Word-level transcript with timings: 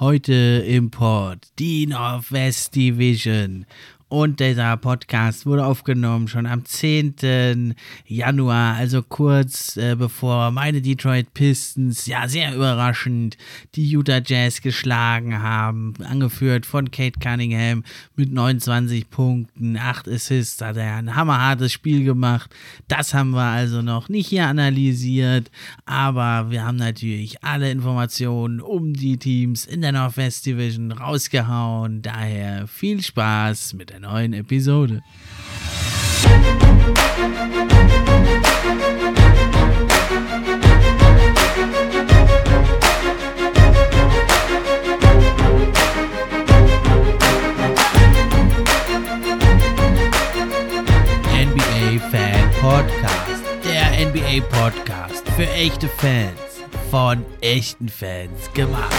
Heute 0.00 0.64
im 0.66 0.90
Pod, 0.90 1.36
die 1.58 1.86
Northwest 1.86 2.74
Division. 2.74 3.66
Und 4.10 4.40
dieser 4.40 4.76
Podcast 4.76 5.46
wurde 5.46 5.64
aufgenommen 5.64 6.26
schon 6.26 6.44
am 6.44 6.64
10. 6.64 7.76
Januar, 8.08 8.74
also 8.74 9.04
kurz 9.04 9.76
äh, 9.76 9.94
bevor 9.94 10.50
meine 10.50 10.82
Detroit 10.82 11.32
Pistons, 11.32 12.06
ja 12.06 12.26
sehr 12.26 12.52
überraschend, 12.52 13.36
die 13.76 13.88
Utah 13.88 14.20
Jazz 14.20 14.62
geschlagen 14.62 15.40
haben. 15.40 15.94
Angeführt 16.02 16.66
von 16.66 16.90
Kate 16.90 17.20
Cunningham 17.20 17.84
mit 18.16 18.32
29 18.32 19.10
Punkten, 19.10 19.76
8 19.76 20.08
Assists, 20.08 20.60
hat 20.60 20.76
er 20.76 20.96
ein 20.96 21.14
hammerhartes 21.14 21.70
Spiel 21.70 22.02
gemacht. 22.02 22.52
Das 22.88 23.14
haben 23.14 23.30
wir 23.30 23.42
also 23.42 23.80
noch 23.80 24.08
nicht 24.08 24.26
hier 24.26 24.48
analysiert, 24.48 25.52
aber 25.86 26.50
wir 26.50 26.66
haben 26.66 26.78
natürlich 26.78 27.44
alle 27.44 27.70
Informationen 27.70 28.60
um 28.60 28.92
die 28.92 29.18
Teams 29.18 29.66
in 29.66 29.82
der 29.82 29.92
Northwest 29.92 30.46
Division 30.46 30.90
rausgehauen. 30.90 32.02
Daher 32.02 32.66
viel 32.66 33.00
Spaß 33.00 33.74
mit 33.74 33.90
der 33.90 33.99
neuen 34.00 34.32
Episode. 34.32 35.02
NBA 51.32 52.00
Fan 52.10 52.50
Podcast. 52.60 53.44
Der 53.64 54.06
NBA 54.06 54.44
Podcast 54.48 55.28
für 55.36 55.48
echte 55.50 55.88
Fans. 55.88 56.30
Von 56.90 57.24
echten 57.40 57.88
Fans 57.88 58.52
gemacht. 58.54 58.94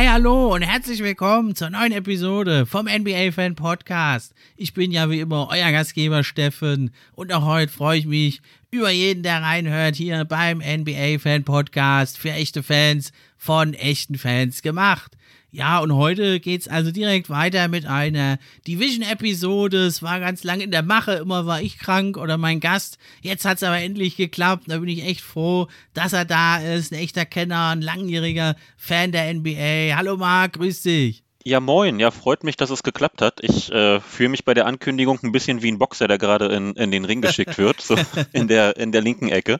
Hi, 0.00 0.06
hallo 0.06 0.54
und 0.54 0.62
herzlich 0.62 1.02
willkommen 1.02 1.54
zur 1.54 1.68
neuen 1.68 1.92
Episode 1.92 2.64
vom 2.64 2.86
NBA 2.86 3.32
Fan 3.32 3.54
Podcast. 3.54 4.34
Ich 4.56 4.72
bin 4.72 4.92
ja 4.92 5.10
wie 5.10 5.20
immer 5.20 5.48
euer 5.50 5.72
Gastgeber 5.72 6.24
Steffen 6.24 6.90
und 7.12 7.32
auch 7.32 7.44
heute 7.44 7.70
freue 7.70 7.98
ich 7.98 8.06
mich 8.06 8.40
über 8.70 8.90
jeden, 8.90 9.22
der 9.22 9.42
reinhört 9.42 9.96
hier 9.96 10.24
beim 10.24 10.58
NBA 10.58 11.18
Fan 11.18 11.44
Podcast 11.44 12.16
für 12.16 12.32
echte 12.32 12.62
Fans 12.62 13.12
von 13.36 13.74
echten 13.74 14.16
Fans 14.16 14.62
gemacht. 14.62 15.16
Ja, 15.52 15.80
und 15.80 15.94
heute 15.94 16.38
geht's 16.38 16.68
also 16.68 16.92
direkt 16.92 17.28
weiter 17.28 17.66
mit 17.66 17.84
einer 17.84 18.38
Division-Episode. 18.68 19.86
Es 19.86 20.00
war 20.00 20.20
ganz 20.20 20.44
lange 20.44 20.62
in 20.62 20.70
der 20.70 20.84
Mache, 20.84 21.14
immer 21.14 21.44
war 21.44 21.60
ich 21.60 21.78
krank 21.78 22.16
oder 22.16 22.38
mein 22.38 22.60
Gast. 22.60 22.98
Jetzt 23.20 23.44
hat's 23.44 23.64
aber 23.64 23.78
endlich 23.78 24.16
geklappt. 24.16 24.64
Da 24.68 24.78
bin 24.78 24.88
ich 24.88 25.04
echt 25.04 25.22
froh, 25.22 25.66
dass 25.92 26.12
er 26.12 26.24
da 26.24 26.58
ist. 26.58 26.92
Ein 26.92 27.00
echter 27.00 27.24
Kenner, 27.24 27.70
ein 27.70 27.82
langjähriger 27.82 28.54
Fan 28.76 29.10
der 29.10 29.34
NBA. 29.34 29.96
Hallo 29.96 30.16
Marc, 30.16 30.52
grüß 30.52 30.82
dich. 30.82 31.24
Ja, 31.42 31.58
moin. 31.58 31.98
Ja, 31.98 32.12
freut 32.12 32.44
mich, 32.44 32.56
dass 32.56 32.70
es 32.70 32.84
geklappt 32.84 33.20
hat. 33.20 33.40
Ich 33.42 33.72
äh, 33.72 33.98
fühle 33.98 34.28
mich 34.28 34.44
bei 34.44 34.54
der 34.54 34.66
Ankündigung 34.66 35.18
ein 35.22 35.32
bisschen 35.32 35.62
wie 35.62 35.72
ein 35.72 35.78
Boxer, 35.78 36.06
der 36.06 36.18
gerade 36.18 36.46
in, 36.46 36.74
in 36.74 36.92
den 36.92 37.04
Ring 37.04 37.22
geschickt 37.22 37.58
wird, 37.58 37.80
so 37.80 37.96
in 38.32 38.46
der, 38.46 38.76
in 38.76 38.92
der 38.92 39.00
linken 39.00 39.30
Ecke. 39.30 39.58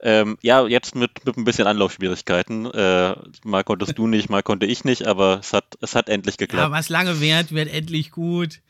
Ähm, 0.00 0.38
ja, 0.42 0.66
jetzt 0.66 0.94
mit, 0.94 1.24
mit 1.24 1.36
ein 1.36 1.44
bisschen 1.44 1.66
Anlaufschwierigkeiten. 1.66 2.66
Äh, 2.66 3.14
mal 3.44 3.64
konntest 3.64 3.98
du 3.98 4.06
nicht, 4.06 4.28
mal 4.30 4.42
konnte 4.42 4.66
ich 4.66 4.84
nicht, 4.84 5.06
aber 5.06 5.40
es 5.40 5.52
hat, 5.52 5.64
es 5.80 5.94
hat 5.94 6.08
endlich 6.08 6.36
geklappt. 6.36 6.68
Ja, 6.68 6.70
was 6.70 6.88
lange 6.88 7.20
währt, 7.20 7.52
wird 7.52 7.72
endlich 7.72 8.10
gut. 8.10 8.60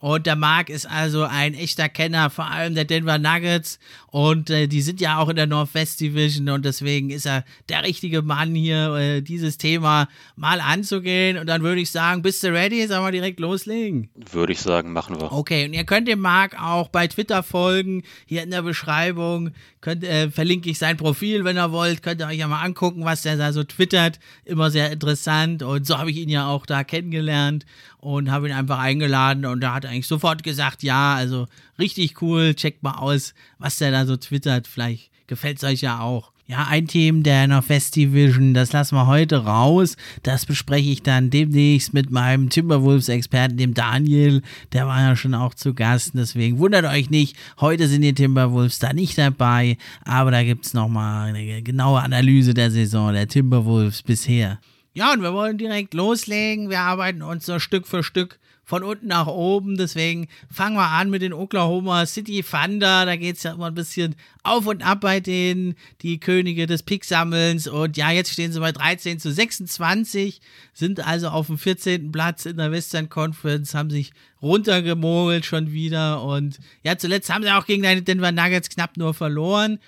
Und 0.00 0.24
der 0.24 0.36
Marc 0.36 0.70
ist 0.70 0.86
also 0.86 1.24
ein 1.24 1.52
echter 1.52 1.90
Kenner, 1.90 2.30
vor 2.30 2.46
allem 2.46 2.74
der 2.74 2.86
Denver 2.86 3.18
Nuggets. 3.18 3.78
Und 4.10 4.50
äh, 4.50 4.66
die 4.66 4.82
sind 4.82 5.00
ja 5.00 5.18
auch 5.18 5.28
in 5.28 5.36
der 5.36 5.46
Northwest 5.46 6.00
Division 6.00 6.48
und 6.48 6.64
deswegen 6.64 7.10
ist 7.10 7.26
er 7.26 7.44
der 7.68 7.84
richtige 7.84 8.22
Mann 8.22 8.54
hier, 8.54 8.94
äh, 8.94 9.20
dieses 9.20 9.58
Thema 9.58 10.08
mal 10.36 10.60
anzugehen. 10.60 11.38
Und 11.38 11.46
dann 11.46 11.62
würde 11.62 11.80
ich 11.80 11.90
sagen, 11.90 12.22
bist 12.22 12.42
du 12.42 12.52
ready? 12.52 12.86
Sollen 12.86 13.04
wir 13.04 13.12
direkt 13.12 13.40
loslegen? 13.40 14.10
Würde 14.32 14.52
ich 14.52 14.60
sagen, 14.60 14.92
machen 14.92 15.20
wir. 15.20 15.32
Okay, 15.32 15.66
und 15.66 15.74
ihr 15.74 15.84
könnt 15.84 16.08
dem 16.08 16.20
Marc 16.20 16.60
auch 16.60 16.88
bei 16.88 17.06
Twitter 17.06 17.42
folgen. 17.42 18.02
Hier 18.26 18.42
in 18.42 18.50
der 18.50 18.62
Beschreibung 18.62 19.50
könnt, 19.80 20.04
äh, 20.04 20.30
verlinke 20.30 20.70
ich 20.70 20.78
sein 20.78 20.96
Profil, 20.96 21.44
wenn 21.44 21.56
ihr 21.56 21.72
wollt. 21.72 22.02
Könnt 22.02 22.20
ihr 22.20 22.26
euch 22.26 22.38
ja 22.38 22.48
mal 22.48 22.62
angucken, 22.62 23.04
was 23.04 23.22
der 23.22 23.36
da 23.36 23.52
so 23.52 23.64
twittert. 23.64 24.18
Immer 24.44 24.70
sehr 24.70 24.90
interessant. 24.90 25.62
Und 25.62 25.86
so 25.86 25.98
habe 25.98 26.10
ich 26.10 26.16
ihn 26.16 26.28
ja 26.28 26.48
auch 26.48 26.66
da 26.66 26.84
kennengelernt 26.84 27.64
und 28.00 28.30
habe 28.30 28.48
ihn 28.48 28.54
einfach 28.54 28.78
eingeladen 28.78 29.44
und 29.44 29.62
er 29.62 29.74
hat 29.74 29.84
eigentlich 29.84 30.06
sofort 30.06 30.42
gesagt, 30.42 30.82
ja, 30.82 31.14
also 31.14 31.46
richtig 31.80 32.22
cool, 32.22 32.54
checkt 32.54 32.82
mal 32.82 32.94
aus, 32.94 33.34
was 33.58 33.78
der 33.78 33.90
da 33.90 34.06
so 34.06 34.16
twittert, 34.16 34.68
vielleicht 34.68 35.10
gefällt 35.26 35.58
es 35.58 35.64
euch 35.64 35.80
ja 35.80 36.00
auch. 36.00 36.32
Ja, 36.50 36.66
ein 36.68 36.88
Thema 36.88 37.22
der 37.22 37.46
Northwest 37.46 37.94
Division, 37.94 38.54
das 38.54 38.72
lassen 38.72 38.96
wir 38.96 39.06
heute 39.06 39.44
raus. 39.44 39.96
Das 40.24 40.46
bespreche 40.46 40.90
ich 40.90 41.00
dann 41.00 41.30
demnächst 41.30 41.94
mit 41.94 42.10
meinem 42.10 42.50
Timberwolves-Experten, 42.50 43.56
dem 43.56 43.72
Daniel. 43.72 44.42
Der 44.72 44.88
war 44.88 45.00
ja 45.00 45.14
schon 45.14 45.34
auch 45.34 45.54
zu 45.54 45.74
Gast. 45.74 46.10
Deswegen 46.14 46.58
wundert 46.58 46.86
euch 46.86 47.08
nicht, 47.08 47.36
heute 47.60 47.86
sind 47.86 48.02
die 48.02 48.14
Timberwolves 48.14 48.80
da 48.80 48.92
nicht 48.92 49.16
dabei. 49.16 49.78
Aber 50.04 50.32
da 50.32 50.42
gibt 50.42 50.66
es 50.66 50.74
nochmal 50.74 51.28
eine 51.28 51.62
genaue 51.62 52.00
Analyse 52.00 52.52
der 52.52 52.72
Saison 52.72 53.12
der 53.12 53.28
Timberwolves 53.28 54.02
bisher. 54.02 54.58
Ja, 54.92 55.12
und 55.12 55.22
wir 55.22 55.32
wollen 55.32 55.56
direkt 55.56 55.94
loslegen. 55.94 56.68
Wir 56.68 56.80
arbeiten 56.80 57.22
uns 57.22 57.46
so 57.46 57.60
Stück 57.60 57.86
für 57.86 58.02
Stück 58.02 58.40
von 58.70 58.84
unten 58.84 59.08
nach 59.08 59.26
oben. 59.26 59.76
Deswegen 59.76 60.28
fangen 60.48 60.76
wir 60.76 60.86
an 60.86 61.10
mit 61.10 61.22
den 61.22 61.32
Oklahoma 61.32 62.06
City 62.06 62.44
Thunder. 62.48 63.04
Da 63.04 63.16
geht 63.16 63.36
es 63.36 63.42
ja 63.42 63.52
immer 63.52 63.66
ein 63.66 63.74
bisschen 63.74 64.14
auf 64.44 64.64
und 64.68 64.86
ab 64.86 65.00
bei 65.00 65.18
denen, 65.18 65.74
die 66.02 66.20
Könige 66.20 66.68
des 66.68 66.84
Picksammelns. 66.84 67.66
Und 67.66 67.96
ja, 67.96 68.12
jetzt 68.12 68.32
stehen 68.32 68.52
sie 68.52 68.60
bei 68.60 68.70
13 68.70 69.18
zu 69.18 69.32
26, 69.32 70.40
sind 70.72 71.04
also 71.04 71.30
auf 71.30 71.48
dem 71.48 71.58
14. 71.58 72.12
Platz 72.12 72.46
in 72.46 72.58
der 72.58 72.70
Western 72.70 73.08
Conference, 73.08 73.74
haben 73.74 73.90
sich 73.90 74.12
runtergemogelt 74.40 75.44
schon 75.44 75.72
wieder. 75.72 76.22
Und 76.22 76.60
ja, 76.84 76.96
zuletzt 76.96 77.28
haben 77.28 77.42
sie 77.42 77.50
auch 77.50 77.66
gegen 77.66 77.82
die 77.82 78.04
Denver 78.04 78.30
Nuggets 78.30 78.68
knapp 78.68 78.96
nur 78.96 79.14
verloren. 79.14 79.80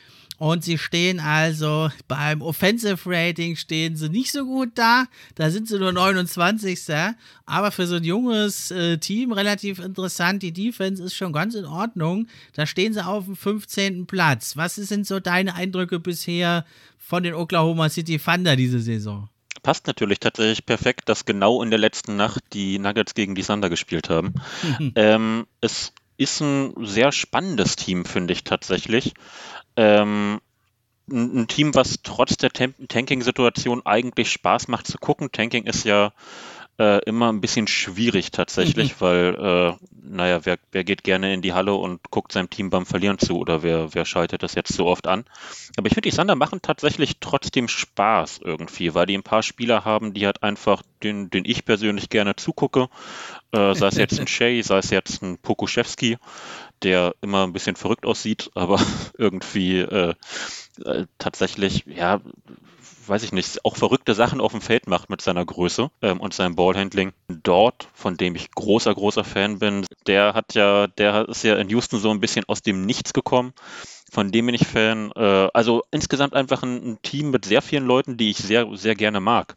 Und 0.42 0.64
sie 0.64 0.76
stehen 0.76 1.20
also 1.20 1.92
beim 2.08 2.42
Offensive 2.42 2.98
Rating 3.06 3.54
stehen 3.54 3.94
sie 3.94 4.08
nicht 4.08 4.32
so 4.32 4.44
gut 4.44 4.70
da. 4.74 5.04
Da 5.36 5.50
sind 5.50 5.68
sie 5.68 5.78
nur 5.78 5.92
29. 5.92 6.80
Aber 7.46 7.70
für 7.70 7.86
so 7.86 7.94
ein 7.94 8.02
junges 8.02 8.72
äh, 8.72 8.98
Team 8.98 9.30
relativ 9.30 9.78
interessant. 9.78 10.42
Die 10.42 10.52
Defense 10.52 11.00
ist 11.00 11.14
schon 11.14 11.32
ganz 11.32 11.54
in 11.54 11.64
Ordnung. 11.64 12.26
Da 12.54 12.66
stehen 12.66 12.92
sie 12.92 13.06
auf 13.06 13.26
dem 13.26 13.36
15. 13.36 14.08
Platz. 14.08 14.56
Was 14.56 14.74
sind 14.74 15.06
so 15.06 15.20
deine 15.20 15.54
Eindrücke 15.54 16.00
bisher 16.00 16.66
von 16.98 17.22
den 17.22 17.34
Oklahoma 17.34 17.88
City 17.88 18.18
Thunder 18.18 18.56
diese 18.56 18.80
Saison? 18.80 19.28
Passt 19.62 19.86
natürlich 19.86 20.18
tatsächlich 20.18 20.66
perfekt, 20.66 21.08
dass 21.08 21.24
genau 21.24 21.62
in 21.62 21.70
der 21.70 21.78
letzten 21.78 22.16
Nacht 22.16 22.42
die 22.52 22.80
Nuggets 22.80 23.14
gegen 23.14 23.36
die 23.36 23.44
Thunder 23.44 23.70
gespielt 23.70 24.10
haben. 24.10 24.34
ähm, 24.96 25.46
es 25.60 25.92
ist 26.16 26.40
ein 26.40 26.74
sehr 26.84 27.12
spannendes 27.12 27.76
Team, 27.76 28.04
finde 28.04 28.32
ich 28.32 28.44
tatsächlich. 28.44 29.14
Ähm, 29.76 30.40
ein 31.10 31.48
Team, 31.48 31.74
was 31.74 32.02
trotz 32.02 32.36
der 32.36 32.52
Tanking-Situation 32.52 33.84
eigentlich 33.84 34.30
Spaß 34.30 34.68
macht 34.68 34.86
zu 34.86 34.98
gucken. 34.98 35.32
Tanking 35.32 35.64
ist 35.64 35.84
ja 35.84 36.12
äh, 36.78 37.00
immer 37.04 37.30
ein 37.30 37.40
bisschen 37.40 37.66
schwierig 37.66 38.30
tatsächlich, 38.30 38.92
mhm. 38.92 39.00
weil, 39.00 39.34
äh, 39.34 39.86
naja, 40.02 40.40
wer, 40.44 40.58
wer 40.70 40.84
geht 40.84 41.04
gerne 41.04 41.34
in 41.34 41.42
die 41.42 41.52
Halle 41.52 41.74
und 41.74 42.00
guckt 42.10 42.32
seinem 42.32 42.50
Team 42.50 42.70
beim 42.70 42.86
Verlieren 42.86 43.18
zu 43.18 43.38
oder 43.38 43.62
wer, 43.62 43.94
wer 43.94 44.04
schaltet 44.04 44.42
das 44.42 44.54
jetzt 44.54 44.72
so 44.72 44.86
oft 44.86 45.06
an? 45.06 45.24
Aber 45.76 45.86
ich 45.86 45.94
finde, 45.94 46.08
die 46.08 46.14
Sander 46.14 46.34
machen 46.34 46.62
tatsächlich 46.62 47.18
trotzdem 47.20 47.68
Spaß 47.68 48.40
irgendwie, 48.42 48.94
weil 48.94 49.06
die 49.06 49.16
ein 49.16 49.22
paar 49.22 49.42
Spieler 49.42 49.84
haben, 49.84 50.14
die 50.14 50.24
halt 50.24 50.42
einfach, 50.42 50.82
den, 51.02 51.30
den 51.30 51.44
ich 51.44 51.64
persönlich 51.64 52.08
gerne 52.08 52.36
zugucke, 52.36 52.88
äh, 53.52 53.74
sei 53.74 53.88
es 53.88 53.96
jetzt 53.96 54.18
ein 54.18 54.26
Shay, 54.28 54.62
sei 54.62 54.78
es 54.78 54.90
jetzt 54.90 55.22
ein 55.22 55.38
Pokuschewski, 55.38 56.16
der 56.82 57.14
immer 57.20 57.46
ein 57.46 57.52
bisschen 57.52 57.76
verrückt 57.76 58.06
aussieht, 58.06 58.50
aber 58.54 58.80
irgendwie 59.18 59.80
äh, 59.80 60.14
äh, 60.84 61.06
tatsächlich, 61.18 61.84
ja, 61.86 62.20
weiß 63.06 63.22
ich 63.22 63.32
nicht, 63.32 63.64
auch 63.64 63.76
verrückte 63.76 64.14
Sachen 64.14 64.40
auf 64.40 64.52
dem 64.52 64.60
Feld 64.60 64.86
macht 64.86 65.10
mit 65.10 65.20
seiner 65.20 65.44
Größe 65.44 65.90
ähm, 66.02 66.20
und 66.20 66.34
seinem 66.34 66.54
Ballhandling. 66.54 67.12
Dort, 67.28 67.88
von 67.94 68.16
dem 68.16 68.34
ich 68.34 68.50
großer, 68.50 68.94
großer 68.94 69.24
Fan 69.24 69.58
bin, 69.58 69.86
der 70.06 70.34
hat 70.34 70.54
ja, 70.54 70.86
der 70.86 71.28
ist 71.28 71.42
ja 71.42 71.56
in 71.56 71.68
Houston 71.68 71.98
so 71.98 72.10
ein 72.10 72.20
bisschen 72.20 72.44
aus 72.46 72.62
dem 72.62 72.84
Nichts 72.86 73.12
gekommen. 73.12 73.52
Von 74.10 74.30
dem 74.30 74.46
bin 74.46 74.54
ich 74.54 74.66
Fan. 74.66 75.10
Äh, 75.16 75.48
also 75.54 75.82
insgesamt 75.90 76.34
einfach 76.34 76.62
ein, 76.62 76.92
ein, 76.92 77.02
Team 77.02 77.30
mit 77.30 77.44
sehr 77.44 77.62
vielen 77.62 77.86
Leuten, 77.86 78.16
die 78.16 78.30
ich 78.30 78.38
sehr, 78.38 78.68
sehr 78.76 78.94
gerne 78.94 79.20
mag. 79.20 79.56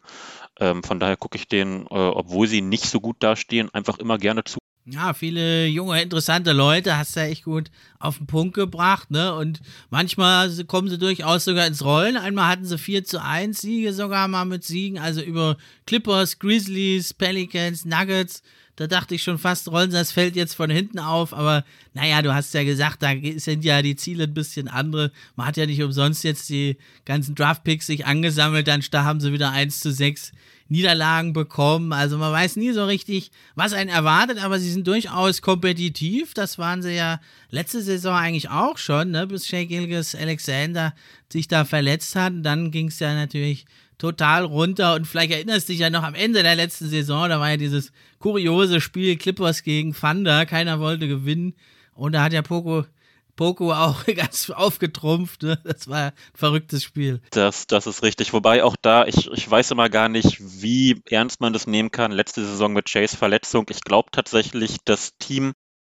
Ähm, 0.58 0.82
von 0.82 0.98
daher 0.98 1.16
gucke 1.16 1.36
ich 1.36 1.48
denen, 1.48 1.82
äh, 1.86 1.94
obwohl 1.94 2.46
sie 2.46 2.62
nicht 2.62 2.84
so 2.84 3.00
gut 3.00 3.16
dastehen, 3.20 3.72
einfach 3.74 3.98
immer 3.98 4.18
gerne 4.18 4.44
zu. 4.44 4.58
Ja, 4.88 5.14
viele 5.14 5.66
junge, 5.66 6.00
interessante 6.00 6.52
Leute 6.52 6.96
hast 6.96 7.16
du 7.16 7.20
ja 7.20 7.26
echt 7.26 7.42
gut 7.42 7.72
auf 8.06 8.18
den 8.18 8.26
Punkt 8.26 8.54
gebracht, 8.54 9.10
ne? 9.10 9.34
Und 9.34 9.60
manchmal 9.90 10.50
kommen 10.64 10.88
sie 10.88 10.98
durchaus 10.98 11.44
sogar 11.44 11.66
ins 11.66 11.84
Rollen. 11.84 12.16
Einmal 12.16 12.48
hatten 12.48 12.64
sie 12.64 12.78
4 12.78 13.04
zu 13.04 13.22
1 13.22 13.60
Siege 13.60 13.92
sogar 13.92 14.28
mal 14.28 14.44
mit 14.44 14.64
Siegen, 14.64 14.98
also 14.98 15.20
über 15.20 15.56
Clippers, 15.86 16.38
Grizzlies, 16.38 17.12
Pelicans, 17.14 17.84
Nuggets. 17.84 18.42
Da 18.76 18.86
dachte 18.86 19.14
ich 19.14 19.22
schon 19.22 19.38
fast, 19.38 19.68
rollen 19.68 19.90
sie 19.90 19.96
das 19.96 20.12
Feld 20.12 20.36
jetzt 20.36 20.54
von 20.54 20.68
hinten 20.68 20.98
auf. 20.98 21.32
Aber 21.32 21.64
naja, 21.94 22.20
du 22.20 22.34
hast 22.34 22.52
ja 22.52 22.62
gesagt, 22.62 23.02
da 23.02 23.12
sind 23.36 23.64
ja 23.64 23.80
die 23.80 23.96
Ziele 23.96 24.24
ein 24.24 24.34
bisschen 24.34 24.68
andere. 24.68 25.12
Man 25.34 25.46
hat 25.46 25.56
ja 25.56 25.64
nicht 25.64 25.82
umsonst 25.82 26.24
jetzt 26.24 26.50
die 26.50 26.76
ganzen 27.06 27.34
Draftpicks 27.34 27.86
sich 27.86 28.04
angesammelt. 28.04 28.68
Dann 28.68 28.84
da 28.90 29.04
haben 29.04 29.20
sie 29.20 29.32
wieder 29.32 29.50
1 29.50 29.80
zu 29.80 29.90
6 29.90 30.32
Niederlagen 30.68 31.32
bekommen. 31.32 31.94
Also 31.94 32.18
man 32.18 32.32
weiß 32.32 32.56
nie 32.56 32.72
so 32.72 32.84
richtig, 32.84 33.30
was 33.54 33.72
einen 33.72 33.88
erwartet, 33.88 34.44
aber 34.44 34.58
sie 34.58 34.70
sind 34.70 34.86
durchaus 34.86 35.40
kompetitiv. 35.40 36.34
Das 36.34 36.58
waren 36.58 36.82
sie 36.82 36.94
ja 36.94 37.20
letzte 37.50 37.80
Saison 37.80 37.95
eigentlich 38.04 38.50
auch 38.50 38.78
schon, 38.78 39.10
ne? 39.10 39.26
bis 39.26 39.46
Shea 39.46 39.64
Gilgis 39.64 40.14
Alexander 40.14 40.94
sich 41.32 41.48
da 41.48 41.64
verletzt 41.64 42.14
hat. 42.16 42.32
Und 42.32 42.42
dann 42.42 42.70
ging 42.70 42.88
es 42.88 42.98
ja 42.98 43.14
natürlich 43.14 43.66
total 43.98 44.44
runter. 44.44 44.94
Und 44.94 45.06
vielleicht 45.06 45.32
erinnerst 45.32 45.68
du 45.68 45.72
dich 45.72 45.80
ja 45.80 45.90
noch 45.90 46.02
am 46.02 46.14
Ende 46.14 46.42
der 46.42 46.56
letzten 46.56 46.88
Saison, 46.88 47.28
da 47.28 47.40
war 47.40 47.50
ja 47.50 47.56
dieses 47.56 47.92
kuriose 48.18 48.80
Spiel 48.80 49.16
Clippers 49.16 49.62
gegen 49.62 49.94
Thunder. 49.94 50.46
Keiner 50.46 50.80
wollte 50.80 51.08
gewinnen. 51.08 51.54
Und 51.94 52.12
da 52.12 52.22
hat 52.22 52.32
ja 52.32 52.42
Poco 52.42 52.84
Poco 53.36 53.72
auch 53.72 54.04
ganz 54.16 54.50
aufgetrumpft. 54.50 55.42
Ne? 55.42 55.58
Das 55.62 55.88
war 55.88 56.06
ein 56.06 56.12
verrücktes 56.34 56.82
Spiel. 56.82 57.20
Das, 57.30 57.66
das 57.66 57.86
ist 57.86 58.02
richtig. 58.02 58.32
Wobei 58.32 58.64
auch 58.64 58.76
da, 58.80 59.06
ich, 59.06 59.30
ich 59.30 59.48
weiß 59.48 59.70
immer 59.70 59.88
gar 59.88 60.08
nicht, 60.08 60.38
wie 60.40 61.00
ernst 61.08 61.40
man 61.40 61.52
das 61.52 61.66
nehmen 61.66 61.90
kann. 61.90 62.10
Letzte 62.10 62.44
Saison 62.44 62.72
mit 62.72 62.92
Jays 62.92 63.14
Verletzung. 63.14 63.66
Ich 63.70 63.82
glaube 63.82 64.08
tatsächlich, 64.10 64.78
das 64.84 65.16
Team 65.18 65.52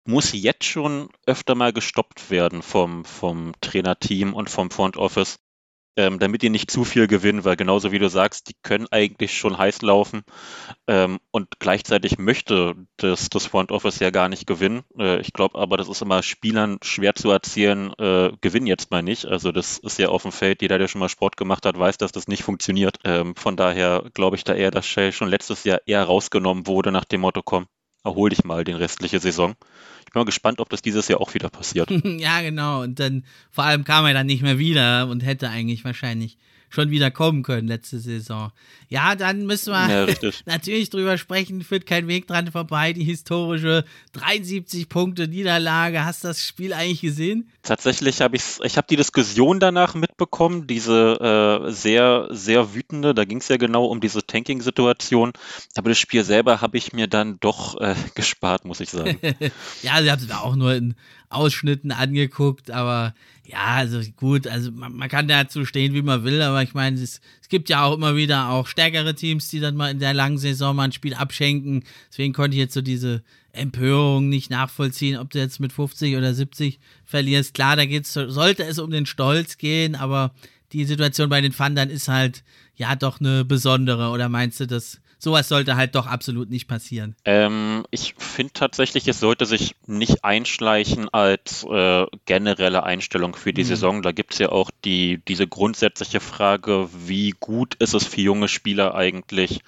muss 0.08 0.32
jetzt 0.32 0.64
schon 0.64 1.10
öfter 1.26 1.54
mal 1.54 1.72
gestoppt 1.72 2.30
werden 2.30 2.62
vom, 2.62 3.04
vom 3.04 3.52
Trainerteam 3.60 4.34
und 4.34 4.50
vom 4.50 4.70
Front 4.70 4.96
Office 4.96 5.38
ähm, 5.98 6.20
damit 6.20 6.42
die 6.42 6.48
nicht 6.48 6.70
zu 6.70 6.84
viel 6.84 7.08
gewinnen, 7.08 7.44
weil 7.44 7.56
genauso 7.56 7.90
wie 7.90 7.98
du 7.98 8.08
sagst, 8.08 8.48
die 8.48 8.54
können 8.62 8.86
eigentlich 8.92 9.36
schon 9.36 9.58
heiß 9.58 9.82
laufen 9.82 10.22
ähm, 10.86 11.18
und 11.32 11.58
gleichzeitig 11.58 12.18
möchte 12.18 12.76
das, 12.98 13.28
das 13.30 13.46
Front 13.46 13.72
Office 13.72 13.98
ja 13.98 14.10
gar 14.10 14.28
nicht 14.28 14.46
gewinnen. 14.46 14.84
Äh, 14.96 15.20
ich 15.20 15.32
glaube 15.32 15.58
aber, 15.58 15.76
das 15.76 15.88
ist 15.88 16.00
immer 16.00 16.22
Spielern 16.22 16.78
schwer 16.82 17.16
zu 17.16 17.32
erzählen, 17.32 17.92
äh, 17.98 18.30
gewinn 18.40 18.68
jetzt 18.68 18.92
mal 18.92 19.02
nicht. 19.02 19.26
Also 19.26 19.50
das 19.50 19.78
ist 19.78 19.98
ja 19.98 20.08
auf 20.08 20.22
dem 20.22 20.30
Feld, 20.30 20.62
jeder, 20.62 20.78
der 20.78 20.86
schon 20.86 21.00
mal 21.00 21.08
Sport 21.08 21.36
gemacht 21.36 21.66
hat, 21.66 21.76
weiß, 21.76 21.98
dass 21.98 22.12
das 22.12 22.28
nicht 22.28 22.44
funktioniert. 22.44 22.98
Ähm, 23.02 23.34
von 23.34 23.56
daher 23.56 24.04
glaube 24.14 24.36
ich 24.36 24.44
da 24.44 24.54
eher, 24.54 24.70
dass 24.70 24.86
Shea 24.86 25.10
schon 25.10 25.28
letztes 25.28 25.64
Jahr 25.64 25.80
eher 25.84 26.04
rausgenommen 26.04 26.68
wurde 26.68 26.92
nach 26.92 27.06
dem 27.06 27.22
Motto, 27.22 27.42
komm, 27.42 27.66
erhol 28.04 28.30
dich 28.30 28.44
mal 28.44 28.62
den 28.62 28.76
restliche 28.76 29.18
Saison. 29.18 29.56
Ich 30.08 30.12
bin 30.14 30.20
mal 30.20 30.24
gespannt, 30.24 30.58
ob 30.58 30.70
das 30.70 30.80
dieses 30.80 31.06
Jahr 31.08 31.20
auch 31.20 31.34
wieder 31.34 31.50
passiert. 31.50 31.90
ja, 32.04 32.40
genau. 32.40 32.80
Und 32.80 32.98
dann, 32.98 33.24
vor 33.50 33.64
allem 33.64 33.84
kam 33.84 34.06
er 34.06 34.14
dann 34.14 34.24
nicht 34.24 34.42
mehr 34.42 34.58
wieder 34.58 35.06
und 35.06 35.20
hätte 35.20 35.50
eigentlich 35.50 35.84
wahrscheinlich 35.84 36.38
schon 36.68 36.90
wieder 36.90 37.10
kommen 37.10 37.42
können 37.42 37.68
letzte 37.68 37.98
Saison. 37.98 38.52
Ja, 38.88 39.14
dann 39.14 39.46
müssen 39.46 39.72
wir 39.72 40.06
ja, 40.06 40.32
natürlich 40.46 40.90
drüber 40.90 41.18
sprechen, 41.18 41.62
führt 41.62 41.86
kein 41.86 42.08
Weg 42.08 42.26
dran 42.26 42.50
vorbei. 42.50 42.92
Die 42.92 43.04
historische 43.04 43.84
73 44.12 44.88
Punkte 44.88 45.28
Niederlage. 45.28 46.04
Hast 46.04 46.24
du 46.24 46.28
das 46.28 46.46
Spiel 46.46 46.72
eigentlich 46.72 47.00
gesehen? 47.00 47.50
Tatsächlich 47.62 48.20
habe 48.20 48.36
ich 48.36 48.42
ich 48.62 48.76
habe 48.76 48.86
die 48.88 48.96
Diskussion 48.96 49.60
danach 49.60 49.94
mitbekommen, 49.94 50.66
diese 50.66 51.64
äh, 51.66 51.70
sehr 51.70 52.28
sehr 52.30 52.74
wütende. 52.74 53.14
Da 53.14 53.24
ging 53.24 53.38
es 53.38 53.48
ja 53.48 53.56
genau 53.56 53.86
um 53.86 54.00
diese 54.00 54.26
Tanking-Situation. 54.26 55.32
Aber 55.76 55.88
das 55.90 55.98
Spiel 55.98 56.24
selber 56.24 56.60
habe 56.60 56.78
ich 56.78 56.92
mir 56.92 57.06
dann 57.06 57.38
doch 57.40 57.80
äh, 57.80 57.94
gespart, 58.14 58.64
muss 58.64 58.80
ich 58.80 58.90
sagen. 58.90 59.18
ja, 59.82 60.02
sie 60.02 60.10
haben 60.10 60.22
es 60.22 60.30
auch 60.30 60.56
nur 60.56 60.74
in 60.74 60.94
Ausschnitten 61.30 61.92
angeguckt, 61.92 62.70
aber 62.70 63.14
ja, 63.48 63.64
also 63.64 64.00
gut, 64.16 64.46
also 64.46 64.70
man, 64.70 64.92
man, 64.92 65.08
kann 65.08 65.26
dazu 65.26 65.64
stehen, 65.64 65.94
wie 65.94 66.02
man 66.02 66.22
will, 66.22 66.42
aber 66.42 66.62
ich 66.62 66.74
meine, 66.74 67.00
es, 67.00 67.22
es, 67.40 67.48
gibt 67.48 67.70
ja 67.70 67.82
auch 67.82 67.94
immer 67.94 68.14
wieder 68.14 68.50
auch 68.50 68.66
stärkere 68.66 69.14
Teams, 69.14 69.48
die 69.48 69.58
dann 69.58 69.74
mal 69.74 69.90
in 69.90 70.00
der 70.00 70.12
langen 70.12 70.36
Saison 70.36 70.76
mal 70.76 70.84
ein 70.84 70.92
Spiel 70.92 71.14
abschenken. 71.14 71.82
Deswegen 72.10 72.34
konnte 72.34 72.56
ich 72.56 72.60
jetzt 72.60 72.74
so 72.74 72.82
diese 72.82 73.22
Empörung 73.52 74.28
nicht 74.28 74.50
nachvollziehen, 74.50 75.16
ob 75.16 75.30
du 75.30 75.38
jetzt 75.38 75.60
mit 75.60 75.72
50 75.72 76.16
oder 76.16 76.34
70 76.34 76.78
verlierst. 77.06 77.54
Klar, 77.54 77.76
da 77.76 77.86
geht's, 77.86 78.12
sollte 78.12 78.64
es 78.64 78.78
um 78.78 78.90
den 78.90 79.06
Stolz 79.06 79.56
gehen, 79.56 79.94
aber 79.94 80.34
die 80.72 80.84
Situation 80.84 81.30
bei 81.30 81.40
den 81.40 81.52
Fandern 81.52 81.88
ist 81.88 82.08
halt 82.08 82.44
ja 82.76 82.96
doch 82.96 83.18
eine 83.18 83.46
besondere. 83.46 84.10
Oder 84.10 84.28
meinst 84.28 84.60
du, 84.60 84.66
dass 84.66 85.00
sowas 85.18 85.48
sollte 85.48 85.76
halt 85.76 85.94
doch 85.94 86.06
absolut 86.06 86.48
nicht 86.50 86.68
passieren. 86.68 87.16
Ähm, 87.24 87.84
ich 87.90 88.14
finde 88.18 88.52
tatsächlich, 88.52 89.06
es 89.08 89.20
sollte 89.20 89.46
sich 89.46 89.74
nicht 89.86 90.24
einschleichen 90.24 91.08
als 91.08 91.64
äh, 91.64 92.06
generelle 92.24 92.84
Einstellung 92.84 93.34
für 93.34 93.52
die 93.52 93.64
mhm. 93.64 93.68
Saison. 93.68 94.02
Da 94.02 94.12
gibt 94.12 94.32
es 94.32 94.38
ja 94.38 94.50
auch 94.50 94.70
die, 94.84 95.20
diese 95.26 95.46
grundsätzliche 95.46 96.20
Frage, 96.20 96.88
wie 96.92 97.34
gut 97.38 97.74
ist 97.74 97.94
es 97.94 98.06
für 98.06 98.20
junge 98.20 98.48
Spieler 98.48 98.94
eigentlich, 98.94 99.62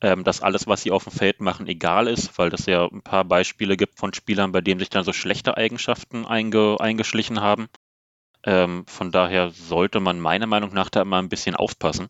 ähm, 0.00 0.24
dass 0.24 0.42
alles, 0.42 0.66
was 0.66 0.82
sie 0.82 0.90
auf 0.90 1.04
dem 1.04 1.12
Feld 1.12 1.40
machen, 1.40 1.66
egal 1.66 2.08
ist, 2.08 2.36
weil 2.38 2.52
es 2.52 2.66
ja 2.66 2.86
ein 2.86 3.02
paar 3.02 3.24
Beispiele 3.24 3.76
gibt 3.76 3.98
von 3.98 4.12
Spielern, 4.12 4.52
bei 4.52 4.60
denen 4.60 4.80
sich 4.80 4.90
dann 4.90 5.04
so 5.04 5.12
schlechte 5.12 5.56
Eigenschaften 5.56 6.26
einge, 6.26 6.76
eingeschlichen 6.80 7.40
haben. 7.40 7.68
Ähm, 8.44 8.84
von 8.86 9.10
daher 9.10 9.50
sollte 9.50 10.00
man 10.00 10.20
meiner 10.20 10.46
Meinung 10.46 10.72
nach 10.72 10.90
da 10.90 11.02
immer 11.02 11.18
ein 11.18 11.28
bisschen 11.28 11.56
aufpassen, 11.56 12.08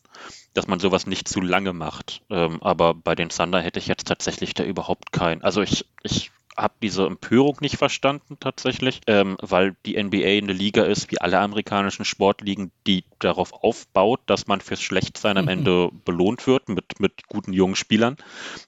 dass 0.55 0.67
man 0.67 0.81
sowas 0.81 1.07
nicht 1.07 1.29
zu 1.29 1.41
lange 1.41 1.73
macht. 1.73 2.23
Ähm, 2.31 2.63
aber 2.63 2.95
bei 2.95 3.15
den 3.15 3.31
Thunder 3.31 3.61
hätte 3.61 3.79
ich 3.79 3.87
jetzt 3.87 4.07
tatsächlich 4.07 4.55
da 4.55 4.65
überhaupt 4.65 5.13
keinen. 5.13 5.43
Also 5.43 5.63
ich, 5.63 5.87
ich 6.03 6.31
habe 6.57 6.75
diese 6.83 7.07
Empörung 7.07 7.59
nicht 7.61 7.77
verstanden 7.77 8.39
tatsächlich, 8.41 9.01
ähm, 9.07 9.37
weil 9.41 9.77
die 9.85 10.03
NBA 10.03 10.39
eine 10.39 10.53
Liga 10.53 10.85
ist, 10.85 11.11
wie 11.11 11.21
alle 11.21 11.39
amerikanischen 11.39 12.05
Sportligen, 12.05 12.73
die 12.87 13.05
darauf 13.19 13.53
aufbaut, 13.53 14.21
dass 14.27 14.47
man 14.47 14.61
fürs 14.61 14.81
Schlechtsein 14.81 15.37
am 15.37 15.49
Ende 15.49 15.91
belohnt 16.05 16.47
wird 16.47 16.69
mit, 16.69 16.99
mit 16.99 17.27
guten 17.29 17.53
jungen 17.53 17.77
Spielern. 17.77 18.17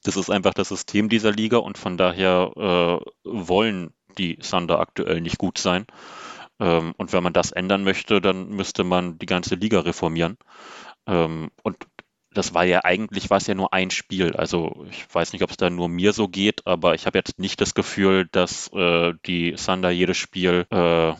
Das 0.05 0.17
ist 0.17 0.31
einfach 0.31 0.55
das 0.55 0.69
System 0.69 1.09
dieser 1.09 1.33
Liga 1.33 1.59
und 1.59 1.79
von 1.79 1.97
daher 1.97 2.53
äh, 2.57 3.11
wollen 3.25 3.93
die 4.19 4.37
Thunder 4.37 4.81
aktuell 4.81 5.21
nicht 5.21 5.39
gut 5.39 5.59
sein. 5.59 5.87
Ähm, 6.61 6.95
und 6.97 7.13
wenn 7.13 7.23
man 7.23 7.33
das 7.33 7.53
ändern 7.53 7.85
möchte, 7.85 8.21
dann 8.21 8.49
müsste 8.51 8.85
man 8.85 9.19
die 9.19 9.27
ganze 9.27 9.55
Liga 9.55 9.81
reformieren. 9.81 10.37
Ähm, 11.07 11.51
und 11.63 11.77
das 12.33 12.55
war 12.55 12.65
ja 12.65 12.85
eigentlich 12.85 13.31
war 13.31 13.39
es 13.39 13.47
ja 13.47 13.55
nur 13.55 13.73
ein 13.73 13.91
Spiel. 13.91 14.37
Also 14.37 14.87
ich 14.91 15.13
weiß 15.13 15.33
nicht, 15.33 15.43
ob 15.43 15.51
es 15.51 15.57
da 15.57 15.71
nur 15.71 15.89
mir 15.89 16.13
so 16.13 16.29
geht, 16.29 16.67
aber 16.67 16.95
ich 16.95 17.07
habe 17.07 17.19
jetzt 17.19 17.39
nicht 17.39 17.61
das 17.61 17.75
Gefühl, 17.75 18.29
dass 18.31 18.69
äh, 18.73 19.15
die 19.27 19.55
Thunder 19.55 19.91
jedes 19.91 20.19
Spiel 20.19 20.67
äh, 20.71 21.15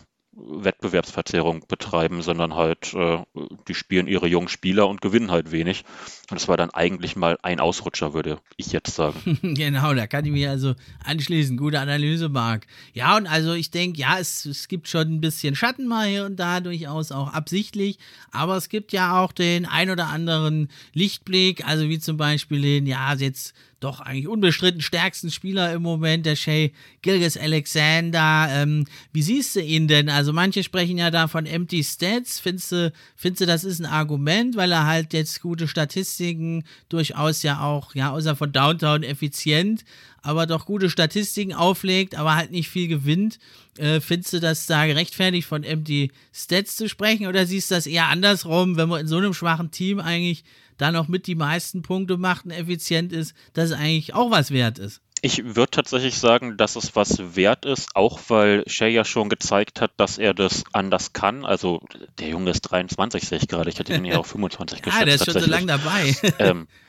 Wettbewerbsverzerrung 0.47 1.65
betreiben, 1.67 2.21
sondern 2.21 2.55
halt, 2.55 2.93
äh, 2.93 3.23
die 3.67 3.73
spielen 3.73 4.07
ihre 4.07 4.27
jungen 4.27 4.47
Spieler 4.47 4.87
und 4.87 5.01
gewinnen 5.01 5.31
halt 5.31 5.51
wenig. 5.51 5.83
Und 6.29 6.37
es 6.37 6.47
war 6.47 6.57
dann 6.57 6.69
eigentlich 6.69 7.15
mal 7.15 7.37
ein 7.41 7.59
Ausrutscher, 7.59 8.13
würde 8.13 8.39
ich 8.57 8.71
jetzt 8.71 8.95
sagen. 8.95 9.39
genau, 9.55 9.93
da 9.93 10.07
kann 10.07 10.25
ich 10.25 10.31
mir 10.31 10.49
also 10.49 10.75
anschließen. 11.03 11.57
Gute 11.57 11.79
Analyse, 11.79 12.29
Marc. 12.29 12.67
Ja, 12.93 13.17
und 13.17 13.27
also 13.27 13.53
ich 13.53 13.71
denke, 13.71 13.99
ja, 13.99 14.19
es, 14.19 14.45
es 14.45 14.67
gibt 14.67 14.87
schon 14.87 15.15
ein 15.15 15.21
bisschen 15.21 15.55
Schatten 15.55 15.87
mal 15.87 16.07
hier 16.07 16.25
und 16.25 16.37
da, 16.37 16.59
durchaus 16.59 17.11
auch 17.11 17.33
absichtlich. 17.33 17.97
Aber 18.31 18.57
es 18.57 18.69
gibt 18.69 18.91
ja 18.91 19.21
auch 19.21 19.31
den 19.31 19.65
ein 19.65 19.89
oder 19.89 20.07
anderen 20.07 20.69
Lichtblick, 20.93 21.67
also 21.67 21.89
wie 21.89 21.99
zum 21.99 22.17
Beispiel 22.17 22.61
den, 22.61 22.85
ja, 22.85 23.13
jetzt 23.13 23.53
doch 23.79 24.01
eigentlich 24.01 24.27
unbestritten 24.27 24.81
stärksten 24.81 25.31
Spieler 25.31 25.73
im 25.73 25.81
Moment, 25.81 26.25
der 26.25 26.35
Shay 26.35 26.73
Gilgis 27.01 27.37
Alexander. 27.37 28.47
Ähm, 28.49 28.85
wie 29.13 29.21
siehst 29.21 29.55
du 29.55 29.61
ihn 29.61 29.87
denn? 29.87 30.09
Also 30.09 30.33
manche 30.33 30.63
sprechen 30.63 30.97
ja 30.97 31.11
da 31.11 31.27
von 31.27 31.45
Empty 31.45 31.83
Stats. 31.83 32.39
Findest 32.39 32.71
du, 32.71 32.93
findest 33.15 33.41
du, 33.41 33.45
das 33.45 33.63
ist 33.63 33.79
ein 33.79 33.85
Argument, 33.85 34.57
weil 34.57 34.71
er 34.71 34.85
halt 34.85 35.13
jetzt 35.13 35.41
gute 35.41 35.67
Statistiken 35.67 36.63
durchaus 36.89 37.41
ja 37.43 37.61
auch, 37.61 37.95
ja, 37.95 38.11
außer 38.11 38.35
von 38.35 38.51
Downtown 38.51 39.03
effizient, 39.03 39.85
aber 40.21 40.45
doch 40.45 40.65
gute 40.65 40.89
Statistiken 40.89 41.53
auflegt, 41.53 42.15
aber 42.15 42.35
halt 42.35 42.51
nicht 42.51 42.69
viel 42.69 42.87
gewinnt. 42.87 43.39
Äh, 43.77 44.01
findest 44.01 44.33
du 44.33 44.39
das 44.41 44.65
da 44.65 44.85
gerechtfertigt 44.87 45.47
von 45.47 45.63
Empty 45.63 46.11
Stats 46.33 46.75
zu 46.75 46.89
sprechen 46.89 47.27
oder 47.27 47.45
siehst 47.45 47.71
du 47.71 47.75
das 47.75 47.87
eher 47.87 48.07
andersrum, 48.07 48.75
wenn 48.75 48.89
man 48.89 49.01
in 49.01 49.07
so 49.07 49.17
einem 49.17 49.33
schwachen 49.33 49.71
Team 49.71 49.99
eigentlich 49.99 50.43
da 50.79 50.91
noch 50.91 51.07
mit 51.07 51.27
die 51.27 51.35
meisten 51.35 51.83
Punkte 51.83 52.17
macht 52.17 52.45
und 52.45 52.51
effizient 52.51 53.13
ist, 53.13 53.35
dass 53.53 53.65
es 53.65 53.77
eigentlich 53.77 54.15
auch 54.15 54.31
was 54.31 54.49
wert 54.49 54.79
ist. 54.79 55.01
Ich 55.21 55.43
würde 55.43 55.71
tatsächlich 55.71 56.17
sagen, 56.17 56.55
dass 56.55 56.77
es 56.77 56.95
was 56.95 57.35
wert 57.35 57.65
ist, 57.65 57.89
auch 57.93 58.19
weil 58.29 58.63
Shay 58.67 58.89
ja 58.89 59.03
schon 59.03 59.27
gezeigt 59.27 59.81
hat, 59.81 59.91
dass 59.97 60.17
er 60.17 60.33
das 60.33 60.63
anders 60.71 61.11
kann. 61.11 61.45
Also 61.45 61.81
der 62.19 62.29
Junge 62.29 62.51
ist 62.51 62.61
23, 62.61 63.27
sehe 63.27 63.37
ich 63.39 63.49
gerade. 63.49 63.69
Ich 63.69 63.77
hatte 63.79 63.93
ihn 63.93 64.05
ja 64.05 64.17
auch 64.17 64.25
25 64.25 64.81
geschätzt. 64.81 65.01
ah, 65.01 65.05
der 65.05 65.15
ist 65.15 65.25
schon 65.25 65.41
so 65.41 65.49
lange 65.49 65.65
dabei. 65.65 66.15
ähm, 66.39 66.67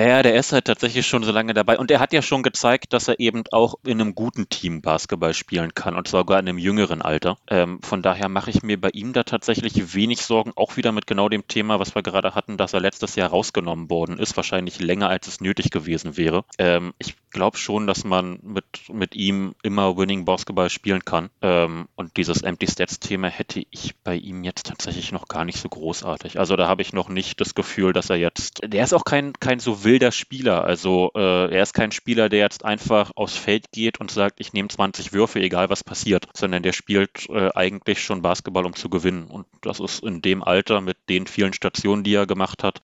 Ja, 0.00 0.22
der 0.22 0.34
ist 0.34 0.52
halt 0.52 0.64
tatsächlich 0.64 1.06
schon 1.06 1.22
so 1.24 1.30
lange 1.30 1.52
dabei. 1.52 1.78
Und 1.78 1.90
er 1.90 2.00
hat 2.00 2.14
ja 2.14 2.22
schon 2.22 2.42
gezeigt, 2.42 2.94
dass 2.94 3.08
er 3.08 3.20
eben 3.20 3.42
auch 3.52 3.74
in 3.84 4.00
einem 4.00 4.14
guten 4.14 4.48
Team 4.48 4.80
Basketball 4.80 5.34
spielen 5.34 5.74
kann 5.74 5.94
und 5.94 6.08
sogar 6.08 6.38
in 6.38 6.48
einem 6.48 6.56
jüngeren 6.56 7.02
Alter. 7.02 7.36
Ähm, 7.48 7.82
von 7.82 8.00
daher 8.00 8.30
mache 8.30 8.48
ich 8.48 8.62
mir 8.62 8.80
bei 8.80 8.88
ihm 8.94 9.12
da 9.12 9.24
tatsächlich 9.24 9.94
wenig 9.94 10.22
Sorgen. 10.22 10.52
Auch 10.56 10.78
wieder 10.78 10.92
mit 10.92 11.06
genau 11.06 11.28
dem 11.28 11.46
Thema, 11.46 11.78
was 11.80 11.94
wir 11.94 12.02
gerade 12.02 12.34
hatten, 12.34 12.56
dass 12.56 12.72
er 12.72 12.80
letztes 12.80 13.14
Jahr 13.14 13.28
rausgenommen 13.28 13.90
worden 13.90 14.18
ist. 14.18 14.38
Wahrscheinlich 14.38 14.80
länger, 14.80 15.10
als 15.10 15.26
es 15.26 15.42
nötig 15.42 15.70
gewesen 15.70 16.16
wäre. 16.16 16.44
Ähm, 16.58 16.94
ich 16.98 17.14
glaube 17.30 17.58
schon, 17.58 17.86
dass 17.86 18.04
man 18.04 18.38
mit, 18.42 18.64
mit 18.90 19.14
ihm 19.14 19.54
immer 19.62 19.98
Winning 19.98 20.24
Basketball 20.24 20.70
spielen 20.70 21.04
kann. 21.04 21.28
Ähm, 21.42 21.88
und 21.94 22.16
dieses 22.16 22.40
Empty 22.40 22.68
Stats 22.68 23.00
Thema 23.00 23.28
hätte 23.28 23.62
ich 23.70 23.96
bei 24.02 24.16
ihm 24.16 24.44
jetzt 24.44 24.66
tatsächlich 24.66 25.12
noch 25.12 25.28
gar 25.28 25.44
nicht 25.44 25.58
so 25.58 25.68
großartig. 25.68 26.38
Also 26.38 26.56
da 26.56 26.68
habe 26.68 26.80
ich 26.80 26.94
noch 26.94 27.10
nicht 27.10 27.40
das 27.40 27.54
Gefühl, 27.54 27.92
dass 27.92 28.08
er 28.08 28.16
jetzt, 28.16 28.60
der 28.64 28.82
ist 28.82 28.94
auch 28.94 29.04
kein, 29.04 29.34
kein 29.34 29.60
so 29.60 29.84
wilder 29.90 30.12
Spieler. 30.12 30.64
Also 30.64 31.10
äh, 31.16 31.52
er 31.52 31.62
ist 31.62 31.74
kein 31.74 31.90
Spieler, 31.90 32.28
der 32.28 32.38
jetzt 32.40 32.64
einfach 32.64 33.10
aufs 33.16 33.36
Feld 33.36 33.72
geht 33.72 33.98
und 33.98 34.10
sagt, 34.10 34.40
ich 34.40 34.52
nehme 34.52 34.68
20 34.68 35.12
Würfe, 35.12 35.40
egal 35.40 35.68
was 35.68 35.82
passiert, 35.82 36.28
sondern 36.34 36.62
der 36.62 36.72
spielt 36.72 37.28
äh, 37.28 37.50
eigentlich 37.54 38.00
schon 38.02 38.22
Basketball, 38.22 38.66
um 38.66 38.74
zu 38.74 38.88
gewinnen. 38.88 39.24
Und 39.24 39.46
das 39.62 39.80
ist 39.80 40.04
in 40.04 40.22
dem 40.22 40.44
Alter 40.44 40.80
mit 40.80 40.96
den 41.08 41.26
vielen 41.26 41.52
Stationen, 41.52 42.04
die 42.04 42.14
er 42.14 42.26
gemacht 42.26 42.62
hat, 42.62 42.82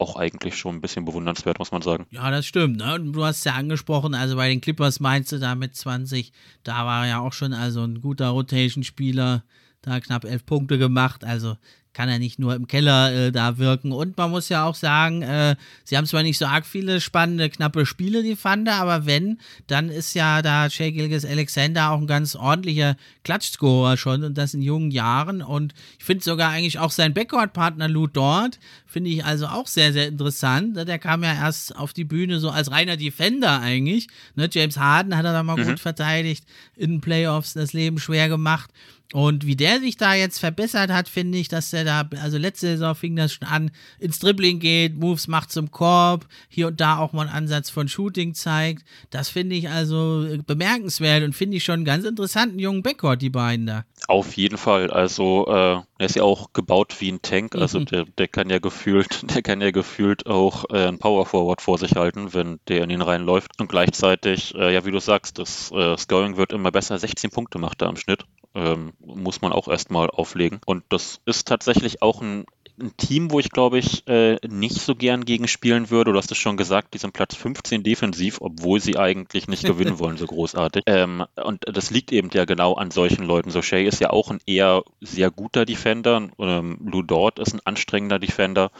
auch 0.00 0.16
eigentlich 0.16 0.56
schon 0.56 0.76
ein 0.76 0.80
bisschen 0.80 1.04
bewundernswert, 1.04 1.60
muss 1.60 1.70
man 1.70 1.82
sagen. 1.82 2.06
Ja, 2.10 2.30
das 2.30 2.44
stimmt. 2.44 2.78
Ne? 2.78 2.98
Du 3.00 3.24
hast 3.24 3.44
ja 3.44 3.54
angesprochen, 3.54 4.14
also 4.14 4.34
bei 4.36 4.48
den 4.48 4.60
Clippers 4.60 4.98
meinst 4.98 5.30
du 5.30 5.38
da 5.38 5.54
mit 5.54 5.76
20, 5.76 6.32
da 6.64 6.84
war 6.84 7.04
er 7.04 7.08
ja 7.08 7.20
auch 7.20 7.32
schon 7.32 7.52
also 7.52 7.84
ein 7.84 8.00
guter 8.00 8.28
Rotation-Spieler, 8.28 9.44
da 9.82 10.00
knapp 10.00 10.24
elf 10.24 10.44
Punkte 10.44 10.76
gemacht. 10.76 11.24
Also 11.24 11.56
kann 11.98 12.08
er 12.08 12.20
nicht 12.20 12.38
nur 12.38 12.54
im 12.54 12.68
Keller 12.68 13.12
äh, 13.12 13.32
da 13.32 13.58
wirken. 13.58 13.90
Und 13.90 14.16
man 14.16 14.30
muss 14.30 14.48
ja 14.48 14.64
auch 14.64 14.76
sagen, 14.76 15.22
äh, 15.22 15.56
sie 15.82 15.96
haben 15.96 16.06
zwar 16.06 16.22
nicht 16.22 16.38
so 16.38 16.46
arg 16.46 16.64
viele 16.64 17.00
spannende, 17.00 17.50
knappe 17.50 17.86
Spiele, 17.86 18.22
die 18.22 18.36
Fande, 18.36 18.72
aber 18.72 19.04
wenn, 19.04 19.40
dann 19.66 19.88
ist 19.88 20.14
ja 20.14 20.40
da 20.40 20.70
Shea 20.70 20.92
Gilgis 20.92 21.24
Alexander 21.24 21.90
auch 21.90 22.00
ein 22.00 22.06
ganz 22.06 22.36
ordentlicher 22.36 22.96
Klatschscorer 23.24 23.96
schon 23.96 24.22
und 24.22 24.38
das 24.38 24.54
in 24.54 24.62
jungen 24.62 24.92
Jahren. 24.92 25.42
Und 25.42 25.74
ich 25.98 26.04
finde 26.04 26.22
sogar 26.22 26.50
eigentlich 26.50 26.78
auch 26.78 26.92
sein 26.92 27.14
Backcourt-Partner 27.14 27.88
Lou 27.88 28.06
Dort, 28.06 28.60
finde 28.86 29.10
ich 29.10 29.24
also 29.24 29.48
auch 29.48 29.66
sehr, 29.66 29.92
sehr 29.92 30.06
interessant. 30.06 30.76
Der 30.76 31.00
kam 31.00 31.24
ja 31.24 31.34
erst 31.34 31.74
auf 31.74 31.92
die 31.92 32.04
Bühne 32.04 32.38
so 32.38 32.50
als 32.50 32.70
reiner 32.70 32.96
Defender 32.96 33.60
eigentlich. 33.60 34.06
Ne? 34.36 34.48
James 34.48 34.78
Harden 34.78 35.16
hat 35.16 35.24
er 35.24 35.32
da 35.32 35.42
mal 35.42 35.56
mhm. 35.56 35.66
gut 35.66 35.80
verteidigt, 35.80 36.44
in 36.76 36.92
den 36.92 37.00
Playoffs 37.00 37.54
das 37.54 37.72
Leben 37.72 37.98
schwer 37.98 38.28
gemacht. 38.28 38.70
Und 39.14 39.46
wie 39.46 39.56
der 39.56 39.80
sich 39.80 39.96
da 39.96 40.14
jetzt 40.14 40.38
verbessert 40.38 40.90
hat, 40.92 41.08
finde 41.08 41.38
ich, 41.38 41.48
dass 41.48 41.70
der 41.70 41.84
da, 41.84 42.08
also 42.20 42.36
letzte 42.36 42.66
Saison 42.66 42.94
fing 42.94 43.16
das 43.16 43.32
schon 43.32 43.48
an, 43.48 43.70
ins 43.98 44.18
Dribbling 44.18 44.58
geht, 44.58 44.96
Moves 44.96 45.28
macht 45.28 45.50
zum 45.50 45.70
Korb, 45.70 46.26
hier 46.48 46.66
und 46.66 46.80
da 46.80 46.98
auch 46.98 47.14
mal 47.14 47.22
einen 47.22 47.30
Ansatz 47.30 47.70
von 47.70 47.88
Shooting 47.88 48.34
zeigt. 48.34 48.84
Das 49.08 49.30
finde 49.30 49.56
ich 49.56 49.70
also 49.70 50.26
bemerkenswert 50.46 51.24
und 51.24 51.34
finde 51.34 51.56
ich 51.56 51.64
schon 51.64 51.76
einen 51.76 51.84
ganz 51.86 52.04
interessanten 52.04 52.58
jungen 52.58 52.82
Backcourt, 52.82 53.22
die 53.22 53.30
beiden 53.30 53.66
da. 53.66 53.84
Auf 54.08 54.36
jeden 54.36 54.58
Fall. 54.58 54.90
Also 54.90 55.46
äh, 55.48 55.80
er 55.98 56.06
ist 56.06 56.16
ja 56.16 56.22
auch 56.22 56.52
gebaut 56.52 56.96
wie 57.00 57.10
ein 57.10 57.22
Tank. 57.22 57.54
Also 57.54 57.80
mhm. 57.80 57.86
der, 57.86 58.04
der 58.04 58.28
kann 58.28 58.50
ja 58.50 58.58
gefühlt, 58.58 59.22
der 59.34 59.40
kann 59.40 59.62
ja 59.62 59.70
gefühlt 59.70 60.26
auch 60.26 60.66
äh, 60.70 60.86
ein 60.86 60.98
Power 60.98 61.24
Forward 61.24 61.62
vor 61.62 61.78
sich 61.78 61.92
halten, 61.96 62.34
wenn 62.34 62.60
der 62.68 62.84
in 62.84 62.90
ihn 62.90 63.02
reinläuft. 63.02 63.58
Und 63.58 63.68
gleichzeitig, 63.68 64.54
äh, 64.54 64.74
ja, 64.74 64.84
wie 64.84 64.90
du 64.90 65.00
sagst, 65.00 65.38
das 65.38 65.72
äh, 65.72 65.96
Scoring 65.96 66.36
wird 66.36 66.52
immer 66.52 66.70
besser. 66.70 66.98
16 66.98 67.30
Punkte 67.30 67.58
macht 67.58 67.80
er 67.80 67.88
am 67.88 67.96
Schnitt 67.96 68.24
ähm, 68.54 68.92
muss 69.00 69.40
man 69.40 69.52
auch 69.52 69.68
erstmal 69.68 70.10
auflegen. 70.10 70.60
Und 70.66 70.84
das 70.88 71.20
ist 71.26 71.48
tatsächlich 71.48 72.02
auch 72.02 72.22
ein 72.22 72.44
ein 72.80 72.96
Team, 72.96 73.30
wo 73.30 73.40
ich 73.40 73.50
glaube 73.50 73.78
ich 73.78 74.06
äh, 74.06 74.36
nicht 74.46 74.76
so 74.76 74.94
gern 74.94 75.24
gegen 75.24 75.48
spielen 75.48 75.90
würde. 75.90 76.12
Du 76.12 76.18
hast 76.18 76.30
es 76.30 76.38
schon 76.38 76.56
gesagt, 76.56 76.94
die 76.94 76.98
sind 76.98 77.12
Platz 77.12 77.34
15 77.34 77.82
defensiv, 77.82 78.40
obwohl 78.40 78.80
sie 78.80 78.96
eigentlich 78.96 79.48
nicht 79.48 79.64
gewinnen 79.66 79.98
wollen, 79.98 80.16
so 80.16 80.26
großartig. 80.26 80.84
Ähm, 80.86 81.24
und 81.42 81.64
das 81.66 81.90
liegt 81.90 82.12
eben 82.12 82.30
ja 82.32 82.44
genau 82.44 82.74
an 82.74 82.90
solchen 82.90 83.24
Leuten. 83.24 83.50
So 83.50 83.62
Shay 83.62 83.84
ist 83.84 84.00
ja 84.00 84.10
auch 84.10 84.30
ein 84.30 84.40
eher 84.46 84.82
sehr 85.00 85.30
guter 85.30 85.64
Defender. 85.64 86.28
Ähm, 86.38 86.78
Lou 86.84 87.02
Dort 87.02 87.38
ist 87.38 87.54
ein 87.54 87.60
anstrengender 87.64 88.18
Defender. 88.18 88.70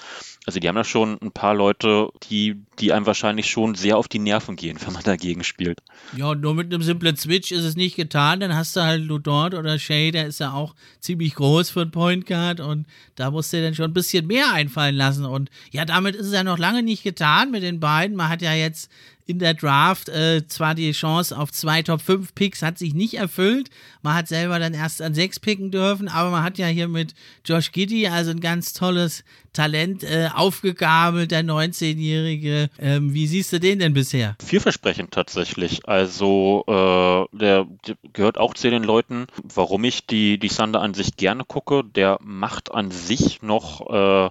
Also 0.49 0.61
die 0.61 0.69
haben 0.69 0.77
da 0.77 0.85
schon 0.85 1.19
ein 1.21 1.31
paar 1.31 1.55
Leute, 1.55 2.09
die, 2.31 2.57
die 2.79 2.95
einem 2.95 3.05
wahrscheinlich 3.05 3.51
schon 3.51 3.75
sehr 3.75 3.99
auf 3.99 4.09
die 4.09 4.19
Nerven 4.19 4.57
gehen, 4.57 4.79
wenn 4.83 4.95
man 4.95 5.03
dagegen 5.03 5.45
spielt. 5.45 5.81
Ja, 6.17 6.35
nur 6.35 6.55
mit 6.55 6.73
einem 6.73 6.83
simplen 6.83 7.19
Switch 7.19 7.53
ist 7.53 7.65
es 7.65 7.77
nicht 7.77 7.97
getan. 7.97 8.41
Dann 8.41 8.57
hast 8.57 8.75
du 8.75 8.81
halt 8.81 9.05
Lou 9.05 9.19
Dort 9.19 9.53
oder 9.53 9.79
Shay, 9.79 10.11
der 10.11 10.27
ist 10.27 10.41
ja 10.41 10.55
auch 10.55 10.75
ziemlich 11.01 11.35
groß 11.35 11.69
für 11.69 11.83
einen 11.83 11.91
Point 11.91 12.25
Guard 12.25 12.61
und 12.61 12.87
da 13.15 13.31
musst 13.31 13.53
du 13.53 13.61
dann 13.61 13.75
schon 13.75 13.85
ein 13.85 13.93
bisschen 13.93 14.27
mehr 14.27 14.51
einfallen 14.55 14.97
lassen. 14.97 15.27
Und 15.27 15.51
ja, 15.71 15.85
damit 15.85 16.17
ist 16.17 16.29
es 16.29 16.33
ja 16.33 16.45
noch 16.45 16.57
lange 16.57 16.83
nicht 16.83 17.03
getan 17.03 17.51
mit 17.51 17.63
den 17.63 17.79
beiden. 17.79 18.17
Man 18.17 18.31
hat 18.31 18.41
ja 18.41 18.55
jetzt 18.55 18.91
in 19.29 19.39
der 19.39 19.53
Draft 19.53 20.09
äh, 20.09 20.47
zwar 20.47 20.75
die 20.75 20.91
Chance 20.93 21.37
auf 21.37 21.53
zwei 21.53 21.83
Top 21.83 22.01
5 22.01 22.35
Picks 22.35 22.63
hat 22.63 22.79
sich 22.79 22.95
nicht 22.95 23.15
erfüllt. 23.15 23.69
Man 24.01 24.15
hat 24.15 24.27
selber 24.27 24.59
dann 24.59 24.73
erst 24.73 25.03
an 25.03 25.13
sechs 25.13 25.39
picken 25.39 25.71
dürfen, 25.71 26.09
aber 26.09 26.31
man 26.31 26.43
hat 26.43 26.57
ja 26.57 26.67
hier 26.67 26.89
mit 26.89 27.15
Josh 27.45 27.71
Giddy 27.73 28.09
also 28.09 28.31
ein 28.31 28.41
ganz 28.41 28.73
tolles 28.73 29.25
Talent 29.53 30.03
äh, 30.03 30.31
aufgegabelt, 30.35 31.31
der 31.31 31.45
19-Jährige. 31.45 32.71
Ähm, 32.79 33.13
wie 33.13 33.27
siehst 33.27 33.53
du 33.53 33.61
den 33.61 33.81
denn 33.81 33.93
bisher? 33.93 34.35
Vielversprechend 34.43 35.11
tatsächlich. 35.11 35.87
Also 35.87 36.65
äh, 36.67 37.37
der, 37.37 37.67
der, 37.87 37.97
gehört 38.15 38.39
auch 38.39 38.55
zu 38.55 38.71
den 38.71 38.83
Leuten, 38.83 39.27
warum 39.43 39.85
ich 39.85 40.07
die, 40.07 40.39
die 40.39 40.49
Thunder 40.49 40.81
an 40.81 40.95
sich 40.95 41.17
gerne 41.17 41.45
gucke. 41.45 41.85
Der 41.85 42.19
macht 42.23 42.73
an 42.73 42.91
sich 42.91 43.43
noch 43.43 43.91
äh, 43.91 44.31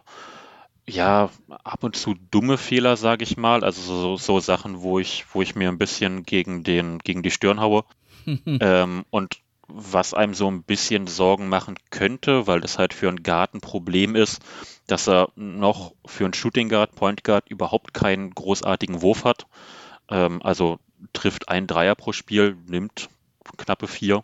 ja, 0.89 1.29
ab 1.63 1.83
und 1.83 1.95
zu 1.95 2.15
dumme 2.31 2.57
Fehler, 2.57 2.95
sage 2.95 3.23
ich 3.23 3.37
mal. 3.37 3.63
Also 3.63 3.81
so, 3.81 4.17
so, 4.17 4.39
Sachen, 4.39 4.81
wo 4.81 4.99
ich, 4.99 5.25
wo 5.33 5.41
ich 5.41 5.55
mir 5.55 5.69
ein 5.69 5.77
bisschen 5.77 6.23
gegen, 6.23 6.63
den, 6.63 6.99
gegen 6.99 7.23
die 7.23 7.31
Stirn 7.31 7.59
haue. 7.59 7.83
ähm, 8.45 9.05
und 9.09 9.39
was 9.67 10.13
einem 10.13 10.33
so 10.33 10.49
ein 10.49 10.63
bisschen 10.63 11.07
Sorgen 11.07 11.49
machen 11.49 11.75
könnte, 11.89 12.47
weil 12.47 12.61
das 12.61 12.77
halt 12.77 12.93
für 12.93 13.09
einen 13.09 13.23
Guard 13.23 13.53
ein 13.53 13.61
Problem 13.61 14.15
ist, 14.15 14.41
dass 14.87 15.09
er 15.09 15.29
noch 15.35 15.93
für 16.05 16.23
einen 16.23 16.33
Shooting 16.33 16.69
Guard, 16.69 16.95
Point 16.95 17.25
Guard 17.25 17.49
überhaupt 17.49 17.93
keinen 17.93 18.31
großartigen 18.31 19.01
Wurf 19.01 19.25
hat. 19.25 19.45
Ähm, 20.09 20.41
also 20.41 20.79
trifft 21.11 21.49
ein 21.49 21.67
Dreier 21.67 21.95
pro 21.95 22.13
Spiel, 22.13 22.57
nimmt 22.65 23.09
knappe 23.57 23.87
vier 23.87 24.23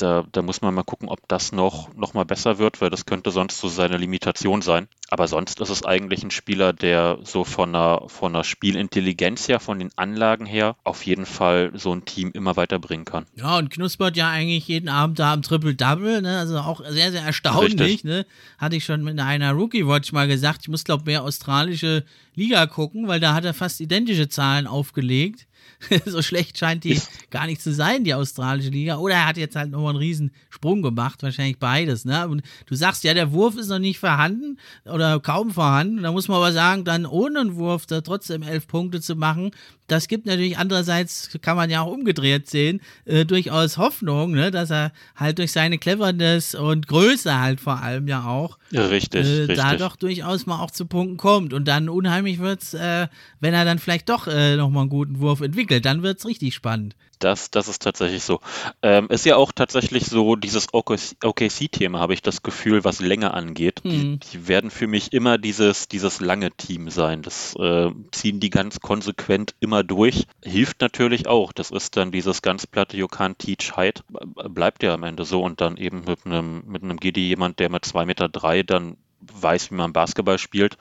da, 0.00 0.24
da 0.32 0.42
muss 0.42 0.62
man 0.62 0.74
mal 0.74 0.82
gucken, 0.82 1.08
ob 1.08 1.26
das 1.28 1.52
noch, 1.52 1.94
noch 1.94 2.14
mal 2.14 2.24
besser 2.24 2.58
wird, 2.58 2.80
weil 2.80 2.90
das 2.90 3.06
könnte 3.06 3.30
sonst 3.30 3.58
so 3.58 3.68
seine 3.68 3.96
Limitation 3.96 4.62
sein. 4.62 4.88
Aber 5.08 5.26
sonst 5.28 5.60
ist 5.60 5.70
es 5.70 5.84
eigentlich 5.84 6.22
ein 6.22 6.30
Spieler, 6.30 6.72
der 6.72 7.18
so 7.22 7.44
von 7.44 7.74
einer, 7.74 8.08
von 8.08 8.34
einer 8.34 8.44
Spielintelligenz 8.44 9.48
her, 9.48 9.60
von 9.60 9.78
den 9.78 9.90
Anlagen 9.96 10.46
her, 10.46 10.76
auf 10.84 11.04
jeden 11.04 11.26
Fall 11.26 11.72
so 11.74 11.92
ein 11.92 12.04
Team 12.04 12.30
immer 12.32 12.56
weiterbringen 12.56 13.04
kann. 13.04 13.26
Ja, 13.34 13.58
und 13.58 13.70
knuspert 13.70 14.16
ja 14.16 14.30
eigentlich 14.30 14.68
jeden 14.68 14.88
Abend 14.88 15.18
da 15.18 15.32
am 15.32 15.42
Triple-Double, 15.42 16.22
ne? 16.22 16.38
also 16.38 16.58
auch 16.58 16.80
sehr, 16.88 17.10
sehr 17.10 17.22
erstaunlich. 17.22 18.04
Ne? 18.04 18.24
Hatte 18.58 18.76
ich 18.76 18.84
schon 18.84 19.02
mit 19.02 19.18
einer 19.18 19.52
Rookie-Watch 19.52 20.12
mal 20.12 20.28
gesagt, 20.28 20.60
ich 20.62 20.68
muss, 20.68 20.84
glaube 20.84 21.04
mehr 21.06 21.24
australische 21.24 22.04
Liga 22.34 22.66
gucken, 22.66 23.08
weil 23.08 23.20
da 23.20 23.34
hat 23.34 23.44
er 23.44 23.54
fast 23.54 23.80
identische 23.80 24.28
Zahlen 24.28 24.66
aufgelegt. 24.66 25.46
so 26.06 26.22
schlecht 26.22 26.58
scheint 26.58 26.84
die 26.84 27.00
gar 27.30 27.46
nicht 27.46 27.62
zu 27.62 27.72
sein, 27.72 28.04
die 28.04 28.14
australische 28.14 28.70
Liga. 28.70 28.98
Oder 28.98 29.14
er 29.14 29.26
hat 29.26 29.36
jetzt 29.36 29.56
halt 29.56 29.70
nochmal 29.70 29.90
einen 29.90 29.98
riesen 29.98 30.32
Sprung 30.50 30.82
gemacht, 30.82 31.22
wahrscheinlich 31.22 31.58
beides. 31.58 32.04
Ne? 32.04 32.28
Und 32.28 32.42
du 32.66 32.74
sagst 32.74 33.04
ja, 33.04 33.14
der 33.14 33.32
Wurf 33.32 33.56
ist 33.56 33.68
noch 33.68 33.78
nicht 33.78 33.98
vorhanden 33.98 34.58
oder 34.84 35.20
kaum 35.20 35.50
vorhanden. 35.50 36.02
Da 36.02 36.12
muss 36.12 36.28
man 36.28 36.36
aber 36.38 36.52
sagen, 36.52 36.84
dann 36.84 37.06
ohne 37.06 37.40
einen 37.40 37.56
Wurf 37.56 37.86
da 37.86 38.00
trotzdem 38.00 38.42
elf 38.42 38.66
Punkte 38.66 39.00
zu 39.00 39.16
machen, 39.16 39.50
das 39.90 40.08
gibt 40.08 40.26
natürlich 40.26 40.56
andererseits, 40.58 41.30
kann 41.42 41.56
man 41.56 41.70
ja 41.70 41.82
auch 41.82 41.92
umgedreht 41.92 42.48
sehen, 42.48 42.80
äh, 43.04 43.24
durchaus 43.24 43.76
Hoffnung, 43.76 44.32
ne, 44.32 44.50
dass 44.50 44.70
er 44.70 44.92
halt 45.16 45.38
durch 45.38 45.52
seine 45.52 45.78
Cleverness 45.78 46.54
und 46.54 46.86
Größe 46.86 47.38
halt 47.40 47.60
vor 47.60 47.82
allem 47.82 48.06
ja 48.06 48.24
auch 48.24 48.58
ja, 48.70 48.86
richtig, 48.86 49.26
äh, 49.26 49.38
richtig. 49.40 49.56
da 49.56 49.76
doch 49.76 49.96
durchaus 49.96 50.46
mal 50.46 50.60
auch 50.60 50.70
zu 50.70 50.86
Punkten 50.86 51.16
kommt. 51.16 51.52
Und 51.52 51.66
dann 51.66 51.88
unheimlich 51.88 52.38
wird 52.38 52.62
es, 52.62 52.74
äh, 52.74 53.08
wenn 53.40 53.54
er 53.54 53.64
dann 53.64 53.78
vielleicht 53.78 54.08
doch 54.08 54.26
äh, 54.26 54.56
nochmal 54.56 54.82
einen 54.82 54.90
guten 54.90 55.20
Wurf 55.20 55.40
entwickelt, 55.40 55.84
dann 55.84 56.02
wird 56.02 56.18
es 56.18 56.26
richtig 56.26 56.54
spannend. 56.54 56.94
Das, 57.20 57.50
das 57.50 57.68
ist 57.68 57.82
tatsächlich 57.82 58.24
so. 58.24 58.40
Ähm, 58.82 59.08
ist 59.08 59.26
ja 59.26 59.36
auch 59.36 59.52
tatsächlich 59.52 60.06
so, 60.06 60.36
dieses 60.36 60.68
OKC-Thema 60.72 62.00
habe 62.00 62.14
ich 62.14 62.22
das 62.22 62.42
Gefühl, 62.42 62.82
was 62.82 63.00
länger 63.00 63.34
angeht. 63.34 63.82
Hm. 63.84 63.90
Die, 63.90 64.18
die, 64.18 64.48
werden 64.48 64.70
für 64.70 64.86
mich 64.86 65.12
immer 65.12 65.36
dieses, 65.38 65.86
dieses 65.86 66.20
lange 66.20 66.50
Team 66.50 66.88
sein. 66.88 67.22
Das 67.22 67.54
äh, 67.56 67.90
ziehen 68.10 68.40
die 68.40 68.50
ganz 68.50 68.80
konsequent 68.80 69.54
immer 69.60 69.84
durch. 69.84 70.26
Hilft 70.42 70.80
natürlich 70.80 71.28
auch. 71.28 71.52
Das 71.52 71.70
ist 71.70 71.96
dann 71.96 72.10
dieses 72.10 72.40
ganz 72.40 72.66
platte 72.66 72.96
You 72.96 73.06
can't 73.06 73.36
teach 73.36 73.76
height. 73.76 74.02
Bleibt 74.08 74.82
ja 74.82 74.94
am 74.94 75.02
Ende 75.02 75.24
so 75.24 75.42
und 75.42 75.60
dann 75.60 75.76
eben 75.76 76.04
mit 76.06 76.24
einem, 76.24 76.64
mit 76.66 76.82
einem 76.82 76.98
Giddy 76.98 77.28
jemand, 77.28 77.58
der 77.58 77.70
mit 77.70 77.84
2,3 77.84 78.06
Meter 78.06 78.28
drei 78.30 78.62
dann 78.62 78.96
weiß, 79.20 79.70
wie 79.70 79.74
man 79.74 79.92
Basketball 79.92 80.38
spielt. 80.38 80.78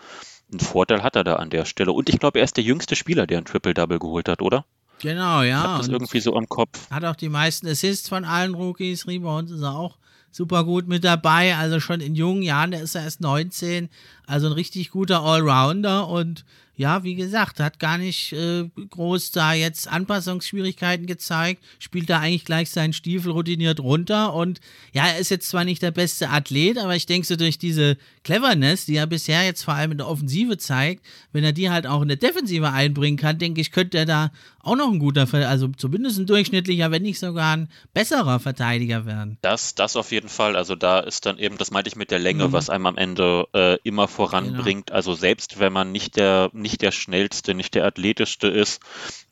Einen 0.51 0.61
Vorteil 0.61 1.03
hat 1.03 1.15
er 1.15 1.23
da 1.23 1.35
an 1.35 1.49
der 1.49 1.65
Stelle. 1.65 1.91
Und 1.91 2.09
ich 2.09 2.19
glaube, 2.19 2.39
er 2.39 2.45
ist 2.45 2.57
der 2.57 2.63
jüngste 2.63 2.95
Spieler, 2.95 3.27
der 3.27 3.39
ein 3.39 3.45
Triple-Double 3.45 3.99
geholt 3.99 4.29
hat, 4.29 4.41
oder? 4.41 4.65
Genau, 4.99 5.41
ja. 5.41 5.73
Hat 5.73 5.79
das 5.81 5.87
irgendwie 5.87 6.19
so 6.19 6.35
am 6.35 6.47
Kopf. 6.47 6.89
Hat 6.89 7.05
auch 7.05 7.15
die 7.15 7.29
meisten 7.29 7.67
Assists 7.67 8.09
von 8.09 8.25
allen 8.25 8.53
Rookies. 8.53 9.07
Rebounds 9.07 9.51
ist 9.51 9.61
er 9.61 9.75
auch 9.75 9.97
super 10.31 10.63
gut 10.63 10.87
mit 10.87 11.03
dabei. 11.03 11.55
Also 11.55 11.79
schon 11.79 12.01
in 12.01 12.15
jungen 12.15 12.43
Jahren, 12.43 12.71
der 12.71 12.81
ist 12.81 12.95
er 12.95 13.03
erst 13.03 13.21
19. 13.21 13.89
Also 14.29 14.47
ein 14.47 14.53
richtig 14.53 14.91
guter 14.91 15.21
Allrounder 15.21 16.07
und 16.07 16.45
ja, 16.79 17.03
wie 17.03 17.15
gesagt, 17.15 17.59
hat 17.59 17.77
gar 17.77 17.97
nicht 17.97 18.31
äh, 18.31 18.63
groß 18.89 19.31
da 19.31 19.51
jetzt 19.51 19.89
Anpassungsschwierigkeiten 19.89 21.07
gezeigt, 21.07 21.61
spielt 21.77 22.09
da 22.09 22.19
eigentlich 22.19 22.45
gleich 22.45 22.69
seinen 22.69 22.93
Stiefel 22.93 23.33
routiniert 23.33 23.81
runter 23.81 24.33
und 24.33 24.61
ja, 24.93 25.07
er 25.07 25.17
ist 25.17 25.29
jetzt 25.29 25.49
zwar 25.49 25.65
nicht 25.65 25.81
der 25.81 25.91
beste 25.91 26.29
Athlet, 26.29 26.77
aber 26.77 26.95
ich 26.95 27.05
denke 27.05 27.27
so 27.27 27.35
durch 27.35 27.57
diese 27.57 27.97
Cleverness, 28.23 28.85
die 28.85 28.95
er 28.95 29.07
bisher 29.07 29.43
jetzt 29.43 29.63
vor 29.63 29.73
allem 29.73 29.91
in 29.91 29.97
der 29.97 30.07
Offensive 30.07 30.57
zeigt, 30.57 31.05
wenn 31.33 31.43
er 31.43 31.51
die 31.51 31.69
halt 31.69 31.85
auch 31.85 32.01
in 32.01 32.07
der 32.07 32.15
Defensive 32.15 32.71
einbringen 32.71 33.17
kann, 33.17 33.39
denke 33.39 33.59
ich, 33.59 33.73
könnte 33.73 33.97
er 33.97 34.05
da 34.05 34.31
auch 34.61 34.75
noch 34.75 34.91
ein 34.91 34.99
guter, 34.99 35.27
also 35.33 35.67
zumindest 35.69 36.19
ein 36.19 36.27
durchschnittlicher, 36.27 36.91
wenn 36.91 37.01
nicht 37.01 37.19
sogar 37.19 37.57
ein 37.57 37.69
besserer 37.93 38.39
Verteidiger 38.39 39.05
werden. 39.05 39.37
Das, 39.41 39.75
das 39.75 39.95
auf 39.95 40.11
jeden 40.11 40.29
Fall. 40.29 40.55
Also 40.55 40.75
da 40.75 40.99
ist 40.99 41.25
dann 41.25 41.39
eben, 41.39 41.57
das 41.57 41.71
meinte 41.71 41.89
ich 41.89 41.95
mit 41.95 42.11
der 42.11 42.19
Länge, 42.19 42.47
mhm. 42.47 42.51
was 42.53 42.69
einem 42.69 42.85
am 42.85 42.97
Ende 42.97 43.47
äh, 43.53 43.77
immer 43.83 44.07
voranbringt. 44.19 44.87
Genau. 44.87 44.95
Also 44.97 45.13
selbst 45.13 45.59
wenn 45.59 45.71
man 45.71 45.93
nicht 45.93 46.17
der, 46.17 46.49
nicht 46.51 46.81
der 46.81 46.91
schnellste, 46.91 47.53
nicht 47.53 47.73
der 47.73 47.85
athletischste 47.85 48.47
ist, 48.47 48.81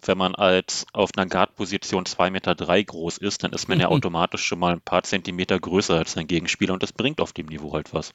wenn 0.05 0.17
man 0.17 0.35
als 0.35 0.85
auf 0.93 1.09
einer 1.15 1.27
Guard-Position 1.27 2.05
2,3 2.05 2.31
Meter 2.31 2.55
drei 2.55 2.81
groß 2.81 3.17
ist, 3.17 3.43
dann 3.43 3.51
ist 3.51 3.67
man 3.67 3.79
ja 3.79 3.87
automatisch 3.87 4.43
schon 4.43 4.59
mal 4.59 4.73
ein 4.73 4.81
paar 4.81 5.03
Zentimeter 5.03 5.59
größer 5.59 5.95
als 5.95 6.13
sein 6.13 6.27
Gegenspieler 6.27 6.73
und 6.73 6.83
das 6.83 6.93
bringt 6.93 7.19
auf 7.19 7.33
dem 7.33 7.47
Niveau 7.47 7.73
halt 7.73 7.93
was. 7.93 8.13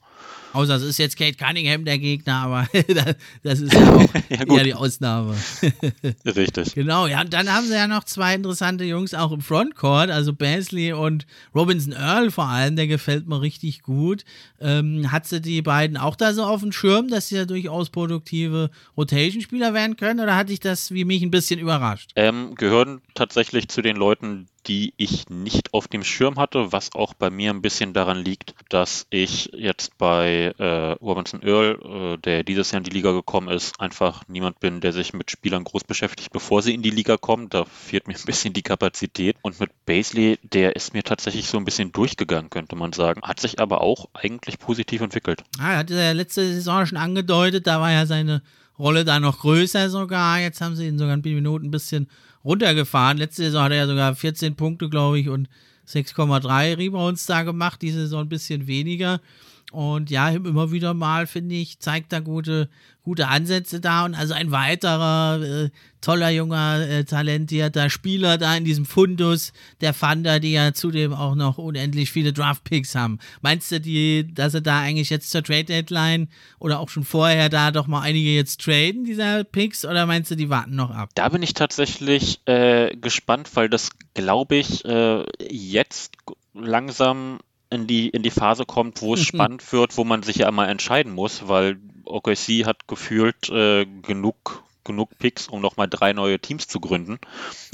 Außer 0.54 0.76
es 0.76 0.82
ist 0.82 0.98
jetzt 0.98 1.18
Kate 1.18 1.36
Cunningham 1.36 1.84
der 1.84 1.98
Gegner, 1.98 2.36
aber 2.36 2.66
das 3.42 3.60
ist 3.60 3.72
ja 3.74 3.94
auch 3.94 4.14
ja, 4.30 4.56
eher 4.56 4.64
die 4.64 4.74
Ausnahme. 4.74 5.34
Richtig. 6.24 6.74
Genau, 6.74 7.06
ja, 7.06 7.20
und 7.20 7.32
dann 7.32 7.52
haben 7.52 7.66
sie 7.66 7.74
ja 7.74 7.86
noch 7.86 8.04
zwei 8.04 8.34
interessante 8.34 8.84
Jungs 8.84 9.12
auch 9.12 9.32
im 9.32 9.40
Frontcourt, 9.40 10.10
also 10.10 10.32
Basley 10.32 10.92
und 10.92 11.26
Robinson 11.54 11.92
Earl 11.92 12.30
vor 12.30 12.46
allem, 12.46 12.76
der 12.76 12.86
gefällt 12.86 13.26
mir 13.26 13.42
richtig 13.42 13.82
gut. 13.82 14.24
Ähm, 14.60 15.10
hat 15.10 15.26
sie 15.26 15.40
die 15.40 15.62
beiden 15.62 15.96
auch 15.96 16.16
da 16.16 16.32
so 16.32 16.44
auf 16.44 16.61
dem 16.62 16.72
Schirm, 16.72 17.08
dass 17.08 17.28
sie 17.28 17.36
ja 17.36 17.44
durchaus 17.44 17.90
produktive 17.90 18.70
Rotation-Spieler 18.96 19.74
werden 19.74 19.96
können 19.96 20.20
oder 20.20 20.36
hatte 20.36 20.52
ich 20.52 20.60
das 20.60 20.92
wie 20.92 21.04
mich 21.04 21.22
ein 21.22 21.30
bisschen 21.30 21.60
überrascht? 21.60 22.10
Ähm, 22.16 22.54
gehören 22.54 23.02
tatsächlich 23.14 23.68
zu 23.68 23.82
den 23.82 23.96
Leuten, 23.96 24.48
die 24.66 24.94
ich 24.96 25.28
nicht 25.28 25.74
auf 25.74 25.88
dem 25.88 26.04
Schirm 26.04 26.36
hatte, 26.38 26.72
was 26.72 26.94
auch 26.94 27.14
bei 27.14 27.30
mir 27.30 27.50
ein 27.50 27.62
bisschen 27.62 27.92
daran 27.92 28.18
liegt, 28.18 28.54
dass 28.68 29.06
ich 29.10 29.50
jetzt 29.54 29.98
bei 29.98 30.54
äh, 30.58 30.92
Robinson 31.02 31.42
Earl, 31.42 32.14
äh, 32.14 32.18
der 32.18 32.44
dieses 32.44 32.70
Jahr 32.70 32.78
in 32.78 32.84
die 32.84 32.90
Liga 32.90 33.12
gekommen 33.12 33.48
ist, 33.48 33.80
einfach 33.80 34.22
niemand 34.28 34.60
bin, 34.60 34.80
der 34.80 34.92
sich 34.92 35.12
mit 35.12 35.30
Spielern 35.30 35.64
groß 35.64 35.84
beschäftigt, 35.84 36.32
bevor 36.32 36.62
sie 36.62 36.74
in 36.74 36.82
die 36.82 36.90
Liga 36.90 37.16
kommen. 37.16 37.48
Da 37.48 37.64
fehlt 37.64 38.06
mir 38.06 38.14
ein 38.14 38.24
bisschen 38.24 38.52
die 38.52 38.62
Kapazität. 38.62 39.36
Und 39.42 39.58
mit 39.60 39.70
Basley, 39.86 40.38
der 40.42 40.76
ist 40.76 40.94
mir 40.94 41.02
tatsächlich 41.02 41.48
so 41.48 41.58
ein 41.58 41.64
bisschen 41.64 41.92
durchgegangen, 41.92 42.50
könnte 42.50 42.76
man 42.76 42.92
sagen. 42.92 43.22
Hat 43.22 43.40
sich 43.40 43.60
aber 43.60 43.80
auch 43.80 44.08
eigentlich 44.14 44.58
positiv 44.58 45.00
entwickelt. 45.00 45.42
Ah, 45.58 45.72
er 45.72 45.78
hatte 45.78 45.94
ja 45.94 46.12
letzte 46.12 46.46
Saison 46.46 46.86
schon 46.86 46.98
angedeutet, 46.98 47.66
da 47.66 47.80
war 47.80 47.90
ja 47.90 48.06
seine 48.06 48.42
Rolle 48.78 49.04
da 49.04 49.20
noch 49.20 49.40
größer 49.40 49.90
sogar. 49.90 50.40
Jetzt 50.40 50.60
haben 50.60 50.76
sie 50.76 50.86
ihn 50.86 50.98
sogar 50.98 51.14
ein 51.14 51.22
paar 51.22 51.32
Minuten 51.32 51.66
ein 51.66 51.70
bisschen 51.70 52.08
runtergefahren. 52.44 53.18
Letzte 53.18 53.44
Saison 53.44 53.64
hat 53.64 53.72
er 53.72 53.78
ja 53.78 53.86
sogar 53.86 54.14
14 54.14 54.56
Punkte, 54.56 54.88
glaube 54.88 55.18
ich, 55.18 55.28
und 55.28 55.48
6,3 55.88 56.78
Rebounds 56.78 57.26
da 57.26 57.42
gemacht. 57.42 57.82
Diese 57.82 58.00
Saison 58.00 58.22
ein 58.22 58.28
bisschen 58.28 58.66
weniger. 58.66 59.20
Und 59.72 60.10
ja, 60.10 60.28
immer 60.28 60.70
wieder 60.70 60.94
mal, 60.94 61.26
finde 61.26 61.54
ich, 61.54 61.78
zeigt 61.78 62.12
da 62.12 62.20
gute, 62.20 62.68
gute 63.02 63.28
Ansätze 63.28 63.80
da. 63.80 64.04
Und 64.04 64.14
also 64.14 64.34
ein 64.34 64.50
weiterer 64.50 65.40
äh, 65.42 65.70
toller 66.02 66.30
junger, 66.30 66.86
äh, 66.86 67.04
talentierter 67.04 67.88
Spieler 67.88 68.36
da 68.36 68.54
in 68.54 68.64
diesem 68.64 68.84
Fundus 68.84 69.52
der 69.80 69.98
Thunder, 69.98 70.40
die 70.40 70.52
ja 70.52 70.74
zudem 70.74 71.14
auch 71.14 71.34
noch 71.34 71.56
unendlich 71.56 72.12
viele 72.12 72.34
Draft-Picks 72.34 72.94
haben. 72.94 73.18
Meinst 73.40 73.72
du, 73.72 73.80
die, 73.80 74.32
dass 74.32 74.52
sie 74.52 74.60
da 74.60 74.80
eigentlich 74.80 75.08
jetzt 75.08 75.30
zur 75.30 75.42
Trade-Deadline 75.42 76.28
oder 76.58 76.78
auch 76.78 76.90
schon 76.90 77.04
vorher 77.04 77.48
da 77.48 77.70
doch 77.70 77.86
mal 77.86 78.02
einige 78.02 78.34
jetzt 78.34 78.60
traden, 78.60 79.04
dieser 79.04 79.44
Picks, 79.44 79.84
oder 79.86 80.06
meinst 80.06 80.30
du, 80.30 80.36
die 80.36 80.50
warten 80.50 80.76
noch 80.76 80.90
ab? 80.90 81.10
Da 81.14 81.30
bin 81.30 81.42
ich 81.42 81.54
tatsächlich 81.54 82.40
äh, 82.46 82.94
gespannt, 82.96 83.48
weil 83.54 83.68
das, 83.68 83.90
glaube 84.12 84.56
ich, 84.56 84.84
äh, 84.84 85.24
jetzt 85.48 86.12
langsam 86.54 87.38
in 87.72 87.86
die, 87.86 88.08
in 88.08 88.22
die 88.22 88.30
Phase 88.30 88.64
kommt, 88.66 89.02
wo 89.02 89.14
es 89.14 89.22
spannend 89.22 89.72
wird, 89.72 89.96
wo 89.96 90.04
man 90.04 90.22
sich 90.22 90.36
ja 90.36 90.48
immer 90.48 90.68
entscheiden 90.68 91.12
muss, 91.12 91.48
weil 91.48 91.78
OKC 92.04 92.66
hat 92.66 92.86
gefühlt 92.86 93.48
äh, 93.48 93.86
genug 93.86 94.62
genug 94.84 95.18
Picks, 95.18 95.48
um 95.48 95.60
nochmal 95.60 95.88
drei 95.88 96.12
neue 96.12 96.38
Teams 96.38 96.66
zu 96.66 96.80
gründen. 96.80 97.18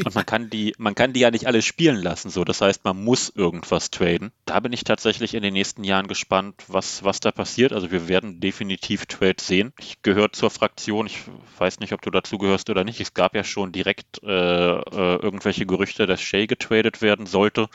Und 0.04 0.14
man 0.14 0.26
kann 0.26 0.50
die, 0.50 0.74
man 0.78 0.94
kann 0.94 1.12
die 1.12 1.20
ja 1.20 1.30
nicht 1.30 1.46
alle 1.46 1.62
spielen 1.62 1.96
lassen. 1.96 2.30
So, 2.30 2.44
das 2.44 2.60
heißt, 2.60 2.84
man 2.84 3.02
muss 3.02 3.32
irgendwas 3.34 3.90
traden. 3.90 4.32
Da 4.44 4.60
bin 4.60 4.72
ich 4.72 4.84
tatsächlich 4.84 5.34
in 5.34 5.42
den 5.42 5.52
nächsten 5.52 5.84
Jahren 5.84 6.08
gespannt, 6.08 6.64
was, 6.68 7.04
was 7.04 7.20
da 7.20 7.32
passiert. 7.32 7.72
Also 7.72 7.90
wir 7.90 8.08
werden 8.08 8.40
definitiv 8.40 9.06
Trades 9.06 9.46
sehen. 9.46 9.72
Ich 9.78 10.02
gehöre 10.02 10.32
zur 10.32 10.50
Fraktion, 10.50 11.06
ich 11.06 11.20
weiß 11.58 11.80
nicht, 11.80 11.92
ob 11.92 12.02
du 12.02 12.10
dazu 12.10 12.38
gehörst 12.38 12.70
oder 12.70 12.84
nicht. 12.84 13.00
Es 13.00 13.14
gab 13.14 13.34
ja 13.34 13.44
schon 13.44 13.72
direkt 13.72 14.22
äh, 14.22 14.28
äh, 14.28 15.16
irgendwelche 15.16 15.66
Gerüchte, 15.66 16.06
dass 16.06 16.20
Shay 16.20 16.46
getradet 16.46 17.02
werden 17.02 17.26
sollte. 17.26 17.68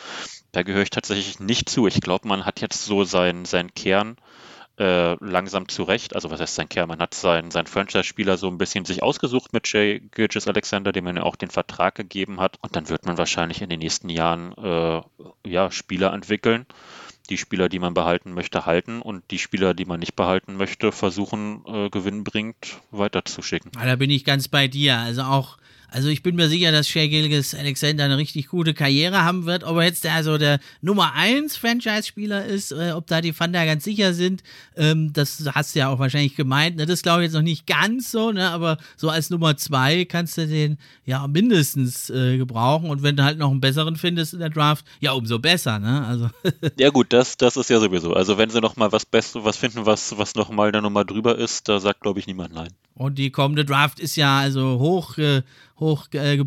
Da 0.51 0.63
gehöre 0.63 0.83
ich 0.83 0.91
tatsächlich 0.91 1.39
nicht 1.39 1.69
zu. 1.69 1.87
Ich 1.87 1.99
glaube, 1.99 2.27
man 2.27 2.45
hat 2.45 2.61
jetzt 2.61 2.85
so 2.85 3.03
seinen 3.03 3.45
sein 3.45 3.73
Kern 3.73 4.17
äh, 4.77 5.13
langsam 5.23 5.67
zurecht. 5.67 6.15
Also 6.15 6.31
was 6.31 6.39
heißt 6.39 6.55
sein 6.55 6.69
Kerl? 6.69 6.87
Man 6.87 6.99
hat 6.99 7.13
seinen, 7.13 7.51
seinen 7.51 7.67
Franchise-Spieler 7.67 8.37
so 8.37 8.47
ein 8.47 8.57
bisschen 8.57 8.85
sich 8.85 9.03
ausgesucht 9.03 9.53
mit 9.53 9.71
Jay 9.71 10.01
Gilgis 10.11 10.47
Alexander, 10.47 10.91
dem 10.91 11.03
man 11.03 11.17
ja 11.17 11.23
auch 11.23 11.35
den 11.35 11.49
Vertrag 11.49 11.95
gegeben 11.95 12.39
hat. 12.39 12.57
Und 12.61 12.75
dann 12.75 12.89
wird 12.89 13.05
man 13.05 13.17
wahrscheinlich 13.17 13.61
in 13.61 13.69
den 13.69 13.79
nächsten 13.79 14.09
Jahren 14.09 14.53
äh, 14.57 15.01
ja, 15.47 15.71
Spieler 15.71 16.13
entwickeln. 16.13 16.65
Die 17.29 17.37
Spieler, 17.37 17.69
die 17.69 17.79
man 17.79 17.93
behalten 17.93 18.33
möchte, 18.33 18.65
halten 18.65 19.01
und 19.01 19.23
die 19.31 19.39
Spieler, 19.39 19.73
die 19.73 19.85
man 19.85 19.99
nicht 19.99 20.15
behalten 20.15 20.57
möchte, 20.57 20.91
versuchen, 20.91 21.63
äh, 21.65 21.89
gewinnbringend 21.89 22.81
weiterzuschicken. 22.91 23.71
Ja, 23.75 23.85
da 23.85 23.95
bin 23.95 24.09
ich 24.09 24.25
ganz 24.25 24.49
bei 24.49 24.67
dir. 24.67 24.97
Also 24.97 25.21
auch 25.21 25.57
also 25.93 26.09
ich 26.09 26.23
bin 26.23 26.35
mir 26.35 26.49
sicher, 26.49 26.71
dass 26.71 26.87
Shea 26.87 27.07
Gilgis 27.07 27.53
Alexander 27.53 28.05
eine 28.05 28.17
richtig 28.17 28.47
gute 28.47 28.73
Karriere 28.73 29.23
haben 29.23 29.45
wird. 29.45 29.63
Ob 29.63 29.77
er 29.77 29.83
jetzt 29.83 30.03
der, 30.03 30.15
also 30.15 30.39
der 30.39 30.59
Nummer 30.81 31.13
1 31.13 31.55
Franchise-Spieler 31.55 32.45
ist, 32.45 32.71
äh, 32.71 32.93
ob 32.95 33.05
da 33.05 33.21
die 33.21 33.31
Thunder 33.31 33.63
ganz 33.67 33.83
sicher 33.83 34.15
sind, 34.15 34.41
ähm, 34.75 35.13
das 35.13 35.47
hast 35.53 35.75
du 35.75 35.79
ja 35.79 35.89
auch 35.89 35.99
wahrscheinlich 35.99 36.35
gemeint. 36.35 36.77
Ne? 36.77 36.87
Das 36.87 37.03
glaube 37.03 37.21
ich 37.21 37.25
jetzt 37.25 37.35
noch 37.35 37.43
nicht 37.43 37.67
ganz 37.67 38.09
so, 38.09 38.31
ne? 38.31 38.49
aber 38.49 38.79
so 38.97 39.09
als 39.09 39.29
Nummer 39.29 39.55
2 39.55 40.05
kannst 40.05 40.35
du 40.39 40.47
den 40.47 40.79
ja 41.05 41.27
mindestens 41.27 42.09
äh, 42.09 42.37
gebrauchen. 42.37 42.89
Und 42.89 43.03
wenn 43.03 43.15
du 43.15 43.23
halt 43.23 43.37
noch 43.37 43.51
einen 43.51 43.61
besseren 43.61 43.95
findest 43.95 44.33
in 44.33 44.39
der 44.39 44.49
Draft, 44.49 44.85
ja, 44.99 45.11
umso 45.11 45.37
besser. 45.37 45.77
Ne? 45.77 46.03
Also 46.07 46.29
ja 46.79 46.89
gut, 46.89 47.13
das, 47.13 47.37
das 47.37 47.55
ist 47.55 47.69
ja 47.69 47.79
sowieso. 47.79 48.13
Also 48.13 48.39
wenn 48.39 48.49
sie 48.49 48.61
noch 48.61 48.77
mal 48.77 48.91
was 48.91 49.05
Bestes, 49.05 49.43
was 49.43 49.57
finden, 49.57 49.85
was, 49.85 50.17
was 50.17 50.33
noch 50.33 50.49
mal 50.49 50.71
der 50.71 50.81
Nummer 50.81 51.05
drüber 51.05 51.37
ist, 51.37 51.69
da 51.69 51.79
sagt, 51.79 52.01
glaube 52.01 52.17
ich, 52.17 52.25
niemand 52.25 52.51
nein. 52.51 52.69
Und 52.95 53.17
die 53.17 53.31
kommende 53.31 53.65
Draft 53.65 53.99
ist 53.99 54.15
ja 54.15 54.39
also 54.39 54.79
hoch, 54.79 55.17
äh, 55.17 55.41
hoch 55.79 56.07
äh, 56.13 56.37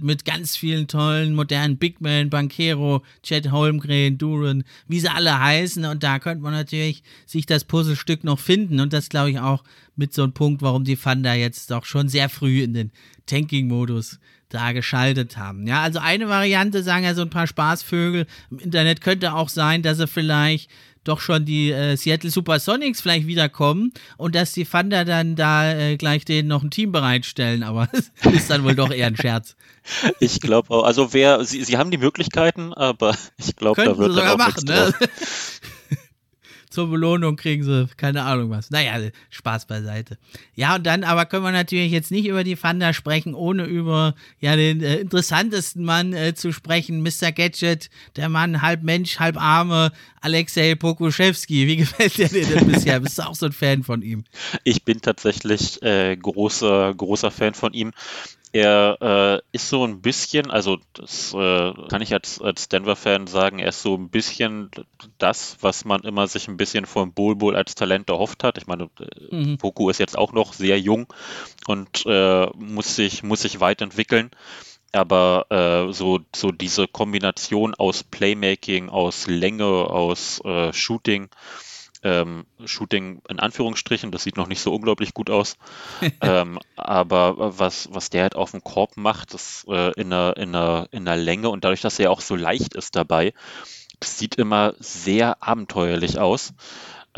mit 0.00 0.24
ganz 0.24 0.56
vielen 0.56 0.86
tollen, 0.86 1.34
modernen 1.34 1.78
Big 1.78 2.00
Men, 2.00 2.30
Bankero, 2.30 3.02
Chad 3.22 3.50
Holmgren, 3.50 4.18
Duran, 4.18 4.64
wie 4.86 5.00
sie 5.00 5.10
alle 5.10 5.38
heißen. 5.38 5.84
Und 5.84 6.02
da 6.02 6.18
könnte 6.18 6.42
man 6.42 6.52
natürlich 6.52 7.02
sich 7.26 7.46
das 7.46 7.64
Puzzlestück 7.64 8.24
noch 8.24 8.38
finden. 8.38 8.80
Und 8.80 8.92
das 8.92 9.08
glaube 9.08 9.30
ich 9.30 9.38
auch 9.38 9.64
mit 9.96 10.12
so 10.12 10.22
einem 10.22 10.32
Punkt, 10.32 10.62
warum 10.62 10.84
die 10.84 10.96
Thunder 10.96 11.34
jetzt 11.34 11.70
doch 11.70 11.84
schon 11.84 12.08
sehr 12.08 12.28
früh 12.28 12.62
in 12.62 12.74
den 12.74 12.92
Tanking-Modus 13.26 14.18
da 14.48 14.72
geschaltet 14.72 15.36
haben. 15.36 15.66
Ja, 15.66 15.82
also 15.82 15.98
eine 15.98 16.28
Variante, 16.28 16.82
sagen 16.82 17.04
ja 17.04 17.14
so 17.14 17.22
ein 17.22 17.30
paar 17.30 17.46
Spaßvögel 17.46 18.26
im 18.50 18.58
Internet, 18.58 19.00
könnte 19.00 19.34
auch 19.34 19.48
sein, 19.48 19.82
dass 19.82 19.98
sie 19.98 20.06
vielleicht 20.06 20.70
doch 21.08 21.20
schon 21.20 21.44
die 21.44 21.70
äh, 21.70 21.96
Seattle 21.96 22.30
Supersonics 22.30 23.00
vielleicht 23.00 23.26
wiederkommen 23.26 23.92
und 24.16 24.34
dass 24.34 24.52
die 24.52 24.64
Thunder 24.64 25.04
dann 25.04 25.36
da 25.36 25.72
äh, 25.72 25.96
gleich 25.96 26.24
denen 26.24 26.48
noch 26.48 26.62
ein 26.62 26.70
Team 26.70 26.92
bereitstellen, 26.92 27.62
aber 27.62 27.88
das 28.22 28.32
ist 28.32 28.50
dann 28.50 28.64
wohl 28.64 28.74
doch 28.74 28.90
eher 28.90 29.06
ein 29.06 29.16
Scherz. 29.16 29.56
Ich 30.20 30.40
glaube 30.40 30.70
auch, 30.70 30.84
also 30.84 31.12
wer, 31.12 31.44
sie, 31.44 31.62
sie 31.62 31.76
haben 31.76 31.90
die 31.90 31.98
Möglichkeiten, 31.98 32.74
aber 32.74 33.16
ich 33.38 33.56
glaube, 33.56 33.84
da 33.84 33.96
wird 33.96 34.16
dann 34.16 34.28
auch 34.28 34.38
machen, 34.38 34.64
ne? 34.64 34.92
zur 36.76 36.90
Belohnung 36.90 37.36
kriegen 37.36 37.62
sie 37.62 37.88
keine 37.96 38.24
Ahnung 38.24 38.50
was. 38.50 38.70
Naja, 38.70 38.92
Spaß 39.30 39.64
beiseite. 39.64 40.18
Ja, 40.54 40.74
und 40.74 40.84
dann 40.84 41.04
aber 41.04 41.24
können 41.24 41.42
wir 41.42 41.50
natürlich 41.50 41.90
jetzt 41.90 42.10
nicht 42.10 42.26
über 42.26 42.44
die 42.44 42.54
Thunder 42.54 42.92
sprechen, 42.92 43.34
ohne 43.34 43.64
über 43.64 44.14
ja 44.40 44.56
den 44.56 44.82
äh, 44.82 44.96
interessantesten 44.96 45.82
Mann 45.86 46.12
äh, 46.12 46.34
zu 46.34 46.52
sprechen, 46.52 47.02
Mr. 47.02 47.32
Gadget, 47.32 47.88
der 48.16 48.28
Mann 48.28 48.60
halb 48.60 48.82
Mensch, 48.82 49.18
halb 49.18 49.40
Arme, 49.40 49.90
Alexei 50.20 50.74
Pokuschewski. 50.74 51.66
Wie 51.66 51.76
gefällt 51.78 52.18
dir 52.18 52.28
denn 52.28 52.66
bisher? 52.66 53.00
Bist 53.00 53.18
du 53.18 53.22
auch 53.22 53.34
so 53.34 53.46
ein 53.46 53.52
Fan 53.52 53.82
von 53.82 54.02
ihm? 54.02 54.24
Ich 54.62 54.84
bin 54.84 55.00
tatsächlich 55.00 55.82
äh, 55.82 56.14
großer, 56.14 56.92
großer 56.94 57.30
Fan 57.30 57.54
von 57.54 57.72
ihm. 57.72 57.92
Er 58.52 58.96
äh, 59.00 59.40
ist 59.52 59.68
so 59.68 59.84
ein 59.84 60.00
bisschen, 60.00 60.50
also 60.50 60.78
das 60.94 61.34
äh, 61.34 61.72
kann 61.88 62.00
ich 62.00 62.12
als, 62.14 62.40
als 62.40 62.68
Denver-Fan 62.68 63.26
sagen, 63.26 63.58
er 63.58 63.68
ist 63.68 63.82
so 63.82 63.94
ein 63.94 64.08
bisschen 64.08 64.70
das, 65.18 65.58
was 65.60 65.84
man 65.84 66.02
immer 66.02 66.26
sich 66.26 66.48
ein 66.48 66.56
bisschen 66.56 66.86
von 66.86 67.12
Bol 67.12 67.36
Bol 67.36 67.56
als 67.56 67.74
Talent 67.74 68.08
erhofft 68.08 68.44
hat. 68.44 68.56
Ich 68.56 68.66
meine, 68.66 68.88
mhm. 69.30 69.58
Poku 69.58 69.90
ist 69.90 69.98
jetzt 69.98 70.16
auch 70.16 70.32
noch 70.32 70.52
sehr 70.52 70.80
jung 70.80 71.06
und 71.66 72.06
äh, 72.06 72.46
muss, 72.54 72.96
sich, 72.96 73.22
muss 73.22 73.42
sich 73.42 73.60
weit 73.60 73.82
entwickeln. 73.82 74.30
Aber 74.92 75.46
äh, 75.50 75.92
so, 75.92 76.20
so 76.34 76.52
diese 76.52 76.88
Kombination 76.88 77.74
aus 77.74 78.04
Playmaking, 78.04 78.88
aus 78.88 79.26
Länge, 79.26 79.66
aus 79.66 80.40
äh, 80.44 80.72
Shooting, 80.72 81.28
ähm, 82.06 82.46
Shooting 82.64 83.20
in 83.28 83.40
Anführungsstrichen, 83.40 84.12
das 84.12 84.22
sieht 84.22 84.36
noch 84.36 84.46
nicht 84.46 84.60
so 84.60 84.72
unglaublich 84.72 85.12
gut 85.12 85.28
aus. 85.28 85.56
ähm, 86.20 86.60
aber 86.76 87.58
was, 87.58 87.88
was 87.92 88.10
der 88.10 88.22
halt 88.22 88.36
auf 88.36 88.52
dem 88.52 88.62
Korb 88.62 88.96
macht, 88.96 89.34
das 89.34 89.66
äh, 89.68 89.92
in, 90.00 90.12
einer, 90.12 90.36
in, 90.36 90.54
einer, 90.54 90.88
in 90.92 91.08
einer 91.08 91.20
Länge 91.20 91.50
und 91.50 91.64
dadurch, 91.64 91.80
dass 91.80 91.98
er 91.98 92.12
auch 92.12 92.20
so 92.20 92.36
leicht 92.36 92.74
ist 92.74 92.94
dabei, 92.94 93.34
das 93.98 94.18
sieht 94.18 94.36
immer 94.36 94.74
sehr 94.78 95.42
abenteuerlich 95.42 96.18
aus. 96.18 96.54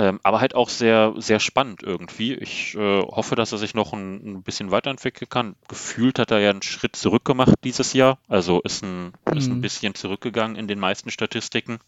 Ähm, 0.00 0.20
aber 0.22 0.40
halt 0.40 0.54
auch 0.54 0.68
sehr, 0.68 1.12
sehr 1.16 1.40
spannend 1.40 1.82
irgendwie. 1.82 2.32
Ich 2.32 2.76
äh, 2.76 3.02
hoffe, 3.02 3.34
dass 3.34 3.50
er 3.50 3.58
sich 3.58 3.74
noch 3.74 3.92
ein, 3.92 4.36
ein, 4.36 4.42
bisschen 4.44 4.70
weiterentwickeln 4.70 5.28
kann. 5.28 5.56
Gefühlt 5.66 6.20
hat 6.20 6.30
er 6.30 6.38
ja 6.38 6.50
einen 6.50 6.62
Schritt 6.62 6.94
zurück 6.94 7.24
gemacht 7.24 7.54
dieses 7.64 7.94
Jahr. 7.94 8.18
Also 8.28 8.60
ist 8.60 8.84
ein, 8.84 9.12
mhm. 9.28 9.36
ist 9.36 9.48
ein 9.48 9.56
mhm. 9.56 9.60
bisschen 9.60 9.96
zurückgegangen 9.96 10.56
in 10.56 10.68
den 10.68 10.78
meisten 10.78 11.10
Statistiken. 11.10 11.80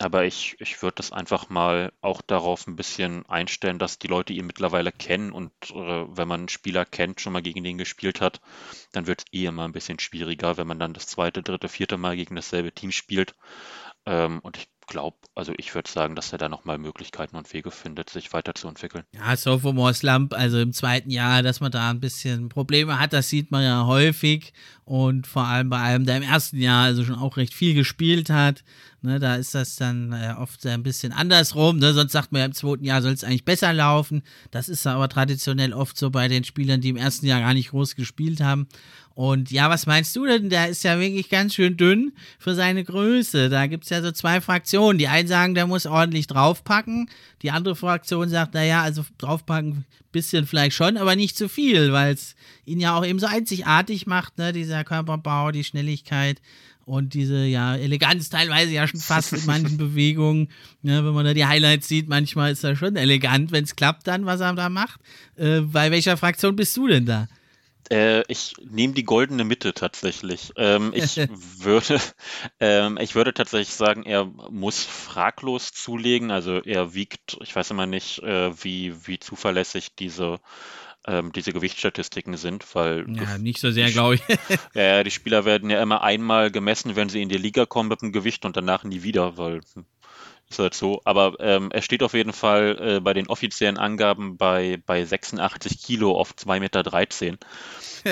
Aber 0.00 0.24
ich, 0.24 0.56
ich 0.60 0.82
würde 0.82 0.96
das 0.96 1.12
einfach 1.12 1.48
mal 1.50 1.92
auch 2.00 2.22
darauf 2.22 2.66
ein 2.66 2.76
bisschen 2.76 3.26
einstellen, 3.26 3.78
dass 3.80 3.98
die 3.98 4.06
Leute 4.06 4.32
ihn 4.32 4.46
mittlerweile 4.46 4.92
kennen 4.92 5.32
und 5.32 5.52
äh, 5.70 5.74
wenn 5.74 6.28
man 6.28 6.40
einen 6.40 6.48
Spieler 6.48 6.84
kennt, 6.84 7.20
schon 7.20 7.32
mal 7.32 7.42
gegen 7.42 7.64
den 7.64 7.78
gespielt 7.78 8.20
hat, 8.20 8.40
dann 8.92 9.06
wird 9.08 9.22
es 9.22 9.32
eh 9.32 9.46
immer 9.46 9.64
ein 9.64 9.72
bisschen 9.72 9.98
schwieriger, 9.98 10.56
wenn 10.56 10.66
man 10.68 10.78
dann 10.78 10.94
das 10.94 11.08
zweite, 11.08 11.42
dritte, 11.42 11.68
vierte 11.68 11.96
Mal 11.98 12.16
gegen 12.16 12.36
dasselbe 12.36 12.72
Team 12.72 12.92
spielt. 12.92 13.34
Ähm, 14.06 14.40
und 14.40 14.56
ich 14.58 14.68
glaube, 14.88 15.16
also 15.34 15.52
ich 15.56 15.74
würde 15.74 15.88
sagen, 15.88 16.16
dass 16.16 16.32
er 16.32 16.38
da 16.38 16.48
nochmal 16.48 16.78
Möglichkeiten 16.78 17.36
und 17.36 17.52
Wege 17.52 17.70
findet, 17.70 18.10
sich 18.10 18.32
weiterzuentwickeln. 18.32 19.04
Ja, 19.14 19.36
Sophomore 19.36 19.94
Slump, 19.94 20.34
also 20.34 20.58
im 20.58 20.72
zweiten 20.72 21.10
Jahr, 21.10 21.42
dass 21.42 21.60
man 21.60 21.70
da 21.70 21.90
ein 21.90 22.00
bisschen 22.00 22.48
Probleme 22.48 22.98
hat, 22.98 23.12
das 23.12 23.28
sieht 23.28 23.50
man 23.50 23.62
ja 23.62 23.86
häufig 23.86 24.52
und 24.84 25.26
vor 25.26 25.44
allem 25.44 25.68
bei 25.68 25.78
einem, 25.78 26.06
der 26.06 26.16
im 26.16 26.22
ersten 26.22 26.58
Jahr 26.58 26.84
also 26.84 27.04
schon 27.04 27.18
auch 27.18 27.36
recht 27.36 27.54
viel 27.54 27.74
gespielt 27.74 28.30
hat, 28.30 28.64
ne, 29.02 29.20
da 29.20 29.36
ist 29.36 29.54
das 29.54 29.76
dann 29.76 30.12
äh, 30.12 30.34
oft 30.36 30.66
ein 30.66 30.82
bisschen 30.82 31.12
andersrum, 31.12 31.78
ne, 31.78 31.92
sonst 31.92 32.12
sagt 32.12 32.32
man 32.32 32.40
ja 32.40 32.46
im 32.46 32.54
zweiten 32.54 32.84
Jahr 32.84 33.02
soll 33.02 33.12
es 33.12 33.22
eigentlich 33.22 33.44
besser 33.44 33.72
laufen, 33.72 34.22
das 34.50 34.68
ist 34.68 34.86
aber 34.86 35.08
traditionell 35.08 35.72
oft 35.72 35.96
so 35.96 36.10
bei 36.10 36.26
den 36.26 36.44
Spielern, 36.44 36.80
die 36.80 36.88
im 36.88 36.96
ersten 36.96 37.26
Jahr 37.26 37.40
gar 37.40 37.54
nicht 37.54 37.70
groß 37.70 37.94
gespielt 37.94 38.40
haben 38.40 38.66
und 39.18 39.50
ja, 39.50 39.68
was 39.68 39.86
meinst 39.86 40.14
du 40.14 40.26
denn? 40.26 40.48
Der 40.48 40.68
ist 40.68 40.84
ja 40.84 41.00
wirklich 41.00 41.28
ganz 41.28 41.52
schön 41.52 41.76
dünn 41.76 42.12
für 42.38 42.54
seine 42.54 42.84
Größe. 42.84 43.48
Da 43.48 43.66
gibt 43.66 43.82
es 43.82 43.90
ja 43.90 44.00
so 44.00 44.12
zwei 44.12 44.40
Fraktionen. 44.40 44.96
Die 44.96 45.08
einen 45.08 45.26
sagen, 45.26 45.56
der 45.56 45.66
muss 45.66 45.86
ordentlich 45.86 46.28
draufpacken. 46.28 47.10
Die 47.42 47.50
andere 47.50 47.74
Fraktion 47.74 48.28
sagt, 48.28 48.54
naja, 48.54 48.80
also 48.80 49.04
draufpacken, 49.18 49.86
bisschen 50.12 50.46
vielleicht 50.46 50.76
schon, 50.76 50.96
aber 50.96 51.16
nicht 51.16 51.36
zu 51.36 51.48
viel, 51.48 51.92
weil 51.92 52.14
es 52.14 52.36
ihn 52.64 52.78
ja 52.78 52.96
auch 52.96 53.04
eben 53.04 53.18
so 53.18 53.26
einzigartig 53.26 54.06
macht, 54.06 54.38
ne? 54.38 54.52
Dieser 54.52 54.84
Körperbau, 54.84 55.50
die 55.50 55.64
Schnelligkeit 55.64 56.40
und 56.84 57.12
diese 57.12 57.44
ja 57.44 57.74
Eleganz 57.74 58.28
teilweise 58.28 58.70
ja 58.70 58.86
schon 58.86 59.00
fast 59.00 59.32
in 59.32 59.46
manchen 59.46 59.76
Bewegungen. 59.78 60.48
Ne, 60.82 61.04
wenn 61.04 61.12
man 61.12 61.24
da 61.24 61.34
die 61.34 61.44
Highlights 61.44 61.88
sieht, 61.88 62.08
manchmal 62.08 62.52
ist 62.52 62.62
er 62.62 62.76
schon 62.76 62.94
elegant, 62.94 63.50
wenn 63.50 63.64
es 63.64 63.74
klappt 63.74 64.06
dann, 64.06 64.26
was 64.26 64.38
er 64.38 64.54
da 64.54 64.68
macht. 64.68 65.00
Äh, 65.34 65.62
bei 65.62 65.90
welcher 65.90 66.16
Fraktion 66.16 66.54
bist 66.54 66.76
du 66.76 66.86
denn 66.86 67.04
da? 67.04 67.26
Äh, 67.90 68.22
ich 68.28 68.54
nehme 68.62 68.94
die 68.94 69.04
goldene 69.04 69.44
Mitte 69.44 69.72
tatsächlich. 69.74 70.52
Ähm, 70.56 70.92
ich 70.94 71.16
würde, 71.58 72.00
ähm, 72.60 72.98
ich 73.00 73.14
würde 73.14 73.34
tatsächlich 73.34 73.74
sagen, 73.74 74.04
er 74.04 74.24
muss 74.24 74.84
fraglos 74.84 75.72
zulegen. 75.72 76.30
Also 76.30 76.62
er 76.62 76.94
wiegt, 76.94 77.38
ich 77.42 77.54
weiß 77.54 77.70
immer 77.70 77.86
nicht, 77.86 78.22
äh, 78.22 78.52
wie, 78.62 79.06
wie 79.06 79.18
zuverlässig 79.18 79.94
diese 79.96 80.40
ähm, 81.06 81.32
diese 81.32 81.52
Gewichtsstatistiken 81.52 82.36
sind, 82.36 82.74
weil 82.74 83.06
ja, 83.16 83.38
nicht 83.38 83.60
so 83.60 83.70
sehr, 83.70 83.90
glaube 83.90 84.16
ich. 84.16 84.22
ja, 84.74 85.02
die 85.02 85.10
Spieler 85.10 85.44
werden 85.44 85.70
ja 85.70 85.80
immer 85.80 86.02
einmal 86.02 86.50
gemessen, 86.50 86.96
wenn 86.96 87.08
sie 87.08 87.22
in 87.22 87.30
die 87.30 87.38
Liga 87.38 87.64
kommen 87.64 87.88
mit 87.88 88.02
dem 88.02 88.12
Gewicht 88.12 88.44
und 88.44 88.56
danach 88.56 88.84
nie 88.84 89.02
wieder, 89.02 89.38
weil 89.38 89.60
ist 90.50 90.58
halt 90.58 90.74
so. 90.74 91.00
Aber 91.04 91.34
ähm, 91.40 91.70
er 91.72 91.82
steht 91.82 92.02
auf 92.02 92.14
jeden 92.14 92.32
Fall 92.32 92.78
äh, 92.80 93.00
bei 93.00 93.12
den 93.14 93.28
offiziellen 93.28 93.78
Angaben 93.78 94.36
bei, 94.36 94.80
bei 94.86 95.04
86 95.04 95.82
Kilo 95.82 96.16
auf 96.16 96.32
2,13 96.32 96.60
Meter. 96.60 97.38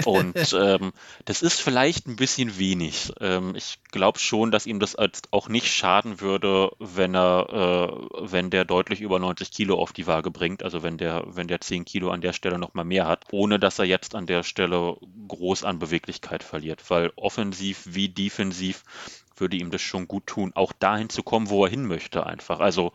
Und 0.05 0.53
ähm, 0.53 0.92
das 1.25 1.42
ist 1.42 1.61
vielleicht 1.61 2.07
ein 2.07 2.16
bisschen 2.16 2.59
wenig. 2.59 3.12
Ähm, 3.20 3.55
ich 3.55 3.79
glaube 3.90 4.18
schon, 4.18 4.51
dass 4.51 4.66
ihm 4.66 4.81
das 4.81 4.96
auch 5.31 5.49
nicht 5.49 5.72
schaden 5.72 6.20
würde, 6.20 6.70
wenn 6.79 7.14
er, 7.14 7.90
äh, 7.90 8.31
wenn 8.31 8.51
der 8.51 8.64
deutlich 8.64 9.01
über 9.01 9.18
90 9.18 9.51
Kilo 9.51 9.79
auf 9.79 9.92
die 9.92 10.07
Waage 10.07 10.31
bringt. 10.31 10.62
Also 10.62 10.83
wenn 10.83 10.99
der, 10.99 11.25
wenn 11.27 11.49
der 11.49 11.61
10 11.61 11.85
Kilo 11.85 12.11
an 12.11 12.20
der 12.20 12.33
Stelle 12.33 12.59
nochmal 12.59 12.85
mehr 12.85 13.07
hat, 13.07 13.25
ohne 13.31 13.59
dass 13.59 13.79
er 13.79 13.87
jetzt 13.87 14.14
an 14.14 14.27
der 14.27 14.42
Stelle 14.42 14.96
groß 15.29 15.64
an 15.64 15.79
Beweglichkeit 15.79 16.42
verliert. 16.42 16.90
Weil 16.90 17.12
offensiv 17.16 17.83
wie 17.87 18.09
defensiv 18.09 18.83
würde 19.40 19.57
ihm 19.57 19.70
das 19.70 19.83
schon 19.83 20.09
gut 20.09 20.27
tun, 20.27 20.53
auch 20.55 20.72
dahin 20.72 21.09
zu 21.09 21.22
kommen, 21.22 21.49
wo 21.49 21.64
er 21.64 21.70
hin 21.70 21.87
möchte 21.87 22.27
einfach. 22.27 22.61
Also 22.61 22.92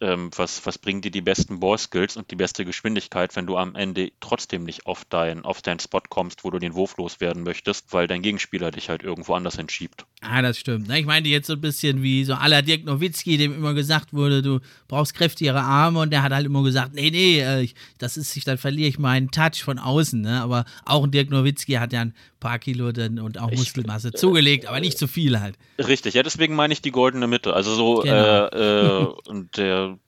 ähm, 0.00 0.30
was, 0.34 0.64
was 0.64 0.78
bringen 0.78 1.02
dir 1.02 1.10
die 1.10 1.20
besten 1.20 1.60
Ball-Skills 1.60 2.16
und 2.16 2.30
die 2.30 2.36
beste 2.36 2.64
Geschwindigkeit, 2.64 3.36
wenn 3.36 3.46
du 3.46 3.56
am 3.56 3.74
Ende 3.74 4.12
trotzdem 4.20 4.64
nicht 4.64 4.86
auf, 4.86 5.04
dein, 5.04 5.44
auf 5.44 5.60
deinen 5.60 5.78
Spot 5.78 6.00
kommst, 6.08 6.42
wo 6.42 6.50
du 6.50 6.58
den 6.58 6.74
Wurf 6.74 6.96
loswerden 6.96 7.42
möchtest, 7.42 7.92
weil 7.92 8.06
dein 8.06 8.22
Gegenspieler 8.22 8.70
dich 8.70 8.88
halt 8.88 9.02
irgendwo 9.02 9.34
anders 9.34 9.58
entschiebt. 9.58 10.06
Ah, 10.22 10.40
das 10.40 10.58
stimmt. 10.58 10.90
Ich 10.90 11.04
meinte 11.04 11.28
jetzt 11.28 11.46
so 11.46 11.52
ein 11.52 11.60
bisschen 11.60 12.02
wie 12.02 12.24
so 12.24 12.34
aller 12.34 12.62
Dirk 12.62 12.84
Nowitzki, 12.84 13.36
dem 13.36 13.54
immer 13.54 13.74
gesagt 13.74 14.14
wurde, 14.14 14.42
du 14.42 14.60
brauchst 14.88 15.14
kräftigere 15.14 15.60
Arme 15.60 16.00
und 16.00 16.10
der 16.10 16.22
hat 16.22 16.32
halt 16.32 16.46
immer 16.46 16.62
gesagt, 16.62 16.94
nee, 16.94 17.10
nee, 17.10 17.40
äh, 17.40 17.68
das 17.98 18.16
ist, 18.16 18.46
dann 18.46 18.58
verliere 18.58 18.88
ich 18.88 18.98
meinen 18.98 19.30
Touch 19.30 19.62
von 19.62 19.78
außen. 19.78 20.20
Ne? 20.20 20.40
Aber 20.40 20.64
auch 20.86 21.04
ein 21.04 21.10
Dirk 21.10 21.30
Nowitzki 21.30 21.74
hat 21.74 21.92
ja 21.92 22.00
ein 22.00 22.14
paar 22.40 22.58
Kilo 22.58 22.92
dann 22.92 23.18
und 23.18 23.38
auch 23.38 23.50
Muskelmasse 23.50 24.08
ich, 24.08 24.14
zugelegt, 24.14 24.66
aber 24.66 24.80
nicht 24.80 24.98
zu 24.98 25.06
viel 25.06 25.40
halt. 25.40 25.56
Richtig, 25.78 26.14
ja, 26.14 26.22
deswegen 26.22 26.54
meine 26.54 26.72
ich 26.72 26.82
die 26.82 26.90
goldene 26.90 27.26
Mitte. 27.26 27.54
Also 27.54 27.74
so, 27.74 28.00
genau. 28.00 28.46
äh, 28.46 29.02
äh, 29.02 29.04
und 29.28 29.56
der 29.56 29.98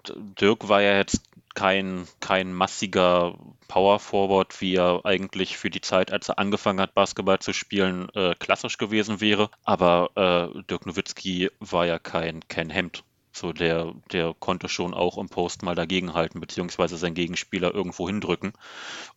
Dirk 0.41 0.69
war 0.69 0.83
ja 0.83 0.97
jetzt 0.97 1.23
kein, 1.55 2.07
kein 2.21 2.53
massiger 2.53 3.39
Power 3.69 3.99
Forward, 3.99 4.61
wie 4.61 4.75
er 4.75 5.01
eigentlich 5.05 5.57
für 5.57 5.71
die 5.71 5.81
Zeit, 5.81 6.13
als 6.13 6.29
er 6.29 6.39
angefangen 6.39 6.81
hat, 6.81 6.95
Basketball 6.95 7.39
zu 7.39 7.53
spielen, 7.53 8.09
äh, 8.15 8.35
klassisch 8.39 8.79
gewesen 8.79 9.21
wäre. 9.21 9.51
Aber 9.65 10.11
äh, 10.15 10.63
Dirk 10.65 10.87
Nowitzki 10.87 11.51
war 11.61 11.87
ja 11.87 11.99
kein, 11.99 12.47
kein 12.49 12.71
Hemd. 12.71 13.05
So, 13.33 13.53
der, 13.53 13.95
der 14.13 14.35
konnte 14.39 14.69
schon 14.69 14.93
auch 14.93 15.17
im 15.17 15.29
Post 15.29 15.63
mal 15.63 15.75
dagegenhalten, 15.75 16.41
beziehungsweise 16.41 16.99
seinen 16.99 17.15
Gegenspieler 17.15 17.75
irgendwo 17.75 18.07
hindrücken. 18.07 18.53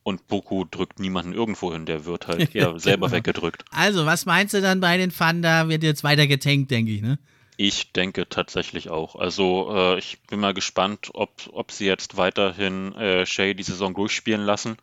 Und 0.03 0.27
Boku 0.27 0.63
drückt 0.63 0.99
niemanden 0.99 1.33
irgendwo 1.33 1.73
hin, 1.73 1.85
der 1.85 2.05
wird 2.05 2.27
halt 2.27 2.55
eher 2.55 2.79
selber 2.79 3.07
genau. 3.07 3.17
weggedrückt. 3.17 3.65
Also, 3.71 4.05
was 4.05 4.25
meinst 4.25 4.53
du 4.53 4.61
dann 4.61 4.79
bei 4.79 4.97
den 4.97 5.11
Thunder? 5.11 5.67
Wird 5.67 5.83
jetzt 5.83 6.03
weiter 6.03 6.27
getankt, 6.27 6.71
denke 6.71 6.91
ich, 6.91 7.01
ne? 7.01 7.19
Ich 7.57 7.93
denke 7.93 8.27
tatsächlich 8.27 8.89
auch. 8.89 9.15
Also 9.15 9.69
äh, 9.73 9.99
ich 9.99 10.19
bin 10.23 10.41
mal 10.41 10.53
gespannt, 10.53 11.11
ob, 11.13 11.31
ob 11.53 11.71
sie 11.71 11.85
jetzt 11.85 12.17
weiterhin 12.17 12.93
äh, 12.95 13.25
Shay 13.25 13.53
die 13.53 13.63
Saison 13.63 13.93
durchspielen 13.93 14.41
lassen 14.41 14.77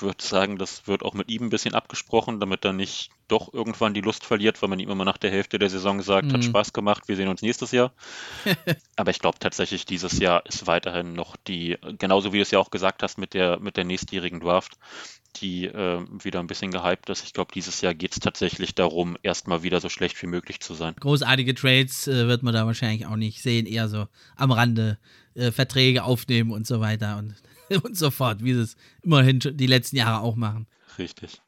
würde 0.00 0.22
sagen, 0.22 0.58
das 0.58 0.86
wird 0.86 1.02
auch 1.02 1.14
mit 1.14 1.28
ihm 1.30 1.44
ein 1.44 1.50
bisschen 1.50 1.74
abgesprochen, 1.74 2.40
damit 2.40 2.64
er 2.64 2.72
nicht 2.72 3.10
doch 3.28 3.52
irgendwann 3.52 3.94
die 3.94 4.00
Lust 4.00 4.24
verliert, 4.24 4.62
weil 4.62 4.68
man 4.68 4.78
ihm 4.78 4.90
immer 4.90 5.04
nach 5.04 5.18
der 5.18 5.30
Hälfte 5.30 5.58
der 5.58 5.70
Saison 5.70 6.00
sagt, 6.02 6.28
mhm. 6.28 6.32
hat 6.32 6.44
Spaß 6.44 6.72
gemacht, 6.72 7.08
wir 7.08 7.16
sehen 7.16 7.28
uns 7.28 7.42
nächstes 7.42 7.72
Jahr. 7.72 7.92
Aber 8.96 9.10
ich 9.10 9.18
glaube 9.18 9.38
tatsächlich, 9.38 9.84
dieses 9.84 10.18
Jahr 10.18 10.44
ist 10.46 10.66
weiterhin 10.66 11.12
noch 11.12 11.36
die, 11.36 11.76
genauso 11.98 12.32
wie 12.32 12.38
du 12.38 12.42
es 12.42 12.50
ja 12.50 12.58
auch 12.58 12.70
gesagt 12.70 13.02
hast 13.02 13.18
mit 13.18 13.34
der, 13.34 13.58
mit 13.58 13.76
der 13.76 13.84
nächstjährigen 13.84 14.40
Draft, 14.40 14.78
die 15.36 15.66
äh, 15.66 16.00
wieder 16.22 16.40
ein 16.40 16.46
bisschen 16.46 16.70
gehypt 16.70 17.10
ist. 17.10 17.24
Ich 17.24 17.32
glaube, 17.32 17.52
dieses 17.52 17.80
Jahr 17.80 17.94
geht 17.94 18.12
es 18.12 18.20
tatsächlich 18.20 18.74
darum, 18.74 19.16
erstmal 19.22 19.62
wieder 19.62 19.80
so 19.80 19.88
schlecht 19.88 20.20
wie 20.22 20.26
möglich 20.26 20.60
zu 20.60 20.74
sein. 20.74 20.94
Großartige 20.98 21.54
Trades 21.54 22.08
äh, 22.08 22.26
wird 22.26 22.42
man 22.42 22.54
da 22.54 22.66
wahrscheinlich 22.66 23.06
auch 23.06 23.16
nicht 23.16 23.42
sehen, 23.42 23.66
eher 23.66 23.88
so 23.88 24.06
am 24.36 24.52
Rande 24.52 24.98
äh, 25.34 25.50
Verträge 25.52 26.04
aufnehmen 26.04 26.52
und 26.52 26.66
so 26.66 26.80
weiter. 26.80 27.18
Und 27.18 27.34
und 27.82 27.96
so 27.96 28.10
fort, 28.10 28.42
wie 28.42 28.54
sie 28.54 28.60
es 28.60 28.76
immerhin 29.02 29.40
die 29.40 29.66
letzten 29.66 29.96
Jahre 29.96 30.20
auch 30.20 30.36
machen. 30.36 30.66
Richtig. 30.98 31.40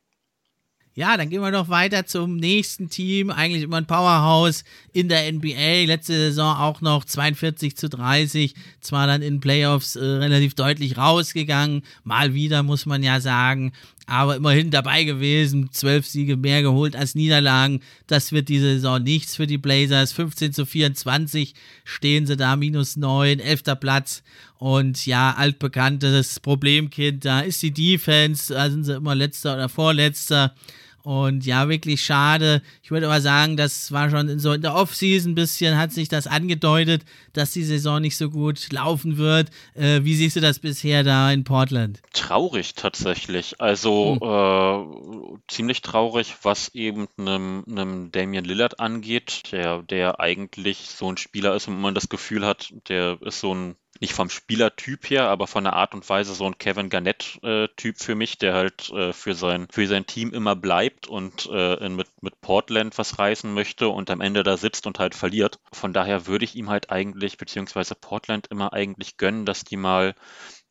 Ja, 0.98 1.16
dann 1.16 1.31
gehen 1.31 1.42
wir 1.42 1.52
noch 1.52 1.68
weiter 1.68 2.07
zum 2.07 2.35
nächsten 2.38 2.90
Team. 2.90 3.31
Eigentlich 3.31 3.62
immer 3.62 3.76
ein 3.76 3.87
Powerhouse 3.87 4.64
in 4.92 5.09
der 5.09 5.31
NBA. 5.33 5.85
Letzte 5.87 6.14
Saison 6.14 6.57
auch 6.57 6.81
noch 6.81 7.04
42 7.04 7.76
zu 7.76 7.88
30. 7.88 8.57
Zwar 8.81 9.07
dann 9.07 9.22
in 9.22 9.38
Playoffs 9.38 9.94
äh, 9.94 10.04
relativ 10.04 10.54
deutlich 10.54 10.96
rausgegangen. 10.98 11.83
Mal 12.02 12.35
wieder, 12.35 12.64
muss 12.64 12.85
man 12.85 13.04
ja 13.04 13.20
sagen. 13.20 13.70
Aber 14.09 14.37
immerhin 14.37 14.71
dabei 14.71 15.05
gewesen. 15.05 15.68
Zwölf 15.71 16.07
Siege 16.07 16.38
mehr 16.38 16.62
geholt 16.62 16.97
als 16.97 17.14
Niederlagen. 17.14 17.81
Das 18.07 18.33
wird 18.33 18.49
diese 18.49 18.73
Saison 18.73 19.03
nichts 19.03 19.37
für 19.37 19.47
die 19.47 19.59
Blazers. 19.59 20.12
15 20.12 20.55
zu 20.55 20.64
24 20.64 21.53
stehen 21.85 22.27
sie 22.27 22.38
da, 22.38 22.57
minus 22.57 22.97
9, 22.97 23.38
11. 23.38 23.62
Platz. 23.79 24.23
Und 24.57 25.05
ja, 25.05 25.35
altbekanntes 25.37 26.40
Problemkind, 26.40 27.27
da 27.27 27.40
ist 27.40 27.62
die 27.62 27.71
Defense. 27.71 28.55
Da 28.55 28.71
sind 28.71 28.85
sie 28.85 28.94
immer 28.94 29.14
letzter 29.14 29.55
oder 29.55 29.68
vorletzter. 29.68 30.55
Und 31.03 31.47
ja, 31.47 31.69
wirklich 31.69 32.03
schade. 32.03 32.63
Ich 32.83 32.91
würde 32.91 33.07
aber 33.07 33.21
sagen, 33.21 33.57
das 33.57 33.93
war 33.93 34.11
schon 34.11 34.29
in 34.29 34.39
so 34.39 34.53
in 34.53 34.63
der 34.63 34.75
Offseason 34.75 35.33
ein 35.33 35.35
bisschen, 35.35 35.79
hat 35.79 35.93
sich 35.93 36.09
das 36.09 36.27
angedeutet, 36.27 37.05
dass 37.33 37.53
die 37.53 37.65
Saison 37.65 38.01
nicht 38.01 38.17
so 38.17 38.31
gut 38.31 38.71
laufen 38.73 39.17
wird. 39.17 39.51
Äh, 39.75 40.01
wie 40.03 40.15
siehst 40.15 40.37
du 40.37 40.41
das 40.41 40.59
bisher 40.59 41.05
da 41.05 41.31
in 41.31 41.45
Portland? 41.45 42.03
Traurig 42.13 42.75
tatsächlich. 42.75 43.61
Also 43.61 44.19
hm. 44.21 45.37
äh, 45.37 45.39
ziemlich 45.49 45.83
traurig, 45.83 46.35
was 46.43 46.75
eben 46.75 47.09
einem, 47.17 47.65
einem 47.69 48.13
Damian 48.13 48.45
Lillard 48.45 48.81
angeht, 48.81 49.53
der, 49.53 49.83
der 49.83 50.21
eigentlich 50.21 50.79
so 50.79 51.11
ein 51.11 51.17
Spieler 51.17 51.55
ist 51.55 51.69
und 51.69 51.81
man 51.81 51.95
das 51.95 52.09
Gefühl 52.09 52.45
hat, 52.45 52.73
der 52.89 53.19
ist 53.23 53.41
so 53.41 53.55
ein 53.55 53.77
nicht 54.01 54.13
vom 54.13 54.31
Spielertyp 54.31 55.11
her, 55.11 55.29
aber 55.29 55.47
von 55.47 55.65
der 55.65 55.75
Art 55.75 55.95
und 55.95 56.09
Weise 56.09 56.35
so 56.35 56.47
ein 56.47 56.59
Kevin 56.59 56.89
Garnett-Typ 56.89 57.97
äh, 57.97 57.99
für 57.99 58.15
mich, 58.15 58.39
der 58.39 58.55
halt 58.55 58.91
äh, 58.91 59.13
für, 59.13 59.35
sein, 59.35 59.67
für 59.71 59.87
sein 59.87 60.07
Team 60.07 60.33
immer 60.33 60.57
bleibt 60.57 61.07
und 61.07 61.49
äh, 61.53 61.89
mit, 61.89 62.09
mit 62.21 62.41
Portland 62.41 62.97
was 62.99 63.19
reißen 63.19 63.53
möchte 63.53 63.89
und 63.89 64.11
am 64.11 64.21
Ende 64.21 64.43
da 64.43 64.57
sitzt 64.57 64.87
und 64.87 64.99
halt 64.99 65.15
verliert. 65.15 65.59
Von 65.73 65.93
daher 65.93 66.27
würde 66.27 66.45
ich 66.45 66.55
ihm 66.55 66.71
halt 66.71 66.91
eigentlich, 66.91 67.39
beziehungsweise 67.39 67.95
Portland 67.95 68.47
immer 68.49 68.73
eigentlich 68.73 69.17
gönnen, 69.17 69.47
dass 69.47 69.65
die 69.65 69.77
mal 69.77 70.15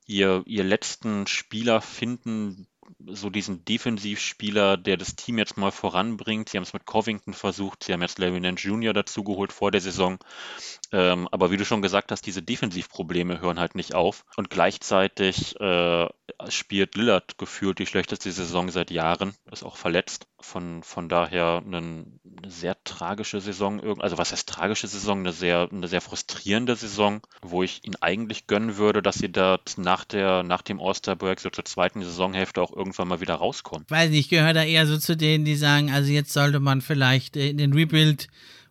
ihr, 0.05 0.43
ihr 0.45 0.63
letzten 0.63 1.27
Spieler 1.27 1.81
finden, 1.81 2.67
so 3.05 3.29
diesen 3.29 3.63
Defensivspieler, 3.63 4.75
der 4.77 4.97
das 4.97 5.15
Team 5.15 5.37
jetzt 5.37 5.57
mal 5.57 5.71
voranbringt. 5.71 6.49
Sie 6.49 6.57
haben 6.57 6.63
es 6.63 6.73
mit 6.73 6.85
Covington 6.85 7.33
versucht, 7.33 7.83
sie 7.83 7.93
haben 7.93 8.01
jetzt 8.01 8.19
Larry 8.19 8.39
Nance 8.39 8.67
Jr. 8.67 8.93
dazugeholt 8.93 9.53
vor 9.53 9.71
der 9.71 9.81
Saison. 9.81 10.17
Ähm, 10.91 11.27
aber 11.31 11.51
wie 11.51 11.57
du 11.57 11.65
schon 11.65 11.81
gesagt 11.81 12.11
hast, 12.11 12.23
diese 12.25 12.41
Defensivprobleme 12.41 13.39
hören 13.39 13.59
halt 13.59 13.75
nicht 13.75 13.93
auf. 13.93 14.25
Und 14.35 14.49
gleichzeitig 14.49 15.59
äh, 15.59 16.07
spielt 16.49 16.95
Lillard 16.95 17.37
gefühlt 17.37 17.79
die 17.79 17.85
schlechteste 17.85 18.31
Saison 18.31 18.69
seit 18.69 18.91
Jahren, 18.91 19.33
ist 19.51 19.63
auch 19.63 19.77
verletzt. 19.77 20.27
Von, 20.39 20.83
von 20.83 21.09
daher 21.09 21.63
eine, 21.65 21.77
eine 21.77 22.05
sehr 22.47 22.77
tragische 22.83 23.41
Saison. 23.41 23.99
Also 23.99 24.17
was 24.17 24.31
heißt 24.31 24.47
tragische 24.47 24.87
Saison? 24.87 25.19
Eine 25.19 25.33
sehr, 25.33 25.67
eine 25.71 25.87
sehr 25.87 26.01
frustrierende 26.01 26.75
Saison, 26.75 27.21
wo 27.41 27.63
ich 27.63 27.83
ihn 27.85 27.95
eigentlich 28.01 28.45
gönnen 28.45 28.77
würde, 28.77 29.01
dass 29.01 29.15
sie 29.15 29.31
da 29.31 29.59
nach, 29.77 30.05
der, 30.05 30.43
nach 30.43 30.61
dem 30.61 30.79
All-Star-Break 30.79 31.39
so 31.39 31.49
zur 31.49 31.65
zweiten 31.65 32.03
Saisonhälfte 32.03 32.61
auch 32.61 32.75
irgendwann 32.75 33.07
mal 33.07 33.19
wieder 33.19 33.35
rauskommen. 33.35 33.85
Weiß 33.89 34.09
nicht, 34.11 34.19
ich 34.19 34.29
gehöre 34.29 34.53
da 34.53 34.63
eher 34.63 34.85
so 34.85 34.97
zu 34.97 35.17
denen, 35.17 35.43
die 35.43 35.55
sagen, 35.55 35.91
also 35.91 36.11
jetzt 36.11 36.33
sollte 36.33 36.59
man 36.59 36.81
vielleicht 36.81 37.35
in 37.35 37.57
den 37.57 37.73
Rebuild 37.73 38.27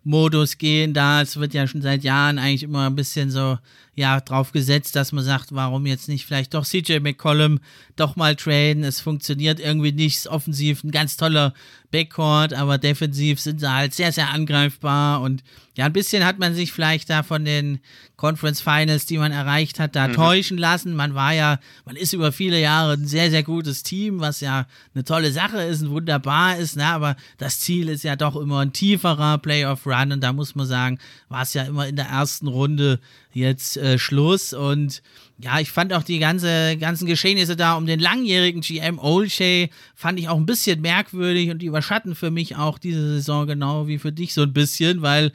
Modus 0.06 0.56
gehen 0.56 0.94
da. 0.94 1.20
Es 1.20 1.36
wird 1.36 1.52
ja 1.52 1.66
schon 1.66 1.82
seit 1.82 2.04
Jahren 2.04 2.38
eigentlich 2.38 2.62
immer 2.62 2.86
ein 2.86 2.94
bisschen 2.94 3.30
so 3.30 3.58
ja 3.94 4.20
drauf 4.20 4.52
gesetzt, 4.52 4.94
dass 4.94 5.10
man 5.10 5.24
sagt, 5.24 5.52
warum 5.52 5.84
jetzt 5.84 6.08
nicht 6.08 6.24
vielleicht 6.24 6.54
doch 6.54 6.64
CJ 6.64 7.00
McCollum 7.00 7.58
doch 7.96 8.14
mal 8.14 8.36
traden. 8.36 8.84
Es 8.84 9.00
funktioniert 9.00 9.58
irgendwie 9.58 9.90
nicht. 9.90 10.28
Offensiv 10.28 10.84
ein 10.84 10.92
ganz 10.92 11.16
toller 11.16 11.54
Backcourt, 11.90 12.52
aber 12.52 12.78
defensiv 12.78 13.40
sind 13.40 13.60
sie 13.60 13.70
halt 13.70 13.94
sehr, 13.94 14.12
sehr 14.12 14.30
angreifbar 14.30 15.20
und 15.20 15.42
ja, 15.76 15.84
ein 15.84 15.92
bisschen 15.92 16.24
hat 16.24 16.38
man 16.38 16.54
sich 16.54 16.72
vielleicht 16.72 17.10
da 17.10 17.22
von 17.22 17.44
den 17.44 17.80
Conference 18.16 18.62
Finals, 18.62 19.04
die 19.04 19.18
man 19.18 19.30
erreicht 19.30 19.78
hat, 19.78 19.94
da 19.94 20.08
mhm. 20.08 20.14
täuschen 20.14 20.56
lassen. 20.56 20.94
Man 20.94 21.14
war 21.14 21.34
ja, 21.34 21.58
man 21.84 21.96
ist 21.96 22.14
über 22.14 22.32
viele 22.32 22.58
Jahre 22.58 22.94
ein 22.94 23.06
sehr, 23.06 23.30
sehr 23.30 23.42
gutes 23.42 23.82
Team, 23.82 24.20
was 24.20 24.40
ja 24.40 24.66
eine 24.94 25.04
tolle 25.04 25.30
Sache 25.32 25.60
ist 25.60 25.82
und 25.82 25.90
wunderbar 25.90 26.56
ist, 26.56 26.76
ne? 26.76 26.86
aber 26.86 27.14
das 27.36 27.60
Ziel 27.60 27.90
ist 27.90 28.04
ja 28.04 28.16
doch 28.16 28.36
immer 28.36 28.60
ein 28.60 28.72
tieferer 28.72 29.36
Playoff-Run 29.36 30.12
und 30.12 30.22
da 30.22 30.32
muss 30.32 30.54
man 30.54 30.66
sagen, 30.66 30.98
war 31.28 31.42
es 31.42 31.52
ja 31.52 31.64
immer 31.64 31.86
in 31.86 31.96
der 31.96 32.06
ersten 32.06 32.48
Runde 32.48 32.98
jetzt 33.34 33.76
äh, 33.76 33.98
Schluss 33.98 34.54
und 34.54 35.02
ja, 35.38 35.60
ich 35.60 35.70
fand 35.70 35.92
auch 35.92 36.02
die 36.02 36.18
ganze, 36.18 36.76
ganzen 36.78 37.06
Geschehnisse 37.06 37.56
da 37.56 37.74
um 37.74 37.86
den 37.86 38.00
langjährigen 38.00 38.62
GM 38.62 38.98
Olshay 38.98 39.70
fand 39.94 40.18
ich 40.18 40.28
auch 40.28 40.36
ein 40.36 40.46
bisschen 40.46 40.80
merkwürdig 40.80 41.50
und 41.50 41.60
die 41.60 41.66
überschatten 41.66 42.14
für 42.14 42.30
mich 42.30 42.56
auch 42.56 42.78
diese 42.78 43.06
Saison 43.06 43.46
genau 43.46 43.86
wie 43.86 43.98
für 43.98 44.12
dich 44.12 44.32
so 44.32 44.42
ein 44.42 44.54
bisschen, 44.54 45.02
weil 45.02 45.32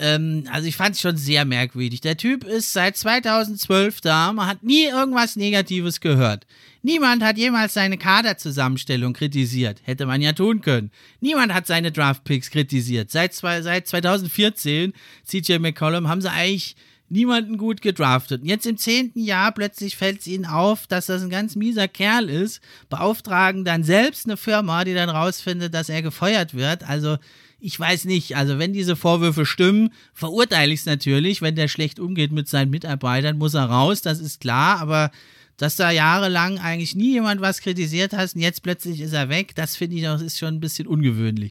ähm, 0.00 0.44
also 0.52 0.66
ich 0.66 0.76
fand 0.76 0.96
es 0.96 1.00
schon 1.00 1.16
sehr 1.16 1.44
merkwürdig. 1.44 2.00
Der 2.00 2.16
Typ 2.16 2.44
ist 2.44 2.72
seit 2.72 2.96
2012 2.96 4.00
da, 4.00 4.32
man 4.32 4.48
hat 4.48 4.64
nie 4.64 4.86
irgendwas 4.86 5.36
Negatives 5.36 6.00
gehört. 6.00 6.46
Niemand 6.82 7.22
hat 7.22 7.38
jemals 7.38 7.74
seine 7.74 7.98
Kaderzusammenstellung 7.98 9.12
kritisiert. 9.12 9.80
Hätte 9.84 10.06
man 10.06 10.20
ja 10.20 10.32
tun 10.32 10.60
können. 10.60 10.90
Niemand 11.20 11.52
hat 11.52 11.66
seine 11.66 11.92
Draftpicks 11.92 12.50
kritisiert. 12.50 13.10
Seit, 13.10 13.34
seit 13.34 13.86
2014, 13.86 14.92
CJ 15.24 15.58
McCollum, 15.58 16.08
haben 16.08 16.22
sie 16.22 16.30
eigentlich 16.30 16.76
niemanden 17.10 17.58
gut 17.58 17.82
gedraftet. 17.82 18.42
Und 18.42 18.48
jetzt 18.48 18.66
im 18.66 18.76
zehnten 18.76 19.20
Jahr 19.20 19.52
plötzlich 19.52 19.96
fällt 19.96 20.20
es 20.20 20.26
ihnen 20.26 20.46
auf, 20.46 20.86
dass 20.86 21.06
das 21.06 21.22
ein 21.22 21.30
ganz 21.30 21.56
mieser 21.56 21.88
Kerl 21.88 22.28
ist, 22.28 22.60
beauftragen 22.88 23.64
dann 23.64 23.84
selbst 23.84 24.26
eine 24.26 24.36
Firma, 24.36 24.84
die 24.84 24.94
dann 24.94 25.10
rausfindet, 25.10 25.74
dass 25.74 25.88
er 25.88 26.02
gefeuert 26.02 26.54
wird. 26.54 26.88
Also 26.88 27.18
ich 27.60 27.78
weiß 27.78 28.04
nicht, 28.04 28.36
also 28.36 28.58
wenn 28.58 28.72
diese 28.72 28.94
Vorwürfe 28.94 29.44
stimmen, 29.44 29.92
verurteile 30.14 30.72
ich 30.72 30.80
es 30.80 30.86
natürlich. 30.86 31.42
Wenn 31.42 31.56
der 31.56 31.68
schlecht 31.68 31.98
umgeht 31.98 32.32
mit 32.32 32.48
seinen 32.48 32.70
Mitarbeitern, 32.70 33.38
muss 33.38 33.54
er 33.54 33.64
raus, 33.64 34.02
das 34.02 34.20
ist 34.20 34.40
klar, 34.40 34.78
aber 34.80 35.10
dass 35.56 35.74
da 35.74 35.90
jahrelang 35.90 36.58
eigentlich 36.58 36.94
nie 36.94 37.12
jemand 37.14 37.40
was 37.40 37.60
kritisiert 37.60 38.12
hat 38.12 38.34
und 38.34 38.40
jetzt 38.40 38.62
plötzlich 38.62 39.00
ist 39.00 39.12
er 39.12 39.28
weg, 39.28 39.54
das 39.56 39.76
finde 39.76 39.96
ich 39.96 40.08
auch 40.08 40.20
ist 40.20 40.38
schon 40.38 40.54
ein 40.54 40.60
bisschen 40.60 40.86
ungewöhnlich. 40.86 41.50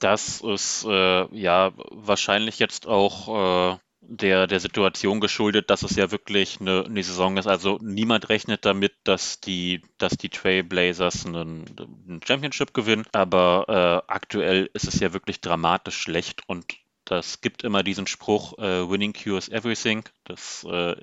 Das 0.00 0.40
ist 0.40 0.84
äh, 0.88 1.36
ja 1.36 1.72
wahrscheinlich 1.90 2.58
jetzt 2.58 2.86
auch 2.86 3.74
äh, 3.74 3.78
der, 4.08 4.46
der 4.46 4.60
Situation 4.60 5.20
geschuldet, 5.20 5.70
dass 5.70 5.82
es 5.82 5.96
ja 5.96 6.10
wirklich 6.10 6.60
eine, 6.60 6.84
eine 6.84 7.02
Saison 7.02 7.36
ist. 7.36 7.46
Also 7.46 7.78
niemand 7.82 8.28
rechnet 8.28 8.64
damit, 8.64 8.94
dass 9.04 9.40
die, 9.40 9.82
dass 9.98 10.16
die 10.16 10.28
Trailblazers 10.28 11.26
einen, 11.26 11.64
einen 12.08 12.20
Championship 12.24 12.72
gewinnen. 12.72 13.04
Aber 13.12 14.04
äh, 14.08 14.12
aktuell 14.12 14.70
ist 14.72 14.86
es 14.86 15.00
ja 15.00 15.12
wirklich 15.12 15.40
dramatisch 15.40 15.98
schlecht 15.98 16.42
und 16.46 16.66
das 17.04 17.40
gibt 17.40 17.62
immer 17.62 17.82
diesen 17.82 18.06
Spruch, 18.06 18.58
äh, 18.58 18.88
Winning 18.90 19.12
cures 19.12 19.48
everything. 19.48 20.04
Das 20.24 20.64
äh, 20.64 20.96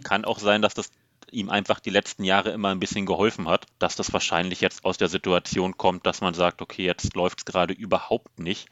kann 0.04 0.24
auch 0.24 0.38
sein, 0.38 0.62
dass 0.62 0.74
das 0.74 0.90
ihm 1.30 1.48
einfach 1.48 1.80
die 1.80 1.90
letzten 1.90 2.24
Jahre 2.24 2.50
immer 2.50 2.70
ein 2.70 2.80
bisschen 2.80 3.06
geholfen 3.06 3.48
hat, 3.48 3.66
dass 3.78 3.96
das 3.96 4.12
wahrscheinlich 4.12 4.60
jetzt 4.60 4.84
aus 4.84 4.98
der 4.98 5.08
Situation 5.08 5.76
kommt, 5.76 6.04
dass 6.06 6.20
man 6.20 6.34
sagt, 6.34 6.60
okay, 6.60 6.84
jetzt 6.84 7.14
läuft 7.14 7.40
es 7.40 7.44
gerade 7.44 7.72
überhaupt 7.72 8.38
nicht 8.38 8.68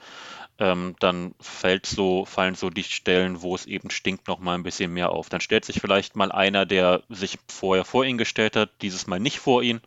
ähm, 0.59 0.97
dann 0.99 1.35
fällt 1.41 1.87
so, 1.87 2.25
fallen 2.25 2.55
so 2.55 2.71
die 2.71 2.83
Stellen, 2.85 3.43
wo 3.43 3.55
es 3.55 3.67
eben 3.67 3.91
stinkt, 3.91 4.29
noch 4.29 4.39
mal 4.39 4.55
ein 4.55 4.63
bisschen 4.63 4.93
mehr 4.93 5.11
auf. 5.11 5.29
Dann 5.29 5.41
stellt 5.41 5.65
sich 5.65 5.81
vielleicht 5.81 6.17
mal 6.17 6.33
einer, 6.33 6.67
der 6.67 7.03
sich 7.09 7.39
vorher 7.49 7.85
vor 7.85 8.05
ihn 8.05 8.19
gestellt 8.19 8.57
hat, 8.57 8.71
dieses 8.83 9.07
Mal 9.07 9.21
nicht 9.21 9.39
vor 9.39 9.63
ihn 9.63 9.81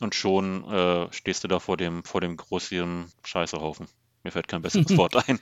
und 0.00 0.14
schon 0.14 0.64
äh, 0.70 1.12
stehst 1.12 1.44
du 1.44 1.48
da 1.48 1.58
vor 1.58 1.76
dem, 1.76 2.04
vor 2.04 2.20
dem 2.20 2.36
großen 2.36 3.10
Scheißehaufen. 3.24 3.88
Mir 4.24 4.30
fällt 4.30 4.48
kein 4.48 4.62
besseres 4.62 4.88
Wort 4.96 5.16
ein. 5.28 5.38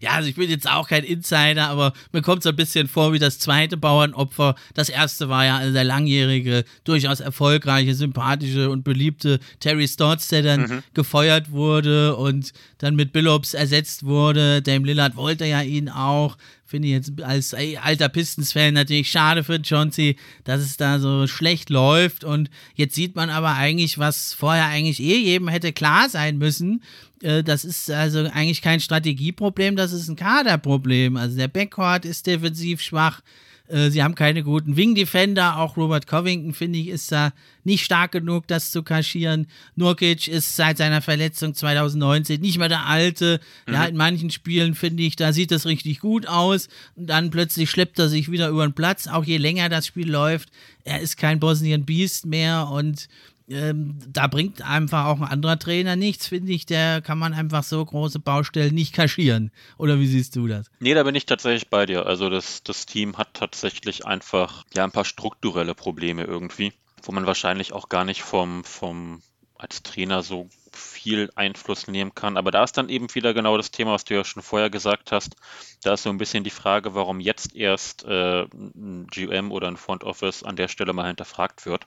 ja, 0.00 0.10
also 0.10 0.28
ich 0.28 0.34
bin 0.34 0.50
jetzt 0.50 0.68
auch 0.68 0.88
kein 0.88 1.04
Insider, 1.04 1.68
aber 1.68 1.92
mir 2.10 2.20
kommt 2.20 2.42
so 2.42 2.48
ein 2.48 2.56
bisschen 2.56 2.88
vor 2.88 3.12
wie 3.12 3.20
das 3.20 3.38
zweite 3.38 3.76
Bauernopfer. 3.76 4.56
Das 4.74 4.88
erste 4.88 5.28
war 5.28 5.44
ja 5.44 5.70
der 5.70 5.84
langjährige, 5.84 6.64
durchaus 6.82 7.20
erfolgreiche, 7.20 7.94
sympathische 7.94 8.68
und 8.68 8.82
beliebte 8.82 9.38
Terry 9.60 9.86
Stotts, 9.86 10.26
der 10.28 10.42
dann 10.42 10.60
mhm. 10.60 10.82
gefeuert 10.92 11.52
wurde 11.52 12.16
und 12.16 12.52
dann 12.78 12.96
mit 12.96 13.12
Billups 13.12 13.54
ersetzt 13.54 14.04
wurde. 14.04 14.60
Dame 14.60 14.84
Lillard 14.86 15.14
wollte 15.14 15.46
ja 15.46 15.62
ihn 15.62 15.88
auch. 15.88 16.36
Finde 16.72 16.88
ich 16.88 16.94
jetzt 16.94 17.22
als 17.22 17.52
alter 17.52 18.08
Pistons-Fan 18.08 18.72
natürlich 18.72 19.10
schade 19.10 19.44
für 19.44 19.60
Chauncey, 19.62 20.16
dass 20.44 20.62
es 20.62 20.78
da 20.78 20.98
so 21.00 21.26
schlecht 21.26 21.68
läuft. 21.68 22.24
Und 22.24 22.48
jetzt 22.74 22.94
sieht 22.94 23.14
man 23.14 23.28
aber 23.28 23.56
eigentlich, 23.56 23.98
was 23.98 24.32
vorher 24.32 24.68
eigentlich 24.68 24.98
eh 24.98 25.18
jedem 25.18 25.48
hätte 25.48 25.74
klar 25.74 26.08
sein 26.08 26.38
müssen. 26.38 26.82
Äh, 27.20 27.42
das 27.44 27.66
ist 27.66 27.90
also 27.90 28.20
eigentlich 28.20 28.62
kein 28.62 28.80
Strategieproblem, 28.80 29.76
das 29.76 29.92
ist 29.92 30.08
ein 30.08 30.16
Kaderproblem. 30.16 31.18
Also 31.18 31.36
der 31.36 31.48
Backcourt 31.48 32.06
ist 32.06 32.26
defensiv 32.26 32.80
schwach. 32.80 33.20
Äh, 33.68 33.90
sie 33.90 34.02
haben 34.02 34.14
keine 34.14 34.42
guten 34.42 34.76
Wing-Defender. 34.76 35.58
Auch 35.58 35.76
Robert 35.76 36.06
Covington, 36.06 36.54
finde 36.54 36.78
ich, 36.78 36.88
ist 36.88 37.10
da 37.12 37.32
nicht 37.64 37.84
stark 37.84 38.12
genug, 38.12 38.46
das 38.46 38.70
zu 38.70 38.82
kaschieren. 38.82 39.46
Nurkic 39.76 40.28
ist 40.28 40.56
seit 40.56 40.78
seiner 40.78 41.02
Verletzung 41.02 41.54
2019 41.54 42.40
nicht 42.40 42.58
mehr 42.58 42.68
der 42.68 42.86
Alte. 42.86 43.40
Mhm. 43.66 43.74
Ja, 43.74 43.84
in 43.84 43.96
manchen 43.96 44.30
Spielen, 44.30 44.74
finde 44.74 45.02
ich, 45.02 45.16
da 45.16 45.32
sieht 45.32 45.50
das 45.50 45.66
richtig 45.66 46.00
gut 46.00 46.26
aus. 46.26 46.68
Und 46.96 47.06
dann 47.06 47.30
plötzlich 47.30 47.70
schleppt 47.70 47.98
er 47.98 48.08
sich 48.08 48.30
wieder 48.30 48.48
über 48.48 48.66
den 48.66 48.74
Platz. 48.74 49.06
Auch 49.06 49.24
je 49.24 49.36
länger 49.36 49.68
das 49.68 49.86
Spiel 49.86 50.10
läuft, 50.10 50.50
er 50.84 51.00
ist 51.00 51.16
kein 51.16 51.38
Bosnian 51.38 51.84
Beast 51.84 52.26
mehr 52.26 52.68
und 52.68 53.08
ähm, 53.52 53.98
da 54.08 54.26
bringt 54.26 54.62
einfach 54.62 55.06
auch 55.06 55.20
ein 55.20 55.28
anderer 55.28 55.58
Trainer 55.58 55.96
nichts, 55.96 56.26
finde 56.26 56.52
ich. 56.52 56.66
Der 56.66 57.00
kann 57.00 57.18
man 57.18 57.34
einfach 57.34 57.62
so 57.62 57.84
große 57.84 58.18
Baustellen 58.18 58.74
nicht 58.74 58.94
kaschieren. 58.94 59.50
Oder 59.78 59.98
wie 59.98 60.06
siehst 60.06 60.36
du 60.36 60.46
das? 60.46 60.70
Nee, 60.80 60.94
da 60.94 61.02
bin 61.02 61.14
ich 61.14 61.26
tatsächlich 61.26 61.68
bei 61.68 61.86
dir. 61.86 62.06
Also 62.06 62.30
das, 62.30 62.62
das 62.62 62.86
Team 62.86 63.18
hat 63.18 63.34
tatsächlich 63.34 64.06
einfach 64.06 64.64
ja 64.74 64.84
ein 64.84 64.92
paar 64.92 65.04
strukturelle 65.04 65.74
Probleme 65.74 66.24
irgendwie, 66.24 66.72
wo 67.02 67.12
man 67.12 67.26
wahrscheinlich 67.26 67.72
auch 67.72 67.88
gar 67.88 68.04
nicht 68.04 68.22
vom, 68.22 68.64
vom 68.64 69.22
als 69.56 69.82
Trainer 69.82 70.22
so 70.22 70.48
viel 70.76 71.30
Einfluss 71.34 71.88
nehmen 71.88 72.14
kann. 72.14 72.36
Aber 72.36 72.50
da 72.50 72.64
ist 72.64 72.76
dann 72.76 72.88
eben 72.88 73.14
wieder 73.14 73.34
genau 73.34 73.56
das 73.56 73.70
Thema, 73.70 73.92
was 73.92 74.04
du 74.04 74.14
ja 74.14 74.24
schon 74.24 74.42
vorher 74.42 74.70
gesagt 74.70 75.12
hast. 75.12 75.36
Da 75.82 75.94
ist 75.94 76.02
so 76.02 76.10
ein 76.10 76.18
bisschen 76.18 76.44
die 76.44 76.50
Frage, 76.50 76.94
warum 76.94 77.20
jetzt 77.20 77.54
erst 77.54 78.04
äh, 78.04 78.42
ein 78.42 79.06
GM 79.10 79.52
oder 79.52 79.68
ein 79.68 79.76
Front 79.76 80.04
Office 80.04 80.42
an 80.42 80.56
der 80.56 80.68
Stelle 80.68 80.92
mal 80.92 81.06
hinterfragt 81.06 81.66
wird. 81.66 81.86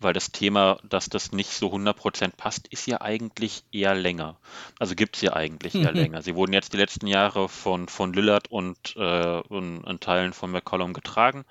Weil 0.00 0.12
das 0.12 0.32
Thema, 0.32 0.78
dass 0.82 1.08
das 1.08 1.32
nicht 1.32 1.50
so 1.50 1.72
100% 1.72 2.32
passt, 2.36 2.68
ist 2.68 2.86
ja 2.86 3.00
eigentlich 3.00 3.64
eher 3.72 3.94
länger. 3.94 4.36
Also 4.78 4.94
gibt 4.94 5.16
es 5.16 5.22
ja 5.22 5.34
eigentlich 5.34 5.74
eher 5.74 5.92
mhm. 5.92 5.98
länger. 5.98 6.22
Sie 6.22 6.34
wurden 6.34 6.52
jetzt 6.52 6.72
die 6.72 6.78
letzten 6.78 7.06
Jahre 7.06 7.48
von, 7.48 7.88
von 7.88 8.12
Lillard 8.12 8.50
und, 8.50 8.96
äh, 8.96 9.40
und 9.48 9.84
in 9.84 10.00
Teilen 10.00 10.32
von 10.32 10.50
McCollum 10.50 10.92
getragen 10.92 11.44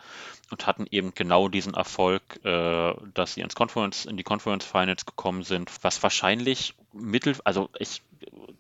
und 0.51 0.67
hatten 0.67 0.85
eben 0.91 1.13
genau 1.13 1.47
diesen 1.47 1.73
Erfolg, 1.73 2.39
äh, 2.43 2.93
dass 3.13 3.33
sie 3.33 3.41
ins 3.41 3.55
Conference, 3.55 4.05
in 4.05 4.17
die 4.17 4.23
Conference 4.23 4.65
Finals 4.65 5.05
gekommen 5.05 5.43
sind, 5.43 5.71
was 5.81 6.01
wahrscheinlich 6.03 6.75
mittel, 6.93 7.35
also 7.43 7.69
ich 7.77 8.01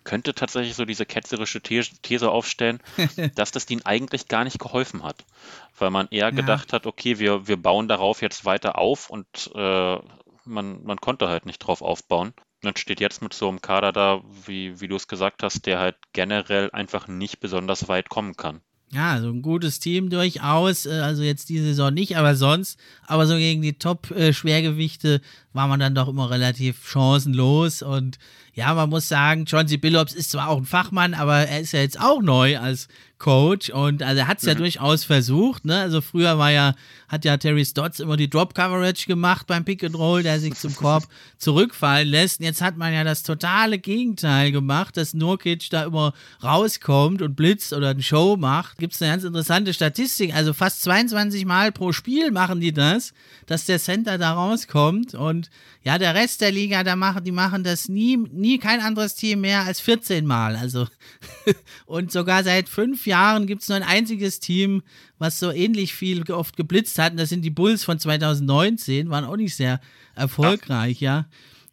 könnte 0.03 0.33
tatsächlich 0.33 0.75
so 0.75 0.85
diese 0.85 1.05
ketzerische 1.05 1.61
These 1.61 2.31
aufstellen, 2.31 2.79
dass 3.35 3.51
das 3.51 3.65
denen 3.65 3.85
eigentlich 3.85 4.27
gar 4.27 4.43
nicht 4.43 4.59
geholfen 4.59 5.03
hat. 5.03 5.25
Weil 5.77 5.89
man 5.89 6.07
eher 6.09 6.27
ja. 6.27 6.29
gedacht 6.31 6.73
hat, 6.73 6.85
okay, 6.85 7.19
wir, 7.19 7.47
wir 7.47 7.57
bauen 7.57 7.87
darauf 7.87 8.21
jetzt 8.21 8.45
weiter 8.45 8.77
auf 8.77 9.09
und 9.09 9.51
äh, 9.53 9.97
man, 10.45 10.83
man 10.83 10.97
konnte 10.97 11.27
halt 11.27 11.45
nicht 11.45 11.59
drauf 11.59 11.81
aufbauen. 11.81 12.33
Und 12.63 12.79
steht 12.79 12.99
jetzt 12.99 13.21
mit 13.21 13.33
so 13.33 13.49
einem 13.49 13.61
Kader 13.61 13.91
da, 13.91 14.21
wie, 14.45 14.81
wie 14.81 14.87
du 14.87 14.95
es 14.95 15.07
gesagt 15.07 15.43
hast, 15.43 15.67
der 15.67 15.77
halt 15.77 15.95
generell 16.11 16.71
einfach 16.71 17.07
nicht 17.07 17.39
besonders 17.39 17.87
weit 17.87 18.09
kommen 18.09 18.35
kann. 18.35 18.61
Ja, 18.93 19.11
also 19.11 19.29
ein 19.29 19.41
gutes 19.41 19.79
Team 19.79 20.09
durchaus. 20.09 20.85
Äh, 20.85 20.99
also 20.99 21.21
jetzt 21.21 21.49
diese 21.49 21.65
Saison 21.65 21.93
nicht, 21.93 22.17
aber 22.17 22.35
sonst. 22.35 22.79
Aber 23.05 23.27
so 23.27 23.35
gegen 23.35 23.61
die 23.61 23.77
Top-Schwergewichte 23.77 25.21
war 25.51 25.67
man 25.67 25.79
dann 25.79 25.95
doch 25.95 26.07
immer 26.07 26.29
relativ 26.29 26.87
chancenlos. 26.87 27.81
Und 27.81 28.17
ja, 28.53 28.73
man 28.73 28.89
muss 28.89 29.09
sagen, 29.09 29.43
John 29.45 29.67
C. 29.67 29.77
Billups 29.77 30.13
ist 30.13 30.31
zwar 30.31 30.47
auch 30.47 30.57
ein 30.57 30.65
Fachmann, 30.65 31.13
aber 31.13 31.35
er 31.35 31.59
ist 31.59 31.73
ja 31.73 31.81
jetzt 31.81 31.99
auch 31.99 32.21
neu 32.21 32.57
als 32.57 32.87
Coach 33.19 33.71
und 33.71 34.03
also 34.03 34.19
er 34.19 34.27
hat 34.27 34.37
es 34.37 34.43
mhm. 34.43 34.49
ja 34.49 34.55
durchaus 34.55 35.03
versucht. 35.03 35.65
Ne? 35.65 35.79
Also 35.79 36.01
früher 36.01 36.37
war 36.37 36.51
ja, 36.51 36.75
hat 37.07 37.25
ja 37.25 37.37
Terry 37.37 37.65
Stotts 37.65 37.99
immer 37.99 38.15
die 38.15 38.29
Drop 38.29 38.53
Coverage 38.53 39.07
gemacht 39.07 39.47
beim 39.47 39.65
Pick 39.65 39.83
and 39.83 39.95
Roll, 39.95 40.21
der 40.21 40.39
sich 40.39 40.53
zum 40.53 40.75
Korb 40.75 41.07
zurückfallen 41.37 42.07
lässt. 42.07 42.39
Und 42.39 42.45
jetzt 42.45 42.61
hat 42.61 42.77
man 42.77 42.93
ja 42.93 43.03
das 43.03 43.23
totale 43.23 43.79
Gegenteil 43.79 44.51
gemacht, 44.51 44.97
dass 44.97 45.15
Nurkic 45.15 45.69
da 45.71 45.85
immer 45.85 46.13
rauskommt 46.43 47.23
und 47.23 47.35
blitzt 47.35 47.73
oder 47.73 47.89
eine 47.89 48.03
Show 48.03 48.37
macht. 48.37 48.77
Gibt 48.77 48.93
es 48.93 49.01
eine 49.01 49.11
ganz 49.11 49.23
interessante 49.23 49.73
Statistik. 49.73 50.35
Also 50.35 50.53
fast 50.53 50.83
22 50.83 51.45
Mal 51.45 51.71
pro 51.71 51.93
Spiel 51.93 52.29
machen 52.29 52.59
die 52.59 52.71
das, 52.71 53.13
dass 53.47 53.65
der 53.65 53.79
Center 53.79 54.19
da 54.19 54.33
rauskommt. 54.33 55.15
Und 55.15 55.49
ja, 55.81 55.97
der 55.97 56.13
Rest 56.13 56.41
der 56.41 56.51
Liga, 56.51 56.83
da 56.83 56.95
machen, 56.95 57.23
die 57.23 57.31
machen 57.31 57.63
das 57.63 57.89
nie, 57.89 58.17
nie 58.17 58.59
kein 58.59 58.79
anderes 58.79 59.15
Team 59.15 59.41
mehr 59.41 59.63
als 59.63 59.79
14 59.79 60.25
Mal. 60.25 60.55
Also 60.55 60.87
und 61.87 62.11
sogar 62.11 62.43
seit 62.43 62.69
fünf 62.69 63.06
Jahren 63.07 63.47
gibt 63.47 63.63
es 63.63 63.69
nur 63.69 63.77
ein 63.77 63.83
einziges 63.83 64.39
Team, 64.39 64.83
was 65.17 65.39
so 65.39 65.51
ähnlich 65.51 65.93
viel 65.93 66.29
oft 66.31 66.55
geblitzt 66.55 66.99
hat. 66.99 67.11
Und 67.11 67.17
das 67.17 67.29
sind 67.29 67.41
die 67.41 67.49
Bulls 67.49 67.83
von 67.83 67.97
2019, 67.97 69.09
waren 69.09 69.25
auch 69.25 69.37
nicht 69.37 69.55
sehr 69.55 69.81
erfolgreich, 70.15 71.01
ja. 71.01 71.25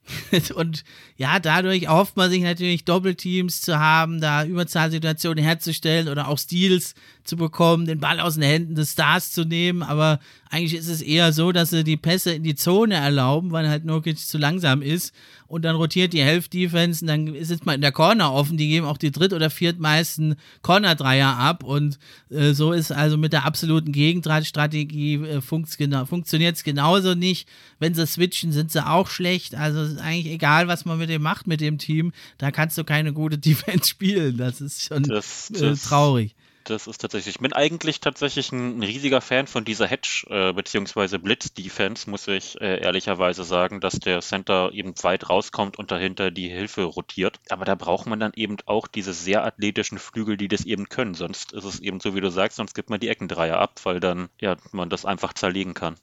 Und 0.55 0.85
ja, 1.17 1.39
dadurch 1.41 1.85
erhofft 1.85 2.17
man 2.17 2.31
sich 2.31 2.43
natürlich 2.43 2.85
Doppelteams 2.85 3.63
zu 3.63 3.79
haben, 3.79 4.21
da 4.21 4.45
Überzahlsituationen 4.45 5.43
herzustellen 5.43 6.09
oder 6.09 6.29
auch 6.29 6.39
Steals 6.39 6.95
zu 7.25 7.37
bekommen, 7.37 7.87
den 7.87 8.01
Ball 8.01 8.21
aus 8.21 8.35
den 8.35 8.43
Händen 8.43 8.75
des 8.75 8.93
Stars 8.93 9.33
zu 9.33 9.45
nehmen. 9.45 9.83
Aber 9.83 10.21
eigentlich 10.55 10.75
ist 10.75 10.89
es 10.89 11.03
eher 11.03 11.33
so, 11.33 11.51
dass 11.51 11.71
sie 11.71 11.83
die 11.83 11.97
Pässe 11.97 12.33
in 12.35 12.45
die 12.45 12.55
Zone 12.55 12.95
erlauben, 12.95 13.51
weil 13.51 13.69
halt 13.69 13.85
Nurkic 13.85 14.19
zu 14.19 14.39
langsam 14.39 14.83
ist. 14.83 15.13
Und 15.49 15.65
dann 15.65 15.75
rotiert 15.75 16.13
die 16.13 16.23
Helft-Defense 16.23 17.03
und 17.03 17.09
dann 17.09 17.35
ist 17.35 17.51
jetzt 17.51 17.67
mal 17.67 17.75
in 17.75 17.81
der 17.81 17.91
Corner 17.91 18.33
offen. 18.33 18.57
Die 18.57 18.69
geben 18.69 18.87
auch 18.87 18.97
die 18.97 19.11
dritt- 19.11 19.33
oder 19.33 19.51
viertmeisten 19.51 20.37
Corner-Dreier 20.63 21.37
ab. 21.37 21.65
Und 21.65 21.99
äh, 22.31 22.53
so 22.53 22.73
ist 22.73 22.93
also 22.93 23.19
mit 23.19 23.33
der 23.33 23.45
absoluten 23.45 23.91
Gegenstrategie 23.91 25.15
äh, 25.17 25.41
funkt, 25.41 25.77
funktioniert 26.07 26.55
es 26.55 26.63
genauso 26.63 27.17
nicht. 27.17 27.49
Wenn 27.81 27.95
sie 27.95 28.07
switchen, 28.07 28.53
sind 28.53 28.71
sie 28.71 28.87
auch 28.87 29.09
schlecht. 29.09 29.57
Also 29.57 29.83
ist 29.83 29.99
eigentlich 29.99 30.33
egal, 30.33 30.69
was 30.69 30.85
man 30.85 30.99
mit 30.99 31.11
dem 31.11 31.23
macht, 31.23 31.49
mit 31.49 31.61
dem 31.61 31.79
Team. 31.79 32.13
Da 32.39 32.53
kannst 32.53 32.79
du 32.79 32.85
keine 32.85 33.13
gute 33.13 33.39
Defense 33.45 33.89
spielen. 33.89 34.37
Das 34.37 34.61
ist 34.61 34.85
schon 34.85 35.03
das, 35.03 35.51
das, 35.53 35.85
äh, 35.85 35.89
traurig. 35.89 36.37
Das 36.65 36.87
ist 36.87 36.99
tatsächlich. 36.99 37.37
Ich 37.37 37.41
bin 37.41 37.53
eigentlich 37.55 38.01
tatsächlich 38.01 38.53
ein, 38.53 38.79
ein 38.79 38.83
riesiger 38.83 39.21
Fan 39.23 39.47
von 39.47 39.65
dieser 39.65 39.87
Hedge- 39.87 40.27
äh, 40.29 40.53
bzw. 40.53 41.17
Blitz-Defense, 41.19 42.09
muss 42.11 42.27
ich 42.29 42.61
äh, 42.61 42.81
ehrlicherweise 42.83 43.45
sagen, 43.45 43.81
dass 43.81 43.99
der 43.99 44.21
Center 44.21 44.71
eben 44.73 44.95
weit 45.03 45.29
rauskommt 45.31 45.79
und 45.79 45.91
dahinter 45.91 46.31
die 46.31 46.49
Hilfe 46.51 46.85
rotiert. 46.85 47.41
Aber 47.51 47.65
da 47.65 47.75
braucht 47.75 48.07
man 48.07 48.21
dann 48.21 48.33
eben 48.35 48.57
auch 48.67 48.87
diese 48.89 49.13
sehr 49.15 49.45
athletischen 49.45 49.99
Flügel, 49.99 50.37
die 50.37 50.49
das 50.49 50.65
eben 50.65 50.89
können. 50.89 51.15
Sonst 51.15 51.53
ist 51.53 51.65
es 51.65 51.81
eben 51.81 52.01
so, 52.01 52.15
wie 52.15 52.21
du 52.21 52.31
sagst, 52.31 52.57
sonst 52.57 52.75
gibt 52.75 52.91
man 52.91 53.01
die 53.01 53.09
Eckendreier 53.09 53.59
ab, 53.59 53.81
weil 53.85 54.01
dann 54.01 54.29
ja 54.41 54.57
man 54.73 54.91
das 54.91 55.05
einfach 55.05 55.33
zerlegen 55.35 55.73
kann. 55.75 55.97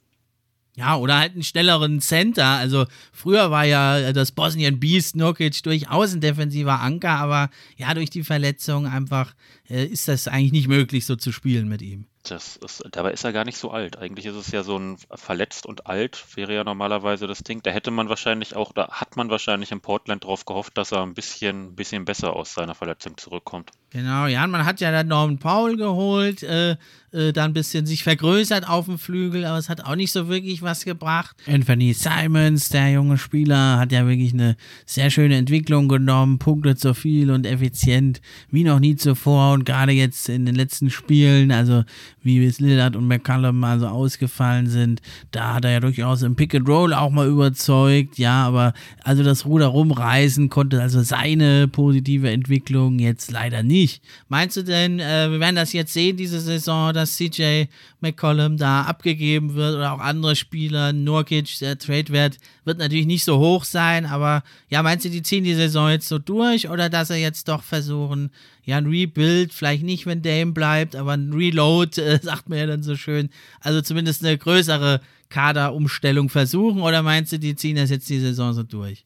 Ja, 0.74 0.96
oder 0.96 1.18
halt 1.18 1.34
einen 1.34 1.42
schnelleren 1.42 2.00
Center. 2.00 2.46
Also 2.46 2.86
früher 3.12 3.50
war 3.50 3.64
ja 3.64 4.12
das 4.12 4.32
Bosnian 4.32 4.80
Beast 4.80 5.16
Nurkic 5.16 5.62
durchaus 5.62 6.14
ein 6.14 6.20
defensiver 6.20 6.80
Anker, 6.80 7.10
aber 7.10 7.50
ja, 7.76 7.92
durch 7.92 8.08
die 8.08 8.24
Verletzung 8.24 8.86
einfach 8.86 9.34
äh, 9.68 9.84
ist 9.84 10.08
das 10.08 10.28
eigentlich 10.28 10.52
nicht 10.52 10.68
möglich, 10.68 11.04
so 11.04 11.16
zu 11.16 11.30
spielen 11.30 11.68
mit 11.68 11.82
ihm. 11.82 12.06
Das 12.24 12.56
ist, 12.56 12.84
dabei 12.92 13.12
ist 13.12 13.24
er 13.24 13.32
gar 13.32 13.44
nicht 13.44 13.58
so 13.58 13.72
alt. 13.72 13.98
Eigentlich 13.98 14.26
ist 14.26 14.36
es 14.36 14.52
ja 14.52 14.62
so 14.62 14.78
ein 14.78 14.96
verletzt 15.12 15.66
und 15.66 15.86
alt, 15.86 16.24
wäre 16.36 16.54
ja 16.54 16.62
normalerweise 16.62 17.26
das 17.26 17.42
Ding. 17.42 17.62
Da 17.62 17.72
hätte 17.72 17.90
man 17.90 18.08
wahrscheinlich 18.08 18.54
auch, 18.54 18.72
da 18.72 18.88
hat 18.92 19.16
man 19.16 19.28
wahrscheinlich 19.28 19.72
in 19.72 19.80
Portland 19.80 20.24
drauf 20.24 20.44
gehofft, 20.44 20.78
dass 20.78 20.92
er 20.92 21.02
ein 21.02 21.14
bisschen, 21.14 21.74
bisschen 21.74 22.04
besser 22.04 22.34
aus 22.34 22.54
seiner 22.54 22.76
Verletzung 22.76 23.16
zurückkommt. 23.16 23.70
Genau, 23.90 24.26
ja, 24.26 24.46
man 24.46 24.64
hat 24.64 24.80
ja 24.80 24.92
dann 24.92 25.08
Norman 25.08 25.38
Paul 25.38 25.76
geholt, 25.76 26.44
äh, 26.44 26.76
äh, 27.12 27.32
dann 27.32 27.50
ein 27.50 27.52
bisschen 27.52 27.86
sich 27.86 28.02
vergrößert 28.04 28.68
auf 28.68 28.86
dem 28.86 28.98
Flügel, 28.98 29.44
aber 29.44 29.58
es 29.58 29.68
hat 29.68 29.84
auch 29.84 29.96
nicht 29.96 30.12
so 30.12 30.28
wirklich 30.28 30.62
was 30.62 30.84
gebracht. 30.84 31.36
Anthony 31.46 31.92
Simons, 31.92 32.68
der 32.68 32.92
junge 32.92 33.18
Spieler, 33.18 33.78
hat 33.78 33.92
ja 33.92 34.06
wirklich 34.06 34.32
eine 34.32 34.56
sehr 34.86 35.10
schöne 35.10 35.36
Entwicklung 35.36 35.88
genommen, 35.88 36.38
punktet 36.38 36.80
so 36.80 36.94
viel 36.94 37.30
und 37.30 37.46
effizient 37.46 38.20
wie 38.50 38.64
noch 38.64 38.80
nie 38.80 38.96
zuvor 38.96 39.52
und 39.52 39.64
gerade 39.64 39.92
jetzt 39.92 40.28
in 40.28 40.46
den 40.46 40.54
letzten 40.54 40.90
Spielen, 40.90 41.50
also 41.50 41.84
wie 42.22 42.44
es 42.44 42.60
Lillard 42.60 42.96
und 42.96 43.06
McCallum 43.06 43.62
also 43.64 43.88
ausgefallen 43.88 44.68
sind, 44.68 45.00
da 45.30 45.54
hat 45.54 45.64
er 45.64 45.72
ja 45.72 45.80
durchaus 45.80 46.22
im 46.22 46.36
Pick 46.36 46.54
and 46.54 46.68
Roll 46.68 46.94
auch 46.94 47.10
mal 47.10 47.28
überzeugt, 47.28 48.18
ja, 48.18 48.46
aber 48.46 48.72
also 49.02 49.22
das 49.22 49.44
Ruder 49.44 49.66
rumreißen 49.66 50.48
konnte 50.48 50.80
also 50.80 51.02
seine 51.02 51.68
positive 51.68 52.30
Entwicklung 52.30 52.98
jetzt 52.98 53.30
leider 53.30 53.62
nicht. 53.62 54.02
Meinst 54.28 54.56
du 54.56 54.62
denn, 54.62 55.00
äh, 55.00 55.30
wir 55.30 55.40
werden 55.40 55.56
das 55.56 55.72
jetzt 55.72 55.92
sehen, 55.92 56.16
diese 56.16 56.40
Saison, 56.40 56.92
dass 57.02 57.16
CJ 57.16 57.64
McCollum 58.00 58.56
da 58.56 58.82
abgegeben 58.82 59.54
wird 59.54 59.76
oder 59.76 59.92
auch 59.92 59.98
andere 59.98 60.36
Spieler, 60.36 60.92
Nurkic, 60.92 61.58
der 61.60 61.78
Tradewert 61.78 62.38
wird 62.64 62.78
natürlich 62.78 63.06
nicht 63.06 63.24
so 63.24 63.38
hoch 63.38 63.64
sein, 63.64 64.06
aber 64.06 64.42
ja, 64.68 64.82
meinst 64.82 65.04
du, 65.04 65.10
die 65.10 65.22
ziehen 65.22 65.44
die 65.44 65.54
Saison 65.54 65.90
jetzt 65.90 66.08
so 66.08 66.18
durch 66.18 66.68
oder 66.68 66.88
dass 66.88 67.10
er 67.10 67.16
jetzt 67.16 67.48
doch 67.48 67.62
versuchen, 67.62 68.30
ja, 68.64 68.78
ein 68.78 68.86
Rebuild, 68.86 69.52
vielleicht 69.52 69.82
nicht, 69.82 70.06
wenn 70.06 70.22
Dame 70.22 70.52
bleibt, 70.52 70.94
aber 70.96 71.12
ein 71.12 71.32
Reload, 71.32 72.00
äh, 72.00 72.18
sagt 72.22 72.48
man 72.48 72.58
ja 72.58 72.66
dann 72.66 72.82
so 72.82 72.96
schön. 72.96 73.30
Also 73.60 73.80
zumindest 73.82 74.24
eine 74.24 74.38
größere 74.38 75.00
Kaderumstellung 75.28 76.28
versuchen 76.28 76.82
oder 76.82 77.02
meinst 77.02 77.32
du, 77.32 77.38
die 77.38 77.56
ziehen 77.56 77.76
das 77.76 77.90
jetzt 77.90 78.08
die 78.08 78.20
Saison 78.20 78.52
so 78.52 78.62
durch? 78.62 79.04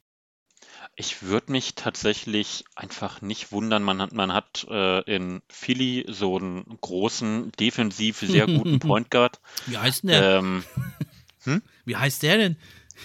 Ich 0.99 1.23
würde 1.23 1.53
mich 1.53 1.75
tatsächlich 1.75 2.65
einfach 2.75 3.21
nicht 3.21 3.53
wundern. 3.53 3.83
Man 3.83 4.01
hat, 4.01 4.13
man 4.13 4.33
hat 4.33 4.67
äh, 4.71 5.03
in 5.03 5.43
Philly 5.47 6.07
so 6.09 6.39
einen 6.39 6.79
großen, 6.81 7.53
defensiv 7.53 8.21
sehr 8.21 8.47
guten 8.47 8.79
Point 8.81 9.11
Guard. 9.11 9.39
Wie 9.67 9.77
heißt 9.77 10.05
denn 10.05 10.09
der? 10.09 10.39
Ähm, 10.39 10.65
hm? 11.45 11.63
Wie 11.85 11.97
heißt 11.97 12.23
der 12.23 12.39
denn? 12.39 12.57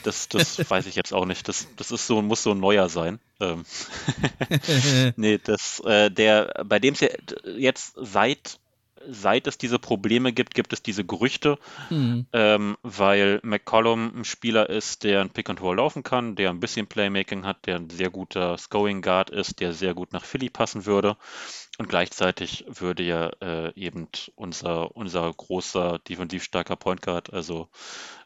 Das, 0.04 0.30
das 0.30 0.58
weiß 0.70 0.86
ich 0.88 0.96
jetzt 0.96 1.14
auch 1.14 1.26
nicht. 1.26 1.50
Das, 1.50 1.68
das 1.76 1.92
ist 1.92 2.08
so, 2.08 2.22
muss 2.22 2.44
so 2.44 2.52
ein 2.52 2.62
neuer 2.62 2.88
sein. 2.88 3.20
Ähm 3.42 3.66
nee, 5.18 5.38
das, 5.38 5.82
äh, 5.82 6.10
der, 6.10 6.64
bei 6.66 6.80
dem 6.80 6.94
es 6.94 7.02
ja 7.02 7.10
jetzt 7.58 7.96
seit, 7.98 8.60
seit 9.10 9.48
es 9.48 9.58
diese 9.58 9.80
Probleme 9.80 10.34
gibt, 10.34 10.54
gibt 10.54 10.74
es 10.74 10.84
diese 10.84 11.04
Gerüchte, 11.04 11.58
mhm. 11.90 12.26
ähm, 12.34 12.78
weil 12.84 13.40
McCollum 13.44 14.12
ein 14.16 14.26
Spieler 14.26 14.70
ist, 14.70 15.04
der 15.04 15.22
ein 15.22 15.30
Pick 15.30 15.50
and 15.50 15.62
Roll 15.62 15.78
laufen 15.78 16.04
kann, 16.04 16.36
der 16.36 16.50
ein 16.50 16.60
bisschen 16.60 16.88
Playmaking 16.88 17.46
hat, 17.46 17.66
der 17.66 17.78
ein 17.78 17.90
sehr 17.90 18.10
guter 18.10 18.58
Scoring 18.58 19.02
Guard 19.02 19.30
ist, 19.30 19.60
der 19.60 19.74
sehr 19.74 19.94
gut 19.94 20.14
nach 20.14 20.26
Philly 20.26 20.50
passen 20.50 20.86
würde. 20.86 21.18
Und 21.78 21.90
gleichzeitig 21.90 22.66
würde 22.68 23.04
ja 23.04 23.30
äh, 23.42 23.74
eben 23.76 24.08
unser, 24.36 24.96
unser 24.96 25.32
großer, 25.34 26.00
defensiv 26.00 26.44
starker 26.44 26.76
Point 26.76 27.02
Guard, 27.02 27.34
also 27.34 27.70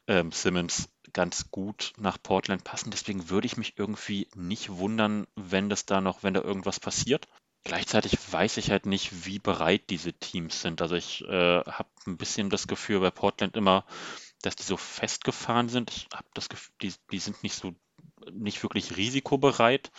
ähm, 0.08 0.32
Simmons, 0.32 0.90
ganz 1.14 1.50
gut 1.52 1.94
nach 1.98 2.18
Portland 2.22 2.64
passen. 2.64 2.92
Deswegen 2.92 3.30
würde 3.30 3.48
ich 3.48 3.58
mich 3.58 3.76
irgendwie 3.78 4.28
nicht 4.36 4.70
wundern, 4.78 5.28
wenn 5.36 5.70
das 5.70 5.86
da 5.86 6.02
noch, 6.02 6.24
wenn 6.24 6.34
da 6.34 6.42
irgendwas 6.42 6.80
passiert. 6.80 7.28
Gleichzeitig 7.66 8.18
weiß 8.32 8.58
ich 8.58 8.70
halt 8.70 8.86
nicht, 8.86 9.26
wie 9.26 9.40
bereit 9.40 9.90
diese 9.90 10.14
Teams 10.14 10.62
sind. 10.62 10.84
Also 10.84 10.96
ich 10.96 11.24
äh, 11.24 11.62
habe 11.62 11.90
ein 12.06 12.16
bisschen 12.16 12.52
das 12.52 12.68
Gefühl 12.68 13.00
bei 13.00 13.10
Portland 13.10 13.58
immer, 13.58 13.86
dass 14.44 14.56
die 14.56 14.64
so 14.64 14.78
festgefahren 14.78 15.68
sind. 15.68 15.90
Ich 15.90 16.08
habe 16.14 16.28
das 16.36 16.48
Gefühl, 16.48 16.76
die, 16.84 16.94
die 17.12 17.20
sind 17.20 17.42
nicht 17.42 17.56
so 17.56 17.74
nicht 18.32 18.62
wirklich 18.64 18.98
risikobereit. 18.98 19.92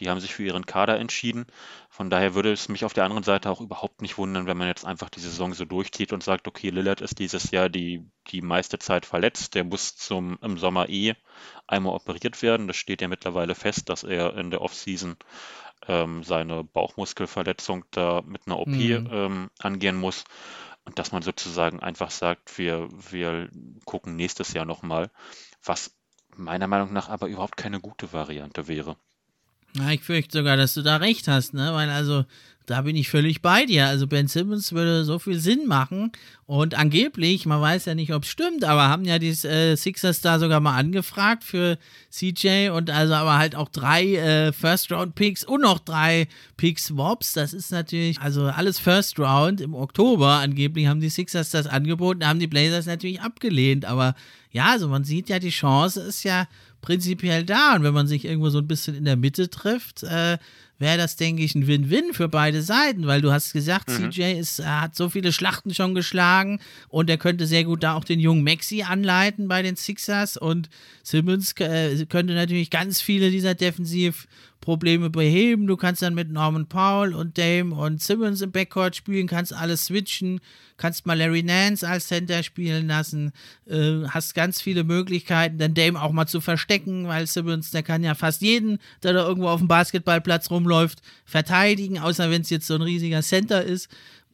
Die 0.00 0.10
haben 0.10 0.20
sich 0.20 0.34
für 0.34 0.42
ihren 0.42 0.66
Kader 0.66 0.98
entschieden. 0.98 1.46
Von 1.88 2.10
daher 2.10 2.34
würde 2.34 2.52
es 2.52 2.68
mich 2.68 2.84
auf 2.84 2.92
der 2.92 3.04
anderen 3.04 3.22
Seite 3.22 3.48
auch 3.48 3.60
überhaupt 3.60 4.02
nicht 4.02 4.18
wundern, 4.18 4.46
wenn 4.46 4.56
man 4.56 4.66
jetzt 4.66 4.84
einfach 4.84 5.08
die 5.08 5.20
Saison 5.20 5.54
so 5.54 5.64
durchzieht 5.64 6.12
und 6.12 6.22
sagt, 6.22 6.48
okay, 6.48 6.70
Lillard 6.70 7.00
ist 7.00 7.18
dieses 7.20 7.52
Jahr 7.52 7.68
die, 7.68 8.04
die 8.28 8.42
meiste 8.42 8.78
Zeit 8.78 9.06
verletzt. 9.06 9.54
Der 9.54 9.64
muss 9.64 9.96
zum, 9.96 10.38
im 10.42 10.58
Sommer 10.58 10.88
eh 10.88 11.14
einmal 11.66 11.94
operiert 11.94 12.42
werden. 12.42 12.66
Das 12.66 12.76
steht 12.76 13.02
ja 13.02 13.08
mittlerweile 13.08 13.54
fest, 13.54 13.88
dass 13.88 14.02
er 14.02 14.36
in 14.36 14.50
der 14.50 14.62
Offseason 14.62 15.16
ähm, 15.88 16.22
seine 16.22 16.64
Bauchmuskelverletzung 16.64 17.84
da 17.90 18.22
mit 18.26 18.46
einer 18.46 18.58
OP 18.58 18.68
mhm. 18.68 19.08
ähm, 19.10 19.50
angehen 19.58 19.96
muss. 19.96 20.24
Und 20.84 20.98
dass 20.98 21.12
man 21.12 21.22
sozusagen 21.22 21.80
einfach 21.80 22.10
sagt, 22.10 22.58
wir, 22.58 22.88
wir 22.90 23.48
gucken 23.84 24.16
nächstes 24.16 24.52
Jahr 24.52 24.66
nochmal, 24.66 25.10
was 25.62 25.96
meiner 26.36 26.66
Meinung 26.66 26.92
nach 26.92 27.08
aber 27.08 27.26
überhaupt 27.28 27.56
keine 27.56 27.80
gute 27.80 28.12
Variante 28.12 28.68
wäre. 28.68 28.96
Ja, 29.76 29.90
ich 29.90 30.02
fürchte 30.02 30.38
sogar, 30.38 30.56
dass 30.56 30.74
du 30.74 30.82
da 30.82 30.96
recht 30.96 31.26
hast, 31.26 31.52
ne? 31.52 31.72
Weil 31.72 31.90
also 31.90 32.24
da 32.66 32.80
bin 32.80 32.96
ich 32.96 33.10
völlig 33.10 33.42
bei 33.42 33.66
dir. 33.66 33.86
Also 33.86 34.06
Ben 34.06 34.26
Simmons 34.26 34.72
würde 34.72 35.04
so 35.04 35.18
viel 35.18 35.38
Sinn 35.38 35.66
machen. 35.66 36.12
Und 36.46 36.74
angeblich, 36.74 37.44
man 37.44 37.60
weiß 37.60 37.84
ja 37.84 37.94
nicht, 37.94 38.14
ob 38.14 38.22
es 38.22 38.30
stimmt, 38.30 38.64
aber 38.64 38.88
haben 38.88 39.04
ja 39.04 39.18
die 39.18 39.30
äh, 39.46 39.76
Sixers 39.76 40.22
da 40.22 40.38
sogar 40.38 40.60
mal 40.60 40.76
angefragt 40.76 41.44
für 41.44 41.78
CJ 42.10 42.70
und 42.70 42.90
also 42.90 43.14
aber 43.14 43.38
halt 43.38 43.54
auch 43.54 43.68
drei 43.68 44.14
äh, 44.14 44.52
First-Round-Picks 44.52 45.44
und 45.44 45.62
noch 45.62 45.78
drei 45.78 46.26
Pick-Swaps. 46.56 47.34
Das 47.34 47.52
ist 47.52 47.70
natürlich, 47.70 48.20
also 48.20 48.44
alles 48.44 48.78
First-Round 48.78 49.60
im 49.60 49.74
Oktober. 49.74 50.38
Angeblich 50.38 50.86
haben 50.86 51.00
die 51.00 51.10
Sixers 51.10 51.50
das 51.50 51.66
angeboten, 51.66 52.26
haben 52.26 52.40
die 52.40 52.46
Blazers 52.46 52.86
natürlich 52.86 53.20
abgelehnt. 53.20 53.84
Aber 53.84 54.14
ja, 54.52 54.70
also 54.70 54.88
man 54.88 55.04
sieht 55.04 55.28
ja, 55.28 55.38
die 55.38 55.50
Chance 55.50 56.00
ist 56.00 56.24
ja 56.24 56.46
prinzipiell 56.84 57.44
da. 57.44 57.76
Und 57.76 57.82
wenn 57.82 57.94
man 57.94 58.06
sich 58.06 58.26
irgendwo 58.26 58.50
so 58.50 58.58
ein 58.58 58.68
bisschen 58.68 58.94
in 58.94 59.06
der 59.06 59.16
Mitte 59.16 59.48
trifft, 59.48 60.02
äh, 60.02 60.36
wäre 60.78 60.98
das, 60.98 61.16
denke 61.16 61.42
ich, 61.42 61.54
ein 61.54 61.66
Win-Win 61.66 62.12
für 62.12 62.28
beide 62.28 62.60
Seiten, 62.60 63.06
weil 63.06 63.22
du 63.22 63.32
hast 63.32 63.54
gesagt, 63.54 63.88
mhm. 63.88 64.10
CJ 64.10 64.32
ist, 64.38 64.60
äh, 64.60 64.64
hat 64.64 64.94
so 64.94 65.08
viele 65.08 65.32
Schlachten 65.32 65.72
schon 65.72 65.94
geschlagen 65.94 66.60
und 66.88 67.08
er 67.08 67.16
könnte 67.16 67.46
sehr 67.46 67.64
gut 67.64 67.82
da 67.82 67.94
auch 67.94 68.04
den 68.04 68.20
jungen 68.20 68.44
Maxi 68.44 68.82
anleiten 68.82 69.48
bei 69.48 69.62
den 69.62 69.76
Sixers 69.76 70.36
und 70.36 70.68
Simmons 71.02 71.52
äh, 71.58 72.04
könnte 72.06 72.34
natürlich 72.34 72.68
ganz 72.68 73.00
viele 73.00 73.30
dieser 73.30 73.54
Defensiv- 73.54 74.26
Probleme 74.64 75.10
beheben. 75.10 75.66
Du 75.66 75.76
kannst 75.76 76.00
dann 76.00 76.14
mit 76.14 76.32
Norman 76.32 76.66
Powell 76.66 77.14
und 77.14 77.36
Dame 77.36 77.74
und 77.74 78.02
Simmons 78.02 78.40
im 78.40 78.50
Backcourt 78.50 78.96
spielen, 78.96 79.26
kannst 79.26 79.52
alles 79.52 79.84
switchen, 79.84 80.40
kannst 80.78 81.04
mal 81.04 81.18
Larry 81.18 81.42
Nance 81.42 81.86
als 81.86 82.08
Center 82.08 82.42
spielen 82.42 82.88
lassen, 82.88 83.32
äh, 83.66 84.06
hast 84.08 84.34
ganz 84.34 84.62
viele 84.62 84.82
Möglichkeiten, 84.82 85.58
dann 85.58 85.74
Dame 85.74 86.00
auch 86.00 86.12
mal 86.12 86.26
zu 86.26 86.40
verstecken, 86.40 87.06
weil 87.06 87.26
Simmons, 87.26 87.72
der 87.72 87.82
kann 87.82 88.02
ja 88.02 88.14
fast 88.14 88.40
jeden, 88.40 88.78
der 89.02 89.12
da 89.12 89.26
irgendwo 89.26 89.48
auf 89.48 89.60
dem 89.60 89.68
Basketballplatz 89.68 90.50
rumläuft, 90.50 91.02
verteidigen, 91.26 91.98
außer 91.98 92.30
wenn 92.30 92.40
es 92.40 92.48
jetzt 92.48 92.66
so 92.66 92.74
ein 92.74 92.82
riesiger 92.82 93.20
Center 93.20 93.62
ist. 93.62 93.90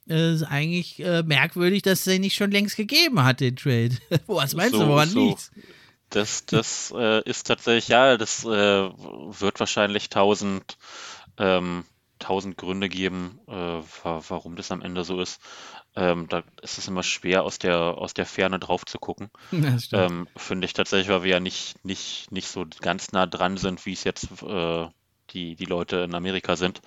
Äh, 0.08 0.34
ist 0.34 0.44
eigentlich 0.44 1.00
äh, 1.04 1.24
merkwürdig, 1.24 1.82
dass 1.82 2.00
es 2.00 2.04
den 2.04 2.20
nicht 2.20 2.36
schon 2.36 2.52
längst 2.52 2.76
gegeben 2.76 3.24
hat, 3.24 3.40
den 3.40 3.56
Trade. 3.56 3.96
Was 4.28 4.54
meinst 4.54 4.74
so, 4.74 4.82
du, 4.82 4.86
woran 4.86 5.08
so. 5.08 5.28
liegt's? 5.28 5.50
Das, 6.10 6.44
das 6.44 6.92
äh, 6.96 7.22
ist 7.22 7.46
tatsächlich, 7.46 7.88
ja, 7.88 8.16
das 8.16 8.44
äh, 8.44 8.48
wird 8.48 9.60
wahrscheinlich 9.60 10.08
tausend, 10.08 10.76
ähm, 11.38 11.84
tausend 12.18 12.56
Gründe 12.56 12.88
geben, 12.88 13.38
äh, 13.46 13.80
warum 14.02 14.56
das 14.56 14.72
am 14.72 14.82
Ende 14.82 15.04
so 15.04 15.20
ist. 15.20 15.40
Ähm, 15.94 16.28
da 16.28 16.42
ist 16.62 16.78
es 16.78 16.88
immer 16.88 17.02
schwer, 17.02 17.44
aus 17.44 17.58
der, 17.58 17.78
aus 17.78 18.12
der 18.12 18.26
Ferne 18.26 18.58
drauf 18.58 18.84
zu 18.84 18.98
gucken. 18.98 19.30
Ähm, 19.92 20.28
Finde 20.36 20.64
ich 20.64 20.72
tatsächlich, 20.72 21.08
weil 21.08 21.22
wir 21.22 21.30
ja 21.30 21.40
nicht, 21.40 21.84
nicht, 21.84 22.30
nicht 22.30 22.48
so 22.48 22.64
ganz 22.80 23.12
nah 23.12 23.26
dran 23.26 23.56
sind, 23.56 23.86
wie 23.86 23.92
es 23.92 24.04
jetzt 24.04 24.28
äh, 24.42 24.88
die, 25.30 25.56
die 25.56 25.64
Leute 25.64 25.98
in 25.98 26.14
Amerika 26.14 26.56
sind. 26.56 26.80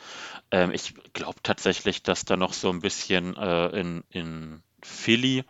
Ähm, 0.51 0.71
ich 0.71 0.93
glaube 1.13 1.39
tatsächlich, 1.43 2.03
dass 2.03 2.26
da 2.26 2.38
noch 2.38 2.53
so 2.53 2.69
ein 2.69 2.82
bisschen 2.82 3.36
äh, 3.36 3.67
in, 3.80 4.03
in 4.09 4.63
Philly 4.82 5.43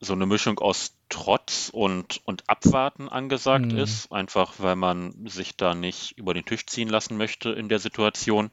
so 0.00 0.12
eine 0.12 0.26
Mischung 0.26 0.58
aus 0.58 0.96
Trotz 1.14 1.70
und, 1.72 2.22
und 2.24 2.42
Abwarten 2.48 3.08
angesagt 3.08 3.66
mhm. 3.66 3.78
ist, 3.78 4.10
einfach 4.10 4.54
weil 4.58 4.74
man 4.74 5.28
sich 5.28 5.56
da 5.56 5.72
nicht 5.72 6.18
über 6.18 6.34
den 6.34 6.44
Tisch 6.44 6.66
ziehen 6.66 6.88
lassen 6.88 7.16
möchte 7.16 7.50
in 7.50 7.68
der 7.68 7.78
Situation. 7.78 8.50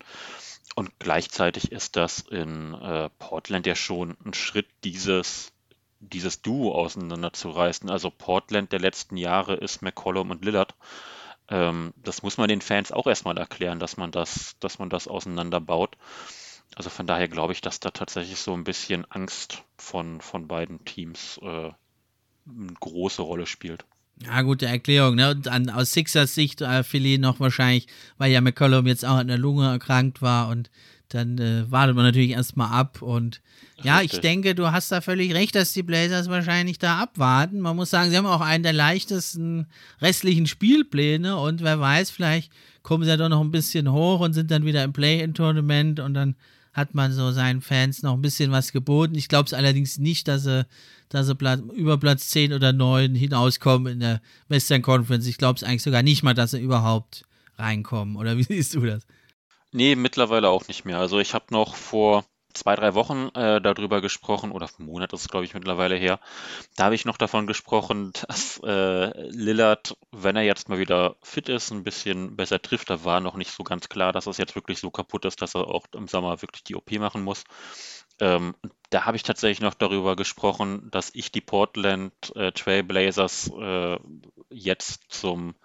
Und 0.75 0.91
gleichzeitig 0.99 1.71
ist 1.71 1.95
das 1.95 2.19
in 2.19 2.75
äh, 2.75 3.09
Portland 3.17 3.65
ja 3.65 3.73
schon 3.73 4.15
ein 4.23 4.35
Schritt, 4.35 4.67
dieses, 4.83 5.51
dieses 6.01 6.43
Duo 6.43 6.75
auseinanderzureißen. 6.75 7.89
Also 7.89 8.11
Portland 8.11 8.71
der 8.71 8.79
letzten 8.79 9.17
Jahre 9.17 9.55
ist 9.55 9.81
McCollum 9.81 10.29
und 10.29 10.45
Lillard. 10.45 10.75
Ähm, 11.49 11.95
das 11.95 12.21
muss 12.21 12.37
man 12.37 12.47
den 12.47 12.61
Fans 12.61 12.91
auch 12.91 13.07
erstmal 13.07 13.39
erklären, 13.39 13.79
dass 13.79 13.97
man 13.97 14.11
das, 14.11 14.55
dass 14.59 14.77
man 14.77 14.91
das 14.91 15.07
auseinanderbaut. 15.07 15.97
Also 16.75 16.91
von 16.91 17.07
daher 17.07 17.27
glaube 17.27 17.53
ich, 17.53 17.61
dass 17.61 17.79
da 17.79 17.89
tatsächlich 17.89 18.39
so 18.39 18.53
ein 18.53 18.65
bisschen 18.65 19.09
Angst 19.09 19.63
von, 19.77 20.21
von 20.21 20.47
beiden 20.47 20.85
Teams 20.85 21.39
äh, 21.41 21.71
eine 22.47 22.73
große 22.79 23.21
Rolle 23.21 23.45
spielt. 23.45 23.85
Ja, 24.23 24.41
gute 24.43 24.67
Erklärung. 24.67 25.15
Ne? 25.15 25.31
Und 25.31 25.47
an, 25.47 25.69
aus 25.69 25.91
Sixers 25.93 26.35
Sicht 26.35 26.61
äh, 26.61 26.83
Philly 26.83 27.17
noch 27.17 27.39
wahrscheinlich, 27.39 27.87
weil 28.17 28.31
ja 28.31 28.41
McCollum 28.41 28.85
jetzt 28.87 29.05
auch 29.05 29.15
an 29.15 29.27
der 29.27 29.37
Lunge 29.37 29.67
erkrankt 29.67 30.21
war 30.21 30.49
und 30.49 30.69
dann 31.09 31.37
äh, 31.39 31.69
wartet 31.69 31.95
man 31.95 32.05
natürlich 32.05 32.31
erstmal 32.31 32.71
ab. 32.71 33.01
Und 33.01 33.41
ja, 33.81 33.97
Richtig. 33.97 34.17
ich 34.17 34.21
denke, 34.21 34.55
du 34.55 34.71
hast 34.71 34.91
da 34.91 35.01
völlig 35.01 35.33
recht, 35.33 35.55
dass 35.55 35.73
die 35.73 35.83
Blazers 35.83 36.29
wahrscheinlich 36.29 36.79
da 36.79 36.99
abwarten. 36.99 37.59
Man 37.59 37.75
muss 37.75 37.89
sagen, 37.89 38.11
sie 38.11 38.17
haben 38.17 38.25
auch 38.25 38.41
einen 38.41 38.63
der 38.63 38.73
leichtesten 38.73 39.67
restlichen 40.01 40.47
Spielpläne 40.47 41.37
und 41.37 41.61
wer 41.61 41.79
weiß, 41.79 42.11
vielleicht 42.11 42.51
kommen 42.83 43.03
sie 43.03 43.09
ja 43.09 43.17
doch 43.17 43.29
noch 43.29 43.41
ein 43.41 43.51
bisschen 43.51 43.91
hoch 43.91 44.19
und 44.19 44.33
sind 44.33 44.51
dann 44.51 44.65
wieder 44.65 44.83
im 44.83 44.93
Play-In-Tournament 44.93 45.99
und 45.99 46.13
dann 46.13 46.35
hat 46.73 46.95
man 46.95 47.11
so 47.11 47.31
seinen 47.31 47.61
Fans 47.61 48.01
noch 48.01 48.13
ein 48.13 48.21
bisschen 48.21 48.51
was 48.51 48.71
geboten. 48.71 49.15
Ich 49.15 49.27
glaube 49.27 49.47
es 49.47 49.53
allerdings 49.53 49.97
nicht, 49.97 50.27
dass 50.27 50.43
sie, 50.43 50.65
dass 51.13 51.27
sie 51.27 51.35
Platz, 51.35 51.61
über 51.73 51.97
Platz 51.97 52.29
10 52.29 52.53
oder 52.53 52.73
9 52.73 53.15
hinauskommen 53.15 53.93
in 53.93 53.99
der 53.99 54.21
Western 54.47 54.81
Conference. 54.81 55.27
Ich 55.27 55.37
glaube 55.37 55.57
es 55.57 55.63
eigentlich 55.63 55.83
sogar 55.83 56.03
nicht 56.03 56.23
mal, 56.23 56.33
dass 56.33 56.51
sie 56.51 56.59
überhaupt 56.61 57.23
reinkommen. 57.57 58.15
Oder 58.15 58.37
wie 58.37 58.43
siehst 58.49 58.73
du 58.75 58.81
das? 58.81 59.05
Nee, 59.71 59.95
mittlerweile 59.95 60.49
auch 60.49 60.67
nicht 60.67 60.85
mehr. 60.85 60.99
Also 60.99 61.19
ich 61.19 61.33
habe 61.33 61.45
noch 61.51 61.75
vor 61.75 62.25
zwei, 62.53 62.75
drei 62.75 62.93
Wochen 62.93 63.29
äh, 63.33 63.61
darüber 63.61 64.01
gesprochen, 64.01 64.51
oder 64.51 64.67
einen 64.77 64.87
Monat 64.87 65.13
ist 65.13 65.21
es, 65.21 65.27
glaube 65.29 65.45
ich, 65.45 65.53
mittlerweile 65.53 65.95
her. 65.95 66.19
Da 66.75 66.85
habe 66.85 66.95
ich 66.95 67.05
noch 67.05 67.17
davon 67.17 67.47
gesprochen, 67.47 68.11
dass 68.27 68.59
äh, 68.63 69.29
Lillard, 69.29 69.97
wenn 70.11 70.35
er 70.35 70.43
jetzt 70.43 70.69
mal 70.69 70.79
wieder 70.79 71.15
fit 71.21 71.49
ist, 71.49 71.71
ein 71.71 71.83
bisschen 71.83 72.35
besser 72.35 72.61
trifft. 72.61 72.89
Da 72.89 73.03
war 73.03 73.21
noch 73.21 73.35
nicht 73.35 73.51
so 73.51 73.63
ganz 73.63 73.89
klar, 73.89 74.11
dass 74.11 74.27
es 74.27 74.37
jetzt 74.37 74.55
wirklich 74.55 74.79
so 74.79 74.91
kaputt 74.91 75.25
ist, 75.25 75.41
dass 75.41 75.55
er 75.55 75.67
auch 75.67 75.85
im 75.95 76.07
Sommer 76.07 76.41
wirklich 76.41 76.63
die 76.63 76.75
OP 76.75 76.91
machen 76.93 77.23
muss. 77.23 77.43
Ähm, 78.19 78.55
da 78.89 79.05
habe 79.05 79.17
ich 79.17 79.23
tatsächlich 79.23 79.61
noch 79.61 79.73
darüber 79.73 80.15
gesprochen, 80.15 80.89
dass 80.91 81.11
ich 81.13 81.31
die 81.31 81.41
Portland 81.41 82.13
äh, 82.35 82.51
Trailblazers 82.51 83.51
äh, 83.57 83.97
jetzt 84.49 85.05
zum 85.09 85.55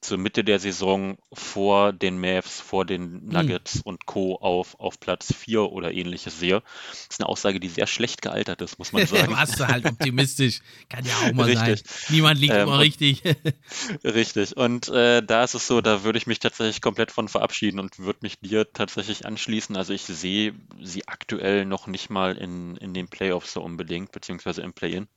zur 0.00 0.18
Mitte 0.18 0.44
der 0.44 0.58
Saison 0.58 1.18
vor 1.32 1.92
den 1.92 2.18
Mavs, 2.18 2.60
vor 2.60 2.84
den 2.84 3.20
hm. 3.20 3.28
Nuggets 3.28 3.74
hm. 3.74 3.82
und 3.84 4.06
Co. 4.06 4.36
auf, 4.36 4.78
auf 4.80 4.98
Platz 4.98 5.32
4 5.34 5.62
oder 5.62 5.92
ähnliches 5.92 6.38
sehe. 6.38 6.62
Das 6.90 7.08
ist 7.10 7.20
eine 7.20 7.28
Aussage, 7.28 7.60
die 7.60 7.68
sehr 7.68 7.86
schlecht 7.86 8.22
gealtert 8.22 8.62
ist, 8.62 8.78
muss 8.78 8.92
man 8.92 9.06
sagen. 9.06 9.32
Warst 9.32 9.60
du 9.60 9.66
halt 9.66 9.86
optimistisch. 9.86 10.60
Kann 10.88 11.04
ja 11.04 11.12
auch 11.14 11.32
mal 11.32 11.44
richtig. 11.44 11.86
sein. 11.86 12.14
Niemand 12.14 12.40
liegt 12.40 12.54
ähm, 12.54 12.62
immer 12.62 12.78
richtig. 12.78 13.22
richtig. 14.04 14.56
Und 14.56 14.88
äh, 14.88 15.22
da 15.22 15.44
ist 15.44 15.54
es 15.54 15.66
so, 15.66 15.80
da 15.80 16.02
würde 16.02 16.18
ich 16.18 16.26
mich 16.26 16.38
tatsächlich 16.38 16.80
komplett 16.80 17.10
von 17.10 17.28
verabschieden 17.28 17.78
und 17.78 17.98
würde 17.98 18.20
mich 18.22 18.40
dir 18.40 18.72
tatsächlich 18.72 19.26
anschließen. 19.26 19.76
Also 19.76 19.92
ich 19.92 20.02
sehe 20.02 20.54
sie 20.80 21.06
aktuell 21.08 21.66
noch 21.66 21.86
nicht 21.86 22.10
mal 22.10 22.36
in, 22.36 22.76
in 22.76 22.94
den 22.94 23.08
Playoffs 23.08 23.52
so 23.52 23.62
unbedingt, 23.62 24.12
beziehungsweise 24.12 24.62
im 24.62 24.72
Play-In. 24.72 25.08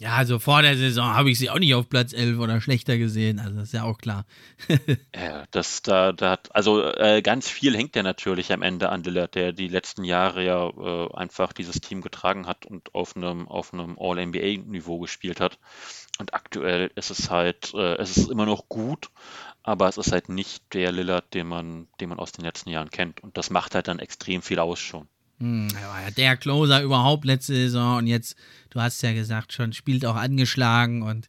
Ja, 0.00 0.14
also 0.14 0.38
vor 0.38 0.62
der 0.62 0.76
Saison 0.76 1.14
habe 1.14 1.28
ich 1.28 1.40
sie 1.40 1.50
auch 1.50 1.58
nicht 1.58 1.74
auf 1.74 1.88
Platz 1.88 2.12
11 2.12 2.38
oder 2.38 2.60
schlechter 2.60 2.98
gesehen, 2.98 3.40
also 3.40 3.56
das 3.56 3.64
ist 3.64 3.72
ja 3.72 3.82
auch 3.82 3.98
klar. 3.98 4.26
ja, 5.14 5.44
das 5.50 5.82
da, 5.82 6.12
da 6.12 6.30
hat, 6.30 6.54
also 6.54 6.84
äh, 6.84 7.20
ganz 7.20 7.48
viel 7.48 7.76
hängt 7.76 7.96
ja 7.96 8.04
natürlich 8.04 8.52
am 8.52 8.62
Ende 8.62 8.90
an 8.90 9.02
Lillard, 9.02 9.34
der 9.34 9.52
die 9.52 9.66
letzten 9.66 10.04
Jahre 10.04 10.44
ja 10.44 10.68
äh, 10.68 11.14
einfach 11.14 11.52
dieses 11.52 11.80
Team 11.80 12.00
getragen 12.00 12.46
hat 12.46 12.64
und 12.64 12.94
auf 12.94 13.16
einem, 13.16 13.48
auf 13.48 13.74
einem 13.74 13.98
All-NBA-Niveau 13.98 15.00
gespielt 15.00 15.40
hat. 15.40 15.58
Und 16.20 16.32
aktuell 16.32 16.92
ist 16.94 17.10
es 17.10 17.28
halt, 17.28 17.74
äh, 17.74 17.96
es 17.96 18.16
ist 18.16 18.30
immer 18.30 18.46
noch 18.46 18.68
gut, 18.68 19.10
aber 19.64 19.88
es 19.88 19.98
ist 19.98 20.12
halt 20.12 20.28
nicht 20.28 20.62
der 20.74 20.92
Lillard, 20.92 21.34
den 21.34 21.48
man, 21.48 21.88
den 22.00 22.08
man 22.08 22.20
aus 22.20 22.30
den 22.30 22.44
letzten 22.44 22.70
Jahren 22.70 22.90
kennt. 22.90 23.20
Und 23.24 23.36
das 23.36 23.50
macht 23.50 23.74
halt 23.74 23.88
dann 23.88 23.98
extrem 23.98 24.42
viel 24.42 24.60
aus 24.60 24.78
schon. 24.78 25.08
Hm, 25.38 25.68
er 25.80 25.88
war 25.88 26.02
ja 26.02 26.10
der 26.10 26.36
Closer 26.36 26.82
überhaupt 26.82 27.24
letzte 27.24 27.54
Saison 27.54 27.98
und 27.98 28.06
jetzt, 28.06 28.36
du 28.70 28.80
hast 28.80 29.02
ja 29.02 29.12
gesagt, 29.12 29.52
schon 29.52 29.72
spielt 29.72 30.04
auch 30.04 30.16
angeschlagen 30.16 31.02
und 31.02 31.28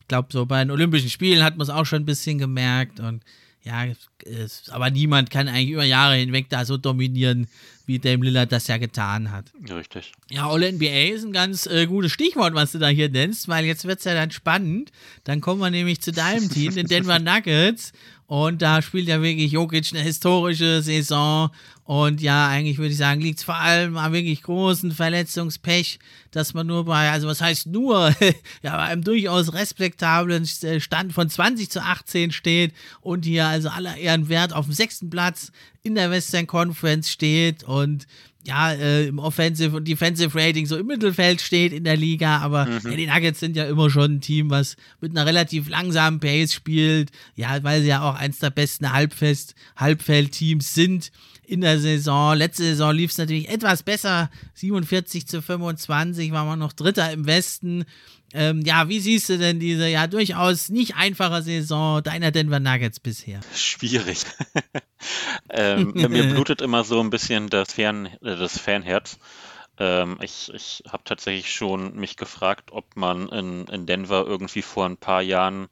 ich 0.00 0.08
glaube, 0.08 0.28
so 0.30 0.46
bei 0.46 0.62
den 0.62 0.70
Olympischen 0.70 1.10
Spielen 1.10 1.42
hat 1.42 1.56
man 1.56 1.64
es 1.64 1.70
auch 1.70 1.86
schon 1.86 2.02
ein 2.02 2.06
bisschen 2.06 2.38
gemerkt 2.38 3.00
und 3.00 3.22
ja, 3.66 3.84
es, 4.24 4.70
aber 4.70 4.90
niemand 4.90 5.30
kann 5.30 5.48
eigentlich 5.48 5.70
über 5.70 5.84
Jahre 5.84 6.14
hinweg 6.14 6.46
da 6.48 6.64
so 6.64 6.76
dominieren, 6.76 7.48
wie 7.84 7.98
Dame 7.98 8.24
Lillard 8.24 8.52
das 8.52 8.68
ja 8.68 8.78
getan 8.78 9.32
hat. 9.32 9.46
Richtig. 9.68 10.12
Ja, 10.30 10.48
All 10.48 10.60
NBA 10.60 11.14
ist 11.14 11.24
ein 11.24 11.32
ganz 11.32 11.66
äh, 11.66 11.86
gutes 11.86 12.12
Stichwort, 12.12 12.54
was 12.54 12.72
du 12.72 12.78
da 12.78 12.86
hier 12.86 13.08
nennst, 13.08 13.48
weil 13.48 13.64
jetzt 13.64 13.84
wird 13.84 13.98
es 13.98 14.04
ja 14.04 14.14
dann 14.14 14.30
spannend. 14.30 14.92
Dann 15.24 15.40
kommen 15.40 15.60
wir 15.60 15.70
nämlich 15.70 16.00
zu 16.00 16.12
deinem 16.12 16.48
Team, 16.48 16.74
den 16.74 16.86
Denver 16.86 17.18
Nuggets. 17.18 17.92
Und 18.28 18.62
da 18.62 18.82
spielt 18.82 19.08
ja 19.08 19.20
wirklich 19.20 19.52
Jokic 19.52 19.88
eine 19.92 20.02
historische 20.02 20.82
Saison 20.82 21.50
Und 21.86 22.20
ja, 22.20 22.48
eigentlich 22.48 22.78
würde 22.78 22.90
ich 22.90 22.96
sagen, 22.96 23.20
liegt 23.20 23.38
es 23.38 23.44
vor 23.44 23.54
allem 23.54 23.96
am 23.96 24.12
wirklich 24.12 24.42
großen 24.42 24.90
Verletzungspech, 24.90 26.00
dass 26.32 26.52
man 26.52 26.66
nur 26.66 26.84
bei, 26.84 27.12
also 27.12 27.28
was 27.28 27.40
heißt 27.40 27.68
nur, 27.68 28.12
ja, 28.62 28.76
bei 28.76 28.82
einem 28.82 29.04
durchaus 29.04 29.52
respektablen 29.52 30.46
Stand 30.46 31.12
von 31.12 31.30
20 31.30 31.70
zu 31.70 31.80
18 31.80 32.32
steht 32.32 32.72
und 33.02 33.24
hier 33.24 33.46
also 33.46 33.68
aller 33.68 33.96
Ehren 33.96 34.28
wert 34.28 34.52
auf 34.52 34.66
dem 34.66 34.74
sechsten 34.74 35.10
Platz 35.10 35.52
in 35.84 35.94
der 35.94 36.10
Western 36.10 36.48
Conference 36.48 37.08
steht 37.08 37.62
und 37.62 38.08
ja, 38.42 38.72
äh, 38.72 39.06
im 39.06 39.20
Offensive 39.20 39.76
und 39.76 39.86
Defensive 39.86 40.36
Rating 40.36 40.66
so 40.66 40.76
im 40.76 40.86
Mittelfeld 40.86 41.40
steht 41.40 41.72
in 41.72 41.84
der 41.84 41.96
Liga, 41.96 42.38
aber 42.38 42.66
mhm. 42.66 42.90
ja, 42.90 42.96
die 42.96 43.06
Nuggets 43.06 43.40
sind 43.40 43.54
ja 43.56 43.64
immer 43.64 43.90
schon 43.90 44.16
ein 44.16 44.20
Team, 44.20 44.50
was 44.50 44.76
mit 45.00 45.12
einer 45.12 45.26
relativ 45.26 45.68
langsamen 45.68 46.18
Pace 46.18 46.52
spielt, 46.52 47.10
ja, 47.36 47.62
weil 47.62 47.82
sie 47.82 47.88
ja 47.88 48.02
auch 48.02 48.14
eins 48.14 48.38
der 48.40 48.50
besten 48.50 48.92
Halbfest, 48.92 49.54
Halbfeldteams 49.76 50.74
sind 50.74 51.12
in 51.46 51.60
der 51.60 51.78
Saison. 51.78 52.36
Letzte 52.36 52.64
Saison 52.64 52.94
lief 52.94 53.10
es 53.10 53.18
natürlich 53.18 53.48
etwas 53.48 53.82
besser, 53.82 54.30
47 54.54 55.26
zu 55.26 55.42
25, 55.42 56.32
war 56.32 56.44
man 56.44 56.58
noch 56.58 56.72
Dritter 56.72 57.10
im 57.12 57.26
Westen. 57.26 57.84
Ähm, 58.32 58.62
ja, 58.62 58.88
wie 58.88 59.00
siehst 59.00 59.28
du 59.28 59.38
denn 59.38 59.60
diese 59.60 59.88
ja 59.88 60.06
durchaus 60.06 60.68
nicht 60.68 60.96
einfache 60.96 61.42
Saison 61.42 62.02
deiner 62.02 62.32
Denver 62.32 62.60
Nuggets 62.60 63.00
bisher? 63.00 63.40
Schwierig. 63.54 64.24
ähm, 65.50 65.92
mir 65.94 66.08
blutet 66.08 66.60
immer 66.60 66.84
so 66.84 67.00
ein 67.00 67.10
bisschen 67.10 67.48
das, 67.48 67.72
Fan, 67.72 68.06
äh, 68.06 68.36
das 68.36 68.58
Fanherz. 68.58 69.18
Ähm, 69.78 70.18
ich 70.20 70.52
ich 70.54 70.82
habe 70.90 71.04
tatsächlich 71.04 71.52
schon 71.52 71.94
mich 71.96 72.16
gefragt, 72.16 72.72
ob 72.72 72.96
man 72.96 73.28
in, 73.28 73.66
in 73.68 73.86
Denver 73.86 74.24
irgendwie 74.26 74.62
vor 74.62 74.86
ein 74.86 74.96
paar 74.96 75.22
Jahren 75.22 75.68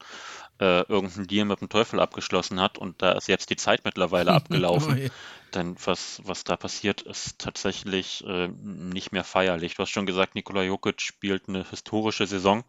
äh, 0.61 0.83
irgendeinen 0.89 1.27
Deal 1.27 1.45
mit 1.47 1.61
dem 1.61 1.69
Teufel 1.69 2.01
abgeschlossen 2.01 2.61
hat 2.61 2.79
und 2.79 3.03
da 3.03 3.13
ist 3.13 3.29
jetzt 3.29 3.51
die 3.51 3.57
Zeit 3.57 3.85
mittlerweile 3.85 4.33
abgelaufen. 4.35 5.11
Denn 5.55 5.77
was, 5.85 6.21
was 6.25 6.45
da 6.45 6.57
passiert, 6.57 7.03
ist 7.03 7.39
tatsächlich 7.39 8.25
äh, 8.27 8.49
nicht 8.49 9.13
mehr 9.13 9.25
feierlich. 9.25 9.75
Du 9.75 9.83
hast 9.83 9.91
schon 9.91 10.07
gesagt, 10.07 10.35
Nikola 10.35 10.63
Jokic 10.63 11.01
spielt 11.01 11.49
eine 11.49 11.65
historische 11.69 12.27
Saison. 12.27 12.65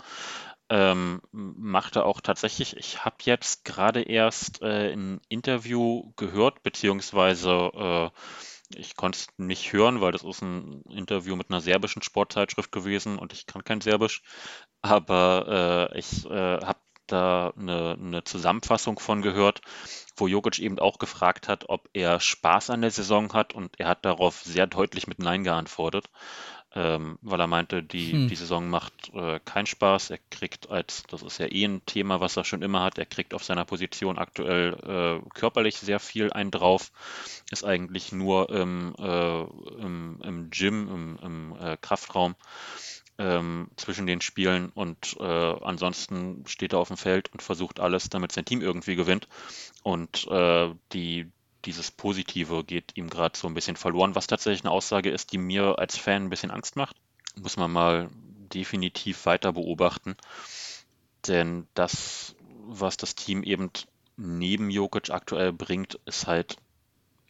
Ähm, 0.70 1.22
machte 1.32 2.06
auch 2.06 2.22
tatsächlich, 2.22 2.76
ich 2.78 3.06
habe 3.06 3.18
jetzt 3.22 3.66
gerade 3.66 4.02
erst 4.02 4.62
äh, 4.62 4.94
ein 4.94 5.22
Interview 5.30 6.12
gehört, 6.16 6.64
beziehungsweise 6.64 7.50
äh, 7.76 8.10
ich 8.76 8.96
konnte 8.96 9.20
es 9.20 9.28
nicht 9.38 9.74
hören, 9.74 10.02
weil 10.02 10.12
das 10.12 10.24
ist 10.24 10.42
ein 10.42 10.82
Interview 10.90 11.36
mit 11.36 11.52
einer 11.52 11.62
serbischen 11.62 12.02
Sportzeitschrift 12.02 12.72
gewesen 12.72 13.20
und 13.20 13.32
ich 13.34 13.46
kann 13.46 13.64
kein 13.64 13.82
Serbisch. 13.82 14.24
Aber 14.82 15.92
äh, 15.94 16.00
ich 16.00 16.26
äh, 16.26 16.58
habe 16.62 16.80
da 17.08 17.54
eine, 17.58 17.98
eine 18.00 18.24
Zusammenfassung 18.24 19.00
von 19.00 19.22
gehört, 19.22 19.62
wo 20.18 20.28
Jokic 20.28 20.60
eben 20.60 20.80
auch 20.80 21.00
gefragt 21.00 21.48
hat, 21.48 21.70
ob 21.70 21.90
er 21.94 22.20
Spaß 22.20 22.70
an 22.70 22.82
der 22.82 22.92
Saison 22.92 23.34
hat 23.34 23.54
und 23.54 23.80
er 23.80 23.88
hat 23.88 24.06
darauf 24.06 24.42
sehr 24.42 24.68
deutlich 24.68 25.08
mit 25.08 25.20
Nein 25.20 25.44
geantwortet, 25.44 26.10
ähm, 26.74 27.18
weil 27.22 27.40
er 27.40 27.48
meinte, 27.48 27.84
die, 27.84 28.12
hm. 28.12 28.28
die 28.28 28.36
Saison 28.36 28.70
macht 28.70 28.94
äh, 29.14 29.40
keinen 29.46 29.66
Spaß. 29.66 30.10
Er 30.10 30.20
kriegt 30.30 30.70
als, 30.70 31.04
das 31.04 31.24
ist 31.24 31.38
ja 31.38 31.48
eh 31.50 31.66
ein 31.66 31.86
Thema, 31.86 32.20
was 32.20 32.36
er 32.38 32.44
schon 32.44 32.62
immer 32.62 32.84
hat, 32.84 32.98
er 32.98 33.06
kriegt 33.06 33.34
auf 33.34 33.44
seiner 33.44 33.66
Position 33.66 34.18
aktuell 34.18 34.74
äh, 35.24 35.30
körperlich 35.34 35.78
sehr 35.78 36.00
viel 36.00 36.34
einen 36.34 36.52
drauf, 36.52 36.92
ist 37.50 37.64
eigentlich 37.64 38.12
nur 38.12 38.50
im, 38.50 38.94
äh, 39.00 39.42
im, 39.82 40.22
im 40.24 40.50
Gym, 40.50 40.90
im, 40.90 41.20
im 41.22 41.56
äh, 41.60 41.78
Kraftraum 41.80 42.36
ähm, 43.18 43.70
zwischen 43.78 44.08
den 44.08 44.22
Spielen 44.22 44.70
und 44.70 45.16
äh, 45.20 45.24
ansonsten 45.24 46.44
steht 46.48 46.74
er 46.74 46.80
auf 46.80 46.90
dem 46.90 46.98
Feld 46.98 47.32
und 47.32 47.42
versucht 47.42 47.80
alles, 47.80 48.10
damit 48.10 48.32
sein 48.32 48.46
Team 48.46 48.62
irgendwie 48.62 48.96
gewinnt. 48.96 49.28
Und 49.84 50.28
äh, 50.28 50.74
die, 50.94 51.32
dieses 51.66 51.92
Positive 51.92 52.64
geht 52.64 52.92
ihm 52.96 53.10
gerade 53.10 53.38
so 53.38 53.48
ein 53.48 53.54
bisschen 53.54 53.78
verloren, 53.78 54.16
was 54.16 54.28
tatsächlich 54.28 54.64
eine 54.64 54.72
Aussage 54.72 55.10
ist, 55.10 55.32
die 55.32 55.38
mir 55.38 55.80
als 55.80 55.98
Fan 55.98 56.24
ein 56.24 56.30
bisschen 56.30 56.52
Angst 56.52 56.76
macht. 56.76 56.96
Muss 57.40 57.58
man 57.58 57.72
mal 57.72 58.10
definitiv 58.54 59.26
weiter 59.26 59.54
beobachten. 59.54 60.16
Denn 61.28 61.68
das, 61.74 62.36
was 62.68 62.98
das 62.98 63.16
Team 63.16 63.44
eben 63.44 63.72
neben 64.18 64.70
Jokic 64.70 65.10
aktuell 65.10 65.52
bringt, 65.52 66.00
ist 66.06 66.28
halt 66.28 66.58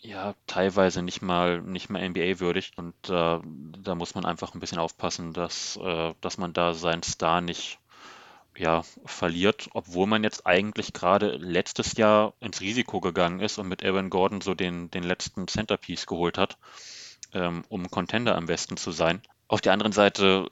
ja, 0.05 0.35
teilweise 0.47 1.01
nicht 1.01 1.21
mal, 1.21 1.61
nicht 1.61 1.89
mal 1.89 2.07
NBA-würdig. 2.07 2.73
Und 2.77 2.93
äh, 3.09 3.39
da 3.41 3.95
muss 3.95 4.15
man 4.15 4.25
einfach 4.25 4.53
ein 4.53 4.59
bisschen 4.59 4.77
aufpassen, 4.77 5.33
dass, 5.33 5.77
äh, 5.77 6.13
dass 6.21 6.37
man 6.37 6.53
da 6.53 6.73
seinen 6.73 7.03
Star 7.03 7.41
nicht 7.41 7.79
ja, 8.57 8.83
verliert, 9.05 9.69
obwohl 9.73 10.07
man 10.07 10.23
jetzt 10.23 10.45
eigentlich 10.45 10.93
gerade 10.93 11.35
letztes 11.37 11.97
Jahr 11.97 12.33
ins 12.39 12.61
Risiko 12.61 13.01
gegangen 13.01 13.41
ist 13.41 13.57
und 13.57 13.67
mit 13.67 13.83
Aaron 13.83 14.09
Gordon 14.09 14.41
so 14.41 14.53
den, 14.53 14.89
den 14.91 15.03
letzten 15.03 15.47
Centerpiece 15.47 16.05
geholt 16.05 16.37
hat, 16.37 16.57
ähm, 17.33 17.65
um 17.67 17.89
Contender 17.89 18.35
am 18.35 18.45
besten 18.45 18.77
zu 18.77 18.91
sein. 18.91 19.21
Auf 19.47 19.61
der 19.61 19.73
anderen 19.73 19.91
Seite 19.91 20.47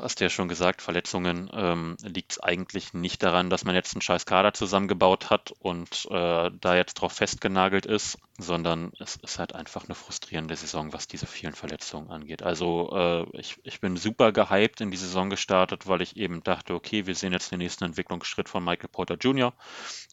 hast 0.00 0.20
du 0.20 0.24
ja 0.24 0.30
schon 0.30 0.48
gesagt, 0.48 0.82
Verletzungen 0.82 1.50
ähm, 1.52 1.96
liegt 2.02 2.32
es 2.32 2.40
eigentlich 2.40 2.94
nicht 2.94 3.22
daran, 3.22 3.50
dass 3.50 3.64
man 3.64 3.74
jetzt 3.74 3.94
einen 3.94 4.02
scheiß 4.02 4.26
Kader 4.26 4.54
zusammengebaut 4.54 5.30
hat 5.30 5.52
und 5.58 6.06
äh, 6.10 6.50
da 6.60 6.76
jetzt 6.76 6.94
drauf 6.94 7.12
festgenagelt 7.12 7.86
ist, 7.86 8.18
sondern 8.38 8.92
es 8.98 9.16
ist 9.16 9.38
halt 9.38 9.54
einfach 9.54 9.84
eine 9.84 9.94
frustrierende 9.94 10.56
Saison, 10.56 10.92
was 10.92 11.08
diese 11.08 11.26
vielen 11.26 11.54
Verletzungen 11.54 12.10
angeht. 12.10 12.42
Also 12.42 12.90
äh, 12.92 13.38
ich, 13.38 13.58
ich 13.64 13.80
bin 13.80 13.96
super 13.96 14.32
gehypt 14.32 14.80
in 14.80 14.90
die 14.90 14.96
Saison 14.96 15.30
gestartet, 15.30 15.86
weil 15.86 16.02
ich 16.02 16.16
eben 16.16 16.42
dachte, 16.42 16.74
okay, 16.74 17.06
wir 17.06 17.14
sehen 17.14 17.32
jetzt 17.32 17.50
den 17.50 17.58
nächsten 17.58 17.84
Entwicklungsschritt 17.84 18.48
von 18.48 18.64
Michael 18.64 18.88
Porter 18.88 19.16
Jr. 19.16 19.52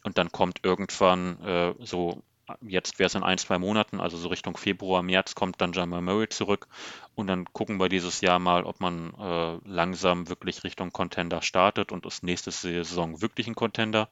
und 0.03 0.18
dann 0.18 0.32
kommt 0.32 0.60
irgendwann 0.64 1.39
äh, 1.41 1.74
so 1.80 2.24
jetzt 2.61 2.99
wäre 2.99 3.07
es 3.07 3.15
in 3.15 3.23
ein, 3.23 3.37
zwei 3.37 3.57
Monaten, 3.59 3.99
also 3.99 4.17
so 4.17 4.29
Richtung 4.29 4.57
Februar, 4.57 5.03
März 5.03 5.35
kommt 5.35 5.61
dann 5.61 5.73
Jamal 5.73 6.01
Murray 6.01 6.29
zurück 6.29 6.67
und 7.15 7.27
dann 7.27 7.45
gucken 7.45 7.79
wir 7.79 7.89
dieses 7.89 8.21
Jahr 8.21 8.39
mal, 8.39 8.63
ob 8.63 8.79
man 8.79 9.13
äh, 9.19 9.57
langsam 9.65 10.29
wirklich 10.29 10.63
Richtung 10.63 10.91
Contender 10.91 11.41
startet 11.41 11.91
und 11.91 12.05
ist 12.05 12.23
nächste 12.23 12.51
Saison 12.51 13.21
wirklich 13.21 13.47
ein 13.47 13.55
Contender. 13.55 14.09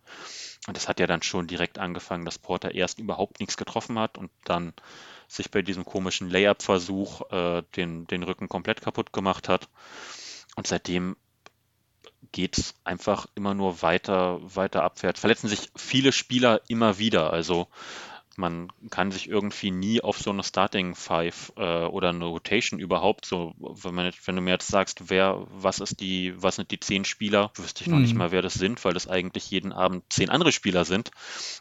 Und 0.67 0.75
das 0.75 0.87
hat 0.87 0.99
ja 0.99 1.07
dann 1.07 1.21
schon 1.21 1.47
direkt 1.47 1.79
angefangen, 1.79 2.25
dass 2.25 2.39
Porter 2.39 2.75
erst 2.75 2.99
überhaupt 2.99 3.39
nichts 3.39 3.57
getroffen 3.57 3.97
hat 3.99 4.17
und 4.17 4.31
dann 4.43 4.73
sich 5.27 5.51
bei 5.51 5.61
diesem 5.61 5.85
komischen 5.85 6.29
Layup-Versuch 6.29 7.31
äh, 7.31 7.63
den, 7.75 8.07
den 8.07 8.23
Rücken 8.23 8.49
komplett 8.49 8.81
kaputt 8.81 9.13
gemacht 9.13 9.49
hat. 9.49 9.69
Und 10.55 10.67
seitdem 10.67 11.15
geht 12.31 12.57
es 12.57 12.73
einfach 12.83 13.27
immer 13.35 13.53
nur 13.53 13.81
weiter, 13.81 14.39
weiter 14.43 14.83
abwärts. 14.83 15.19
Verletzen 15.19 15.47
sich 15.47 15.69
viele 15.75 16.11
Spieler 16.11 16.61
immer 16.67 16.97
wieder. 16.97 17.31
Also 17.31 17.67
man 18.37 18.71
kann 18.89 19.11
sich 19.11 19.27
irgendwie 19.27 19.71
nie 19.71 20.01
auf 20.01 20.19
so 20.19 20.29
eine 20.29 20.43
Starting 20.43 20.95
Five 20.95 21.53
äh, 21.57 21.85
oder 21.85 22.09
eine 22.09 22.25
Rotation 22.25 22.79
überhaupt 22.79 23.25
so, 23.25 23.53
wenn 23.57 23.95
man 23.95 24.11
wenn 24.25 24.35
du 24.35 24.41
mir 24.41 24.51
jetzt 24.51 24.67
sagst, 24.67 25.09
wer, 25.09 25.45
was 25.49 25.79
ist 25.79 25.99
die, 25.99 26.33
was 26.37 26.55
sind 26.55 26.71
die 26.71 26.79
zehn 26.79 27.03
Spieler, 27.03 27.51
wüsste 27.55 27.83
ich 27.83 27.89
noch 27.89 27.97
mhm. 27.97 28.03
nicht 28.03 28.15
mal, 28.15 28.31
wer 28.31 28.41
das 28.41 28.53
sind, 28.53 28.83
weil 28.85 28.93
das 28.93 29.07
eigentlich 29.07 29.49
jeden 29.49 29.71
Abend 29.71 30.03
zehn 30.09 30.29
andere 30.29 30.51
Spieler 30.51 30.85
sind. 30.85 31.11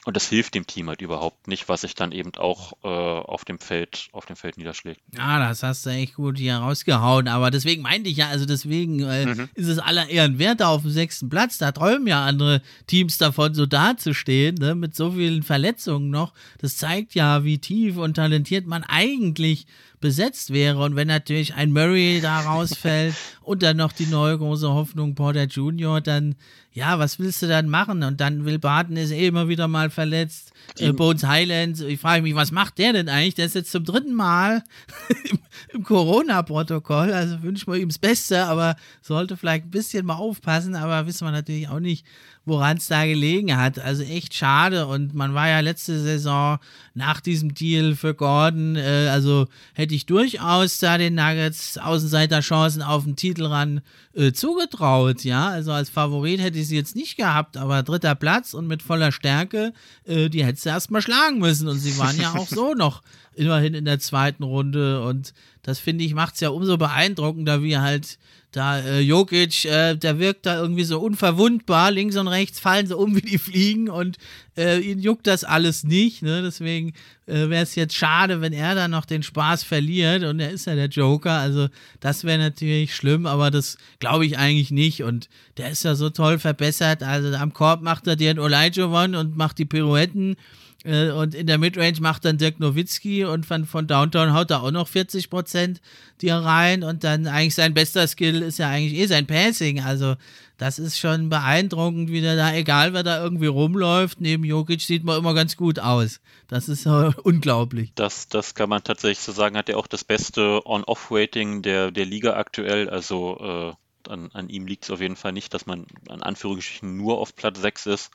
Und 0.04 0.16
das 0.16 0.28
hilft 0.28 0.54
dem 0.54 0.66
Team 0.66 0.88
halt 0.88 1.00
überhaupt 1.00 1.48
nicht, 1.48 1.68
was 1.68 1.80
sich 1.80 1.94
dann 1.94 2.12
eben 2.12 2.34
auch 2.36 2.74
äh, 2.84 2.88
auf 2.88 3.44
dem 3.44 3.58
Feld, 3.58 4.08
auf 4.12 4.26
dem 4.26 4.36
Feld 4.36 4.58
niederschlägt. 4.58 5.00
Ja, 5.16 5.48
das 5.48 5.62
hast 5.62 5.86
du 5.86 5.90
echt 5.90 6.14
gut 6.14 6.38
hier 6.38 6.56
rausgehauen. 6.56 7.28
Aber 7.28 7.50
deswegen 7.50 7.82
meinte 7.82 8.10
ich 8.10 8.18
ja, 8.18 8.28
also 8.28 8.44
deswegen 8.44 9.00
äh, 9.00 9.26
mhm. 9.26 9.48
ist 9.54 9.68
es 9.68 9.78
aller 9.78 10.08
Ehren 10.08 10.38
wert 10.38 10.62
auf 10.62 10.82
dem 10.82 10.90
sechsten 10.90 11.28
Platz. 11.28 11.58
Da 11.58 11.72
träumen 11.72 12.06
ja 12.06 12.24
andere 12.24 12.62
Teams 12.86 13.18
davon, 13.18 13.54
so 13.54 13.66
dazustehen, 13.66 14.56
ne, 14.56 14.74
mit 14.74 14.94
so 14.94 15.12
vielen 15.12 15.42
Verletzungen 15.42 16.10
noch. 16.10 16.34
Das 16.58 16.65
das 16.66 16.78
zeigt 16.78 17.14
ja, 17.14 17.44
wie 17.44 17.58
tief 17.58 17.96
und 17.96 18.14
talentiert 18.14 18.66
man 18.66 18.82
eigentlich 18.82 19.66
besetzt 20.00 20.52
wäre. 20.52 20.82
Und 20.82 20.96
wenn 20.96 21.08
natürlich 21.08 21.54
ein 21.54 21.72
Murray 21.72 22.20
da 22.20 22.40
rausfällt 22.40 23.14
und 23.42 23.62
dann 23.62 23.76
noch 23.76 23.92
die 23.92 24.06
neue 24.06 24.38
große 24.38 24.68
Hoffnung 24.68 25.14
Porter 25.14 25.44
Junior, 25.44 26.00
dann, 26.00 26.34
ja, 26.72 26.98
was 26.98 27.18
willst 27.18 27.42
du 27.42 27.48
dann 27.48 27.68
machen? 27.68 28.02
Und 28.02 28.20
dann 28.20 28.44
Will 28.44 28.58
Barton 28.58 28.96
ist 28.96 29.10
eh 29.10 29.26
immer 29.26 29.48
wieder 29.48 29.68
mal 29.68 29.90
verletzt. 29.90 30.52
Äh, 30.78 30.92
Bones 30.92 31.24
Highlands, 31.24 31.80
ich 31.80 32.00
frage 32.00 32.22
mich, 32.22 32.34
was 32.34 32.52
macht 32.52 32.78
der 32.78 32.92
denn 32.92 33.08
eigentlich? 33.08 33.34
Der 33.34 33.46
ist 33.46 33.54
jetzt 33.54 33.72
zum 33.72 33.84
dritten 33.84 34.14
Mal 34.14 34.62
im, 35.30 35.38
im 35.72 35.82
Corona-Protokoll. 35.84 37.12
Also 37.12 37.42
wünschen 37.42 37.72
wir 37.72 37.78
ihm 37.78 37.88
das 37.88 37.98
Beste, 37.98 38.44
aber 38.44 38.76
sollte 39.00 39.36
vielleicht 39.36 39.66
ein 39.66 39.70
bisschen 39.70 40.04
mal 40.04 40.16
aufpassen, 40.16 40.74
aber 40.74 41.06
wissen 41.06 41.26
wir 41.26 41.32
natürlich 41.32 41.68
auch 41.68 41.80
nicht, 41.80 42.04
woran 42.46 42.76
es 42.76 42.86
da 42.86 43.04
gelegen 43.04 43.56
hat. 43.56 43.78
Also 43.78 44.02
echt 44.04 44.34
schade. 44.34 44.86
Und 44.86 45.14
man 45.14 45.34
war 45.34 45.48
ja 45.48 45.60
letzte 45.60 46.00
Saison 46.00 46.58
nach 46.94 47.20
diesem 47.20 47.54
Deal 47.54 47.94
für 47.94 48.14
Gordon, 48.14 48.76
äh, 48.76 49.08
also 49.10 49.46
hätte 49.74 49.85
ich 49.94 50.06
durchaus 50.06 50.78
da 50.78 50.98
den 50.98 51.14
Nuggets 51.14 51.78
Außenseiterchancen 51.78 52.82
auf 52.82 53.04
den 53.04 53.16
Titel 53.16 53.46
ran 53.46 53.80
äh, 54.14 54.32
zugetraut. 54.32 55.24
Ja, 55.24 55.48
also 55.48 55.72
als 55.72 55.90
Favorit 55.90 56.40
hätte 56.40 56.58
ich 56.58 56.68
sie 56.68 56.76
jetzt 56.76 56.96
nicht 56.96 57.16
gehabt, 57.16 57.56
aber 57.56 57.82
dritter 57.82 58.14
Platz 58.14 58.54
und 58.54 58.66
mit 58.66 58.82
voller 58.82 59.12
Stärke, 59.12 59.72
äh, 60.04 60.28
die 60.28 60.44
hättest 60.44 60.66
du 60.66 60.70
erstmal 60.70 61.02
schlagen 61.02 61.38
müssen. 61.38 61.68
Und 61.68 61.78
sie 61.78 61.98
waren 61.98 62.20
ja 62.20 62.34
auch 62.34 62.48
so 62.48 62.74
noch 62.76 63.02
immerhin 63.34 63.74
in 63.74 63.84
der 63.84 63.98
zweiten 63.98 64.42
Runde 64.42 65.02
und 65.02 65.34
das 65.66 65.80
finde 65.80 66.04
ich, 66.04 66.14
macht 66.14 66.34
es 66.34 66.40
ja 66.40 66.50
umso 66.50 66.76
beeindruckender, 66.76 67.60
wie 67.60 67.76
halt 67.76 68.18
da 68.52 68.78
äh, 68.78 69.00
Jokic, 69.00 69.64
äh, 69.64 69.96
der 69.96 70.20
wirkt 70.20 70.46
da 70.46 70.60
irgendwie 70.60 70.84
so 70.84 71.00
unverwundbar, 71.00 71.90
links 71.90 72.16
und 72.16 72.28
rechts 72.28 72.60
fallen 72.60 72.86
so 72.86 72.96
um 72.98 73.16
wie 73.16 73.20
die 73.20 73.36
Fliegen 73.36 73.90
und 73.90 74.16
äh, 74.56 74.78
ihn 74.78 75.00
juckt 75.00 75.26
das 75.26 75.42
alles 75.42 75.82
nicht. 75.82 76.22
Ne? 76.22 76.40
Deswegen 76.40 76.92
äh, 77.26 77.48
wäre 77.48 77.64
es 77.64 77.74
jetzt 77.74 77.96
schade, 77.96 78.40
wenn 78.40 78.52
er 78.52 78.76
dann 78.76 78.92
noch 78.92 79.06
den 79.06 79.24
Spaß 79.24 79.64
verliert 79.64 80.22
und 80.22 80.38
er 80.38 80.52
ist 80.52 80.66
ja 80.66 80.76
der 80.76 80.86
Joker. 80.86 81.32
Also 81.32 81.66
das 81.98 82.22
wäre 82.22 82.38
natürlich 82.38 82.94
schlimm, 82.94 83.26
aber 83.26 83.50
das 83.50 83.76
glaube 83.98 84.24
ich 84.24 84.38
eigentlich 84.38 84.70
nicht. 84.70 85.02
Und 85.02 85.28
der 85.56 85.70
ist 85.70 85.82
ja 85.82 85.96
so 85.96 86.10
toll 86.10 86.38
verbessert. 86.38 87.02
Also 87.02 87.36
am 87.36 87.52
Korb 87.52 87.82
macht 87.82 88.06
er 88.06 88.14
den 88.14 88.38
Olajuwon 88.38 89.16
und 89.16 89.36
macht 89.36 89.58
die 89.58 89.64
Pirouetten 89.64 90.36
äh, 90.86 91.10
und 91.10 91.34
in 91.34 91.46
der 91.46 91.58
Midrange 91.58 92.00
macht 92.00 92.24
dann 92.24 92.38
Dirk 92.38 92.60
Nowitzki 92.60 93.24
und 93.24 93.44
von, 93.44 93.66
von 93.66 93.86
Downtown 93.86 94.32
haut 94.32 94.50
er 94.50 94.62
auch 94.62 94.70
noch 94.70 94.86
40 94.88 95.28
Prozent 95.30 95.80
dir 96.22 96.36
rein. 96.36 96.84
Und 96.84 97.02
dann 97.02 97.26
eigentlich 97.26 97.54
sein 97.54 97.74
bester 97.74 98.06
Skill 98.06 98.42
ist 98.42 98.58
ja 98.58 98.70
eigentlich 98.70 98.98
eh 98.98 99.06
sein 99.06 99.26
Passing. 99.26 99.80
Also 99.82 100.14
das 100.58 100.78
ist 100.78 100.98
schon 100.98 101.28
beeindruckend, 101.28 102.10
wie 102.10 102.20
der 102.20 102.36
da, 102.36 102.54
egal 102.54 102.94
wer 102.94 103.02
da 103.02 103.22
irgendwie 103.22 103.46
rumläuft, 103.46 104.20
neben 104.20 104.44
Jokic 104.44 104.80
sieht 104.80 105.04
man 105.04 105.18
immer 105.18 105.34
ganz 105.34 105.56
gut 105.56 105.80
aus. 105.80 106.20
Das 106.48 106.68
ist 106.68 106.86
unglaublich. 107.22 107.92
Das, 107.96 108.28
das 108.28 108.54
kann 108.54 108.68
man 108.68 108.84
tatsächlich 108.84 109.18
so 109.18 109.32
sagen, 109.32 109.56
hat 109.56 109.68
er 109.68 109.78
auch 109.78 109.88
das 109.88 110.04
beste 110.04 110.64
On-Off-Rating 110.64 111.62
der, 111.62 111.90
der 111.90 112.06
Liga 112.06 112.36
aktuell. 112.36 112.88
Also 112.88 113.74
äh 113.74 113.85
an, 114.08 114.30
an 114.32 114.48
ihm 114.48 114.66
liegt 114.66 114.84
es 114.84 114.90
auf 114.90 115.00
jeden 115.00 115.16
Fall 115.16 115.32
nicht, 115.32 115.52
dass 115.54 115.66
man 115.66 115.86
an 116.08 116.22
Anführungsstrichen 116.22 116.96
nur 116.96 117.18
auf 117.18 117.34
Platz 117.34 117.60
6 117.60 117.86
ist. 117.86 118.10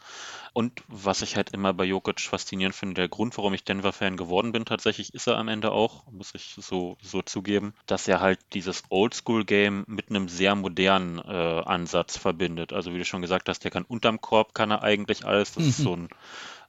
Und 0.54 0.84
was 0.88 1.22
ich 1.22 1.38
halt 1.38 1.52
immer 1.52 1.74
bei 1.74 1.86
Jokic 1.86 2.20
faszinierend 2.20 2.76
finde, 2.76 2.96
der 2.96 3.08
Grund, 3.08 3.38
warum 3.38 3.54
ich 3.54 3.64
Denver-Fan 3.64 4.18
geworden 4.18 4.52
bin, 4.52 4.66
tatsächlich 4.66 5.14
ist 5.14 5.28
er 5.28 5.38
am 5.38 5.48
Ende 5.48 5.72
auch, 5.72 6.12
muss 6.12 6.36
ich 6.36 6.56
so, 6.58 6.98
so 7.02 7.22
zugeben, 7.22 7.74
dass 7.86 8.08
er 8.08 8.20
halt 8.20 8.39
dieses 8.54 8.84
Oldschool-Game 8.89 9.86
mit 9.88 10.10
einem 10.10 10.28
sehr 10.28 10.56
modernen 10.56 11.20
äh, 11.20 11.62
Ansatz 11.66 12.18
verbindet. 12.18 12.74
Also 12.74 12.94
wie 12.94 12.98
du 12.98 13.06
schon 13.06 13.22
gesagt 13.22 13.48
hast, 13.48 13.64
der 13.64 13.72
kann 13.72 13.86
unterm 13.86 14.20
Korb, 14.20 14.54
kann 14.54 14.72
er 14.72 14.84
eigentlich 14.84 15.26
alles. 15.26 15.54
Das 15.54 15.66
ist 15.66 15.78
so 15.78 15.94
ein 15.96 16.10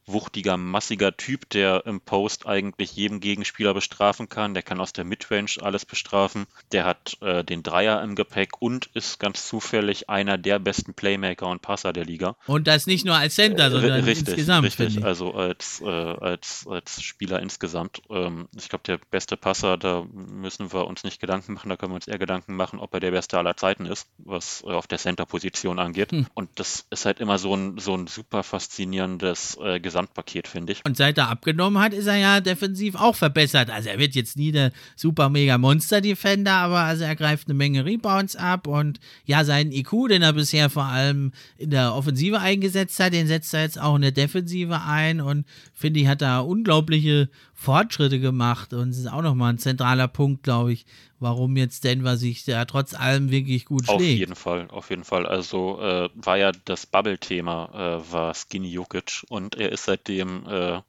wuchtiger, 0.06 0.56
massiger 0.56 1.16
Typ, 1.16 1.48
der 1.50 1.86
im 1.86 2.00
Post 2.00 2.46
eigentlich 2.46 2.92
jeden 2.94 3.20
Gegenspieler 3.20 3.74
bestrafen 3.74 4.28
kann. 4.28 4.54
Der 4.54 4.62
kann 4.62 4.80
aus 4.80 4.92
der 4.92 5.04
Midrange 5.04 5.56
alles 5.60 5.86
bestrafen. 5.86 6.46
Der 6.72 6.84
hat 6.84 7.16
äh, 7.20 7.44
den 7.44 7.62
Dreier 7.62 8.02
im 8.02 8.14
Gepäck 8.14 8.60
und 8.60 8.86
ist 8.94 9.18
ganz 9.18 9.46
zufällig 9.46 10.10
einer 10.10 10.38
der 10.38 10.58
besten 10.58 10.94
Playmaker 10.94 11.46
und 11.46 11.62
Passer 11.62 11.92
der 11.92 12.04
Liga. 12.04 12.36
Und 12.46 12.66
das 12.66 12.86
nicht 12.86 13.04
nur 13.04 13.16
als 13.16 13.36
Center, 13.36 13.70
sondern 13.70 14.04
richtig, 14.04 14.28
insgesamt. 14.28 14.64
Richtig, 14.64 15.04
also 15.04 15.34
als, 15.34 15.80
äh, 15.80 15.86
als, 15.86 16.66
als 16.68 17.02
Spieler 17.02 17.40
insgesamt. 17.40 18.02
Ähm, 18.10 18.48
ich 18.56 18.68
glaube, 18.68 18.84
der 18.86 18.98
beste 18.98 19.36
Passer, 19.36 19.76
da 19.76 20.04
müssen 20.12 20.72
wir 20.72 20.86
uns 20.86 21.04
nicht 21.04 21.20
Gedanken 21.20 21.54
machen, 21.54 21.68
da 21.68 21.76
können 21.76 21.92
wir 21.92 21.96
uns 21.96 22.08
eher 22.08 22.18
Gedanken 22.18 22.56
machen, 22.56 22.78
ob 22.80 22.92
er 22.94 23.00
der 23.00 23.12
beste 23.12 23.38
aller 23.38 23.56
Zeiten 23.56 23.86
ist, 23.86 24.08
was 24.18 24.62
äh, 24.66 24.70
auf 24.70 24.86
der 24.86 24.98
Center-Position 24.98 25.78
angeht. 25.78 26.12
Hm. 26.12 26.26
Und 26.34 26.50
das 26.56 26.86
ist 26.90 27.06
halt 27.06 27.20
immer 27.20 27.38
so 27.38 27.54
ein, 27.54 27.78
so 27.78 27.94
ein 27.94 28.06
super 28.06 28.42
faszinierendes 28.42 29.58
äh, 29.62 29.80
Gesamtpaket, 29.92 30.48
finde 30.48 30.72
ich. 30.72 30.80
Und 30.86 30.96
seit 30.96 31.18
er 31.18 31.28
abgenommen 31.28 31.82
hat, 31.82 31.92
ist 31.92 32.06
er 32.06 32.16
ja 32.16 32.40
defensiv 32.40 32.94
auch 32.94 33.14
verbessert. 33.14 33.68
Also 33.68 33.90
er 33.90 33.98
wird 33.98 34.14
jetzt 34.14 34.38
nie 34.38 34.50
der 34.50 34.72
super 34.96 35.28
mega 35.28 35.58
Monster-Defender, 35.58 36.52
aber 36.52 36.80
also 36.80 37.04
er 37.04 37.14
greift 37.14 37.48
eine 37.48 37.54
Menge 37.54 37.84
Rebounds 37.84 38.34
ab 38.34 38.66
und 38.66 39.00
ja, 39.26 39.44
seinen 39.44 39.70
IQ, 39.70 40.08
den 40.08 40.22
er 40.22 40.32
bisher 40.32 40.70
vor 40.70 40.84
allem 40.84 41.32
in 41.58 41.70
der 41.70 41.94
Offensive 41.94 42.40
eingesetzt 42.40 42.98
hat, 43.00 43.12
den 43.12 43.26
setzt 43.26 43.52
er 43.52 43.62
jetzt 43.62 43.78
auch 43.78 43.96
in 43.96 44.02
der 44.02 44.12
Defensive 44.12 44.80
ein 44.80 45.20
und 45.20 45.44
finde 45.74 46.00
ich, 46.00 46.06
hat 46.06 46.22
da 46.22 46.40
unglaubliche 46.40 47.28
Fortschritte 47.62 48.18
gemacht 48.18 48.72
und 48.74 48.90
es 48.90 48.98
ist 48.98 49.06
auch 49.06 49.22
nochmal 49.22 49.52
ein 49.52 49.58
zentraler 49.58 50.08
Punkt, 50.08 50.42
glaube 50.42 50.72
ich, 50.72 50.84
warum 51.20 51.56
jetzt 51.56 51.84
Denver 51.84 52.16
sich 52.16 52.44
da 52.44 52.64
trotz 52.64 52.92
allem 52.92 53.30
wirklich 53.30 53.66
gut 53.66 53.86
schlägt. 53.86 54.00
Auf 54.00 54.02
jeden 54.02 54.34
Fall, 54.34 54.68
auf 54.68 54.90
jeden 54.90 55.04
Fall. 55.04 55.26
Also 55.26 55.80
äh, 55.80 56.08
war 56.14 56.36
ja 56.36 56.50
das 56.64 56.86
Bubble-Thema, 56.86 58.00
äh, 58.00 58.12
war 58.12 58.34
Skinny 58.34 58.72
Jokic 58.72 59.24
und 59.28 59.54
er 59.54 59.70
ist 59.70 59.84
seitdem 59.84 60.44
äh, 60.48 60.80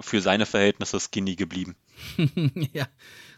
für 0.00 0.22
seine 0.22 0.46
Verhältnisse 0.46 0.98
skinny 0.98 1.36
geblieben. 1.36 1.76
ja, 2.72 2.86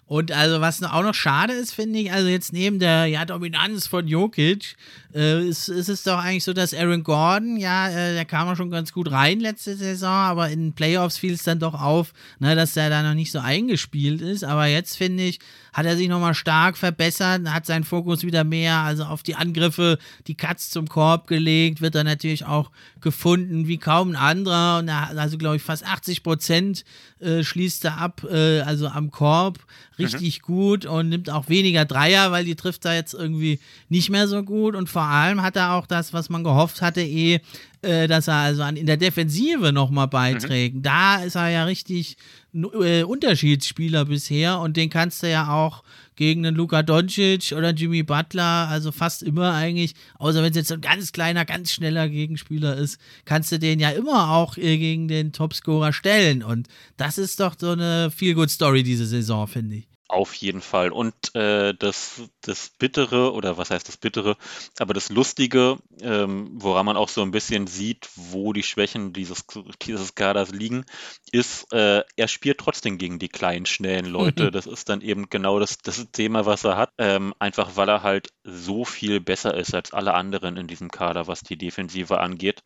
und 0.06 0.32
also, 0.32 0.60
was 0.60 0.82
auch 0.82 1.02
noch 1.02 1.14
schade 1.14 1.54
ist, 1.54 1.72
finde 1.72 1.98
ich, 1.98 2.12
also 2.12 2.28
jetzt 2.28 2.52
neben 2.52 2.78
der 2.78 3.06
ja, 3.06 3.24
Dominanz 3.24 3.86
von 3.86 4.06
Jokic, 4.06 4.76
äh, 5.14 5.48
ist, 5.48 5.68
ist, 5.68 5.88
es 5.88 6.02
doch 6.02 6.18
eigentlich 6.18 6.44
so, 6.44 6.52
dass 6.52 6.74
Aaron 6.74 7.04
Gordon, 7.04 7.56
ja, 7.56 7.88
äh, 7.88 8.14
der 8.14 8.26
kam 8.26 8.46
ja 8.48 8.54
schon 8.54 8.70
ganz 8.70 8.92
gut 8.92 9.10
rein 9.10 9.40
letzte 9.40 9.76
Saison, 9.76 10.10
aber 10.10 10.50
in 10.50 10.74
Playoffs 10.74 11.16
fiel 11.16 11.32
es 11.32 11.44
dann 11.44 11.58
doch 11.58 11.80
auf, 11.80 12.12
ne, 12.38 12.54
dass 12.54 12.76
er 12.76 12.90
da 12.90 13.02
noch 13.02 13.14
nicht 13.14 13.32
so 13.32 13.38
eingespielt 13.38 14.20
ist. 14.20 14.44
Aber 14.44 14.66
jetzt, 14.66 14.98
finde 14.98 15.22
ich, 15.22 15.38
hat 15.72 15.86
er 15.86 15.96
sich 15.96 16.08
nochmal 16.08 16.34
stark 16.34 16.76
verbessert, 16.76 17.48
hat 17.48 17.64
seinen 17.64 17.84
Fokus 17.84 18.24
wieder 18.24 18.44
mehr, 18.44 18.78
also 18.78 19.04
auf 19.04 19.22
die 19.22 19.36
Angriffe, 19.36 19.98
die 20.26 20.34
Cuts 20.34 20.68
zum 20.68 20.86
Korb 20.86 21.28
gelegt, 21.28 21.80
wird 21.80 21.94
er 21.94 22.04
natürlich 22.04 22.44
auch 22.44 22.70
gefunden 23.00 23.68
wie 23.68 23.78
kaum 23.78 24.10
ein 24.10 24.16
anderer. 24.16 24.80
Und 24.80 24.88
er, 24.88 25.16
also, 25.16 25.38
glaube 25.38 25.56
ich, 25.56 25.62
fast 25.62 25.86
80 25.86 26.22
Prozent 26.22 26.84
äh, 27.20 27.42
schließt 27.42 27.84
er 27.86 27.98
ab, 27.98 28.26
äh, 28.30 28.60
also 28.60 28.88
am 28.88 29.10
Korb 29.10 29.60
richtig 29.98 30.40
mhm. 30.40 30.44
gut 30.44 30.86
und 30.86 31.08
nimmt 31.08 31.30
auch 31.30 31.48
weniger 31.48 31.84
Dreier, 31.84 32.32
weil 32.32 32.44
die 32.44 32.56
trifft 32.56 32.84
er 32.84 32.94
jetzt 32.94 33.14
irgendwie 33.14 33.60
nicht 33.88 34.10
mehr 34.10 34.28
so 34.28 34.42
gut. 34.42 34.74
Und 34.74 34.88
vor 34.88 35.02
allem 35.02 35.42
hat 35.42 35.56
er 35.56 35.72
auch 35.72 35.86
das, 35.86 36.12
was 36.12 36.30
man 36.30 36.44
gehofft 36.44 36.82
hatte, 36.82 37.00
eh, 37.00 37.40
äh, 37.82 38.06
dass 38.06 38.28
er 38.28 38.34
also 38.34 38.62
an, 38.62 38.76
in 38.76 38.86
der 38.86 38.96
Defensive 38.96 39.72
nochmal 39.72 40.08
beiträgt. 40.08 40.76
Mhm. 40.76 40.82
Da 40.82 41.16
ist 41.22 41.36
er 41.36 41.48
ja 41.48 41.64
richtig 41.64 42.16
Unterschiedsspieler 42.54 44.04
bisher 44.04 44.60
und 44.60 44.76
den 44.76 44.88
kannst 44.88 45.22
du 45.22 45.30
ja 45.30 45.52
auch 45.52 45.82
gegen 46.16 46.46
einen 46.46 46.56
Luka 46.56 46.82
Doncic 46.82 47.52
oder 47.52 47.70
Jimmy 47.70 48.02
Butler, 48.04 48.68
also 48.68 48.92
fast 48.92 49.22
immer 49.22 49.52
eigentlich, 49.52 49.94
außer 50.18 50.42
wenn 50.42 50.50
es 50.50 50.56
jetzt 50.56 50.72
ein 50.72 50.80
ganz 50.80 51.12
kleiner, 51.12 51.44
ganz 51.44 51.72
schneller 51.72 52.08
Gegenspieler 52.08 52.76
ist, 52.76 53.00
kannst 53.24 53.50
du 53.50 53.58
den 53.58 53.80
ja 53.80 53.90
immer 53.90 54.30
auch 54.30 54.56
äh, 54.56 54.78
gegen 54.78 55.08
den 55.08 55.32
Topscorer 55.32 55.92
stellen. 55.92 56.42
Und 56.42 56.68
das 56.96 57.18
ist 57.18 57.40
doch 57.40 57.56
so 57.58 57.70
eine 57.70 58.10
Feel-Good-Story 58.10 58.84
diese 58.84 59.06
Saison, 59.06 59.48
finde 59.48 59.76
ich. 59.76 59.93
Auf 60.14 60.34
jeden 60.34 60.60
Fall. 60.60 60.92
Und 60.92 61.34
äh, 61.34 61.74
das, 61.74 62.22
das 62.40 62.70
Bittere, 62.78 63.32
oder 63.32 63.58
was 63.58 63.72
heißt 63.72 63.88
das 63.88 63.96
Bittere, 63.96 64.36
aber 64.78 64.94
das 64.94 65.10
Lustige, 65.10 65.78
ähm, 66.00 66.50
woran 66.54 66.86
man 66.86 66.96
auch 66.96 67.08
so 67.08 67.20
ein 67.22 67.32
bisschen 67.32 67.66
sieht, 67.66 68.08
wo 68.14 68.52
die 68.52 68.62
Schwächen 68.62 69.12
dieses, 69.12 69.44
dieses 69.82 70.14
Kaders 70.14 70.52
liegen, 70.52 70.84
ist, 71.32 71.72
äh, 71.72 72.04
er 72.14 72.28
spielt 72.28 72.58
trotzdem 72.58 72.96
gegen 72.96 73.18
die 73.18 73.28
kleinen, 73.28 73.66
schnellen 73.66 74.06
Leute. 74.06 74.52
Das 74.52 74.66
ist 74.66 74.88
dann 74.88 75.00
eben 75.00 75.28
genau 75.30 75.58
das, 75.58 75.78
das 75.78 76.06
Thema, 76.12 76.46
was 76.46 76.62
er 76.62 76.76
hat. 76.76 76.92
Ähm, 76.98 77.34
einfach 77.40 77.74
weil 77.74 77.88
er 77.88 78.04
halt 78.04 78.28
so 78.44 78.84
viel 78.84 79.18
besser 79.18 79.54
ist 79.54 79.74
als 79.74 79.92
alle 79.92 80.14
anderen 80.14 80.56
in 80.56 80.68
diesem 80.68 80.92
Kader, 80.92 81.26
was 81.26 81.40
die 81.40 81.56
Defensive 81.58 82.20
angeht. 82.20 82.62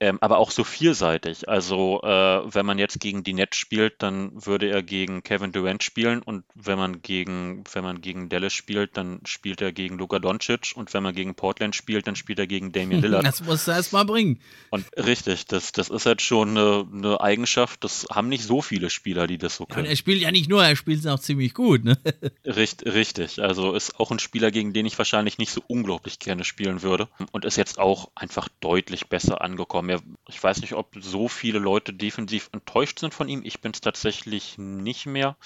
Ähm, 0.00 0.18
aber 0.20 0.38
auch 0.38 0.50
so 0.50 0.64
vielseitig. 0.64 1.48
Also, 1.48 2.00
äh, 2.02 2.42
wenn 2.52 2.66
man 2.66 2.78
jetzt 2.78 2.98
gegen 2.98 3.22
die 3.22 3.34
Nets 3.34 3.58
spielt, 3.58 4.02
dann 4.02 4.32
würde 4.44 4.68
er 4.68 4.82
gegen 4.82 5.22
Kevin 5.22 5.52
Durant 5.52 5.84
spielen 5.84 6.22
und 6.22 6.44
wenn 6.54 6.79
man 6.80 7.02
gegen, 7.02 7.62
wenn 7.72 7.84
man 7.84 8.00
gegen 8.00 8.28
Dallas 8.28 8.52
spielt, 8.52 8.96
dann 8.96 9.20
spielt 9.24 9.60
er 9.60 9.70
gegen 9.72 9.98
Luka 9.98 10.18
Doncic 10.18 10.72
und 10.74 10.92
wenn 10.92 11.02
man 11.02 11.14
gegen 11.14 11.34
Portland 11.34 11.76
spielt, 11.76 12.06
dann 12.06 12.16
spielt 12.16 12.38
er 12.38 12.46
gegen 12.46 12.72
Damian 12.72 13.00
Lillard. 13.02 13.24
Das 13.24 13.42
musst 13.42 13.68
du 13.68 13.70
erst 13.70 13.92
mal 13.92 14.04
bringen. 14.04 14.40
Und 14.70 14.86
richtig, 14.96 15.46
das, 15.46 15.72
das 15.72 15.88
ist 15.88 16.06
halt 16.06 16.22
schon 16.22 16.50
eine, 16.50 16.86
eine 16.92 17.20
Eigenschaft, 17.20 17.84
das 17.84 18.06
haben 18.10 18.28
nicht 18.28 18.44
so 18.44 18.62
viele 18.62 18.90
Spieler, 18.90 19.26
die 19.26 19.38
das 19.38 19.56
so 19.56 19.66
können. 19.66 19.84
Ja, 19.84 19.90
er 19.90 19.96
spielt 19.96 20.20
ja 20.20 20.32
nicht 20.32 20.48
nur, 20.48 20.64
er 20.64 20.74
spielt 20.74 20.98
es 21.00 21.06
auch 21.06 21.20
ziemlich 21.20 21.54
gut, 21.54 21.84
ne? 21.84 21.98
Richt, 22.44 22.84
richtig, 22.86 23.40
also 23.40 23.74
ist 23.74 24.00
auch 24.00 24.10
ein 24.10 24.18
Spieler, 24.18 24.50
gegen 24.50 24.72
den 24.72 24.86
ich 24.86 24.98
wahrscheinlich 24.98 25.38
nicht 25.38 25.52
so 25.52 25.62
unglaublich 25.68 26.18
gerne 26.18 26.44
spielen 26.44 26.82
würde 26.82 27.08
und 27.32 27.44
ist 27.44 27.56
jetzt 27.56 27.78
auch 27.78 28.10
einfach 28.14 28.48
deutlich 28.60 29.08
besser 29.08 29.40
angekommen. 29.42 30.18
ich 30.28 30.42
weiß 30.42 30.60
nicht, 30.62 30.74
ob 30.74 30.94
so 31.00 31.28
viele 31.28 31.58
Leute 31.58 31.92
defensiv 31.92 32.50
enttäuscht 32.52 32.98
sind 32.98 33.14
von 33.14 33.28
ihm. 33.28 33.42
Ich 33.44 33.60
bin 33.60 33.72
es 33.72 33.80
tatsächlich 33.80 34.58
nicht 34.58 35.06
mehr 35.06 35.36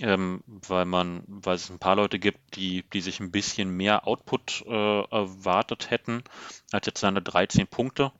ähm, 0.00 0.42
weil 0.46 0.84
man, 0.84 1.22
weil 1.26 1.56
es 1.56 1.70
ein 1.70 1.78
paar 1.78 1.96
Leute 1.96 2.18
gibt, 2.18 2.56
die, 2.56 2.84
die 2.92 3.00
sich 3.00 3.20
ein 3.20 3.30
bisschen 3.30 3.70
mehr 3.70 4.06
Output 4.06 4.64
äh, 4.66 5.02
erwartet 5.02 5.90
hätten 5.90 6.24
als 6.72 6.86
jetzt 6.86 7.00
seine 7.00 7.22
13 7.22 7.66
Punkte. 7.66 8.12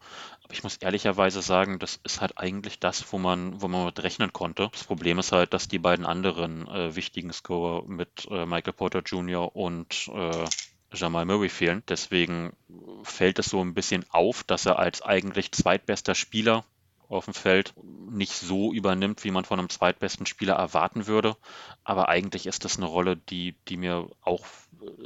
Aber 0.44 0.52
ich 0.52 0.62
muss 0.62 0.76
ehrlicherweise 0.76 1.42
sagen, 1.42 1.78
das 1.78 1.98
ist 2.04 2.20
halt 2.20 2.38
eigentlich 2.38 2.78
das, 2.78 3.12
wo 3.12 3.18
man, 3.18 3.60
wo 3.60 3.68
man 3.68 3.86
mit 3.86 4.02
rechnen 4.02 4.32
konnte. 4.32 4.68
Das 4.72 4.84
Problem 4.84 5.18
ist 5.18 5.32
halt, 5.32 5.52
dass 5.54 5.68
die 5.68 5.78
beiden 5.78 6.06
anderen 6.06 6.68
äh, 6.68 6.94
wichtigen 6.94 7.32
Scorer 7.32 7.84
mit 7.86 8.28
äh, 8.30 8.46
Michael 8.46 8.74
Porter 8.74 9.00
Jr. 9.00 9.54
und 9.56 10.08
äh, 10.14 10.44
Jamal 10.92 11.24
Murray 11.24 11.48
fehlen. 11.48 11.82
Deswegen 11.88 12.52
fällt 13.02 13.38
es 13.38 13.46
so 13.46 13.60
ein 13.60 13.74
bisschen 13.74 14.04
auf, 14.10 14.44
dass 14.44 14.66
er 14.66 14.78
als 14.78 15.02
eigentlich 15.02 15.52
zweitbester 15.52 16.14
Spieler 16.14 16.64
auf 17.08 17.26
dem 17.26 17.34
Feld 17.34 17.74
nicht 17.82 18.32
so 18.32 18.72
übernimmt, 18.72 19.24
wie 19.24 19.30
man 19.30 19.44
von 19.44 19.58
einem 19.58 19.68
zweitbesten 19.68 20.26
Spieler 20.26 20.54
erwarten 20.54 21.06
würde. 21.06 21.36
Aber 21.84 22.08
eigentlich 22.08 22.46
ist 22.46 22.64
das 22.64 22.76
eine 22.76 22.86
Rolle, 22.86 23.16
die, 23.16 23.54
die 23.68 23.76
mir 23.76 24.08
auch 24.22 24.44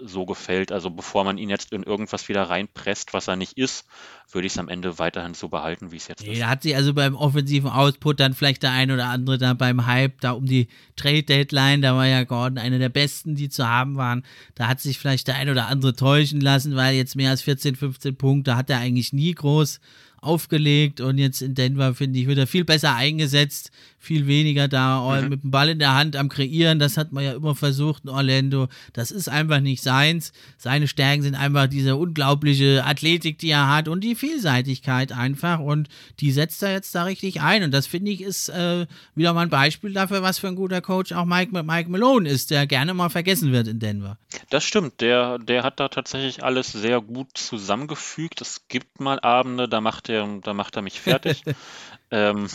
so 0.04 0.26
gefällt. 0.26 0.72
Also 0.72 0.90
bevor 0.90 1.24
man 1.24 1.38
ihn 1.38 1.50
jetzt 1.50 1.72
in 1.72 1.82
irgendwas 1.82 2.28
wieder 2.28 2.44
reinpresst, 2.44 3.12
was 3.12 3.28
er 3.28 3.36
nicht 3.36 3.58
ist, 3.58 3.86
würde 4.30 4.46
ich 4.46 4.52
es 4.52 4.58
am 4.58 4.68
Ende 4.68 4.98
weiterhin 4.98 5.34
so 5.34 5.48
behalten, 5.48 5.92
wie 5.92 5.96
es 5.96 6.08
jetzt 6.08 6.22
nee, 6.22 6.32
ist. 6.32 6.40
Da 6.40 6.48
hat 6.48 6.62
sie 6.62 6.74
also 6.74 6.94
beim 6.94 7.14
offensiven 7.14 7.70
Output 7.70 8.20
dann 8.20 8.34
vielleicht 8.34 8.62
der 8.62 8.72
ein 8.72 8.90
oder 8.90 9.06
andere 9.06 9.38
da 9.38 9.54
beim 9.54 9.86
Hype, 9.86 10.20
da 10.20 10.32
um 10.32 10.46
die 10.46 10.68
Trade 10.96 11.22
Deadline, 11.22 11.82
da 11.82 11.94
war 11.94 12.06
ja 12.06 12.24
Gordon 12.24 12.58
einer 12.58 12.78
der 12.78 12.88
besten, 12.88 13.34
die 13.34 13.48
zu 13.48 13.68
haben 13.68 13.96
waren. 13.96 14.24
Da 14.54 14.68
hat 14.68 14.80
sich 14.80 14.98
vielleicht 14.98 15.28
der 15.28 15.36
ein 15.36 15.50
oder 15.50 15.68
andere 15.68 15.94
täuschen 15.94 16.40
lassen, 16.40 16.76
weil 16.76 16.94
jetzt 16.94 17.16
mehr 17.16 17.30
als 17.30 17.42
14, 17.42 17.76
15 17.76 18.16
Punkte 18.16 18.56
hat 18.56 18.70
er 18.70 18.78
eigentlich 18.78 19.12
nie 19.12 19.34
groß 19.34 19.80
aufgelegt 20.20 21.00
und 21.00 21.18
jetzt 21.18 21.42
in 21.42 21.54
Denver, 21.54 21.94
finde 21.94 22.18
ich, 22.18 22.26
wird 22.26 22.38
er 22.38 22.46
viel 22.46 22.64
besser 22.64 22.94
eingesetzt, 22.94 23.70
viel 23.98 24.26
weniger 24.26 24.68
da 24.68 25.20
mhm. 25.20 25.28
mit 25.28 25.42
dem 25.42 25.50
Ball 25.50 25.68
in 25.70 25.78
der 25.78 25.94
Hand 25.94 26.16
am 26.16 26.28
Kreieren. 26.28 26.78
Das 26.78 26.96
hat 26.96 27.12
man 27.12 27.24
ja 27.24 27.32
immer 27.32 27.54
versucht 27.54 28.04
in 28.04 28.10
Orlando. 28.10 28.68
Das 28.92 29.10
ist 29.10 29.28
einfach 29.28 29.60
nicht 29.60 29.82
seins. 29.82 30.32
Seine 30.56 30.88
Stärken 30.88 31.22
sind 31.22 31.34
einfach 31.34 31.66
diese 31.66 31.96
unglaubliche 31.96 32.84
Athletik, 32.84 33.38
die 33.38 33.50
er 33.50 33.68
hat 33.68 33.88
und 33.88 34.02
die 34.02 34.14
Vielseitigkeit 34.14 35.12
einfach 35.12 35.60
und 35.60 35.88
die 36.20 36.32
setzt 36.32 36.62
er 36.62 36.72
jetzt 36.72 36.94
da 36.94 37.04
richtig 37.04 37.40
ein 37.40 37.62
und 37.62 37.70
das 37.72 37.86
finde 37.86 38.10
ich 38.10 38.20
ist 38.20 38.48
äh, 38.48 38.86
wieder 39.14 39.32
mal 39.32 39.42
ein 39.42 39.50
Beispiel 39.50 39.92
dafür, 39.92 40.22
was 40.22 40.38
für 40.38 40.48
ein 40.48 40.56
guter 40.56 40.80
Coach 40.80 41.12
auch 41.12 41.24
Mike, 41.24 41.62
Mike 41.62 41.90
Malone 41.90 42.28
ist, 42.28 42.50
der 42.50 42.66
gerne 42.66 42.94
mal 42.94 43.08
vergessen 43.08 43.52
wird 43.52 43.68
in 43.68 43.78
Denver. 43.78 44.18
Das 44.50 44.64
stimmt, 44.64 45.00
der, 45.00 45.38
der 45.38 45.62
hat 45.62 45.80
da 45.80 45.88
tatsächlich 45.88 46.42
alles 46.42 46.72
sehr 46.72 47.00
gut 47.00 47.28
zusammengefügt. 47.34 48.40
Es 48.40 48.68
gibt 48.68 49.00
mal 49.00 49.20
Abende, 49.20 49.68
da 49.68 49.80
macht 49.80 50.07
er, 50.08 50.26
da 50.42 50.54
macht 50.54 50.76
er 50.76 50.82
mich 50.82 51.00
fertig. 51.00 51.42
ähm, 52.10 52.48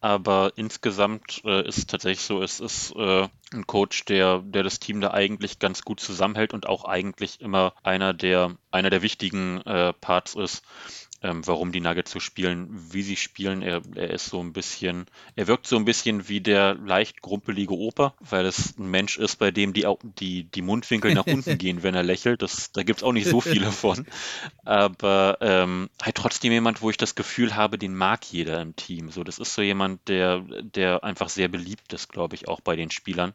aber 0.00 0.52
insgesamt 0.56 1.42
äh, 1.44 1.66
ist 1.66 1.78
es 1.78 1.86
tatsächlich 1.86 2.24
so, 2.24 2.42
es 2.42 2.60
ist 2.60 2.94
äh, 2.96 3.28
ein 3.52 3.66
Coach, 3.66 4.04
der, 4.04 4.42
der 4.44 4.62
das 4.62 4.80
Team 4.80 5.00
da 5.00 5.12
eigentlich 5.12 5.58
ganz 5.58 5.82
gut 5.82 6.00
zusammenhält 6.00 6.54
und 6.54 6.66
auch 6.66 6.84
eigentlich 6.84 7.40
immer 7.40 7.74
einer 7.82 8.14
der, 8.14 8.56
einer 8.70 8.90
der 8.90 9.02
wichtigen 9.02 9.60
äh, 9.62 9.92
Parts 9.92 10.34
ist 10.34 10.62
ähm, 11.26 11.46
warum 11.46 11.72
die 11.72 11.80
Nuggets 11.80 12.12
so 12.12 12.20
spielen, 12.20 12.68
wie 12.92 13.02
sie 13.02 13.16
spielen. 13.16 13.62
Er, 13.62 13.82
er 13.96 14.10
ist 14.10 14.26
so 14.26 14.40
ein 14.40 14.52
bisschen, 14.52 15.06
er 15.34 15.48
wirkt 15.48 15.66
so 15.66 15.76
ein 15.76 15.84
bisschen 15.84 16.28
wie 16.28 16.40
der 16.40 16.74
leicht 16.74 17.20
grumpelige 17.20 17.74
Opa, 17.74 18.14
weil 18.20 18.46
es 18.46 18.78
ein 18.78 18.90
Mensch 18.90 19.18
ist, 19.18 19.36
bei 19.36 19.50
dem 19.50 19.72
die, 19.72 19.86
die, 20.20 20.44
die 20.44 20.62
Mundwinkel 20.62 21.14
nach 21.14 21.26
unten 21.26 21.58
gehen, 21.58 21.82
wenn 21.82 21.94
er 21.94 22.04
lächelt. 22.04 22.42
Das, 22.42 22.70
da 22.70 22.84
gibt 22.84 23.00
es 23.00 23.04
auch 23.04 23.12
nicht 23.12 23.28
so 23.28 23.40
viele 23.40 23.72
von. 23.72 24.06
Aber 24.64 25.38
ähm, 25.40 25.90
halt 26.00 26.14
trotzdem 26.14 26.52
jemand, 26.52 26.80
wo 26.80 26.90
ich 26.90 26.96
das 26.96 27.16
Gefühl 27.16 27.56
habe, 27.56 27.76
den 27.76 27.94
mag 27.94 28.24
jeder 28.26 28.60
im 28.62 28.76
Team. 28.76 29.10
So, 29.10 29.24
das 29.24 29.38
ist 29.38 29.54
so 29.54 29.62
jemand, 29.62 30.06
der, 30.08 30.40
der 30.62 31.02
einfach 31.02 31.28
sehr 31.28 31.48
beliebt 31.48 31.92
ist, 31.92 32.08
glaube 32.08 32.36
ich, 32.36 32.46
auch 32.46 32.60
bei 32.60 32.76
den 32.76 32.90
Spielern. 32.90 33.34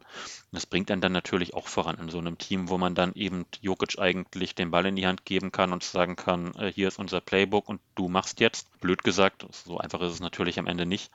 Das 0.54 0.66
bringt 0.66 0.91
einen 0.91 0.99
dann 0.99 1.14
natürlich 1.14 1.54
auch 1.54 1.70
voran 1.70 1.97
in 1.97 2.10
so 2.10 2.18
einem 2.18 2.38
Team, 2.38 2.68
wo 2.68 2.78
man 2.78 2.93
dann 2.93 3.14
eben 3.14 3.45
Jokic 3.62 3.99
eigentlich 3.99 4.54
den 4.54 4.70
Ball 4.70 4.86
in 4.86 4.97
die 4.97 5.08
Hand 5.08 5.24
geben 5.24 5.54
kann 5.54 5.72
und 5.72 5.82
sagen 5.82 6.18
kann, 6.18 6.54
äh, 6.56 6.70
hier 6.74 6.89
ist 6.89 6.99
unser 6.99 7.22
Playbook 7.22 7.70
und 7.70 7.80
du 7.95 8.10
machst 8.10 8.41
jetzt. 8.41 8.68
Blöd 8.82 9.04
gesagt, 9.04 9.45
so 9.52 9.78
einfach 9.78 10.02
ist 10.02 10.12
es 10.12 10.20
natürlich 10.20 10.60
am 10.60 10.68
Ende 10.68 10.86
nicht. 10.86 11.10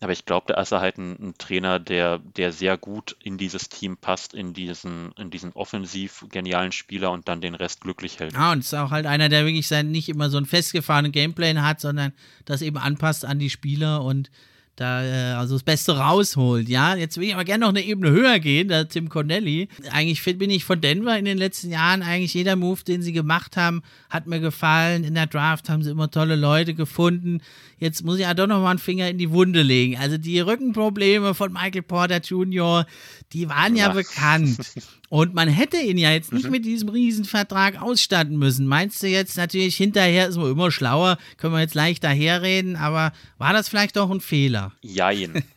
Aber 0.00 0.12
ich 0.12 0.26
glaube, 0.26 0.52
da 0.52 0.60
ist 0.60 0.72
er 0.72 0.80
halt 0.80 0.98
ein, 0.98 1.12
ein, 1.12 1.34
Trainer, 1.38 1.78
der, 1.78 2.18
der 2.18 2.52
sehr 2.52 2.76
gut 2.76 3.16
in 3.22 3.38
dieses 3.38 3.70
Team 3.70 3.96
passt, 3.96 4.34
in 4.34 4.52
diesen, 4.52 5.12
in 5.12 5.30
diesen 5.30 5.52
offensiv 5.52 6.26
genialen 6.30 6.72
Spieler 6.72 7.10
und 7.10 7.26
dann 7.26 7.40
den 7.40 7.54
Rest 7.54 7.80
glücklich 7.80 8.18
hält. 8.18 8.34
Ja, 8.34 8.52
und 8.52 8.58
ist 8.58 8.74
auch 8.74 8.90
halt 8.90 9.06
einer, 9.06 9.30
der 9.30 9.46
wirklich 9.46 9.66
sein, 9.66 9.92
nicht 9.92 10.10
immer 10.10 10.28
so 10.28 10.36
ein 10.36 10.44
festgefahrenen 10.44 11.12
Gameplay 11.12 11.54
hat, 11.54 11.80
sondern 11.80 12.12
das 12.44 12.60
eben 12.60 12.76
anpasst 12.76 13.24
an 13.24 13.38
die 13.38 13.50
Spieler 13.50 14.02
und 14.02 14.30
da 14.76 15.04
äh, 15.04 15.34
also 15.34 15.54
das 15.54 15.62
Beste 15.62 15.96
rausholt. 15.96 16.68
Ja, 16.68 16.96
jetzt 16.96 17.16
will 17.18 17.28
ich 17.28 17.34
aber 17.34 17.44
gerne 17.44 17.62
noch 17.62 17.68
eine 17.68 17.82
Ebene 17.82 18.10
höher 18.10 18.38
gehen, 18.38 18.68
der 18.68 18.88
Tim 18.88 19.08
Connelly. 19.08 19.68
Eigentlich 19.90 20.22
bin 20.38 20.50
ich 20.50 20.64
von 20.64 20.80
Denver 20.80 21.16
in 21.18 21.24
den 21.24 21.38
letzten 21.38 21.70
Jahren 21.70 22.02
eigentlich 22.02 22.34
jeder 22.34 22.56
Move, 22.56 22.82
den 22.82 23.02
sie 23.02 23.12
gemacht 23.12 23.56
haben, 23.56 23.82
hat 24.10 24.26
mir 24.26 24.40
gefallen. 24.40 25.04
In 25.04 25.14
der 25.14 25.26
Draft 25.26 25.68
haben 25.68 25.82
sie 25.82 25.90
immer 25.90 26.10
tolle 26.10 26.36
Leute 26.36 26.74
gefunden. 26.74 27.40
Jetzt 27.78 28.04
muss 28.04 28.16
ich 28.16 28.22
ja 28.22 28.34
doch 28.34 28.46
noch 28.46 28.60
mal 28.60 28.70
einen 28.70 28.78
Finger 28.78 29.08
in 29.08 29.18
die 29.18 29.30
Wunde 29.30 29.62
legen. 29.62 29.96
Also 29.96 30.18
die 30.18 30.40
Rückenprobleme 30.40 31.34
von 31.34 31.52
Michael 31.52 31.82
Porter 31.82 32.18
Jr., 32.18 32.86
die 33.32 33.48
waren 33.48 33.76
ja 33.76 33.90
Ach. 33.90 33.94
bekannt. 33.94 34.58
Und 35.14 35.32
man 35.32 35.46
hätte 35.46 35.76
ihn 35.76 35.96
ja 35.96 36.10
jetzt 36.10 36.32
nicht 36.32 36.46
mhm. 36.46 36.50
mit 36.50 36.64
diesem 36.64 36.88
Riesenvertrag 36.88 37.80
ausstatten 37.80 38.36
müssen. 38.36 38.66
Meinst 38.66 39.00
du 39.00 39.06
jetzt 39.06 39.36
natürlich, 39.36 39.76
hinterher 39.76 40.26
ist 40.26 40.36
man 40.36 40.50
immer 40.50 40.72
schlauer, 40.72 41.18
können 41.36 41.52
wir 41.52 41.60
jetzt 41.60 41.76
leicht 41.76 42.02
daherreden, 42.02 42.74
aber 42.74 43.12
war 43.38 43.52
das 43.52 43.68
vielleicht 43.68 43.96
auch 43.96 44.10
ein 44.10 44.20
Fehler? 44.20 44.72
Jein. 44.82 45.44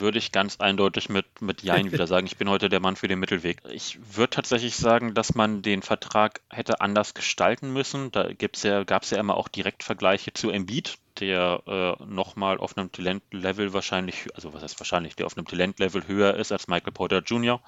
würde 0.00 0.18
ich 0.18 0.32
ganz 0.32 0.56
eindeutig 0.58 1.08
mit, 1.08 1.40
mit 1.40 1.62
Jein 1.62 1.92
wieder 1.92 2.08
sagen. 2.08 2.26
Ich 2.26 2.36
bin 2.36 2.48
heute 2.50 2.68
der 2.68 2.80
Mann 2.80 2.96
für 2.96 3.06
den 3.06 3.20
Mittelweg. 3.20 3.58
Ich 3.72 3.98
würde 4.16 4.30
tatsächlich 4.30 4.74
sagen, 4.74 5.14
dass 5.14 5.36
man 5.36 5.62
den 5.62 5.82
Vertrag 5.82 6.40
hätte 6.50 6.80
anders 6.80 7.14
gestalten 7.14 7.72
müssen. 7.72 8.10
Da 8.10 8.28
ja, 8.28 8.82
gab 8.82 9.04
es 9.04 9.10
ja 9.10 9.20
immer 9.20 9.36
auch 9.36 9.46
Direktvergleiche 9.46 10.32
zu 10.34 10.50
Embiid, 10.50 10.98
der 11.20 11.62
äh, 12.00 12.04
nochmal 12.04 12.58
auf 12.58 12.76
einem 12.76 12.90
Talentlevel 12.90 13.72
wahrscheinlich, 13.72 14.26
also 14.34 14.52
was 14.52 14.62
heißt 14.62 14.80
wahrscheinlich, 14.80 15.14
der 15.14 15.26
auf 15.26 15.36
einem 15.36 15.46
Talentlevel 15.46 16.08
höher 16.08 16.34
ist 16.34 16.50
als 16.50 16.66
Michael 16.66 16.92
Porter 16.92 17.20
Jr 17.20 17.60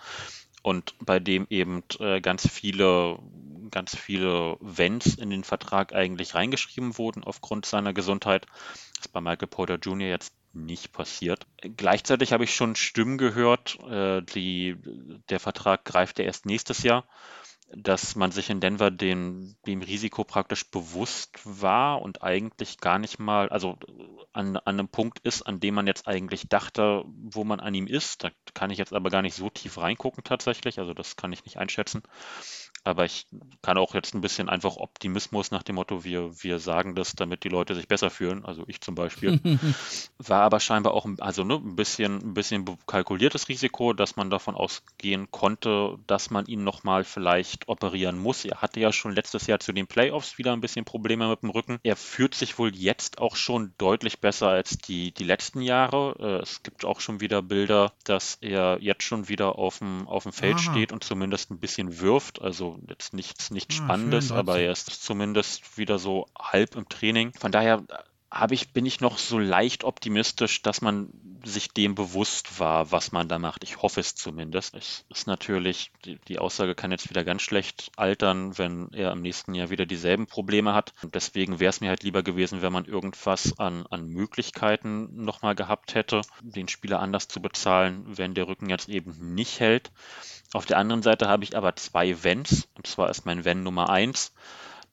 und 0.63 0.95
bei 1.01 1.21
dem 1.21 1.47
eben 1.51 1.83
äh, 1.99 2.21
ganz 2.21 2.49
viele, 2.49 3.19
ganz 3.71 3.97
viele 3.97 4.57
Wenns 4.61 5.15
in 5.15 5.31
den 5.31 5.45
Vertrag 5.45 5.95
eigentlich 5.95 6.35
reingeschrieben 6.35 6.99
wurden 6.99 7.25
aufgrund 7.25 7.67
seiner 7.67 7.93
Gesundheit. 7.93 8.47
Das 8.97 9.07
ist 9.07 9.13
bei 9.13 9.21
Michael 9.21 9.49
Porter 9.49 9.77
Jr. 9.77 10.09
jetzt 10.09 10.35
nicht 10.53 10.93
passiert. 10.93 11.47
Gleichzeitig 11.77 12.33
habe 12.33 12.45
ich 12.45 12.55
schon 12.55 12.77
Stimmen 12.77 13.19
gehört, 13.19 13.79
äh, 13.89 14.23
die, 14.23 14.77
der 15.29 15.41
Vertrag 15.41 15.85
greift 15.85 16.19
ja 16.19 16.25
erst 16.25 16.47
nächstes 16.47 16.83
Jahr 16.83 17.05
dass 17.77 18.17
man 18.17 18.33
sich 18.33 18.51
in 18.51 18.61
Denver 18.61 18.91
den, 18.91 19.57
dem 19.67 19.83
Risiko 19.83 20.25
praktisch 20.25 20.71
bewusst 20.71 21.39
war 21.45 22.03
und 22.03 22.23
eigentlich 22.23 22.79
gar 22.79 22.99
nicht 22.99 23.19
mal, 23.19 23.49
also 23.49 23.79
an, 24.33 24.57
an 24.57 24.63
einem 24.65 24.89
Punkt 24.89 25.21
ist, 25.21 25.43
an 25.43 25.61
dem 25.61 25.75
man 25.75 25.87
jetzt 25.87 26.09
eigentlich 26.09 26.49
dachte, 26.49 27.05
wo 27.07 27.45
man 27.45 27.61
an 27.61 27.75
ihm 27.75 27.87
ist. 27.87 28.25
Da 28.25 28.31
kann 28.55 28.71
ich 28.71 28.79
jetzt 28.79 28.93
aber 28.93 29.11
gar 29.11 29.23
nicht 29.23 29.35
so 29.35 29.51
tief 29.51 29.79
reingucken 29.79 30.25
tatsächlich, 30.25 30.79
also 30.79 30.95
das 30.95 31.17
kann 31.17 31.33
ich 31.33 31.45
nicht 31.45 31.59
einschätzen. 31.59 32.03
Aber 32.83 33.05
ich 33.05 33.27
kann 33.63 33.77
auch 33.77 33.95
jetzt 33.95 34.15
ein 34.15 34.23
bisschen 34.23 34.49
einfach 34.49 34.77
Optimismus 34.77 35.51
nach 35.51 35.63
dem 35.63 35.75
Motto, 35.75 36.03
wir, 36.03 36.43
wir 36.43 36.59
sagen 36.59 36.95
das, 36.95 37.15
damit 37.15 37.45
die 37.45 37.51
Leute 37.51 37.75
sich 37.75 37.89
besser 37.89 38.09
fühlen, 38.09 38.45
also 38.47 38.65
ich 38.69 38.81
zum 38.81 38.95
Beispiel. 38.95 39.39
War 40.19 40.43
aber 40.43 40.61
scheinbar 40.61 40.95
auch 40.95 41.07
also, 41.19 41.45
ne, 41.45 41.57
ein, 41.57 41.77
bisschen, 41.77 42.17
ein 42.17 42.35
bisschen 42.35 42.65
kalkuliertes 42.87 43.49
Risiko, 43.49 43.93
dass 43.93 44.17
man 44.17 44.31
davon 44.31 44.55
ausgehen 44.55 45.31
konnte, 45.31 45.99
dass 46.07 46.31
man 46.31 46.47
ihn 46.47 46.65
nochmal 46.65 47.05
vielleicht 47.05 47.69
operieren 47.69 48.19
muss. 48.19 48.45
Er 48.47 48.63
hatte 48.63 48.81
ja 48.81 48.93
schon 48.93 49.13
letztes 49.13 49.47
Jahr 49.47 49.61
zu 49.61 49.73
den 49.73 49.87
Playoffs 49.87 50.39
wieder 50.39 50.53
ein 50.55 50.63
bisschen 50.63 50.87
Probleme 50.87 51.29
mit 51.29 51.43
dem 51.43 51.51
Rücken. 51.51 51.81
Er 51.83 51.97
fühlt 51.97 52.35
sich 52.35 52.59
wohl 52.59 52.75
jetzt 52.75 53.19
auch 53.19 53.37
schon 53.37 53.75
deutlich 53.77 54.21
besser 54.21 54.49
als 54.49 54.79
die, 54.79 55.13
die 55.13 55.25
letzten 55.25 55.61
Jahre. 55.61 56.17
Äh, 56.19 56.43
es 56.43 56.63
gibt 56.63 56.87
auch 56.87 57.01
schon 57.01 57.21
wieder 57.21 57.43
Bilder, 57.43 57.93
dass 58.05 58.39
er 58.41 58.79
jetzt 58.81 59.03
schon 59.03 59.29
wieder 59.29 59.59
auf 59.59 59.79
dem, 59.79 60.09
auf 60.09 60.23
dem 60.23 60.33
Feld 60.33 60.57
Aha. 60.57 60.71
steht 60.71 60.93
und 60.93 61.05
zumindest 61.05 61.51
ein 61.51 61.61
bisschen 61.61 62.01
wirft. 62.01 62.41
Also 62.41 62.60
jetzt 62.89 63.15
nichts, 63.15 63.51
nichts 63.51 63.77
ah, 63.81 63.85
Spannendes, 63.85 64.33
aber 64.33 64.61
er 64.61 64.73
ist 64.73 64.87
zumindest 65.03 65.79
wieder 65.79 65.99
so 65.99 66.27
halb 66.39 66.77
im 66.77 66.89
Training. 66.89 67.33
Von 67.39 67.53
daher 67.53 67.85
habe 68.31 68.55
ich, 68.55 68.73
bin 68.73 68.87
ich 68.87 69.01
noch 69.01 69.19
so 69.19 69.39
leicht 69.39 69.83
optimistisch, 69.83 70.63
dass 70.63 70.81
man 70.81 71.11
sich 71.45 71.71
dem 71.71 71.95
bewusst 71.95 72.61
war, 72.61 72.93
was 72.93 73.13
man 73.13 73.29
da 73.29 73.39
macht. 73.39 73.65
Ich 73.65 73.83
hoffe 73.83 73.99
es 73.99 74.15
zumindest. 74.15 74.75
Es 74.75 75.05
ist 75.09 75.27
natürlich, 75.27 75.91
die, 76.05 76.19
die 76.29 76.39
Aussage 76.39 76.75
kann 76.75 76.93
jetzt 76.93 77.11
wieder 77.11 77.25
ganz 77.25 77.43
schlecht 77.43 77.91
altern, 77.97 78.57
wenn 78.57 78.93
er 78.93 79.13
im 79.13 79.23
nächsten 79.23 79.55
Jahr 79.55 79.71
wieder 79.71 79.87
dieselben 79.87 80.27
Probleme 80.27 80.75
hat. 80.75 80.93
Und 81.03 81.15
deswegen 81.15 81.59
wäre 81.59 81.71
es 81.71 81.81
mir 81.81 81.89
halt 81.89 82.05
lieber 82.05 82.23
gewesen, 82.23 82.63
wenn 82.63 82.73
man 82.73 82.85
irgendwas 82.85 83.59
an, 83.59 83.87
an 83.89 84.07
Möglichkeiten 84.07 85.25
nochmal 85.25 85.57
gehabt 85.57 85.95
hätte, 85.95 86.21
den 86.41 86.69
Spieler 86.69 87.01
anders 87.01 87.27
zu 87.27 87.41
bezahlen, 87.43 88.05
wenn 88.07 88.35
der 88.35 88.47
Rücken 88.47 88.69
jetzt 88.69 88.89
eben 88.89 89.35
nicht 89.35 89.59
hält. 89.59 89.91
Auf 90.53 90.67
der 90.67 90.79
anderen 90.79 91.03
Seite 91.03 91.29
habe 91.29 91.45
ich 91.45 91.57
aber 91.57 91.77
zwei 91.77 92.23
Wenns. 92.23 92.69
Und 92.75 92.87
zwar 92.87 93.11
ist 93.11 93.25
mein 93.25 93.45
Wenn 93.45 93.63
Nummer 93.63 93.91
eins, 93.91 94.33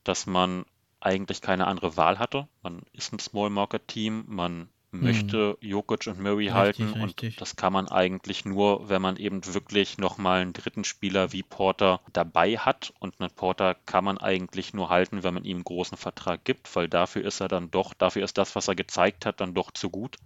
dass 0.04 0.26
man 0.26 0.66
eigentlich 1.00 1.42
keine 1.42 1.68
andere 1.68 1.98
Wahl 1.98 2.20
hatte. 2.20 2.48
Man 2.62 2.82
ist 2.94 3.14
ein 3.14 3.20
Small 3.20 3.50
Market 3.50 3.88
Team, 3.88 4.26
man 4.28 4.70
möchte 5.02 5.58
mhm. 5.62 5.68
Jokic 5.68 6.08
und 6.08 6.20
Murray 6.20 6.46
richtig, 6.46 6.54
halten. 6.54 6.94
Richtig. 7.02 7.34
Und 7.34 7.42
das 7.42 7.56
kann 7.56 7.74
man 7.74 7.88
eigentlich 7.88 8.46
nur, 8.46 8.90
wenn 8.90 9.02
man 9.02 9.18
eben 9.18 9.42
wirklich 9.54 9.98
nochmal 9.98 10.42
einen 10.42 10.54
dritten 10.54 10.84
Spieler 10.84 11.32
wie 11.32 11.44
Porter 11.44 12.02
dabei 12.14 12.58
hat. 12.58 12.94
Und 13.00 13.20
einen 13.20 13.32
Porter 13.32 13.76
kann 13.86 14.04
man 14.04 14.18
eigentlich 14.18 14.74
nur 14.74 14.90
halten, 14.90 15.24
wenn 15.24 15.34
man 15.34 15.44
ihm 15.44 15.58
einen 15.58 15.64
großen 15.64 15.98
Vertrag 15.98 16.44
gibt, 16.44 16.76
weil 16.76 16.88
dafür 16.88 17.24
ist 17.24 17.40
er 17.40 17.48
dann 17.48 17.72
doch, 17.72 17.94
dafür 17.94 18.24
ist 18.24 18.38
das, 18.38 18.56
was 18.56 18.68
er 18.68 18.76
gezeigt 18.76 19.26
hat, 19.26 19.42
dann 19.42 19.54
doch 19.54 19.72
zu 19.72 19.90
gut. 19.90 20.18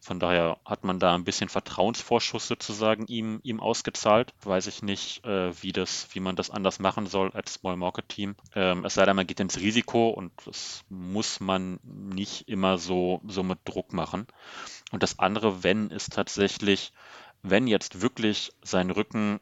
Von 0.00 0.20
daher 0.20 0.58
hat 0.64 0.84
man 0.84 0.98
da 0.98 1.14
ein 1.14 1.24
bisschen 1.24 1.48
Vertrauensvorschuss 1.48 2.48
sozusagen 2.48 3.06
ihm, 3.06 3.40
ihm 3.42 3.60
ausgezahlt. 3.60 4.32
Weiß 4.42 4.66
ich 4.66 4.82
nicht, 4.82 5.24
äh, 5.24 5.52
wie 5.62 5.72
das, 5.72 6.08
wie 6.12 6.20
man 6.20 6.36
das 6.36 6.50
anders 6.50 6.78
machen 6.78 7.06
soll 7.06 7.30
als 7.32 7.54
Small 7.54 7.76
Market 7.76 8.08
Team. 8.08 8.36
Ähm, 8.54 8.84
es 8.84 8.94
sei 8.94 9.04
denn, 9.04 9.16
man 9.16 9.26
geht 9.26 9.40
ins 9.40 9.58
Risiko 9.58 10.08
und 10.10 10.32
das 10.46 10.84
muss 10.88 11.40
man 11.40 11.78
nicht 11.82 12.48
immer 12.48 12.78
so, 12.78 13.20
so 13.26 13.42
mit 13.42 13.58
Druck 13.64 13.92
machen 13.92 14.17
machen. 14.18 14.26
Und 14.90 15.02
das 15.02 15.18
andere 15.18 15.62
Wenn 15.62 15.90
ist 15.90 16.12
tatsächlich, 16.12 16.92
wenn 17.42 17.66
jetzt 17.66 18.00
wirklich 18.00 18.52
sein 18.62 18.90
Rücken 18.90 19.40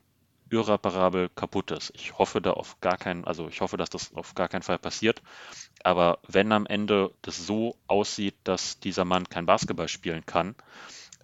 irreparabel 0.51 1.29
kaputt 1.35 1.73
ist. 1.73 1.93
Ich 1.97 2.19
hoffe 2.19 2.41
da 2.41 2.53
auf 2.53 2.81
gar 2.81 2.97
keinen, 2.97 3.25
also 3.25 3.49
ich 3.49 3.61
hoffe, 3.61 3.77
dass 3.77 3.91
das 3.91 4.15
auf 4.15 4.35
gar 4.35 4.49
keinen 4.49 4.63
Fall 4.63 4.79
passiert. 4.79 5.21
Aber 5.83 6.21
wenn 6.29 6.53
am 6.53 6.67
Ende 6.67 7.13
das 7.23 7.47
so 7.47 7.77
aussieht, 7.89 8.37
dass 8.45 8.79
dieser 8.79 9.05
Mann 9.05 9.29
kein 9.29 9.47
Basketball 9.47 9.89
spielen 9.89 10.25
kann 10.25 10.55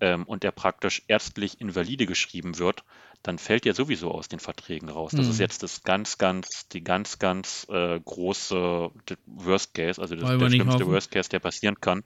ähm, 0.01 0.25
und 0.25 0.43
er 0.43 0.51
praktisch 0.51 1.03
ärztlich 1.07 1.61
invalide 1.61 2.07
geschrieben 2.07 2.59
wird, 2.59 2.83
dann 3.23 3.39
fällt 3.39 3.67
er 3.67 3.75
sowieso 3.75 4.11
aus 4.11 4.29
den 4.29 4.41
Verträgen 4.41 4.89
raus. 4.89 5.13
Das 5.15 5.27
mhm. 5.27 5.31
ist 5.33 5.39
jetzt 5.39 5.63
das 5.63 5.83
ganz, 5.83 6.19
ganz, 6.19 6.69
die 6.69 6.83
ganz, 6.83 7.19
ganz 7.19 7.67
äh, 7.71 8.01
große 8.01 8.91
Worst 9.27 9.75
Case, 9.75 10.01
also 10.01 10.17
das, 10.17 10.39
der 10.39 10.51
schlimmste 10.51 10.87
Worst 10.87 11.11
Case, 11.11 11.29
der 11.29 11.39
passieren 11.39 11.81
kann. 11.81 12.03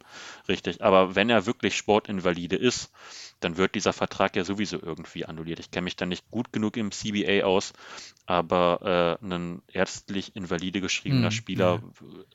Richtig. 0.49 0.83
Aber 0.83 1.15
wenn 1.15 1.31
er 1.31 1.47
wirklich 1.47 1.77
Sportinvalide 1.77 2.57
ist, 2.57 2.91
dann 3.41 3.57
wird 3.57 3.75
dieser 3.75 3.93
Vertrag 3.93 4.35
ja 4.37 4.45
sowieso 4.45 4.81
irgendwie 4.83 5.27
annulliert. 5.27 5.61
Ich 5.61 5.71
kenne 5.71 5.85
mich 5.85 5.97
da 5.97 6.07
nicht 6.07 6.31
gut 6.31 6.53
genug 6.53 6.77
im 6.77 6.91
CBA 6.91 7.45
aus, 7.45 7.75
aber 8.25 9.19
äh, 9.23 9.25
ein 9.25 9.63
ärztlich 9.73 10.35
invalide 10.35 10.81
geschriebener 10.81 11.29
hm, 11.29 11.31
Spieler, 11.31 11.83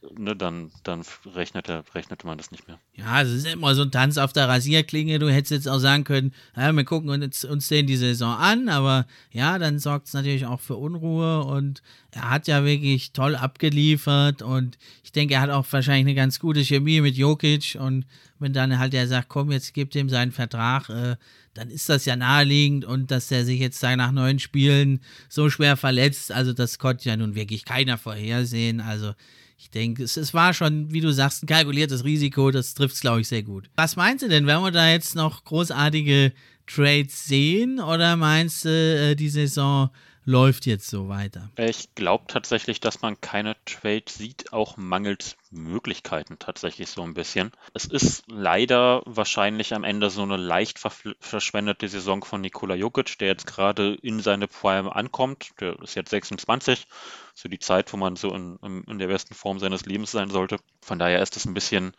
ja. 0.01 0.09
ne, 0.17 0.35
dann, 0.35 0.71
dann 0.83 1.03
rechnete, 1.25 1.83
rechnete 1.93 2.27
man 2.27 2.37
das 2.37 2.51
nicht 2.51 2.67
mehr. 2.67 2.79
Ja, 2.93 3.21
es 3.21 3.31
ist 3.31 3.47
immer 3.47 3.73
so 3.73 3.81
ein 3.81 3.91
Tanz 3.91 4.17
auf 4.17 4.31
der 4.31 4.47
Rasierklinge. 4.47 5.17
Du 5.17 5.29
hättest 5.29 5.51
jetzt 5.51 5.67
auch 5.67 5.79
sagen 5.79 6.03
können, 6.03 6.33
ja, 6.55 6.71
wir 6.71 6.83
gucken 6.85 7.09
uns, 7.09 7.43
uns 7.43 7.67
den 7.67 7.87
die 7.87 7.97
Saison 7.97 8.35
an, 8.35 8.69
aber 8.69 9.07
ja, 9.31 9.57
dann 9.57 9.79
sorgt 9.79 10.07
es 10.07 10.13
natürlich 10.13 10.45
auch 10.45 10.59
für 10.59 10.75
Unruhe 10.75 11.43
und 11.43 11.81
er 12.11 12.29
hat 12.29 12.47
ja 12.47 12.63
wirklich 12.63 13.11
toll 13.13 13.35
abgeliefert 13.35 14.41
und 14.41 14.77
ich 15.03 15.11
denke, 15.11 15.33
er 15.33 15.41
hat 15.41 15.49
auch 15.49 15.65
wahrscheinlich 15.71 16.05
eine 16.05 16.15
ganz 16.15 16.39
gute 16.39 16.63
Chemie 16.63 17.01
mit 17.01 17.15
Jokic 17.15 17.77
und 17.79 18.05
wenn 18.41 18.53
dann 18.53 18.79
halt 18.79 18.93
er 18.93 19.07
sagt, 19.07 19.29
komm, 19.29 19.51
jetzt 19.51 19.73
gibt 19.73 19.95
ihm 19.95 20.09
seinen 20.09 20.31
Vertrag, 20.31 20.89
äh, 20.89 21.15
dann 21.53 21.69
ist 21.69 21.89
das 21.89 22.05
ja 22.05 22.15
naheliegend 22.15 22.85
und 22.85 23.11
dass 23.11 23.31
er 23.31 23.45
sich 23.45 23.59
jetzt 23.59 23.81
nach 23.83 24.11
neun 24.11 24.39
Spielen 24.39 25.01
so 25.29 25.49
schwer 25.49 25.77
verletzt, 25.77 26.31
also 26.31 26.53
das 26.53 26.79
konnte 26.79 27.09
ja 27.09 27.17
nun 27.17 27.35
wirklich 27.35 27.65
keiner 27.65 27.97
vorhersehen. 27.97 28.81
Also 28.81 29.13
ich 29.57 29.69
denke, 29.69 30.03
es, 30.03 30.17
es 30.17 30.33
war 30.33 30.53
schon, 30.53 30.91
wie 30.91 31.01
du 31.01 31.11
sagst, 31.11 31.43
ein 31.43 31.47
kalkuliertes 31.47 32.03
Risiko, 32.03 32.51
das 32.51 32.73
trifft 32.73 32.95
es, 32.95 33.01
glaube 33.01 33.21
ich, 33.21 33.27
sehr 33.27 33.43
gut. 33.43 33.69
Was 33.75 33.95
meinst 33.95 34.23
du 34.23 34.27
denn, 34.27 34.47
werden 34.47 34.63
wir 34.63 34.71
da 34.71 34.89
jetzt 34.89 35.15
noch 35.15 35.43
großartige 35.43 36.33
Trades 36.65 37.25
sehen 37.25 37.79
oder 37.79 38.15
meinst 38.15 38.65
du, 38.65 38.69
äh, 38.69 39.15
die 39.15 39.29
Saison 39.29 39.89
läuft 40.25 40.65
jetzt 40.65 40.87
so 40.87 41.09
weiter. 41.09 41.49
Ich 41.57 41.95
glaube 41.95 42.25
tatsächlich, 42.27 42.79
dass 42.79 43.01
man 43.01 43.19
keine 43.21 43.55
Trade 43.65 44.03
sieht, 44.07 44.53
auch 44.53 44.77
mangels 44.77 45.35
Möglichkeiten 45.49 46.37
tatsächlich 46.39 46.89
so 46.89 47.01
ein 47.03 47.13
bisschen. 47.13 47.51
Es 47.73 47.85
ist 47.85 48.23
leider 48.27 49.01
wahrscheinlich 49.05 49.73
am 49.73 49.83
Ende 49.83 50.09
so 50.09 50.21
eine 50.23 50.37
leicht 50.37 50.79
verschwendete 50.79 51.87
Saison 51.87 52.23
von 52.23 52.41
Nikola 52.41 52.75
Jokic, 52.75 53.17
der 53.17 53.29
jetzt 53.29 53.47
gerade 53.47 53.95
in 54.01 54.19
seine 54.21 54.47
Prime 54.47 54.95
ankommt. 54.95 55.51
Der 55.59 55.79
ist 55.81 55.95
jetzt 55.95 56.11
26, 56.11 56.87
so 57.33 57.49
die 57.49 57.59
Zeit, 57.59 57.91
wo 57.91 57.97
man 57.97 58.15
so 58.15 58.33
in, 58.33 58.57
in 58.87 58.99
der 58.99 59.07
besten 59.07 59.33
Form 59.33 59.59
seines 59.59 59.85
Lebens 59.85 60.11
sein 60.11 60.29
sollte. 60.29 60.57
Von 60.81 60.99
daher 60.99 61.21
ist 61.21 61.35
es 61.35 61.45
ein 61.45 61.53
bisschen 61.53 61.93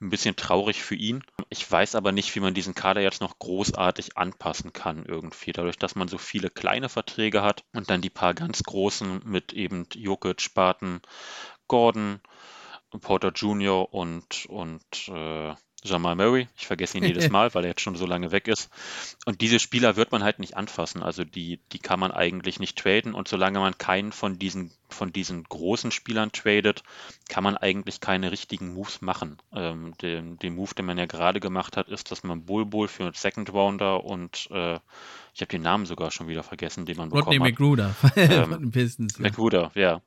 ein 0.00 0.10
bisschen 0.10 0.36
traurig 0.36 0.82
für 0.82 0.94
ihn. 0.94 1.24
Ich 1.48 1.70
weiß 1.70 1.94
aber 1.94 2.12
nicht, 2.12 2.34
wie 2.34 2.40
man 2.40 2.54
diesen 2.54 2.74
Kader 2.74 3.00
jetzt 3.00 3.20
noch 3.20 3.38
großartig 3.38 4.16
anpassen 4.16 4.72
kann 4.72 5.04
irgendwie. 5.04 5.52
Dadurch, 5.52 5.78
dass 5.78 5.96
man 5.96 6.08
so 6.08 6.18
viele 6.18 6.50
kleine 6.50 6.88
Verträge 6.88 7.42
hat 7.42 7.64
und 7.72 7.90
dann 7.90 8.00
die 8.00 8.10
paar 8.10 8.34
ganz 8.34 8.62
großen 8.62 9.22
mit 9.24 9.52
eben 9.52 9.86
Jokic, 9.94 10.40
Spaten, 10.40 11.00
Gordon, 11.66 12.20
Porter 13.00 13.32
Jr. 13.32 13.92
und, 13.92 14.46
und 14.46 15.08
äh, 15.08 15.54
Jamal 15.84 16.16
Murray. 16.16 16.48
Ich 16.56 16.66
vergesse 16.66 16.98
ihn 16.98 17.04
jedes 17.04 17.28
Mal, 17.30 17.54
weil 17.54 17.64
er 17.64 17.70
jetzt 17.70 17.80
schon 17.80 17.94
so 17.94 18.06
lange 18.06 18.32
weg 18.32 18.48
ist. 18.48 18.68
Und 19.26 19.40
diese 19.40 19.58
Spieler 19.60 19.96
wird 19.96 20.10
man 20.10 20.24
halt 20.24 20.38
nicht 20.40 20.56
anfassen. 20.56 21.02
Also 21.02 21.24
die, 21.24 21.60
die 21.72 21.78
kann 21.78 22.00
man 22.00 22.10
eigentlich 22.10 22.58
nicht 22.58 22.76
traden. 22.76 23.14
Und 23.14 23.28
solange 23.28 23.60
man 23.60 23.78
keinen 23.78 24.10
von 24.10 24.38
diesen, 24.38 24.72
von 24.88 25.12
diesen 25.12 25.44
großen 25.44 25.92
Spielern 25.92 26.32
tradet, 26.32 26.82
kann 27.28 27.44
man 27.44 27.56
eigentlich 27.56 28.00
keine 28.00 28.32
richtigen 28.32 28.74
Moves 28.74 29.00
machen. 29.02 29.38
Ähm, 29.52 29.94
den, 30.02 30.38
den 30.38 30.56
Move, 30.56 30.74
den 30.74 30.86
man 30.86 30.98
ja 30.98 31.06
gerade 31.06 31.38
gemacht 31.38 31.76
hat, 31.76 31.88
ist, 31.88 32.10
dass 32.10 32.24
man 32.24 32.44
Bull 32.44 32.66
Bull 32.66 32.88
für 32.88 33.04
einen 33.04 33.14
Second 33.14 33.52
Rounder 33.52 34.04
und 34.04 34.48
äh, 34.50 34.80
ich 35.34 35.40
habe 35.40 35.50
den 35.50 35.62
Namen 35.62 35.86
sogar 35.86 36.10
schon 36.10 36.26
wieder 36.26 36.42
vergessen, 36.42 36.86
den 36.86 36.96
man 36.96 37.10
Rodney 37.10 37.38
bekommen 37.38 37.52
hat. 37.52 37.60
Rodney 37.60 37.94
McGruder 37.94 37.94
ähm, 38.16 38.48
von 38.50 38.60
den 38.60 38.70
Pistons. 38.72 39.18
Ja. 39.18 39.22
McGruder, 39.22 39.70
ja. 39.76 40.00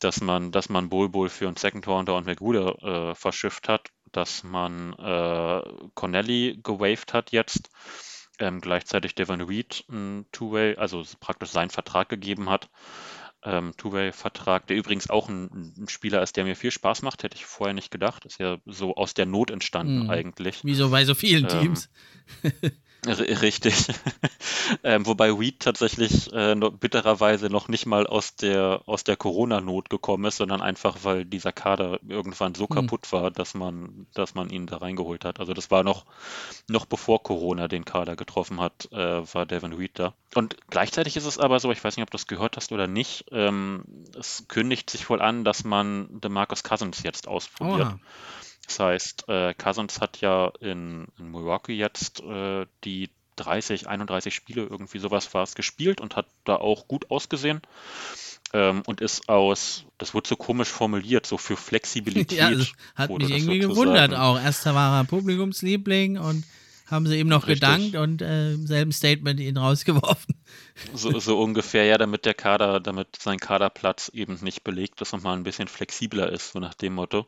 Dass 0.00 0.20
man, 0.20 0.50
dass 0.50 0.68
man 0.68 0.88
Bull 0.88 1.08
Bull 1.08 1.28
für 1.28 1.46
einen 1.46 1.56
Second 1.56 1.86
Rounder 1.86 2.16
und 2.16 2.26
McGruder 2.26 3.10
äh, 3.10 3.14
verschifft 3.14 3.68
hat 3.68 3.90
dass 4.16 4.44
man 4.44 4.92
äh, 4.94 5.62
Connelly 5.94 6.60
gewaved 6.62 7.12
hat 7.12 7.32
jetzt, 7.32 7.70
ähm, 8.38 8.60
gleichzeitig 8.60 9.14
Devon 9.14 9.40
Reed 9.40 9.84
ein 9.90 10.26
Two-Way, 10.32 10.76
also 10.76 11.02
praktisch 11.20 11.50
seinen 11.50 11.70
Vertrag 11.70 12.08
gegeben 12.08 12.50
hat. 12.50 12.68
Ähm, 13.42 13.74
Two-Way-Vertrag, 13.76 14.66
der 14.66 14.76
übrigens 14.76 15.10
auch 15.10 15.28
ein, 15.28 15.74
ein, 15.76 15.88
Spieler 15.88 16.22
ist, 16.22 16.36
der 16.36 16.44
mir 16.44 16.56
viel 16.56 16.70
Spaß 16.70 17.02
macht, 17.02 17.22
hätte 17.22 17.36
ich 17.36 17.44
vorher 17.44 17.74
nicht 17.74 17.90
gedacht. 17.90 18.24
Ist 18.24 18.40
ja 18.40 18.56
so 18.64 18.94
aus 18.94 19.12
der 19.12 19.26
Not 19.26 19.50
entstanden 19.50 20.04
hm. 20.04 20.10
eigentlich. 20.10 20.64
Wie 20.64 20.74
so 20.74 20.88
bei 20.88 21.04
so 21.04 21.14
vielen 21.14 21.44
ähm, 21.44 21.50
Teams. 21.50 21.90
Richtig. 23.06 23.86
ähm, 24.84 25.06
wobei 25.06 25.38
Weed 25.38 25.60
tatsächlich 25.60 26.32
äh, 26.32 26.54
noch, 26.54 26.70
bittererweise 26.70 27.48
noch 27.48 27.68
nicht 27.68 27.86
mal 27.86 28.06
aus 28.06 28.36
der, 28.36 28.82
aus 28.86 29.04
der 29.04 29.16
Corona-Not 29.16 29.90
gekommen 29.90 30.24
ist, 30.24 30.38
sondern 30.38 30.62
einfach, 30.62 30.98
weil 31.02 31.24
dieser 31.24 31.52
Kader 31.52 31.98
irgendwann 32.08 32.54
so 32.54 32.68
hm. 32.68 32.76
kaputt 32.76 33.12
war, 33.12 33.30
dass 33.30 33.54
man, 33.54 34.06
dass 34.14 34.34
man 34.34 34.50
ihn 34.50 34.66
da 34.66 34.78
reingeholt 34.78 35.24
hat. 35.24 35.40
Also 35.40 35.54
das 35.54 35.70
war 35.70 35.84
noch, 35.84 36.04
noch 36.68 36.86
bevor 36.86 37.22
Corona 37.22 37.68
den 37.68 37.84
Kader 37.84 38.16
getroffen 38.16 38.60
hat, 38.60 38.90
äh, 38.92 39.34
war 39.34 39.46
Devin 39.46 39.78
Weed 39.78 39.98
da. 39.98 40.14
Und 40.34 40.56
gleichzeitig 40.70 41.16
ist 41.16 41.26
es 41.26 41.38
aber 41.38 41.60
so, 41.60 41.70
ich 41.70 41.82
weiß 41.82 41.96
nicht, 41.96 42.02
ob 42.02 42.10
du 42.10 42.16
das 42.16 42.26
gehört 42.26 42.56
hast 42.56 42.72
oder 42.72 42.86
nicht, 42.86 43.26
ähm, 43.30 43.84
es 44.18 44.46
kündigt 44.48 44.90
sich 44.90 45.08
wohl 45.08 45.22
an, 45.22 45.44
dass 45.44 45.64
man 45.64 46.08
DeMarcus 46.20 46.62
Cousins 46.64 47.02
jetzt 47.02 47.28
ausprobiert. 47.28 47.88
Oha. 47.88 48.00
Das 48.66 48.80
heißt, 48.80 49.28
äh, 49.28 49.54
Cousins 49.54 50.00
hat 50.00 50.20
ja 50.20 50.52
in, 50.60 51.06
in 51.18 51.30
Milwaukee 51.30 51.74
jetzt 51.74 52.20
äh, 52.20 52.66
die 52.84 53.10
30, 53.36 53.88
31 53.88 54.34
Spiele, 54.34 54.62
irgendwie 54.62 54.98
sowas 54.98 55.32
war 55.34 55.42
es, 55.42 55.54
gespielt 55.54 56.00
und 56.00 56.16
hat 56.16 56.26
da 56.44 56.56
auch 56.56 56.88
gut 56.88 57.10
ausgesehen. 57.10 57.62
Ähm, 58.52 58.82
und 58.86 59.00
ist 59.00 59.28
aus, 59.28 59.84
das 59.98 60.14
wird 60.14 60.28
so 60.28 60.36
komisch 60.36 60.68
formuliert, 60.68 61.26
so 61.26 61.38
für 61.38 61.56
Flexibilität. 61.56 62.38
ja, 62.38 62.50
das 62.50 62.72
hat 62.94 63.10
mich 63.10 63.30
irgendwie 63.30 63.58
gewundert 63.58 64.14
auch. 64.14 64.40
Erst 64.40 64.64
war 64.66 65.00
er 65.00 65.04
Publikumsliebling 65.04 66.18
und 66.18 66.44
haben 66.86 67.06
sie 67.06 67.18
ihm 67.18 67.28
noch 67.28 67.46
Richtig. 67.46 67.60
gedankt 67.60 67.96
und 67.96 68.22
äh, 68.22 68.52
im 68.52 68.66
selben 68.66 68.92
Statement 68.92 69.40
ihn 69.40 69.56
rausgeworfen. 69.56 70.34
So, 70.92 71.18
so, 71.20 71.40
ungefähr, 71.40 71.84
ja, 71.84 71.98
damit 71.98 72.24
der 72.24 72.34
Kader, 72.34 72.80
damit 72.80 73.16
sein 73.16 73.38
Kaderplatz 73.38 74.08
eben 74.08 74.36
nicht 74.42 74.64
belegt 74.64 75.00
ist 75.00 75.12
und 75.12 75.22
mal 75.22 75.34
ein 75.34 75.44
bisschen 75.44 75.68
flexibler 75.68 76.30
ist, 76.30 76.50
so 76.52 76.58
nach 76.58 76.74
dem 76.74 76.94
Motto, 76.94 77.26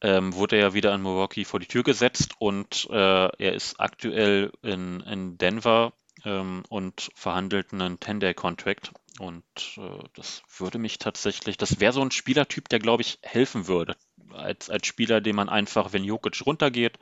ähm, 0.00 0.34
wurde 0.34 0.56
er 0.56 0.68
ja 0.68 0.74
wieder 0.74 0.94
in 0.94 1.02
Milwaukee 1.02 1.44
vor 1.44 1.60
die 1.60 1.66
Tür 1.66 1.82
gesetzt 1.82 2.32
und 2.38 2.88
äh, 2.90 2.94
er 2.94 3.52
ist 3.52 3.78
aktuell 3.78 4.52
in, 4.62 5.00
in 5.00 5.36
Denver 5.36 5.92
ähm, 6.24 6.62
und 6.70 7.10
verhandelt 7.14 7.72
einen 7.72 7.98
10-Day-Contract. 7.98 8.92
Und 9.18 9.44
äh, 9.76 10.04
das 10.14 10.42
würde 10.56 10.78
mich 10.78 10.98
tatsächlich, 10.98 11.58
das 11.58 11.80
wäre 11.80 11.92
so 11.92 12.00
ein 12.00 12.10
Spielertyp, 12.10 12.68
der, 12.70 12.78
glaube 12.78 13.02
ich, 13.02 13.18
helfen 13.22 13.68
würde 13.68 13.96
als, 14.38 14.70
als 14.70 14.86
Spieler, 14.86 15.20
den 15.20 15.36
man 15.36 15.48
einfach, 15.48 15.92
wenn 15.92 16.04
Jokic 16.04 16.44
runtergeht, 16.46 16.98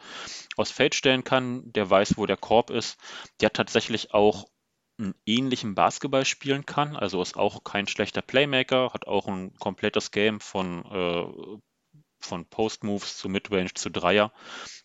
aufs 0.56 0.70
Feld 0.70 0.94
stellen 0.94 1.24
kann, 1.24 1.72
der 1.72 1.88
weiß, 1.88 2.16
wo 2.16 2.26
der 2.26 2.36
Korb 2.36 2.70
ist, 2.70 2.98
der 3.40 3.52
tatsächlich 3.52 4.14
auch 4.14 4.46
einen 4.98 5.14
ähnlichen 5.26 5.74
Basketball 5.74 6.24
spielen 6.24 6.64
kann, 6.64 6.96
also 6.96 7.20
ist 7.20 7.36
auch 7.36 7.64
kein 7.64 7.86
schlechter 7.86 8.22
Playmaker, 8.22 8.92
hat 8.94 9.06
auch 9.06 9.28
ein 9.28 9.54
komplettes 9.58 10.10
Game 10.10 10.40
von 10.40 10.84
äh, 10.86 11.58
von 12.20 12.44
Post-Moves 12.46 13.16
zu 13.16 13.28
Midrange 13.28 13.74
zu 13.74 13.90
Dreier. 13.90 14.32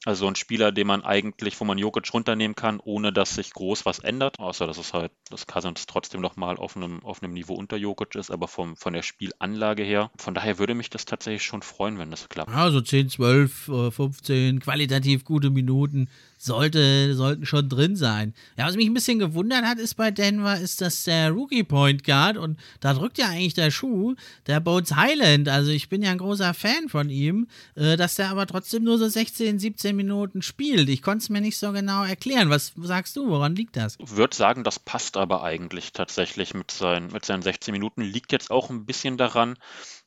Also 0.05 0.27
ein 0.27 0.35
Spieler, 0.35 0.71
den 0.71 0.87
man 0.87 1.03
eigentlich, 1.03 1.59
wo 1.59 1.65
man 1.65 1.77
Jokic 1.77 2.11
runternehmen 2.13 2.55
kann, 2.55 2.79
ohne 2.79 3.13
dass 3.13 3.35
sich 3.35 3.51
groß 3.51 3.85
was 3.85 3.99
ändert, 3.99 4.39
außer 4.39 4.65
dass 4.65 4.77
es 4.77 4.93
halt, 4.93 5.11
dass 5.29 5.45
Cousins 5.45 5.85
trotzdem 5.85 6.21
nochmal 6.21 6.57
auf 6.57 6.75
einem, 6.75 7.03
auf 7.03 7.21
einem 7.21 7.33
Niveau 7.33 7.53
unter 7.53 7.77
Jokic 7.77 8.15
ist, 8.15 8.31
aber 8.31 8.47
vom, 8.47 8.75
von 8.77 8.93
der 8.93 9.03
Spielanlage 9.03 9.83
her. 9.83 10.11
Von 10.17 10.33
daher 10.33 10.57
würde 10.57 10.73
mich 10.73 10.89
das 10.89 11.05
tatsächlich 11.05 11.43
schon 11.43 11.61
freuen, 11.61 11.99
wenn 11.99 12.09
das 12.09 12.29
klappt. 12.29 12.51
Ja, 12.51 12.71
so 12.71 12.81
10, 12.81 13.09
12, 13.09 13.71
15 13.91 14.59
qualitativ 14.59 15.23
gute 15.23 15.49
Minuten 15.51 16.09
sollte, 16.43 17.15
sollten 17.15 17.45
schon 17.45 17.69
drin 17.69 17.95
sein. 17.95 18.33
Ja, 18.57 18.65
was 18.65 18.75
mich 18.75 18.87
ein 18.87 18.93
bisschen 18.93 19.19
gewundert 19.19 19.63
hat, 19.63 19.77
ist 19.77 19.95
bei 19.95 20.11
Denver, 20.11 20.59
ist, 20.59 20.81
dass 20.81 21.03
der 21.03 21.31
Rookie 21.31 21.63
Point 21.63 22.03
Guard 22.03 22.37
und 22.37 22.59
da 22.79 22.93
drückt 22.93 23.17
ja 23.17 23.27
eigentlich 23.27 23.53
der 23.53 23.71
Schuh, 23.71 24.15
der 24.47 24.59
Bones 24.59 24.95
Highland, 24.95 25.49
also 25.49 25.71
ich 25.71 25.89
bin 25.89 26.01
ja 26.01 26.11
ein 26.11 26.17
großer 26.17 26.53
Fan 26.53 26.89
von 26.89 27.09
ihm, 27.09 27.47
äh, 27.75 27.97
dass 27.97 28.15
der 28.15 28.29
aber 28.29 28.47
trotzdem 28.47 28.83
nur 28.83 28.97
so 28.97 29.07
16, 29.07 29.59
17 29.59 29.95
Minuten 29.95 30.41
spielt. 30.41 30.89
Ich 30.89 31.01
konnte 31.01 31.23
es 31.23 31.29
mir 31.29 31.41
nicht 31.41 31.57
so 31.57 31.71
genau 31.71 32.03
erklären. 32.03 32.49
Was 32.49 32.73
sagst 32.75 33.15
du, 33.15 33.29
woran 33.29 33.55
liegt 33.55 33.77
das? 33.77 33.95
Ich 33.99 34.15
würde 34.15 34.35
sagen, 34.35 34.63
das 34.63 34.79
passt 34.79 35.17
aber 35.17 35.43
eigentlich 35.43 35.93
tatsächlich 35.93 36.53
mit 36.53 36.71
seinen, 36.71 37.11
mit 37.11 37.25
seinen 37.25 37.41
16 37.41 37.71
Minuten. 37.71 38.01
Liegt 38.01 38.31
jetzt 38.31 38.51
auch 38.51 38.69
ein 38.69 38.85
bisschen 38.85 39.17
daran, 39.17 39.57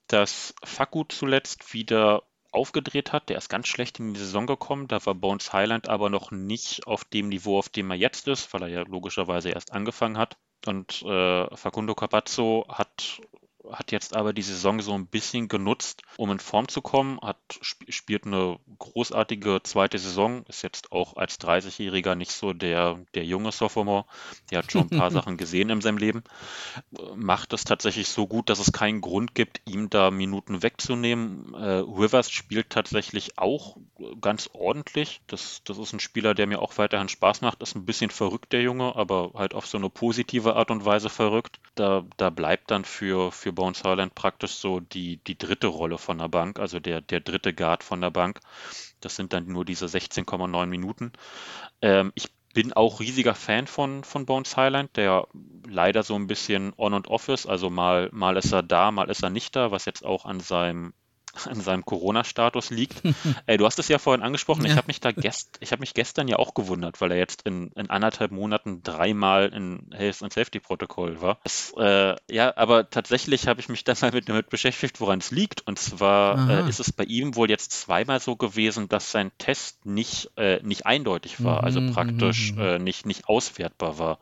dass 0.07 0.55
Faku 0.65 1.05
zuletzt 1.05 1.73
wieder 1.73 2.23
aufgedreht 2.55 3.13
hat. 3.13 3.29
Der 3.29 3.39
ist 3.39 3.49
ganz 3.49 3.69
schlecht 3.69 3.99
in 3.99 4.15
die 4.15 4.21
Saison 4.21 4.47
gekommen. 4.47 4.89
Da 4.89 5.05
war 5.05 5.15
Bones 5.15 5.53
Highland 5.53 5.89
aber 5.89 6.11
noch 6.11 6.31
nicht 6.31 6.87
auf 6.87 7.05
dem 7.05 7.29
Niveau, 7.29 7.59
auf 7.59 7.69
dem 7.69 7.91
er 7.91 7.97
jetzt 7.97 8.29
ist, 8.29 8.53
weil 8.53 8.63
er 8.63 8.69
ja 8.69 8.83
logischerweise 8.83 9.51
erst 9.51 9.73
angefangen 9.73 10.19
hat. 10.19 10.37
Und 10.67 11.03
äh, 11.03 11.57
Facundo 11.57 11.95
Capazzo 11.95 12.67
hat 12.69 13.21
hat 13.71 13.93
jetzt 13.93 14.15
aber 14.15 14.33
die 14.33 14.43
Saison 14.43 14.81
so 14.81 14.93
ein 14.93 15.07
bisschen 15.07 15.49
genutzt, 15.49 16.03
um 16.17 16.31
in 16.31 16.39
Form 16.39 16.69
zu 16.69 16.83
kommen, 16.83 17.19
hat 17.21 17.37
spielt 17.61 18.27
eine 18.27 18.59
großartige 18.79 19.61
zweite 19.63 19.99
Saison, 19.99 20.45
ist 20.47 20.63
jetzt 20.63 20.93
auch 20.93 21.17
als 21.17 21.41
30-Jähriger 21.41 22.15
nicht 22.15 22.33
so 22.33 22.53
der, 22.53 23.01
der 23.15 23.25
junge 23.25 23.53
Sophomore, 23.53 24.05
der 24.51 24.59
hat 24.59 24.73
schon 24.73 24.83
ein 24.83 24.99
paar 24.99 25.11
Sachen 25.11 25.37
gesehen 25.37 25.71
in 25.71 25.81
seinem 25.81 25.99
Leben, 25.99 26.25
macht 27.15 27.53
es 27.53 27.65
tatsächlich 27.65 28.09
so 28.09 28.27
gut, 28.27 28.51
dass 28.51 28.59
es 28.59 28.73
keinen 28.73 29.01
Grund 29.01 29.35
gibt, 29.35 29.63
ihm 29.67 29.91
da 29.91 30.11
Minuten 30.11 30.63
wegzunehmen. 30.63 31.55
Äh, 31.55 31.79
Rivers 31.79 32.31
spielt 32.31 32.71
tatsächlich 32.71 33.39
auch 33.39 33.77
ganz 34.21 34.51
ordentlich. 34.53 35.21
Das, 35.27 35.63
das 35.65 35.79
ist 35.79 35.93
ein 35.93 36.01
Spieler, 36.01 36.35
der 36.35 36.47
mir 36.47 36.61
auch 36.61 36.77
weiterhin 36.79 37.09
Spaß 37.09 37.41
macht. 37.41 37.63
Ist 37.63 37.77
ein 37.77 37.87
bisschen 37.87 38.11
verrückt, 38.11 38.53
der 38.53 38.63
Junge, 38.63 38.97
aber 38.97 39.33
halt 39.35 39.55
auf 39.55 39.67
so 39.67 39.79
eine 39.79 39.91
positive 39.91 40.57
Art 40.57 40.71
und 40.71 40.85
Weise 40.85 41.09
verrückt. 41.09 41.61
Da, 41.75 42.05
da 42.17 42.31
bleibt 42.31 42.71
dann 42.71 42.85
für, 42.85 43.33
für 43.33 43.54
Bones 43.55 43.85
Highland 43.85 44.15
praktisch 44.15 44.53
so 44.53 44.81
die, 44.81 45.19
die 45.19 45.39
dritte 45.39 45.67
Rolle 45.69 45.99
von 45.99 46.19
der 46.19 46.29
Bank, 46.29 46.59
also 46.59 46.81
der, 46.81 47.01
der 47.01 47.21
dritte 47.21 47.55
Guard 47.55 47.83
von 47.85 48.01
der 48.01 48.11
Bank. 48.11 48.41
Das 49.01 49.17
sind 49.17 49.33
dann 49.33 49.47
nur 49.47 49.65
diese 49.65 49.87
16,9 49.87 50.67
Minuten. 50.67 51.13
Ähm, 51.83 52.13
ich 52.15 52.29
bin 52.55 52.73
auch 52.73 53.01
riesiger 53.01 53.35
Fan 53.35 53.67
von, 53.67 54.05
von 54.05 54.27
Bones 54.27 54.57
Highland, 54.57 54.97
der 54.97 55.27
leider 55.69 56.03
so 56.03 56.15
ein 56.15 56.29
bisschen 56.29 56.73
on 56.77 56.95
und 56.95 57.09
off 57.09 57.29
ist. 57.29 57.47
Also 57.47 57.69
mal, 57.69 58.09
mal 58.13 58.37
ist 58.37 58.53
er 58.53 58.63
da, 58.63 58.91
mal 58.91 59.11
ist 59.11 59.23
er 59.23 59.31
nicht 59.31 59.57
da, 59.57 59.71
was 59.71 59.85
jetzt 59.85 60.05
auch 60.05 60.25
an 60.25 60.41
seinem 60.41 60.95
an 61.47 61.61
seinem 61.61 61.85
Corona-Status 61.85 62.71
liegt. 62.71 63.03
Ey, 63.47 63.57
du 63.57 63.67
hast 63.67 63.79
es 63.79 63.89
ja 63.89 63.99
vorhin 63.99 64.23
angesprochen, 64.23 64.65
ja. 64.65 64.73
ich 64.73 64.77
habe 64.77 64.87
mich 64.87 65.01
da 65.01 65.13
gest, 65.13 65.57
ich 65.61 65.73
habe 65.73 65.81
mich 65.81 65.95
gestern 65.95 66.29
ja 66.29 66.37
auch 66.37 66.55
gewundert, 66.55 67.01
weil 67.01 67.11
er 67.11 67.19
jetzt 67.19 67.43
in, 67.43 67.69
in 67.73 67.91
anderthalb 67.91 68.31
Monaten 68.31 68.83
dreimal 68.83 69.49
in 69.49 69.91
Health 69.93 70.23
and 70.23 70.33
Safety 70.33 70.61
Protokoll 70.61 71.21
war. 71.21 71.39
Das, 71.45 71.73
äh, 71.77 72.17
ja, 72.31 72.57
aber 72.57 72.89
tatsächlich 72.89 73.49
habe 73.49 73.61
ich 73.61 73.69
mich 73.69 73.85
dann 73.85 73.97
mal 74.01 74.13
mit, 74.13 74.29
damit 74.29 74.51
beschäftigt, 74.51 75.01
woran 75.01 75.19
es 75.19 75.31
liegt. 75.31 75.67
Und 75.67 75.79
zwar 75.79 76.51
äh, 76.51 76.69
ist 76.69 76.81
es 76.81 76.93
bei 76.93 77.05
ihm 77.05 77.37
wohl 77.37 77.51
jetzt 77.51 77.73
zweimal 77.73 78.21
so 78.21 78.37
gewesen, 78.37 78.89
dass 78.89 79.11
sein 79.11 79.31
Test 79.39 79.87
nicht, 79.87 80.31
äh, 80.37 80.61
nicht 80.63 80.87
eindeutig 80.87 81.43
war, 81.43 81.65
also 81.65 81.81
mhm, 81.81 81.93
praktisch 81.93 82.53
mhm, 82.53 82.59
mhm. 82.59 82.65
äh, 82.65 82.79
nicht, 82.79 83.07
nicht 83.07 83.29
auswertbar 83.29 83.99
war. 83.99 84.19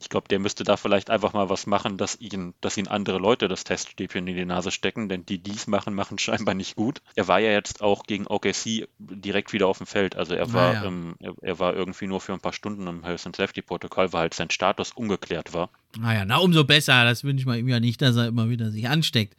Ich 0.00 0.08
glaube, 0.08 0.28
der 0.28 0.38
müsste 0.38 0.64
da 0.64 0.76
vielleicht 0.76 1.10
einfach 1.10 1.32
mal 1.32 1.48
was 1.48 1.66
machen, 1.66 1.96
dass 1.96 2.20
ihn, 2.20 2.54
dass 2.60 2.76
ihn 2.76 2.88
andere 2.88 3.18
Leute 3.18 3.48
das 3.48 3.64
Teststäbchen 3.64 4.26
in 4.26 4.36
die 4.36 4.44
Nase 4.44 4.70
stecken, 4.70 5.08
denn 5.08 5.26
die 5.26 5.38
dies 5.38 5.66
machen, 5.66 5.94
machen 5.94 6.18
scheinbar 6.18 6.53
war 6.54 6.56
nicht 6.56 6.76
gut. 6.76 7.02
Er 7.16 7.28
war 7.28 7.40
ja 7.40 7.50
jetzt 7.50 7.82
auch 7.82 8.04
gegen 8.04 8.26
OKC 8.26 8.88
direkt 8.98 9.52
wieder 9.52 9.66
auf 9.66 9.78
dem 9.78 9.86
Feld. 9.86 10.16
Also 10.16 10.34
er 10.34 10.52
war, 10.52 10.76
ah, 10.76 10.84
ähm, 10.86 11.16
er, 11.18 11.34
er, 11.42 11.58
war 11.58 11.74
irgendwie 11.74 12.06
nur 12.06 12.20
für 12.20 12.32
ein 12.32 12.40
paar 12.40 12.52
Stunden 12.52 12.86
im 12.86 13.04
Health 13.04 13.26
and 13.26 13.36
Safety 13.36 13.62
Protokoll, 13.62 14.12
weil 14.12 14.22
halt 14.22 14.34
sein 14.34 14.50
Status 14.50 14.92
ungeklärt 14.92 15.52
war. 15.52 15.70
Naja, 15.98 16.22
ah 16.22 16.24
na 16.24 16.38
umso 16.38 16.64
besser. 16.64 17.04
Das 17.04 17.24
wünsche 17.24 17.42
ich 17.42 17.46
mal 17.46 17.58
ihm 17.58 17.68
ja 17.68 17.80
nicht, 17.80 18.00
dass 18.00 18.16
er 18.16 18.28
immer 18.28 18.48
wieder 18.48 18.70
sich 18.70 18.88
ansteckt. 18.88 19.36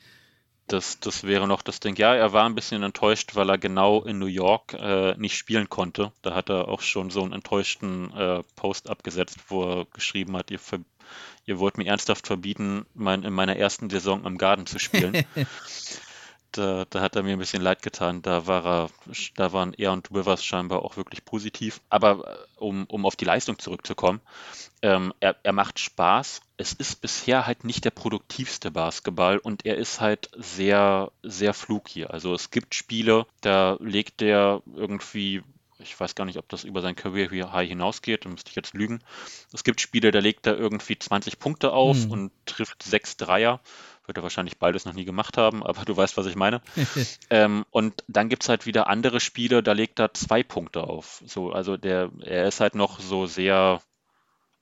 Das, 0.67 0.99
das 0.99 1.23
wäre 1.23 1.47
noch 1.47 1.61
das 1.61 1.79
Ding. 1.79 1.95
Ja, 1.95 2.15
er 2.15 2.33
war 2.33 2.45
ein 2.45 2.55
bisschen 2.55 2.81
enttäuscht, 2.81 3.35
weil 3.35 3.49
er 3.49 3.59
genau 3.59 4.01
in 4.01 4.17
New 4.17 4.25
York 4.25 4.73
äh, 4.73 5.15
nicht 5.15 5.37
spielen 5.37 5.69
konnte. 5.69 6.11
Da 6.23 6.33
hat 6.33 6.49
er 6.49 6.67
auch 6.67 6.81
schon 6.81 7.11
so 7.11 7.21
einen 7.21 7.33
enttäuschten 7.33 8.11
äh, 8.13 8.43
Post 8.55 8.89
abgesetzt, 8.89 9.37
wo 9.47 9.63
er 9.63 9.85
geschrieben 9.93 10.35
hat, 10.35 10.49
ihr, 10.49 10.59
ihr 11.45 11.59
wollt 11.59 11.77
mir 11.77 11.85
ernsthaft 11.85 12.25
verbieten, 12.25 12.87
mein, 12.95 13.21
in 13.21 13.33
meiner 13.33 13.57
ersten 13.57 13.91
Saison 13.91 14.25
im 14.25 14.39
Garten 14.39 14.65
zu 14.65 14.79
spielen. 14.79 15.23
da, 16.57 16.85
da, 16.89 17.01
hat 17.01 17.15
er 17.15 17.23
mir 17.23 17.33
ein 17.33 17.39
bisschen 17.39 17.61
leid 17.61 17.81
getan. 17.81 18.21
Da 18.21 18.47
war 18.47 18.65
er, 18.65 18.89
da 19.35 19.53
waren 19.53 19.73
er 19.73 19.91
und 19.91 20.11
Rivers 20.11 20.43
scheinbar 20.43 20.83
auch 20.83 20.97
wirklich 20.97 21.25
positiv. 21.25 21.81
Aber 21.89 22.27
äh, 22.27 22.63
um, 22.63 22.85
um 22.85 23.05
auf 23.05 23.15
die 23.15 23.25
Leistung 23.25 23.59
zurückzukommen, 23.59 24.21
ähm, 24.81 25.13
er, 25.19 25.35
er 25.43 25.53
macht 25.53 25.79
Spaß. 25.79 26.41
Es 26.57 26.73
ist 26.73 27.01
bisher 27.01 27.45
halt 27.45 27.63
nicht 27.63 27.85
der 27.85 27.91
produktivste 27.91 28.71
Basketball 28.71 29.37
und 29.37 29.65
er 29.65 29.77
ist 29.77 29.99
halt 29.99 30.29
sehr, 30.37 31.11
sehr 31.23 31.53
flug 31.53 31.89
hier. 31.89 32.11
Also 32.11 32.33
es 32.33 32.51
gibt 32.51 32.75
Spiele, 32.75 33.25
da 33.41 33.77
legt 33.79 34.21
er 34.21 34.61
irgendwie 34.75 35.43
ich 35.77 35.99
weiß 35.99 36.15
gar 36.15 36.25
nicht, 36.25 36.37
ob 36.37 36.47
das 36.47 36.63
über 36.63 36.81
sein 36.81 36.95
Career 36.95 37.51
High 37.51 37.67
hinausgeht, 37.67 38.25
da 38.25 38.29
müsste 38.29 38.49
ich 38.49 38.55
jetzt 38.55 38.73
lügen. 38.73 39.01
Es 39.53 39.63
gibt 39.63 39.81
Spiele, 39.81 40.11
da 40.11 40.19
legt 40.19 40.47
er 40.47 40.57
irgendwie 40.57 40.97
20 40.97 41.37
Punkte 41.37 41.73
auf 41.73 42.03
hm. 42.03 42.11
und 42.11 42.31
trifft 42.45 42.81
sechs 42.81 43.17
Dreier 43.17 43.59
wird 44.07 44.17
er 44.17 44.23
wahrscheinlich 44.23 44.57
beides 44.57 44.85
noch 44.85 44.93
nie 44.93 45.05
gemacht 45.05 45.37
haben, 45.37 45.63
aber 45.63 45.85
du 45.85 45.95
weißt, 45.95 46.17
was 46.17 46.25
ich 46.25 46.35
meine. 46.35 46.61
ähm, 47.29 47.65
und 47.71 48.03
dann 48.07 48.29
gibt 48.29 48.43
es 48.43 48.49
halt 48.49 48.65
wieder 48.65 48.87
andere 48.87 49.19
Spiele, 49.19 49.63
da 49.63 49.73
legt 49.73 49.99
er 49.99 50.13
zwei 50.13 50.43
Punkte 50.43 50.83
auf. 50.83 51.23
So, 51.25 51.51
also 51.51 51.77
der, 51.77 52.11
er 52.21 52.47
ist 52.47 52.59
halt 52.59 52.75
noch 52.75 52.99
so 52.99 53.25
sehr, 53.25 53.81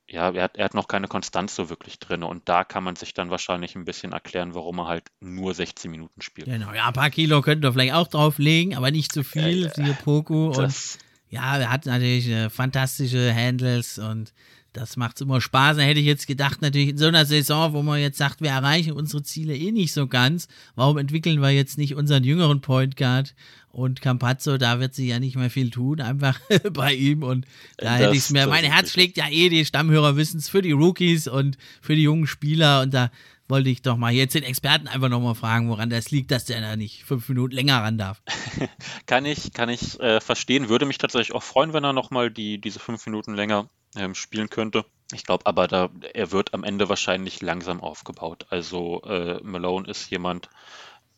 ja, 0.08 0.32
er 0.32 0.44
hat, 0.44 0.58
er 0.58 0.66
hat 0.66 0.74
noch 0.74 0.88
keine 0.88 1.08
Konstanz 1.08 1.56
so 1.56 1.70
wirklich 1.70 2.00
drin. 2.00 2.24
Und 2.24 2.48
da 2.50 2.64
kann 2.64 2.84
man 2.84 2.96
sich 2.96 3.14
dann 3.14 3.30
wahrscheinlich 3.30 3.76
ein 3.76 3.86
bisschen 3.86 4.12
erklären, 4.12 4.54
warum 4.54 4.80
er 4.80 4.88
halt 4.88 5.06
nur 5.20 5.54
16 5.54 5.90
Minuten 5.90 6.22
spielt. 6.22 6.48
Genau, 6.48 6.74
ja, 6.74 6.88
ein 6.88 6.94
paar 6.94 7.10
Kilo 7.10 7.42
könnten 7.42 7.64
wir 7.64 7.74
vielleicht 7.74 7.94
auch 7.94 8.08
drauflegen, 8.08 8.76
aber 8.76 8.92
nicht 8.92 9.12
zu 9.12 9.24
viel, 9.24 9.68
äh, 9.68 9.74
siehe 9.74 9.94
Poku. 10.04 10.52
Und 10.52 11.00
ja, 11.30 11.58
er 11.58 11.72
hat 11.72 11.86
natürlich 11.86 12.30
äh, 12.30 12.50
fantastische 12.50 13.34
Handles 13.34 13.98
und 13.98 14.34
das 14.74 14.98
macht 14.98 15.22
immer 15.22 15.40
Spaß. 15.40 15.78
Da 15.78 15.84
hätte 15.84 16.00
ich 16.00 16.06
jetzt 16.06 16.28
gedacht, 16.28 16.62
natürlich 16.62 16.90
in 16.90 16.98
so 16.98 17.06
einer 17.06 17.26
Saison, 17.26 17.74
wo 17.74 17.84
man 17.84 18.02
jetzt 18.02 18.18
sagt, 18.18 18.42
wir 18.42 18.50
erreichen 18.50 18.92
unsere 18.92 19.24
Ziele 19.24 19.56
eh 19.56 19.72
nicht 19.72 19.94
so 19.94 20.08
ganz, 20.08 20.48
warum 20.76 20.98
entwickeln 20.98 21.42
wir 21.42 21.52
jetzt 21.52 21.78
nicht 21.78 21.96
unseren 21.96 22.24
jüngeren 22.24 22.62
Point 22.62 22.98
Guard? 22.98 23.36
Und 23.70 24.02
Campazzo, 24.02 24.60
da 24.60 24.80
wird 24.80 24.94
sich 24.94 25.08
ja 25.08 25.20
nicht 25.20 25.36
mehr 25.36 25.50
viel 25.50 25.72
tun, 25.72 26.00
einfach 26.00 26.40
bei 26.74 26.94
ihm. 26.94 27.24
Und 27.24 27.46
da 27.78 27.92
das, 27.92 28.00
hätte 28.00 28.12
ich 28.12 28.20
es 28.20 28.30
mir, 28.30 28.46
mein 28.46 28.66
Herz 28.66 28.92
schlägt 28.92 29.18
ja 29.18 29.28
eh, 29.30 29.50
die 29.50 29.66
Stammhörer 29.66 30.16
wissen 30.16 30.40
es, 30.40 30.50
für 30.50 30.62
die 30.62 30.74
Rookies 30.74 31.28
und 31.28 31.58
für 31.82 31.96
die 31.96 32.04
jungen 32.04 32.28
Spieler. 32.28 32.82
Und 32.82 32.94
da 32.94 33.10
wollte 33.48 33.70
ich 33.70 33.82
doch 33.82 33.98
mal 33.98 34.14
jetzt 34.14 34.36
den 34.36 34.44
Experten 34.44 34.88
einfach 34.88 35.10
nochmal 35.10 35.36
fragen, 35.36 35.70
woran 35.70 35.90
das 35.90 36.12
liegt, 36.12 36.32
dass 36.32 36.46
der 36.46 36.62
da 36.62 36.76
nicht 36.76 37.04
fünf 37.04 37.28
Minuten 37.30 37.56
länger 37.56 37.82
ran 37.82 37.98
darf. 37.98 38.22
kann 39.08 39.26
ich, 39.26 39.54
kann 39.54 39.70
ich 39.70 40.00
äh, 40.00 40.22
verstehen. 40.22 40.70
Würde 40.70 40.86
mich 40.86 41.00
tatsächlich 41.00 41.34
auch 41.34 41.44
freuen, 41.44 41.74
wenn 41.74 41.84
er 41.84 41.94
nochmal 41.94 42.30
die, 42.30 42.60
diese 42.60 42.80
fünf 42.80 43.06
Minuten 43.06 43.34
länger 43.34 43.70
ähm, 43.96 44.16
spielen 44.16 44.50
könnte. 44.50 44.86
Ich 45.12 45.26
glaube 45.26 45.46
aber, 45.46 45.68
da, 45.68 45.90
er 46.14 46.32
wird 46.32 46.54
am 46.54 46.64
Ende 46.64 46.90
wahrscheinlich 46.90 47.42
langsam 47.42 47.82
aufgebaut. 47.82 48.48
Also 48.50 49.02
äh, 49.04 49.40
Malone 49.44 49.88
ist 49.88 50.10
jemand, 50.10 50.50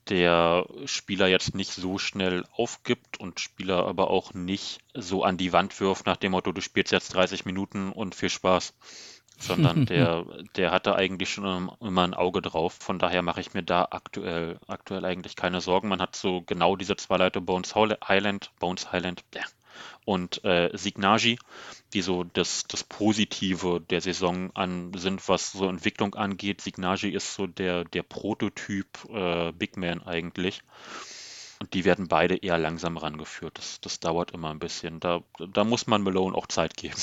der 0.09 0.67
Spieler 0.86 1.28
jetzt 1.28 1.55
nicht 1.55 1.71
so 1.71 1.97
schnell 1.97 2.45
aufgibt 2.51 3.19
und 3.19 3.39
Spieler 3.39 3.88
aber 3.88 4.09
auch 4.09 4.34
nicht 4.34 4.80
so 4.93 5.23
an 5.23 5.38
die 5.38 5.51
Wand 5.51 5.80
wirft 5.80 6.05
nach 6.05 6.17
dem 6.17 6.34
Motto, 6.34 6.51
du 6.51 6.61
spielst 6.61 6.91
jetzt 6.91 7.13
30 7.13 7.45
Minuten 7.45 7.91
und 7.91 8.15
viel 8.15 8.30
Spaß. 8.30 8.73
Sondern 9.38 9.86
der, 9.86 10.26
der 10.55 10.71
hatte 10.71 10.95
eigentlich 10.95 11.30
schon 11.30 11.69
immer 11.82 12.03
ein 12.03 12.13
Auge 12.13 12.41
drauf. 12.41 12.73
Von 12.80 12.99
daher 12.99 13.21
mache 13.21 13.41
ich 13.41 13.53
mir 13.53 13.63
da 13.63 13.88
aktuell, 13.91 14.59
aktuell 14.67 15.03
eigentlich 15.03 15.36
keine 15.36 15.59
Sorgen. 15.59 15.89
Man 15.89 16.01
hat 16.01 16.15
so 16.15 16.41
genau 16.41 16.78
diese 16.78 16.95
zwei 16.95 17.17
Leute, 17.17 17.41
Bones 17.41 17.76
Highland, 17.76 18.51
Bones 18.59 18.93
Highland, 18.93 19.26
ja, 19.34 19.41
und 20.05 20.43
äh, 20.45 20.69
Signagi, 20.73 21.39
die 21.93 22.01
so 22.01 22.23
das, 22.23 22.65
das 22.67 22.83
Positive 22.83 23.81
der 23.89 24.01
Saison 24.01 24.51
an 24.55 24.91
sind, 24.95 25.27
was 25.27 25.51
so 25.51 25.67
Entwicklung 25.67 26.15
angeht. 26.15 26.61
Signagi 26.61 27.09
ist 27.09 27.33
so 27.33 27.47
der, 27.47 27.83
der 27.83 28.03
Prototyp 28.03 28.87
äh, 29.11 29.51
Big 29.51 29.77
Man 29.77 30.03
eigentlich. 30.03 30.61
Und 31.59 31.73
die 31.73 31.85
werden 31.85 32.07
beide 32.07 32.35
eher 32.35 32.57
langsam 32.57 32.97
rangeführt. 32.97 33.57
Das, 33.57 33.81
das 33.81 33.99
dauert 33.99 34.31
immer 34.31 34.51
ein 34.51 34.59
bisschen. 34.59 34.99
Da, 34.99 35.23
da 35.53 35.63
muss 35.63 35.87
man 35.87 36.03
Malone 36.03 36.35
auch 36.35 36.47
Zeit 36.47 36.77
geben. 36.77 36.95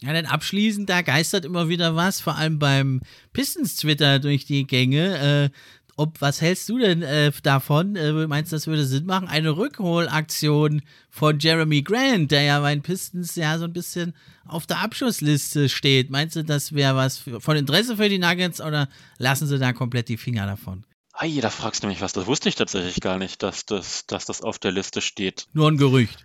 Ja, 0.00 0.12
dann 0.12 0.26
abschließend, 0.26 0.88
da 0.88 1.02
geistert 1.02 1.44
immer 1.44 1.68
wieder 1.68 1.96
was, 1.96 2.20
vor 2.20 2.36
allem 2.36 2.60
beim 2.60 3.02
Pistons-Twitter 3.32 4.20
durch 4.20 4.46
die 4.46 4.64
Gänge. 4.64 5.50
Äh, 5.52 5.58
ob, 5.98 6.20
was 6.20 6.40
hältst 6.40 6.68
du 6.68 6.78
denn 6.78 7.02
äh, 7.02 7.32
davon? 7.42 7.96
Äh, 7.96 8.12
meinst 8.28 8.52
du, 8.52 8.56
das 8.56 8.68
würde 8.68 8.84
Sinn 8.84 9.04
machen? 9.04 9.26
Eine 9.26 9.56
Rückholaktion 9.56 10.82
von 11.10 11.40
Jeremy 11.40 11.82
Grant, 11.82 12.30
der 12.30 12.42
ja 12.42 12.60
bei 12.60 12.72
den 12.72 12.82
Pistons 12.82 13.34
ja 13.34 13.58
so 13.58 13.64
ein 13.64 13.72
bisschen 13.72 14.14
auf 14.46 14.66
der 14.66 14.78
Abschussliste 14.78 15.68
steht. 15.68 16.08
Meinst 16.10 16.36
du, 16.36 16.44
das 16.44 16.72
wäre 16.72 16.94
was 16.94 17.18
für, 17.18 17.40
von 17.40 17.56
Interesse 17.56 17.96
für 17.96 18.08
die 18.08 18.18
Nuggets 18.18 18.60
oder 18.60 18.88
lassen 19.18 19.48
sie 19.48 19.58
da 19.58 19.72
komplett 19.72 20.08
die 20.08 20.16
Finger 20.16 20.46
davon? 20.46 20.84
Ei, 21.14 21.40
da 21.40 21.50
fragst 21.50 21.82
du 21.82 21.88
mich 21.88 22.00
was. 22.00 22.12
Das 22.12 22.26
wusste 22.26 22.48
ich 22.48 22.54
tatsächlich 22.54 23.00
gar 23.00 23.18
nicht, 23.18 23.42
dass 23.42 23.66
das, 23.66 24.06
dass 24.06 24.24
das 24.24 24.40
auf 24.40 24.60
der 24.60 24.70
Liste 24.70 25.00
steht. 25.00 25.48
Nur 25.52 25.68
ein 25.68 25.78
Gerücht. 25.78 26.24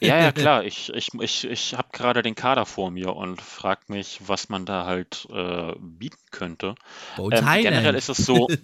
Ja, 0.00 0.18
ja, 0.18 0.32
klar. 0.32 0.64
Ich, 0.64 0.92
ich, 0.94 1.08
ich, 1.14 1.44
ich 1.44 1.74
habe 1.74 1.88
gerade 1.92 2.22
den 2.22 2.34
Kader 2.34 2.66
vor 2.66 2.90
mir 2.90 3.14
und 3.14 3.40
frage 3.40 3.82
mich, 3.88 4.20
was 4.26 4.48
man 4.48 4.64
da 4.64 4.84
halt 4.86 5.26
äh, 5.30 5.74
bieten 5.78 6.18
könnte. 6.30 6.74
Ähm, 7.18 7.46
generell 7.62 7.94
ist 7.94 8.08
es 8.08 8.18
so. 8.18 8.48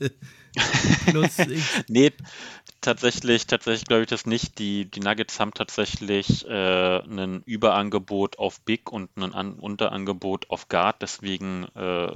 Plus 1.06 1.36
nee, 1.88 2.12
tatsächlich, 2.80 3.46
tatsächlich 3.46 3.86
glaube 3.86 4.02
ich 4.02 4.08
das 4.08 4.26
nicht. 4.26 4.58
Die, 4.58 4.84
die 4.84 5.00
Nuggets 5.00 5.40
haben 5.40 5.52
tatsächlich 5.52 6.46
äh, 6.46 6.98
ein 6.98 7.42
Überangebot 7.44 8.38
auf 8.38 8.60
Big 8.60 8.92
und 8.92 9.16
ein 9.16 9.34
An 9.34 9.54
Unterangebot 9.54 10.50
auf 10.50 10.68
Guard. 10.68 11.02
Deswegen 11.02 11.64
äh, 11.74 12.08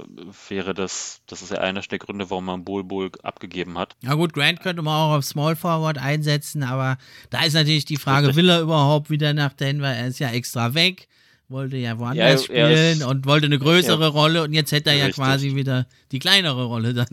wäre 0.49 0.73
das, 0.73 1.21
das 1.27 1.41
ist 1.41 1.51
ja 1.51 1.59
einer 1.59 1.81
der 1.81 1.99
Gründe, 1.99 2.29
warum 2.29 2.45
man 2.45 2.63
Bull 2.63 2.83
Bull 2.83 3.11
abgegeben 3.23 3.77
hat. 3.77 3.95
Ja 4.01 4.13
gut, 4.13 4.33
Grant 4.33 4.61
könnte 4.61 4.81
man 4.81 4.93
auch 4.93 5.17
auf 5.17 5.25
Small 5.25 5.55
Forward 5.55 5.97
einsetzen, 5.97 6.63
aber 6.63 6.97
da 7.29 7.43
ist 7.43 7.53
natürlich 7.53 7.85
die 7.85 7.97
Frage, 7.97 8.35
will 8.35 8.49
er 8.49 8.61
überhaupt 8.61 9.09
wieder 9.09 9.33
nach 9.33 9.53
Denver? 9.53 9.93
Er 9.93 10.07
ist 10.07 10.19
ja 10.19 10.29
extra 10.29 10.73
weg 10.73 11.07
wollte 11.49 11.77
ja 11.77 11.97
woanders 11.97 12.47
ja, 12.47 12.77
spielen 12.77 13.03
und 13.03 13.25
wollte 13.25 13.47
eine 13.47 13.59
größere 13.59 14.03
ja, 14.03 14.07
Rolle 14.07 14.43
und 14.43 14.53
jetzt 14.53 14.71
hätte 14.71 14.91
er 14.91 15.07
richtig. 15.07 15.17
ja 15.17 15.23
quasi 15.23 15.55
wieder 15.55 15.87
die 16.11 16.19
kleinere 16.19 16.65
Rolle 16.65 16.93
dann. 16.93 17.07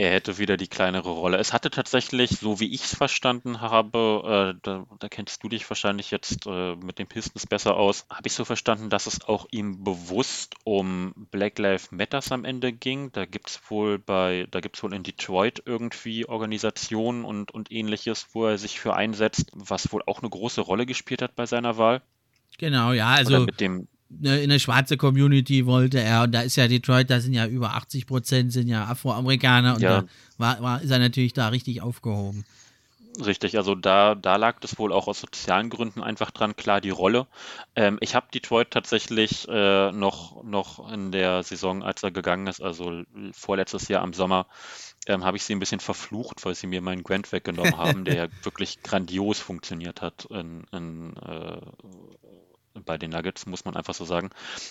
Er 0.00 0.12
hätte 0.12 0.38
wieder 0.38 0.56
die 0.56 0.66
kleinere 0.66 1.10
Rolle. 1.10 1.36
Es 1.36 1.52
hatte 1.52 1.68
tatsächlich, 1.68 2.30
so 2.30 2.58
wie 2.58 2.72
ich 2.72 2.84
es 2.84 2.94
verstanden 2.94 3.60
habe, 3.60 4.54
äh, 4.56 4.60
da, 4.62 4.86
da, 4.98 5.08
kennst 5.10 5.44
du 5.44 5.50
dich 5.50 5.68
wahrscheinlich 5.68 6.10
jetzt 6.10 6.46
äh, 6.46 6.74
mit 6.76 6.98
den 6.98 7.06
Pistons 7.06 7.46
besser 7.46 7.76
aus, 7.76 8.06
habe 8.08 8.26
ich 8.26 8.32
so 8.32 8.46
verstanden, 8.46 8.88
dass 8.88 9.06
es 9.06 9.20
auch 9.20 9.46
ihm 9.50 9.84
bewusst 9.84 10.54
um 10.64 11.12
Black 11.30 11.58
Lives 11.58 11.92
Matters 11.92 12.32
am 12.32 12.46
Ende 12.46 12.72
ging. 12.72 13.12
Da 13.12 13.26
gibt 13.26 13.50
es 13.50 13.60
wohl 13.68 13.98
bei, 13.98 14.46
da 14.50 14.60
gibt 14.60 14.76
es 14.76 14.82
wohl 14.82 14.94
in 14.94 15.02
Detroit 15.02 15.62
irgendwie 15.66 16.24
Organisationen 16.24 17.26
und, 17.26 17.50
und 17.50 17.70
ähnliches, 17.70 18.28
wo 18.32 18.46
er 18.46 18.56
sich 18.56 18.80
für 18.80 18.96
einsetzt, 18.96 19.50
was 19.52 19.92
wohl 19.92 20.02
auch 20.06 20.20
eine 20.20 20.30
große 20.30 20.62
Rolle 20.62 20.86
gespielt 20.86 21.20
hat 21.20 21.36
bei 21.36 21.44
seiner 21.44 21.76
Wahl. 21.76 22.00
Genau, 22.56 22.92
ja, 22.92 23.08
also 23.08 23.34
Oder 23.34 23.44
mit 23.44 23.60
dem 23.60 23.86
Ne, 24.18 24.38
in 24.38 24.50
eine 24.50 24.58
schwarze 24.58 24.96
Community 24.96 25.66
wollte 25.66 26.00
er. 26.00 26.24
Und 26.24 26.32
da 26.32 26.40
ist 26.40 26.56
ja 26.56 26.66
Detroit, 26.66 27.10
da 27.10 27.20
sind 27.20 27.32
ja 27.32 27.46
über 27.46 27.74
80 27.74 28.06
Prozent 28.06 28.52
sind 28.52 28.66
ja 28.66 28.84
Afroamerikaner. 28.84 29.74
Und 29.74 29.82
ja. 29.82 30.02
da 30.02 30.08
war, 30.36 30.60
war, 30.62 30.82
ist 30.82 30.90
er 30.90 30.98
natürlich 30.98 31.32
da 31.32 31.48
richtig 31.48 31.80
aufgehoben. 31.80 32.44
Richtig, 33.24 33.56
also 33.56 33.74
da, 33.74 34.14
da 34.14 34.36
lag 34.36 34.60
das 34.60 34.78
wohl 34.78 34.92
auch 34.92 35.08
aus 35.08 35.20
sozialen 35.20 35.68
Gründen 35.68 36.02
einfach 36.02 36.30
dran, 36.30 36.56
klar 36.56 36.80
die 36.80 36.90
Rolle. 36.90 37.26
Ähm, 37.74 37.98
ich 38.00 38.14
habe 38.14 38.28
Detroit 38.32 38.70
tatsächlich 38.70 39.48
äh, 39.48 39.92
noch, 39.92 40.42
noch 40.44 40.90
in 40.92 41.10
der 41.12 41.42
Saison, 41.42 41.82
als 41.82 42.02
er 42.02 42.12
gegangen 42.12 42.46
ist, 42.46 42.62
also 42.62 43.02
vorletztes 43.32 43.88
Jahr 43.88 44.02
am 44.02 44.12
Sommer, 44.12 44.46
ähm, 45.06 45.24
habe 45.24 45.36
ich 45.36 45.42
sie 45.42 45.54
ein 45.54 45.58
bisschen 45.58 45.80
verflucht, 45.80 46.44
weil 46.44 46.54
sie 46.54 46.66
mir 46.66 46.82
meinen 46.82 47.02
Grant 47.02 47.32
weggenommen 47.32 47.76
haben, 47.76 48.04
der 48.04 48.14
ja 48.14 48.26
wirklich 48.44 48.82
grandios 48.82 49.40
funktioniert 49.40 50.02
hat 50.02 50.26
in, 50.30 50.64
in 50.72 51.16
äh, 51.16 51.60
bei 52.74 52.98
den 52.98 53.10
Nuggets, 53.10 53.46
muss 53.46 53.64
man 53.64 53.76
einfach 53.76 53.94
so 53.94 54.04
sagen. 54.04 54.30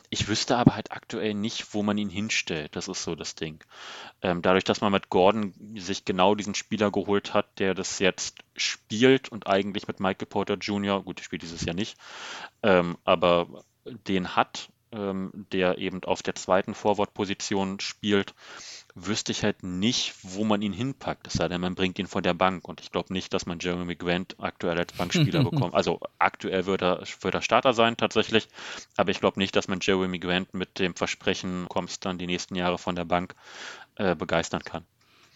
Ich 0.09 0.27
wüsste 0.27 0.57
aber 0.57 0.75
halt 0.75 0.91
aktuell 0.91 1.33
nicht, 1.33 1.73
wo 1.73 1.83
man 1.83 1.97
ihn 1.97 2.09
hinstellt. 2.09 2.75
Das 2.75 2.87
ist 2.87 3.03
so 3.03 3.15
das 3.15 3.35
Ding. 3.35 3.63
Ähm, 4.21 4.41
dadurch, 4.41 4.63
dass 4.63 4.81
man 4.81 4.91
mit 4.91 5.09
Gordon 5.09 5.53
sich 5.75 6.05
genau 6.05 6.35
diesen 6.35 6.55
Spieler 6.55 6.91
geholt 6.91 7.33
hat, 7.33 7.59
der 7.59 7.73
das 7.73 7.99
jetzt 7.99 8.39
spielt 8.55 9.29
und 9.29 9.47
eigentlich 9.47 9.87
mit 9.87 9.99
Michael 9.99 10.27
Porter 10.27 10.55
Jr., 10.55 11.03
gut, 11.03 11.19
der 11.19 11.23
spielt 11.23 11.41
dieses 11.41 11.65
Jahr 11.65 11.75
nicht, 11.75 11.97
ähm, 12.63 12.97
aber 13.03 13.63
den 13.85 14.35
hat, 14.35 14.69
ähm, 14.91 15.31
der 15.51 15.77
eben 15.77 16.03
auf 16.03 16.23
der 16.23 16.35
zweiten 16.35 16.73
Vorwortposition 16.73 17.79
spielt, 17.79 18.33
wüsste 19.05 19.31
ich 19.31 19.43
halt 19.43 19.63
nicht, 19.63 20.13
wo 20.23 20.43
man 20.43 20.61
ihn 20.61 20.73
hinpackt. 20.73 21.27
Es 21.27 21.33
sei 21.33 21.47
denn, 21.47 21.61
man 21.61 21.75
bringt 21.75 21.99
ihn 21.99 22.07
von 22.07 22.23
der 22.23 22.33
Bank. 22.33 22.67
Und 22.67 22.81
ich 22.81 22.91
glaube 22.91 23.13
nicht, 23.13 23.33
dass 23.33 23.45
man 23.45 23.59
Jeremy 23.59 23.95
Grant 23.95 24.35
aktuell 24.39 24.77
als 24.77 24.93
Bankspieler 24.93 25.43
bekommt. 25.49 25.73
Also 25.73 25.99
aktuell 26.17 26.65
wird 26.65 26.81
er, 26.81 27.03
wird 27.21 27.33
er 27.33 27.41
Starter 27.41 27.73
sein 27.73 27.97
tatsächlich. 27.97 28.47
Aber 28.97 29.11
ich 29.11 29.19
glaube 29.19 29.39
nicht, 29.39 29.55
dass 29.55 29.67
man 29.67 29.79
Jeremy 29.81 30.19
Grant 30.19 30.53
mit 30.53 30.79
dem 30.79 30.95
Versprechen, 30.95 31.67
kommst 31.69 32.05
dann 32.05 32.17
die 32.17 32.27
nächsten 32.27 32.55
Jahre 32.55 32.77
von 32.77 32.95
der 32.95 33.05
Bank, 33.05 33.35
äh, 33.95 34.15
begeistern 34.15 34.63
kann. 34.63 34.83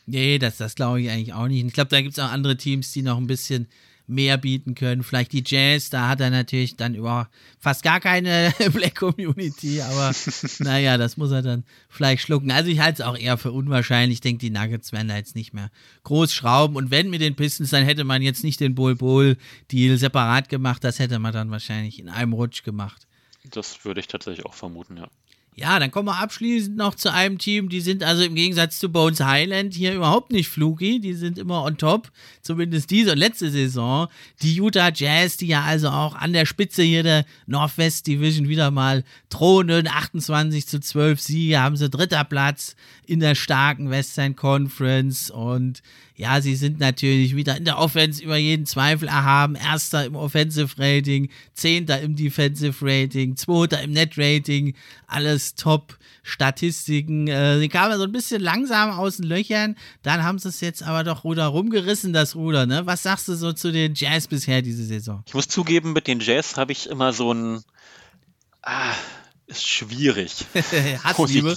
Nee, 0.05 0.37
das, 0.37 0.57
das 0.57 0.75
glaube 0.75 1.01
ich 1.01 1.09
eigentlich 1.09 1.33
auch 1.33 1.47
nicht. 1.47 1.65
Ich 1.65 1.73
glaube, 1.73 1.89
da 1.89 2.01
gibt 2.01 2.17
es 2.17 2.23
auch 2.23 2.31
andere 2.31 2.57
Teams, 2.57 2.91
die 2.91 3.01
noch 3.01 3.17
ein 3.17 3.27
bisschen 3.27 3.67
mehr 4.07 4.37
bieten 4.37 4.75
können. 4.75 5.03
Vielleicht 5.03 5.31
die 5.31 5.43
Jazz, 5.45 5.89
da 5.89 6.09
hat 6.09 6.19
er 6.19 6.29
natürlich 6.29 6.75
dann 6.75 6.95
über 6.95 7.29
fast 7.59 7.83
gar 7.83 7.99
keine 7.99 8.53
Black 8.73 8.95
Community, 8.95 9.81
aber 9.81 10.11
naja, 10.59 10.97
das 10.97 11.17
muss 11.17 11.31
er 11.31 11.41
dann 11.41 11.63
vielleicht 11.89 12.23
schlucken. 12.23 12.51
Also 12.51 12.69
ich 12.69 12.79
halte 12.79 13.01
es 13.01 13.07
auch 13.07 13.17
eher 13.17 13.37
für 13.37 13.51
unwahrscheinlich. 13.51 14.17
Ich 14.17 14.21
denke, 14.21 14.39
die 14.39 14.49
Nuggets 14.49 14.91
werden 14.91 15.07
da 15.07 15.15
jetzt 15.15 15.35
nicht 15.35 15.53
mehr 15.53 15.71
groß 16.03 16.33
schrauben. 16.33 16.75
Und 16.75 16.91
wenn 16.91 17.09
mit 17.09 17.21
den 17.21 17.35
Pistons, 17.35 17.69
dann 17.69 17.85
hätte 17.85 18.03
man 18.03 18.21
jetzt 18.21 18.43
nicht 18.43 18.59
den 18.59 18.75
Bull-Bull-Deal 18.75 19.97
separat 19.97 20.49
gemacht. 20.49 20.83
Das 20.83 20.99
hätte 20.99 21.19
man 21.19 21.33
dann 21.33 21.51
wahrscheinlich 21.51 21.99
in 21.99 22.09
einem 22.09 22.33
Rutsch 22.33 22.63
gemacht. 22.63 23.07
Das 23.51 23.83
würde 23.83 23.99
ich 23.99 24.07
tatsächlich 24.07 24.45
auch 24.45 24.53
vermuten, 24.53 24.97
ja. 24.97 25.09
Ja, 25.55 25.77
dann 25.77 25.91
kommen 25.91 26.07
wir 26.07 26.17
abschließend 26.17 26.77
noch 26.77 26.95
zu 26.95 27.11
einem 27.11 27.37
Team, 27.37 27.69
die 27.69 27.81
sind 27.81 28.03
also 28.03 28.23
im 28.23 28.33
Gegensatz 28.33 28.79
zu 28.79 28.89
Bones 28.89 29.19
Highland 29.19 29.75
hier 29.75 29.93
überhaupt 29.93 30.31
nicht 30.31 30.49
fluky, 30.49 30.99
die 30.99 31.13
sind 31.13 31.37
immer 31.37 31.63
on 31.63 31.77
top, 31.77 32.11
zumindest 32.41 32.89
diese 32.89 33.11
und 33.11 33.19
letzte 33.19 33.51
Saison. 33.51 34.07
Die 34.41 34.55
Utah 34.55 34.91
Jazz, 34.91 35.37
die 35.37 35.47
ja 35.47 35.61
also 35.61 35.89
auch 35.89 36.15
an 36.15 36.33
der 36.33 36.47
Spitze 36.47 36.81
hier 36.81 37.03
der 37.03 37.25
Northwest 37.45 38.07
Division 38.07 38.49
wieder 38.49 38.71
mal 38.71 39.03
thronen, 39.29 39.87
28 39.87 40.67
zu 40.67 40.79
12 40.79 41.19
Siege, 41.19 41.59
haben 41.59 41.77
sie 41.77 41.89
dritter 41.89 42.23
Platz 42.23 42.75
in 43.05 43.19
der 43.19 43.35
starken 43.35 43.91
Western 43.91 44.35
Conference. 44.35 45.29
Und 45.29 45.83
ja, 46.15 46.41
sie 46.41 46.55
sind 46.55 46.79
natürlich 46.79 47.35
wieder 47.35 47.57
in 47.57 47.65
der 47.65 47.79
Offense 47.79 48.23
über 48.23 48.37
jeden 48.37 48.65
Zweifel 48.65 49.07
erhaben. 49.07 49.55
Erster 49.55 50.05
im 50.05 50.15
Offensive 50.15 50.75
Rating, 50.77 51.29
Zehnter 51.53 52.01
im 52.01 52.15
Defensive 52.15 52.75
Rating, 52.81 53.35
Zweiter 53.35 53.81
im 53.81 53.91
Net 53.91 54.17
Rating. 54.17 54.75
Alles 55.07 55.55
top 55.55 55.97
Statistiken. 56.21 57.27
Äh, 57.27 57.59
sie 57.59 57.67
kamen 57.67 57.97
so 57.97 58.03
ein 58.03 58.11
bisschen 58.11 58.41
langsam 58.41 58.91
aus 58.91 59.17
den 59.17 59.25
Löchern. 59.25 59.75
Dann 60.03 60.23
haben 60.23 60.37
sie 60.37 60.49
es 60.49 60.61
jetzt 60.61 60.83
aber 60.83 61.03
doch 61.03 61.23
Ruder 61.23 61.47
rumgerissen, 61.47 62.13
das 62.13 62.35
Ruder. 62.35 62.65
Ne? 62.65 62.85
Was 62.85 63.03
sagst 63.03 63.27
du 63.27 63.35
so 63.35 63.51
zu 63.51 63.71
den 63.71 63.95
Jazz 63.95 64.27
bisher 64.27 64.61
diese 64.61 64.85
Saison? 64.85 65.23
Ich 65.27 65.33
muss 65.33 65.47
zugeben, 65.47 65.93
mit 65.93 66.07
den 66.07 66.19
Jazz 66.19 66.57
habe 66.57 66.71
ich 66.71 66.89
immer 66.89 67.11
so 67.11 67.33
ein. 67.33 67.63
Ah, 68.61 68.93
ist 69.53 69.67
schwierig. 69.67 70.45
Hassliebe? 71.03 71.55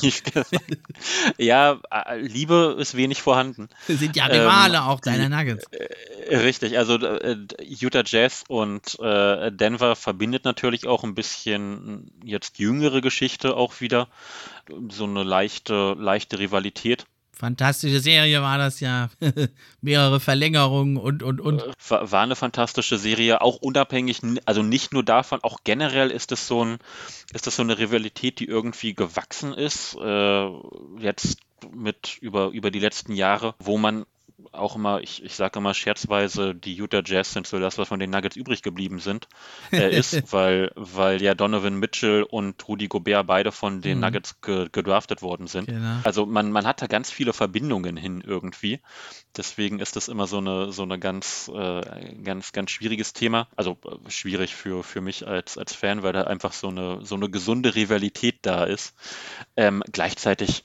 ja, 1.39 1.79
äh, 1.91 2.19
Liebe 2.19 2.77
ist 2.79 2.97
wenig 2.97 3.23
vorhanden. 3.23 3.69
Sind 3.87 4.17
ja 4.17 4.27
Rivale 4.27 4.79
ähm, 4.79 4.83
auch 4.85 5.01
deiner 5.01 5.29
Nuggets. 5.29 5.65
Äh, 5.73 6.37
richtig, 6.37 6.79
also 6.79 6.97
äh, 6.97 7.37
Utah 7.63 8.03
Jazz 8.05 8.45
und 8.49 8.99
äh, 9.01 9.51
Denver 9.51 9.97
verbindet 9.97 10.45
natürlich 10.45 10.87
auch 10.87 11.05
ein 11.05 11.15
bisschen 11.15 12.11
jetzt 12.23 12.59
jüngere 12.59 13.01
Geschichte 13.01 13.57
auch 13.57 13.81
wieder. 13.81 14.09
So 14.91 15.05
eine 15.05 15.23
leichte, 15.23 15.95
leichte 15.99 16.39
Rivalität 16.39 17.07
fantastische 17.37 18.01
Serie 18.01 18.41
war 18.43 18.59
das 18.59 18.81
ja. 18.81 19.11
Mehrere 19.81 20.21
Verlängerungen 20.21 20.97
und, 20.97 21.23
und, 21.23 21.41
und. 21.41 21.63
Äh, 21.63 21.73
war 21.91 22.23
eine 22.23 22.37
fantastische 22.37 22.99
Serie, 22.99 23.41
auch 23.43 23.57
unabhängig, 23.57 24.21
also 24.47 24.63
nicht 24.63 24.93
nur 24.93 25.05
davon, 25.05 25.41
auch 25.43 25.59
generell 25.63 26.11
ist 26.11 26.33
es 26.33 26.47
so, 26.47 26.65
ein, 26.65 26.79
ist 27.33 27.47
das 27.47 27.57
so 27.57 27.63
eine 27.63 27.79
Rivalität, 27.79 28.41
die 28.41 28.47
irgendwie 28.47 28.95
gewachsen 28.95 29.53
ist, 29.53 29.97
äh, 30.01 30.49
jetzt 30.99 31.39
mit 31.75 32.19
über, 32.21 32.49
über 32.49 32.71
die 32.71 32.81
letzten 32.81 33.13
Jahre, 33.13 33.55
wo 33.59 33.79
man 33.79 34.07
auch 34.57 34.77
immer, 34.77 35.01
ich, 35.01 35.23
ich 35.25 35.35
sage 35.35 35.59
immer 35.59 35.75
scherzweise, 35.75 36.55
die 36.55 36.75
Utah 36.75 37.03
Jazz 37.05 37.33
sind 37.33 37.47
so 37.47 37.59
das, 37.59 37.79
was 37.79 37.89
von 37.89 38.01
den 38.01 38.11
Nuggets 38.11 38.37
übrig 38.37 38.63
geblieben 38.63 38.99
sind, 38.99 39.29
äh, 39.73 39.97
ist, 39.97 40.23
weil, 40.33 40.73
weil 40.75 41.23
ja 41.23 41.35
Donovan 41.35 41.77
Mitchell 41.77 42.23
und 42.23 42.67
Rudy 42.67 42.89
Gobert 42.89 43.27
beide 43.27 43.53
von 43.53 43.81
den 43.81 43.99
mhm. 43.99 44.05
Nuggets 44.05 44.41
ge 44.41 44.69
gedraftet 44.71 45.23
worden 45.23 45.47
sind. 45.47 45.67
Genau. 45.67 46.01
Also 46.05 46.27
man, 46.27 46.51
man 46.53 46.67
hat 46.67 46.83
da 46.83 46.87
ganz 46.87 47.11
viele 47.11 47.33
Verbindungen 47.33 47.97
hin 47.97 48.23
irgendwie. 48.27 48.81
Deswegen 49.37 49.79
ist 49.79 49.97
das 49.97 50.09
immer 50.09 50.27
so 50.27 50.39
eine, 50.39 50.73
so 50.73 50.83
eine 50.83 50.99
ganz, 50.99 51.51
äh, 51.55 52.15
ganz, 52.23 52.53
ganz 52.53 52.71
schwieriges 52.71 53.13
Thema. 53.13 53.49
Also 53.57 53.79
äh, 53.85 54.11
schwierig 54.11 54.55
für, 54.55 54.83
für 54.83 55.01
mich 55.01 55.27
als, 55.27 55.59
als 55.59 55.75
Fan, 55.75 56.03
weil 56.03 56.13
da 56.13 56.23
einfach 56.23 56.53
so 56.53 56.69
eine, 56.69 57.05
so 57.05 57.15
eine 57.15 57.31
gesunde 57.31 57.75
Rivalität 57.75 58.39
da 58.43 58.65
ist. 58.65 58.95
Ähm, 59.57 59.83
gleichzeitig 59.93 60.65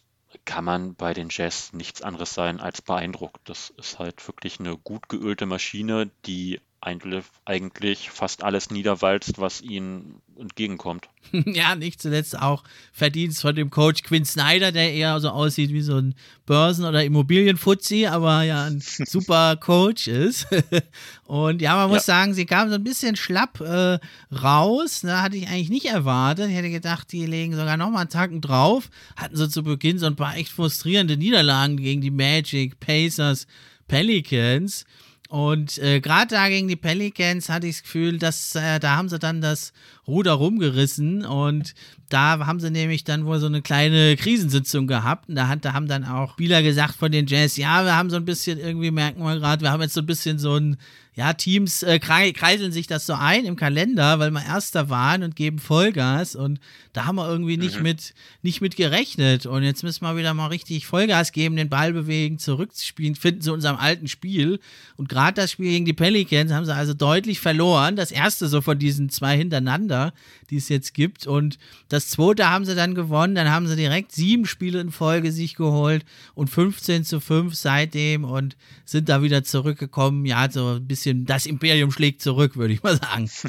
kann 0.52 0.66
man 0.66 0.95
bei 0.95 1.14
den 1.14 1.30
Jazz 1.32 1.72
nichts 1.72 2.02
anderes 2.02 2.34
sein 2.34 2.60
als 2.60 2.82
beeindruckt. 2.82 3.39
Das 3.47 3.70
ist 3.78 3.99
halt 3.99 4.28
wirklich 4.28 4.60
eine 4.60 4.76
gut 4.76 5.08
geölte 5.08 5.45
Maschine, 5.45 6.12
die 6.26 6.60
eigentlich 6.82 8.09
fast 8.09 8.43
alles 8.43 8.71
niederwalzt, 8.71 9.38
was 9.38 9.61
ihnen 9.61 10.19
entgegenkommt. 10.36 11.07
ja, 11.32 11.75
nicht 11.75 12.01
zuletzt 12.01 12.38
auch 12.38 12.63
Verdienst 12.91 13.41
von 13.41 13.55
dem 13.55 13.69
Coach 13.69 14.01
Quinn 14.01 14.25
Snyder, 14.25 14.71
der 14.71 14.91
eher 14.91 15.19
so 15.19 15.29
aussieht 15.29 15.71
wie 15.71 15.82
so 15.82 15.97
ein 15.97 16.15
Börsen- 16.47 16.86
oder 16.86 17.03
Immobilienfuzzi, 17.03 18.07
aber 18.07 18.41
ja 18.41 18.65
ein 18.65 18.82
super 19.05 19.57
Coach 19.57 20.07
ist. 20.07 20.47
Und 21.25 21.61
ja, 21.61 21.75
man 21.75 21.89
muss 21.89 22.07
ja. 22.07 22.13
sagen, 22.15 22.34
sie 22.34 22.47
kam 22.47 22.69
so 22.69 22.75
ein 22.75 22.84
bisschen 22.84 23.15
schlapp 23.15 23.61
äh, 23.61 23.99
raus. 24.36 25.01
Da 25.01 25.07
ne, 25.07 25.21
hatte 25.21 25.38
ich 25.38 25.47
eigentlich 25.47 25.69
nicht 25.69 25.86
erwartet. 25.86 26.49
Ich 26.49 26.55
hätte 26.55 26.71
gedacht, 26.71 27.11
die 27.11 27.27
legen 27.27 27.55
sogar 27.55 27.77
noch 27.77 27.91
mal 27.91 28.01
einen 28.01 28.09
Tacken 28.09 28.41
drauf. 28.41 28.89
Hatten 29.15 29.36
so 29.36 29.45
zu 29.45 29.61
Beginn 29.61 29.99
so 29.99 30.07
ein 30.07 30.15
paar 30.15 30.36
echt 30.36 30.51
frustrierende 30.51 31.15
Niederlagen 31.15 31.77
gegen 31.77 32.01
die 32.01 32.11
Magic, 32.11 32.79
Pacers, 32.79 33.45
Pelicans. 33.88 34.86
Und 35.32 35.77
äh, 35.77 36.01
gerade 36.01 36.36
da 36.36 36.49
gegen 36.49 36.67
die 36.67 36.75
Pelicans 36.75 37.47
hatte 37.47 37.65
ich 37.65 37.77
das 37.77 37.84
Gefühl, 37.84 38.17
dass 38.17 38.53
äh, 38.53 38.82
da 38.82 38.97
haben 38.97 39.07
sie 39.07 39.17
dann 39.17 39.39
das 39.39 39.71
Ruder 40.05 40.34
rumgerissen 40.34 41.23
und 41.23 41.73
da 42.09 42.45
haben 42.45 42.59
sie 42.59 42.69
nämlich 42.69 43.05
dann 43.05 43.25
wohl 43.25 43.39
so 43.39 43.45
eine 43.45 43.61
kleine 43.61 44.17
Krisensitzung 44.17 44.88
gehabt. 44.88 45.29
Und 45.29 45.36
da, 45.36 45.47
hat, 45.47 45.63
da 45.63 45.71
haben 45.71 45.88
dann 45.88 46.03
auch 46.03 46.34
Spieler 46.34 46.61
gesagt 46.61 46.97
von 46.97 47.13
den 47.13 47.27
Jazz, 47.27 47.55
ja, 47.55 47.86
wir 47.86 47.95
haben 47.95 48.09
so 48.09 48.17
ein 48.17 48.25
bisschen, 48.25 48.59
irgendwie 48.59 48.91
merken 48.91 49.23
wir 49.23 49.39
gerade, 49.39 49.61
wir 49.61 49.71
haben 49.71 49.82
jetzt 49.82 49.93
so 49.93 50.01
ein 50.01 50.05
bisschen 50.05 50.38
so 50.38 50.57
ein 50.57 50.75
ja, 51.14 51.34
Teams 51.34 51.84
äh, 51.84 51.99
kreiseln 51.99 52.72
sich 52.72 52.88
das 52.88 53.05
so 53.05 53.14
ein 53.14 53.43
im 53.43 53.57
Kalender, 53.57 54.20
weil 54.20 54.32
wir 54.32 54.45
Erster 54.45 54.89
waren 54.89 55.24
und 55.24 55.36
geben 55.36 55.59
Vollgas 55.59 56.36
und 56.36 56.59
da 56.93 57.05
haben 57.05 57.18
wir 57.18 57.28
irgendwie 57.28 57.57
nicht 57.57 57.78
mhm. 57.78 57.84
mit 57.84 58.14
nicht 58.41 58.62
mit 58.62 58.78
gerechnet. 58.78 59.45
Und 59.45 59.64
jetzt 59.64 59.84
müssen 59.84 60.05
wir 60.05 60.16
wieder 60.16 60.34
mal 60.34 60.47
richtig 60.47 60.86
Vollgas 60.86 61.34
geben, 61.34 61.57
den 61.57 61.70
Ball 61.70 61.91
bewegen, 61.91 62.39
zurückspielen, 62.39 63.16
finden 63.16 63.41
zu 63.41 63.51
unserem 63.51 63.76
alten 63.76 64.07
Spiel. 64.07 64.59
Und 64.95 65.09
gerade 65.09 65.34
das 65.34 65.51
Spiel 65.51 65.72
gegen 65.72 65.86
die 65.86 65.93
Pelicans 65.93 66.51
haben 66.53 66.66
sie 66.66 66.74
also 66.74 66.93
deutlich 66.93 67.41
verloren, 67.41 67.97
das 67.97 68.12
erste 68.12 68.47
so 68.47 68.62
von 68.62 68.80
diesen 68.80 69.09
zwei 69.09 69.38
hintereinander, 69.38 70.14
die 70.49 70.57
es 70.57 70.70
jetzt 70.70 70.93
gibt. 70.93 71.28
Und 71.28 71.57
das 71.89 72.09
zweite 72.09 72.49
haben 72.49 72.66
sie 72.66 72.76
dann 72.76 72.95
gewonnen, 72.95 73.36
dann 73.36 73.51
haben 73.51 73.68
sie 73.68 73.76
direkt 73.76 74.14
sieben 74.14 74.45
Spiele 74.45 74.80
in 74.80 74.91
Folge 74.91 75.31
sich 75.31 75.56
geholt 75.56 76.06
und 76.35 76.49
15 76.49 77.03
zu 77.03 77.19
5 77.19 77.53
seitdem 77.53 78.23
und 78.23 78.56
sind 78.85 79.10
da 79.10 79.22
wieder 79.22 79.44
zurückgekommen, 79.44 80.26
ja, 80.26 80.49
so 80.49 80.76
ein 80.76 80.88
bisschen 80.88 81.01
bisschen 81.02 81.26
das 81.26 81.45
Imperium 81.45 81.91
schlägt 81.91 82.22
zurück, 82.22 82.56
würde 82.56 82.73
ich 82.73 82.84
mal 82.84 82.98
sagen. 82.98 83.30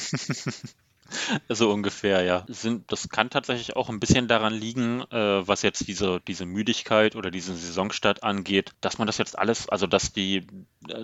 So 1.51 1.71
ungefähr, 1.71 2.23
ja. 2.23 2.47
Das 2.87 3.09
kann 3.11 3.29
tatsächlich 3.29 3.77
auch 3.77 3.91
ein 3.91 4.01
bisschen 4.01 4.29
daran 4.29 4.55
liegen, 4.55 5.03
äh, 5.11 5.47
was 5.47 5.61
jetzt 5.61 5.87
diese, 5.87 6.23
diese 6.27 6.47
Müdigkeit 6.47 7.17
oder 7.17 7.31
diesen 7.31 7.55
Saisonstart 7.55 8.23
angeht, 8.23 8.73
dass 8.81 8.97
man 8.97 9.07
das 9.07 9.19
jetzt 9.19 9.39
alles, 9.39 9.69
also 9.69 9.87
dass 9.87 10.15
die, 10.15 10.47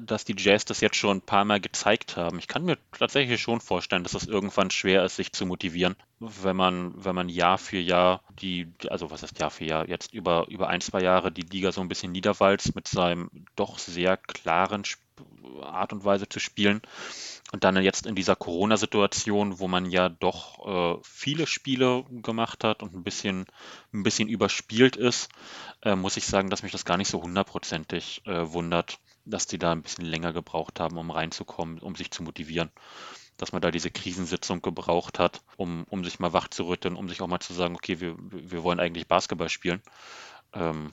dass 0.00 0.24
die 0.24 0.34
Jazz 0.36 0.64
das 0.64 0.80
jetzt 0.80 0.96
schon 0.96 1.18
ein 1.18 1.22
paar 1.22 1.44
Mal 1.44 1.60
gezeigt 1.60 2.16
haben. 2.16 2.38
Ich 2.38 2.48
kann 2.48 2.64
mir 2.64 2.78
tatsächlich 2.98 3.40
schon 3.42 3.60
vorstellen, 3.60 4.02
dass 4.02 4.14
es 4.14 4.26
irgendwann 4.26 4.70
schwer 4.70 5.04
ist, 5.04 5.16
sich 5.16 5.32
zu 5.32 5.44
motivieren, 5.44 5.94
wenn 6.20 6.56
man, 6.56 6.92
wenn 7.04 7.14
man 7.14 7.28
Jahr 7.28 7.58
für 7.58 7.78
Jahr 7.78 8.22
die, 8.40 8.68
also 8.88 9.10
was 9.10 9.22
ist 9.22 9.38
Jahr 9.38 9.50
für 9.50 9.66
Jahr, 9.66 9.88
jetzt 9.88 10.14
über, 10.14 10.46
über 10.48 10.68
ein, 10.68 10.80
zwei 10.80 11.02
Jahre 11.02 11.30
die 11.30 11.42
Liga 11.42 11.70
so 11.70 11.82
ein 11.82 11.88
bisschen 11.88 12.12
niederwalzt 12.12 12.74
mit 12.74 12.88
seinem 12.88 13.30
doch 13.56 13.78
sehr 13.78 14.16
klaren 14.16 14.86
Spiel 14.86 15.07
Art 15.62 15.92
und 15.92 16.04
Weise 16.04 16.28
zu 16.28 16.40
spielen. 16.40 16.82
Und 17.52 17.64
dann 17.64 17.82
jetzt 17.82 18.06
in 18.06 18.14
dieser 18.14 18.36
Corona-Situation, 18.36 19.58
wo 19.58 19.68
man 19.68 19.90
ja 19.90 20.10
doch 20.10 20.98
äh, 20.98 21.00
viele 21.02 21.46
Spiele 21.46 22.04
gemacht 22.10 22.62
hat 22.62 22.82
und 22.82 22.94
ein 22.94 23.04
bisschen, 23.04 23.46
ein 23.92 24.02
bisschen 24.02 24.28
überspielt 24.28 24.96
ist, 24.96 25.30
äh, 25.82 25.94
muss 25.94 26.18
ich 26.18 26.26
sagen, 26.26 26.50
dass 26.50 26.62
mich 26.62 26.72
das 26.72 26.84
gar 26.84 26.98
nicht 26.98 27.08
so 27.08 27.22
hundertprozentig 27.22 28.22
äh, 28.26 28.52
wundert, 28.52 28.98
dass 29.24 29.46
die 29.46 29.58
da 29.58 29.72
ein 29.72 29.82
bisschen 29.82 30.04
länger 30.04 30.32
gebraucht 30.32 30.78
haben, 30.78 30.98
um 30.98 31.10
reinzukommen, 31.10 31.78
um 31.78 31.96
sich 31.96 32.10
zu 32.10 32.22
motivieren. 32.22 32.70
Dass 33.38 33.52
man 33.52 33.62
da 33.62 33.70
diese 33.70 33.90
Krisensitzung 33.90 34.60
gebraucht 34.60 35.18
hat, 35.18 35.42
um, 35.56 35.84
um 35.88 36.04
sich 36.04 36.18
mal 36.18 36.32
wach 36.32 36.48
zu 36.48 36.66
rütteln, 36.66 36.96
um 36.96 37.08
sich 37.08 37.22
auch 37.22 37.28
mal 37.28 37.40
zu 37.40 37.54
sagen, 37.54 37.76
okay, 37.76 38.00
wir, 38.00 38.16
wir 38.18 38.62
wollen 38.62 38.80
eigentlich 38.80 39.06
Basketball 39.06 39.48
spielen. 39.48 39.80
Ähm, 40.52 40.92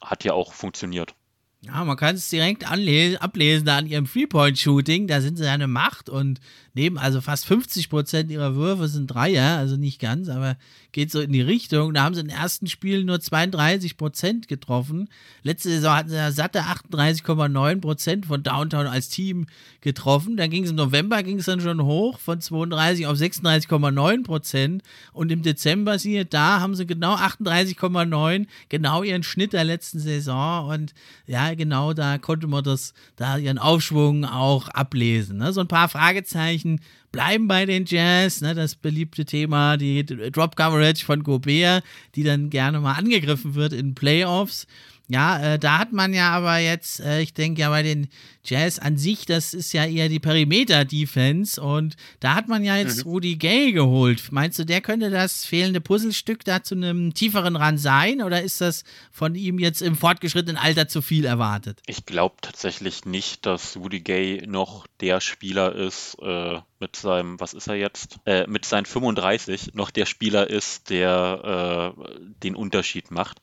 hat 0.00 0.24
ja 0.24 0.32
auch 0.32 0.52
funktioniert. 0.52 1.14
Ja, 1.64 1.84
man 1.84 1.96
kann 1.96 2.16
es 2.16 2.28
direkt 2.28 2.68
ablesen 2.68 3.66
da 3.66 3.78
an 3.78 3.86
ihrem 3.86 4.06
Three-Point-Shooting. 4.06 5.06
Da 5.06 5.20
sind 5.20 5.36
sie 5.36 5.48
eine 5.48 5.68
Macht 5.68 6.08
und 6.08 6.40
nehmen 6.74 6.98
also 6.98 7.20
fast 7.20 7.46
50 7.46 7.90
Prozent 7.90 8.30
ihrer 8.30 8.54
Würfe 8.54 8.88
sind 8.88 9.08
Dreier, 9.08 9.58
also 9.58 9.76
nicht 9.76 10.00
ganz, 10.00 10.28
aber 10.28 10.56
geht 10.92 11.10
so 11.10 11.20
in 11.20 11.32
die 11.32 11.40
Richtung. 11.40 11.94
Da 11.94 12.02
haben 12.02 12.14
sie 12.14 12.20
in 12.20 12.28
den 12.28 12.36
ersten 12.36 12.66
Spielen 12.66 13.06
nur 13.06 13.20
32 13.20 13.96
Prozent 13.96 14.48
getroffen. 14.48 15.08
Letzte 15.42 15.70
Saison 15.70 15.94
hatten 15.94 16.08
sie 16.10 16.16
ja 16.16 16.30
satte 16.32 16.62
38,9 16.62 17.80
Prozent 17.80 18.26
von 18.26 18.42
Downtown 18.42 18.86
als 18.86 19.08
Team 19.08 19.46
getroffen. 19.80 20.36
Dann 20.36 20.50
ging 20.50 20.64
es 20.64 20.70
im 20.70 20.76
November 20.76 21.22
ging 21.22 21.38
es 21.38 21.46
dann 21.46 21.60
schon 21.60 21.82
hoch 21.82 22.18
von 22.18 22.40
32 22.40 23.06
auf 23.06 23.16
36,9 23.16 24.22
Prozent 24.22 24.82
und 25.12 25.32
im 25.32 25.42
Dezember 25.42 25.98
siehe 25.98 26.24
da 26.24 26.60
haben 26.60 26.74
sie 26.74 26.86
genau 26.86 27.16
38,9, 27.16 28.46
genau 28.68 29.02
ihren 29.02 29.22
Schnitt 29.22 29.52
der 29.52 29.64
letzten 29.64 29.98
Saison 29.98 30.68
und 30.68 30.94
ja 31.26 31.54
genau 31.54 31.92
da 31.92 32.18
konnte 32.18 32.46
man 32.46 32.64
das 32.64 32.94
da 33.16 33.36
ihren 33.36 33.58
Aufschwung 33.58 34.24
auch 34.24 34.68
ablesen. 34.68 35.38
Ne? 35.38 35.52
So 35.52 35.60
ein 35.60 35.68
paar 35.68 35.88
Fragezeichen 35.88 36.61
Anführungszeichen 36.62 36.80
bleiben 37.10 37.48
bei 37.48 37.66
den 37.66 37.84
Jazz, 37.84 38.40
ne, 38.40 38.54
das 38.54 38.74
beliebte 38.74 39.24
Thema, 39.24 39.76
die 39.76 40.04
Drop 40.04 40.56
Coverage 40.56 41.04
von 41.04 41.22
Gobert, 41.22 41.84
die 42.14 42.22
dann 42.22 42.50
gerne 42.50 42.80
mal 42.80 42.94
angegriffen 42.94 43.54
wird 43.54 43.72
in 43.72 43.94
Playoffs. 43.94 44.66
Ja, 45.12 45.38
äh, 45.42 45.58
da 45.58 45.78
hat 45.78 45.92
man 45.92 46.14
ja 46.14 46.30
aber 46.30 46.56
jetzt, 46.56 47.00
äh, 47.00 47.20
ich 47.20 47.34
denke 47.34 47.60
ja 47.60 47.68
bei 47.68 47.82
den 47.82 48.08
Jazz 48.44 48.78
an 48.78 48.96
sich, 48.96 49.26
das 49.26 49.52
ist 49.52 49.74
ja 49.74 49.84
eher 49.84 50.08
die 50.08 50.20
Perimeter-Defense 50.20 51.60
und 51.60 51.96
da 52.20 52.34
hat 52.34 52.48
man 52.48 52.64
ja 52.64 52.78
jetzt 52.78 53.04
mhm. 53.04 53.10
Rudy 53.10 53.36
Gay 53.36 53.72
geholt. 53.72 54.32
Meinst 54.32 54.58
du, 54.58 54.64
der 54.64 54.80
könnte 54.80 55.10
das 55.10 55.44
fehlende 55.44 55.82
Puzzlestück 55.82 56.46
da 56.46 56.62
zu 56.62 56.76
einem 56.76 57.12
tieferen 57.12 57.56
Rand 57.56 57.78
sein 57.78 58.22
oder 58.22 58.40
ist 58.40 58.62
das 58.62 58.84
von 59.10 59.34
ihm 59.34 59.58
jetzt 59.58 59.82
im 59.82 59.96
fortgeschrittenen 59.96 60.56
Alter 60.56 60.88
zu 60.88 61.02
viel 61.02 61.26
erwartet? 61.26 61.82
Ich 61.86 62.06
glaube 62.06 62.36
tatsächlich 62.40 63.04
nicht, 63.04 63.44
dass 63.44 63.76
Rudy 63.76 64.00
Gay 64.00 64.46
noch 64.46 64.86
der 65.00 65.20
Spieler 65.20 65.74
ist, 65.74 66.16
äh, 66.22 66.58
mit 66.82 66.96
seinem, 66.96 67.38
was 67.38 67.52
ist 67.52 67.68
er 67.68 67.76
jetzt? 67.76 68.16
Äh, 68.24 68.46
mit 68.48 68.64
seinen 68.64 68.86
35 68.86 69.74
noch 69.74 69.90
der 69.90 70.06
Spieler 70.06 70.48
ist, 70.48 70.88
der 70.88 71.94
äh, 71.96 72.10
den 72.42 72.56
Unterschied 72.56 73.10
macht. 73.10 73.42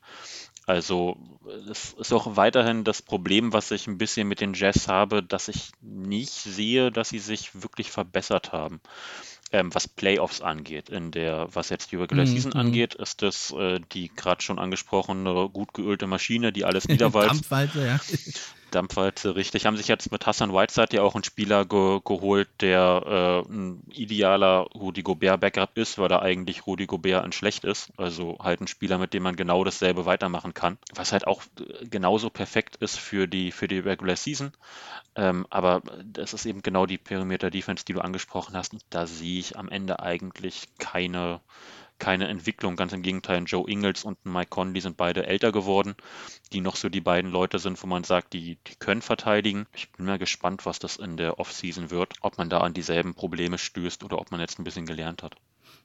Also 0.70 1.16
es 1.68 1.94
ist 1.94 2.12
auch 2.12 2.36
weiterhin 2.36 2.84
das 2.84 3.02
Problem, 3.02 3.52
was 3.52 3.72
ich 3.72 3.88
ein 3.88 3.98
bisschen 3.98 4.28
mit 4.28 4.40
den 4.40 4.54
Jazz 4.54 4.86
habe, 4.86 5.20
dass 5.20 5.48
ich 5.48 5.72
nicht 5.80 6.30
sehe, 6.30 6.92
dass 6.92 7.08
sie 7.08 7.18
sich 7.18 7.60
wirklich 7.60 7.90
verbessert 7.90 8.52
haben. 8.52 8.80
Ähm, 9.50 9.74
was 9.74 9.88
Playoffs 9.88 10.40
angeht, 10.40 10.88
in 10.88 11.10
der, 11.10 11.48
was 11.52 11.70
jetzt 11.70 11.90
die 11.90 11.96
Regular 11.96 12.24
mhm. 12.24 12.30
Season 12.30 12.52
mhm. 12.54 12.60
angeht, 12.60 12.94
ist 12.94 13.20
das 13.20 13.50
äh, 13.50 13.80
die 13.90 14.12
gerade 14.14 14.42
schon 14.42 14.60
angesprochene 14.60 15.48
gut 15.52 15.74
geölte 15.74 16.06
Maschine, 16.06 16.52
die 16.52 16.64
alles 16.64 16.86
niederwalzt. 16.88 17.50
Ja. 17.50 17.98
Dampfwalze, 18.70 19.36
richtig. 19.36 19.66
Haben 19.66 19.76
sich 19.76 19.88
jetzt 19.88 20.10
mit 20.12 20.26
Hassan 20.26 20.52
Whiteside 20.52 20.96
ja 20.96 21.02
auch 21.02 21.14
einen 21.14 21.24
Spieler 21.24 21.64
ge 21.64 22.00
geholt, 22.04 22.48
der 22.60 23.44
äh, 23.46 23.52
ein 23.52 23.82
idealer 23.90 24.66
Rudi 24.74 25.02
Gobert-Backup 25.02 25.76
ist, 25.76 25.98
weil 25.98 26.10
er 26.10 26.22
eigentlich 26.22 26.66
Rudi 26.66 26.86
Gobert 26.86 27.24
ein 27.24 27.32
schlecht 27.32 27.64
ist. 27.64 27.90
Also 27.96 28.38
halt 28.40 28.60
ein 28.60 28.66
Spieler, 28.66 28.98
mit 28.98 29.14
dem 29.14 29.22
man 29.22 29.36
genau 29.36 29.64
dasselbe 29.64 30.06
weitermachen 30.06 30.54
kann. 30.54 30.78
Was 30.94 31.12
halt 31.12 31.26
auch 31.26 31.42
äh, 31.58 31.86
genauso 31.86 32.30
perfekt 32.30 32.76
ist 32.76 32.98
für 32.98 33.26
die, 33.26 33.52
für 33.52 33.68
die 33.68 33.78
Regular 33.78 34.16
Season. 34.16 34.52
Ähm, 35.16 35.46
aber 35.50 35.82
das 36.04 36.34
ist 36.34 36.46
eben 36.46 36.62
genau 36.62 36.86
die 36.86 36.98
Perimeter-Defense, 36.98 37.84
die 37.84 37.94
du 37.94 38.00
angesprochen 38.00 38.56
hast. 38.56 38.76
Da 38.90 39.06
sehe 39.06 39.40
ich 39.40 39.58
am 39.58 39.68
Ende 39.68 40.00
eigentlich 40.00 40.68
keine 40.78 41.40
keine 42.00 42.26
Entwicklung. 42.26 42.74
Ganz 42.74 42.92
im 42.92 43.02
Gegenteil, 43.02 43.44
Joe 43.46 43.70
Ingles 43.70 44.04
und 44.04 44.18
Mike 44.24 44.50
Conley 44.50 44.80
sind 44.80 44.96
beide 44.96 45.26
älter 45.26 45.52
geworden, 45.52 45.94
die 46.52 46.60
noch 46.60 46.74
so 46.74 46.88
die 46.88 47.00
beiden 47.00 47.30
Leute 47.30 47.60
sind, 47.60 47.80
wo 47.82 47.86
man 47.86 48.02
sagt, 48.02 48.32
die, 48.32 48.58
die 48.66 48.74
können 48.76 49.02
verteidigen. 49.02 49.66
Ich 49.74 49.92
bin 49.92 50.06
mal 50.06 50.18
gespannt, 50.18 50.66
was 50.66 50.80
das 50.80 50.96
in 50.96 51.16
der 51.16 51.38
Offseason 51.38 51.90
wird, 51.90 52.14
ob 52.22 52.38
man 52.38 52.50
da 52.50 52.58
an 52.58 52.74
dieselben 52.74 53.14
Probleme 53.14 53.58
stößt 53.58 54.02
oder 54.02 54.18
ob 54.18 54.32
man 54.32 54.40
jetzt 54.40 54.58
ein 54.58 54.64
bisschen 54.64 54.86
gelernt 54.86 55.22
hat. 55.22 55.36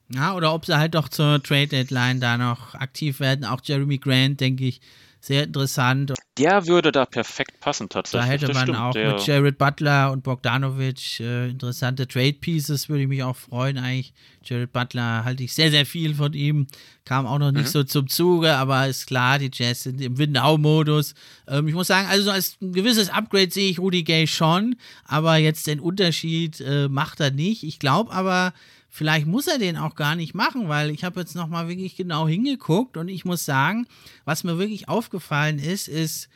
Ja, 0.09 0.35
oder 0.35 0.53
ob 0.53 0.65
sie 0.65 0.77
halt 0.77 0.95
doch 0.95 1.09
zur 1.09 1.41
Trade 1.41 1.67
Deadline 1.67 2.19
da 2.19 2.37
noch 2.37 2.75
aktiv 2.75 3.19
werden. 3.19 3.45
Auch 3.45 3.61
Jeremy 3.63 3.97
Grant, 3.97 4.39
denke 4.39 4.65
ich, 4.65 4.81
sehr 5.26 5.45
interessant. 5.45 6.14
Der 6.38 6.68
würde 6.68 6.91
da 6.91 7.06
perfekt 7.06 7.60
passen 7.60 7.89
tatsächlich. 7.89 8.41
Da 8.41 8.45
hätte 8.45 8.53
man 8.53 8.64
stimmt, 8.64 8.77
auch 8.77 8.93
mit 8.93 9.26
Jared 9.26 9.57
Butler 9.57 10.11
und 10.11 10.23
Bogdanovic 10.23 11.19
äh, 11.19 11.49
interessante 11.49 12.07
Trade 12.07 12.34
Pieces, 12.34 12.89
würde 12.89 13.03
ich 13.03 13.07
mich 13.07 13.23
auch 13.23 13.35
freuen 13.35 13.80
eigentlich. 13.80 14.14
Jared 14.43 14.72
Butler 14.72 15.26
halte 15.26 15.43
ich 15.43 15.53
sehr, 15.53 15.72
sehr 15.72 15.88
viel 15.88 16.14
von 16.14 16.34
ihm. 16.34 16.68
Kam 17.06 17.26
auch 17.26 17.39
noch 17.39 17.52
nicht 17.52 17.65
mhm. 17.65 17.69
so 17.69 17.84
zum 17.84 18.07
Zuge, 18.07 18.53
aber 18.53 18.88
ist 18.88 19.07
klar, 19.07 19.39
die 19.39 19.49
Jazz 19.52 19.84
sind 19.84 19.99
im 19.99 20.18
Windau-Modus. 20.18 21.15
Ähm, 21.47 21.68
ich 21.68 21.73
muss 21.73 21.88
sagen, 21.88 22.07
also 22.07 22.30
als 22.30 22.57
ein 22.61 22.73
gewisses 22.73 23.10
Upgrade 23.10 23.49
sehe 23.49 23.72
ich 23.72 23.80
Rudy 23.80 24.03
Gay 24.03 24.27
schon, 24.27 24.76
aber 25.06 25.38
jetzt 25.38 25.65
den 25.65 25.80
Unterschied 25.80 26.61
äh, 26.61 26.88
macht 26.88 27.19
er 27.19 27.31
nicht. 27.31 27.64
Ich 27.64 27.80
glaube 27.80 28.11
aber, 28.11 28.53
vielleicht 28.95 29.27
muss 29.27 29.45
er 29.47 29.59
den 29.59 29.76
auch 29.76 29.95
gar 29.95 30.15
nicht 30.15 30.34
machen, 30.34 30.69
weil 30.69 30.89
ich 30.89 31.03
habe 31.03 31.19
jetzt 31.19 31.35
nochmal 31.35 31.67
wirklich 31.67 31.97
genau 31.97 32.30
hingeguckt 32.30 32.95
und 32.95 33.09
ich 33.09 33.26
muss 33.26 33.43
sagen, 33.43 33.88
was 34.23 34.45
mir 34.45 34.57
wirklich 34.57 34.88
aufgefallen 34.88 35.59
ist, 35.59 35.89
ist, 35.89 36.30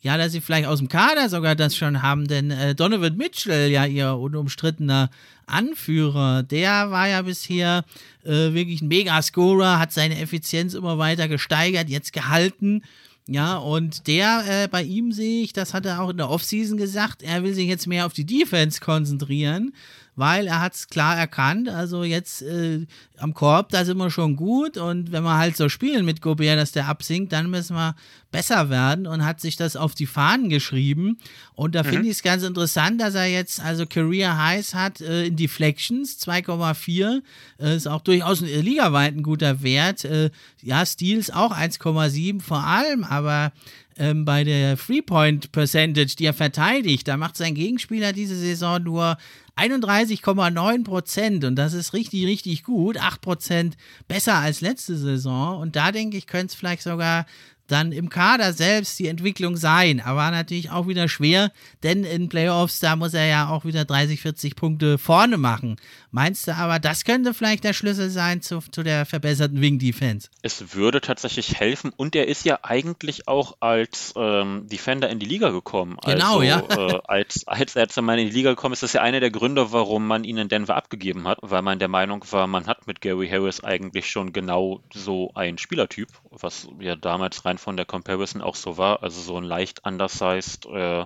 ja, 0.00 0.16
dass 0.16 0.32
sie 0.32 0.40
vielleicht 0.40 0.66
aus 0.66 0.78
dem 0.78 0.88
Kader 0.88 1.28
sogar 1.28 1.54
das 1.54 1.76
schon 1.76 2.00
haben, 2.00 2.26
denn 2.26 2.50
äh, 2.50 2.74
Donovan 2.74 3.18
Mitchell, 3.18 3.70
ja, 3.70 3.84
ihr 3.84 4.14
unumstrittener 4.14 5.10
Anführer, 5.46 6.42
der 6.42 6.90
war 6.90 7.06
ja 7.06 7.20
bisher 7.20 7.84
äh, 8.24 8.54
wirklich 8.54 8.80
ein 8.80 8.88
Megascorer, 8.88 9.78
hat 9.78 9.92
seine 9.92 10.18
Effizienz 10.18 10.72
immer 10.72 10.96
weiter 10.96 11.28
gesteigert, 11.28 11.90
jetzt 11.90 12.14
gehalten. 12.14 12.82
Ja, 13.28 13.56
und 13.56 14.06
der, 14.06 14.44
äh, 14.48 14.68
bei 14.68 14.84
ihm 14.84 15.12
sehe 15.12 15.42
ich, 15.42 15.52
das 15.52 15.74
hat 15.74 15.84
er 15.84 16.00
auch 16.00 16.10
in 16.10 16.16
der 16.16 16.30
Offseason 16.30 16.78
gesagt, 16.78 17.22
er 17.22 17.42
will 17.42 17.52
sich 17.52 17.66
jetzt 17.66 17.86
mehr 17.86 18.06
auf 18.06 18.12
die 18.12 18.24
Defense 18.24 18.80
konzentrieren 18.80 19.72
weil 20.16 20.46
er 20.46 20.60
hat 20.60 20.74
es 20.74 20.88
klar 20.88 21.16
erkannt. 21.16 21.68
Also 21.68 22.02
jetzt 22.02 22.42
äh, 22.42 22.86
am 23.18 23.34
Korb, 23.34 23.68
da 23.68 23.84
sind 23.84 23.98
wir 23.98 24.10
schon 24.10 24.34
gut 24.34 24.78
und 24.78 25.12
wenn 25.12 25.22
wir 25.22 25.36
halt 25.36 25.56
so 25.56 25.68
spielen 25.68 26.04
mit 26.04 26.22
Gobert, 26.22 26.58
dass 26.58 26.72
der 26.72 26.88
absinkt, 26.88 27.32
dann 27.32 27.50
müssen 27.50 27.76
wir 27.76 27.94
besser 28.32 28.70
werden 28.70 29.06
und 29.06 29.24
hat 29.24 29.40
sich 29.40 29.56
das 29.56 29.76
auf 29.76 29.94
die 29.94 30.06
Fahnen 30.06 30.48
geschrieben. 30.48 31.18
Und 31.54 31.74
da 31.74 31.82
mhm. 31.82 31.88
finde 31.88 32.08
ich 32.08 32.16
es 32.16 32.22
ganz 32.22 32.42
interessant, 32.42 33.00
dass 33.00 33.14
er 33.14 33.26
jetzt 33.26 33.60
also 33.60 33.86
Career 33.86 34.42
Highs 34.42 34.74
hat 34.74 35.00
äh, 35.00 35.26
in 35.26 35.36
Deflections, 35.36 36.18
2,4. 36.18 37.22
Äh, 37.58 37.76
ist 37.76 37.86
auch 37.86 38.00
durchaus 38.00 38.42
ein 38.42 38.48
ligaweit 38.48 39.14
ein 39.14 39.22
guter 39.22 39.62
Wert. 39.62 40.04
Äh, 40.04 40.30
ja, 40.62 40.84
Steals 40.84 41.30
auch 41.30 41.56
1,7 41.56 42.40
vor 42.40 42.64
allem, 42.64 43.04
aber 43.04 43.52
ähm, 43.98 44.24
bei 44.24 44.44
der 44.44 44.76
Three-Point-Percentage, 44.76 46.16
die 46.18 46.26
er 46.26 46.34
verteidigt. 46.34 47.08
Da 47.08 47.16
macht 47.16 47.36
sein 47.36 47.54
Gegenspieler 47.54 48.12
diese 48.12 48.36
Saison 48.36 48.82
nur 48.82 49.16
31,9 49.56 50.84
Prozent 50.84 51.44
und 51.44 51.56
das 51.56 51.72
ist 51.72 51.94
richtig, 51.94 52.26
richtig 52.26 52.62
gut. 52.62 52.98
8 52.98 53.20
Prozent 53.20 53.76
besser 54.06 54.34
als 54.34 54.60
letzte 54.60 54.96
Saison. 54.96 55.58
Und 55.58 55.76
da 55.76 55.92
denke 55.92 56.16
ich, 56.18 56.26
könnte 56.26 56.52
es 56.52 56.54
vielleicht 56.54 56.82
sogar 56.82 57.26
dann 57.66 57.92
im 57.92 58.08
Kader 58.08 58.52
selbst 58.52 58.98
die 58.98 59.08
Entwicklung 59.08 59.56
sein. 59.56 60.00
Aber 60.00 60.30
natürlich 60.30 60.70
auch 60.70 60.86
wieder 60.88 61.08
schwer, 61.08 61.50
denn 61.82 62.04
in 62.04 62.28
Playoffs, 62.28 62.80
da 62.80 62.96
muss 62.96 63.14
er 63.14 63.26
ja 63.26 63.48
auch 63.48 63.64
wieder 63.64 63.84
30, 63.84 64.20
40 64.20 64.56
Punkte 64.56 64.98
vorne 64.98 65.36
machen. 65.36 65.76
Meinst 66.16 66.48
du 66.48 66.56
aber, 66.56 66.78
das 66.78 67.04
könnte 67.04 67.34
vielleicht 67.34 67.62
der 67.62 67.74
Schlüssel 67.74 68.08
sein 68.08 68.40
zu, 68.40 68.60
zu 68.60 68.82
der 68.82 69.04
verbesserten 69.04 69.60
Wing-Defense? 69.60 70.30
Es 70.40 70.74
würde 70.74 71.02
tatsächlich 71.02 71.60
helfen 71.60 71.92
und 71.94 72.16
er 72.16 72.26
ist 72.26 72.46
ja 72.46 72.60
eigentlich 72.62 73.28
auch 73.28 73.58
als 73.60 74.14
ähm, 74.16 74.66
Defender 74.66 75.10
in 75.10 75.18
die 75.18 75.26
Liga 75.26 75.50
gekommen. 75.50 75.98
Genau, 76.06 76.38
also, 76.38 76.42
ja. 76.42 76.60
äh, 76.70 77.00
als, 77.04 77.46
als 77.46 77.76
er 77.76 77.86
einmal 77.98 78.18
in 78.18 78.28
die 78.28 78.32
Liga 78.32 78.48
gekommen 78.48 78.72
ist, 78.72 78.78
ist 78.78 78.84
das 78.84 78.92
ja 78.94 79.02
einer 79.02 79.20
der 79.20 79.30
Gründe, 79.30 79.72
warum 79.72 80.06
man 80.06 80.24
ihn 80.24 80.38
in 80.38 80.48
Denver 80.48 80.74
abgegeben 80.74 81.28
hat, 81.28 81.36
weil 81.42 81.60
man 81.60 81.78
der 81.78 81.88
Meinung 81.88 82.24
war, 82.30 82.46
man 82.46 82.66
hat 82.66 82.86
mit 82.86 83.02
Gary 83.02 83.28
Harris 83.28 83.62
eigentlich 83.62 84.08
schon 84.08 84.32
genau 84.32 84.80
so 84.94 85.32
einen 85.34 85.58
Spielertyp, 85.58 86.08
was 86.30 86.66
ja 86.80 86.96
damals 86.96 87.44
rein 87.44 87.58
von 87.58 87.76
der 87.76 87.84
Comparison 87.84 88.40
auch 88.40 88.54
so 88.54 88.78
war. 88.78 89.02
Also 89.02 89.20
so 89.20 89.36
ein 89.36 89.44
leicht 89.44 89.84
undersized, 89.84 90.64
äh, 90.64 91.04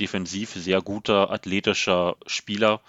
defensiv 0.00 0.50
sehr 0.50 0.82
guter, 0.82 1.30
athletischer 1.30 2.16
Spieler 2.26 2.80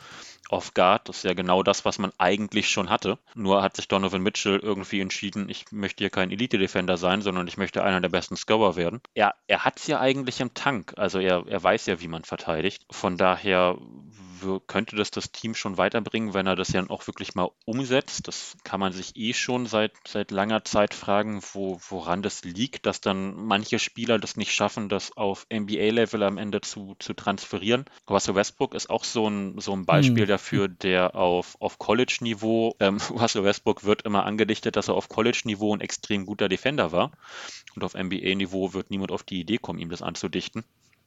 off 0.50 0.74
Guard. 0.74 1.08
Das 1.10 1.18
ist 1.18 1.24
ja 1.24 1.34
genau 1.34 1.64
das, 1.64 1.86
was 1.86 2.00
man 2.00 2.12
eigentlich 2.18 2.70
schon 2.70 2.90
hatte. 2.90 3.18
Nur 3.36 3.62
hat 3.62 3.76
sich 3.76 3.88
Donovan 3.88 4.22
Mitchell 4.22 4.60
irgendwie 4.60 5.02
entschieden, 5.02 5.50
ich 5.50 5.72
möchte 5.72 6.04
hier 6.04 6.10
kein 6.10 6.32
Elite-Defender 6.32 6.98
sein, 6.98 7.22
sondern 7.22 7.48
ich 7.48 7.58
möchte 7.58 7.84
einer 7.84 8.02
der 8.02 8.10
besten 8.10 8.36
Scorer 8.36 8.76
werden. 8.76 9.02
Er, 9.14 9.36
er 9.48 9.66
hat 9.66 9.80
es 9.80 9.88
ja 9.88 10.00
eigentlich 10.00 10.40
im 10.42 10.54
Tank. 10.54 10.94
Also 10.98 11.20
er, 11.20 11.46
er 11.48 11.64
weiß 11.64 11.86
ja, 11.86 12.02
wie 12.02 12.08
man 12.08 12.24
verteidigt. 12.24 12.86
Von 12.92 13.18
daher 13.18 13.78
könnte 14.68 14.95
das 14.95 15.11
das 15.11 15.32
Team 15.32 15.56
schon 15.56 15.78
weiterbringen, 15.78 16.34
wenn 16.34 16.48
er 16.48 16.56
das 16.56 16.72
ja 16.72 16.88
auch 16.90 17.07
wirklich 17.07 17.36
mal 17.36 17.49
umsetzt. 17.66 18.28
Das 18.28 18.57
kann 18.64 18.80
man 18.80 18.94
sich 18.94 19.16
eh 19.16 19.34
schon 19.34 19.66
seit, 19.66 19.94
seit 20.07 20.32
langer 20.32 20.64
Zeit 20.64 20.94
fragen, 20.94 21.41
wo, 21.53 21.80
woran 21.90 22.22
das 22.22 22.44
liegt, 22.44 22.86
dass 22.86 23.02
dann 23.02 23.36
manche 23.36 23.80
Spieler 23.80 24.20
das 24.20 24.38
nicht 24.38 24.53
schaffen, 24.53 24.90
das 24.90 25.16
auf 25.16 25.45
NBA-Level 25.53 26.24
am 26.24 26.38
Ende 26.38 26.61
zu, 26.61 26.95
zu 26.99 27.14
transferieren. 27.14 27.86
Russell 28.10 28.36
Westbrook 28.36 28.74
ist 28.74 28.90
auch 28.90 29.03
so 29.03 29.28
ein, 29.30 29.60
so 29.60 29.74
ein 29.74 29.86
Beispiel 29.86 30.24
mhm. 30.26 30.30
dafür, 30.30 30.68
der 30.68 31.16
auf, 31.16 31.56
auf 31.60 31.80
College-Niveau, 31.80 32.76
ähm, 32.80 32.98
Russell 33.11 33.44
Westbrook 33.44 33.84
wird 33.84 34.03
immer 34.03 34.26
angedichtet, 34.26 34.76
dass 34.76 34.88
er 34.88 34.95
auf 34.95 35.10
College-Niveau 35.10 35.76
ein 35.76 35.82
extrem 35.82 36.26
guter 36.26 36.49
Defender 36.49 36.91
war. 36.91 37.11
Und 37.76 37.84
auf 37.84 37.94
NBA-Niveau 37.94 38.74
wird 38.74 38.90
niemand 38.90 39.11
auf 39.11 39.24
die 39.24 39.40
Idee 39.40 39.57
kommen, 39.57 39.80
ihm 39.80 39.90
das 39.90 40.02
anzudichten. 40.02 40.64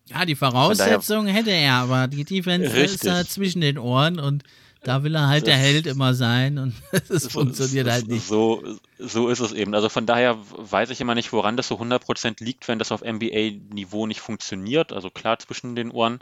Ja, 0.07 0.25
die 0.25 0.35
Voraussetzungen 0.35 1.33
hätte 1.33 1.51
er, 1.51 1.75
aber 1.75 2.09
die 2.09 2.25
Defense 2.25 2.73
Richtig. 2.73 2.95
ist 2.95 3.07
da 3.07 3.25
zwischen 3.25 3.61
den 3.61 3.79
Ohren 3.79 4.19
und 4.19 4.43
da 4.85 5.05
will 5.05 5.15
er 5.15 5.29
halt 5.29 5.43
das, 5.43 5.55
der 5.55 5.57
Held 5.57 5.87
immer 5.87 6.13
sein 6.13 6.59
und 6.59 6.75
es 7.09 7.29
funktioniert 7.29 7.89
halt 7.89 8.09
nicht. 8.09 8.27
So, 8.27 8.63
so 8.99 9.29
ist 9.29 9.41
es 9.41 9.53
eben. 9.53 9.75
Also 9.75 9.89
von 9.89 10.07
daher 10.07 10.37
weiß 10.57 10.91
ich 10.91 11.01
immer 11.01 11.15
nicht, 11.15 11.33
woran 11.33 11.57
das 11.57 11.69
so 11.69 11.77
100% 11.77 12.43
liegt, 12.43 12.67
wenn 12.67 12.79
das 12.79 12.91
auf 12.91 13.03
NBA-Niveau 13.03 14.07
nicht 14.07 14.21
funktioniert. 14.21 14.93
Also 14.93 15.09
klar 15.09 15.39
zwischen 15.39 15.77
den 15.77 15.93
Ohren. 15.93 16.19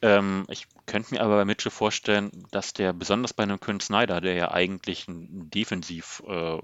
Ähm, 0.00 0.46
ich 0.48 0.66
könnte 0.86 1.14
mir 1.14 1.20
aber 1.20 1.36
bei 1.36 1.44
Mitchell 1.44 1.70
vorstellen, 1.70 2.30
dass 2.50 2.72
der 2.72 2.92
besonders 2.92 3.34
bei 3.34 3.42
einem 3.42 3.60
Quinn 3.60 3.78
Snyder, 3.78 4.20
der 4.20 4.34
ja 4.34 4.50
eigentlich 4.50 5.06
ein 5.06 5.50
defensiv 5.50 6.22
äh, 6.26 6.58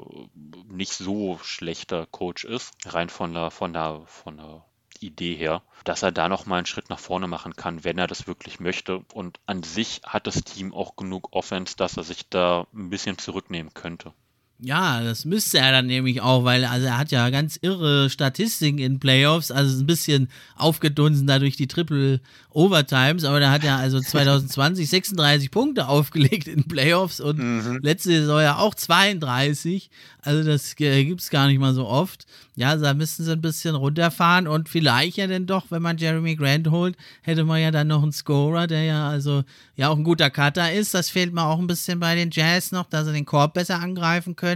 nicht 0.72 0.92
so 0.94 1.38
schlechter 1.42 2.06
Coach 2.06 2.44
ist, 2.44 2.72
rein 2.86 3.10
von 3.10 3.34
der, 3.34 3.50
von 3.50 3.72
der, 3.72 4.02
von 4.06 4.38
der 4.38 4.64
Idee 5.02 5.34
her, 5.34 5.62
dass 5.84 6.02
er 6.02 6.12
da 6.12 6.28
nochmal 6.28 6.58
einen 6.58 6.66
Schritt 6.66 6.90
nach 6.90 6.98
vorne 6.98 7.26
machen 7.26 7.54
kann, 7.56 7.84
wenn 7.84 7.98
er 7.98 8.06
das 8.06 8.26
wirklich 8.26 8.60
möchte. 8.60 9.04
Und 9.12 9.40
an 9.46 9.62
sich 9.62 10.00
hat 10.04 10.26
das 10.26 10.44
Team 10.44 10.74
auch 10.74 10.96
genug 10.96 11.32
Offense, 11.32 11.76
dass 11.76 11.96
er 11.96 12.04
sich 12.04 12.28
da 12.28 12.66
ein 12.74 12.90
bisschen 12.90 13.18
zurücknehmen 13.18 13.74
könnte. 13.74 14.12
Ja, 14.60 15.04
das 15.04 15.24
müsste 15.24 15.58
er 15.58 15.70
dann 15.70 15.86
nämlich 15.86 16.20
auch, 16.20 16.42
weil 16.42 16.64
also 16.64 16.86
er 16.86 16.98
hat 16.98 17.12
ja 17.12 17.30
ganz 17.30 17.60
irre 17.62 18.10
Statistiken 18.10 18.78
in 18.78 18.98
Playoffs, 18.98 19.52
also 19.52 19.80
ein 19.80 19.86
bisschen 19.86 20.28
aufgedunsen 20.56 21.28
dadurch 21.28 21.54
die 21.54 21.68
Triple 21.68 22.20
Overtimes, 22.50 23.22
aber 23.22 23.38
da 23.38 23.52
hat 23.52 23.62
er 23.62 23.76
also 23.76 24.00
2020 24.00 24.90
36 24.90 25.50
Punkte 25.52 25.86
aufgelegt 25.86 26.48
in 26.48 26.64
Playoffs 26.64 27.20
und 27.20 27.38
mhm. 27.38 27.78
letzte 27.82 28.10
Saison 28.10 28.40
ja 28.40 28.56
auch 28.56 28.74
32. 28.74 29.90
Also 30.22 30.42
das 30.42 30.74
gibt 30.74 31.20
es 31.20 31.30
gar 31.30 31.46
nicht 31.46 31.60
mal 31.60 31.72
so 31.72 31.86
oft. 31.86 32.26
Ja, 32.56 32.74
da 32.74 32.92
müssten 32.94 33.22
sie 33.22 33.32
ein 33.32 33.40
bisschen 33.40 33.76
runterfahren 33.76 34.48
und 34.48 34.68
vielleicht 34.68 35.18
ja 35.18 35.28
dann 35.28 35.46
doch, 35.46 35.66
wenn 35.70 35.80
man 35.80 35.98
Jeremy 35.98 36.34
Grant 36.34 36.68
holt, 36.70 36.96
hätte 37.22 37.44
man 37.44 37.60
ja 37.60 37.70
dann 37.70 37.86
noch 37.86 38.02
einen 38.02 38.10
Scorer, 38.10 38.66
der 38.66 38.82
ja 38.82 39.08
also 39.08 39.44
ja 39.76 39.88
auch 39.88 39.96
ein 39.96 40.02
guter 40.02 40.28
Cutter 40.28 40.72
ist. 40.72 40.92
Das 40.92 41.08
fehlt 41.08 41.32
mir 41.32 41.44
auch 41.44 41.60
ein 41.60 41.68
bisschen 41.68 42.00
bei 42.00 42.16
den 42.16 42.30
Jazz 42.32 42.72
noch, 42.72 42.86
dass 42.86 43.06
sie 43.06 43.12
den 43.12 43.24
Korb 43.24 43.54
besser 43.54 43.78
angreifen 43.78 44.34
können. 44.34 44.47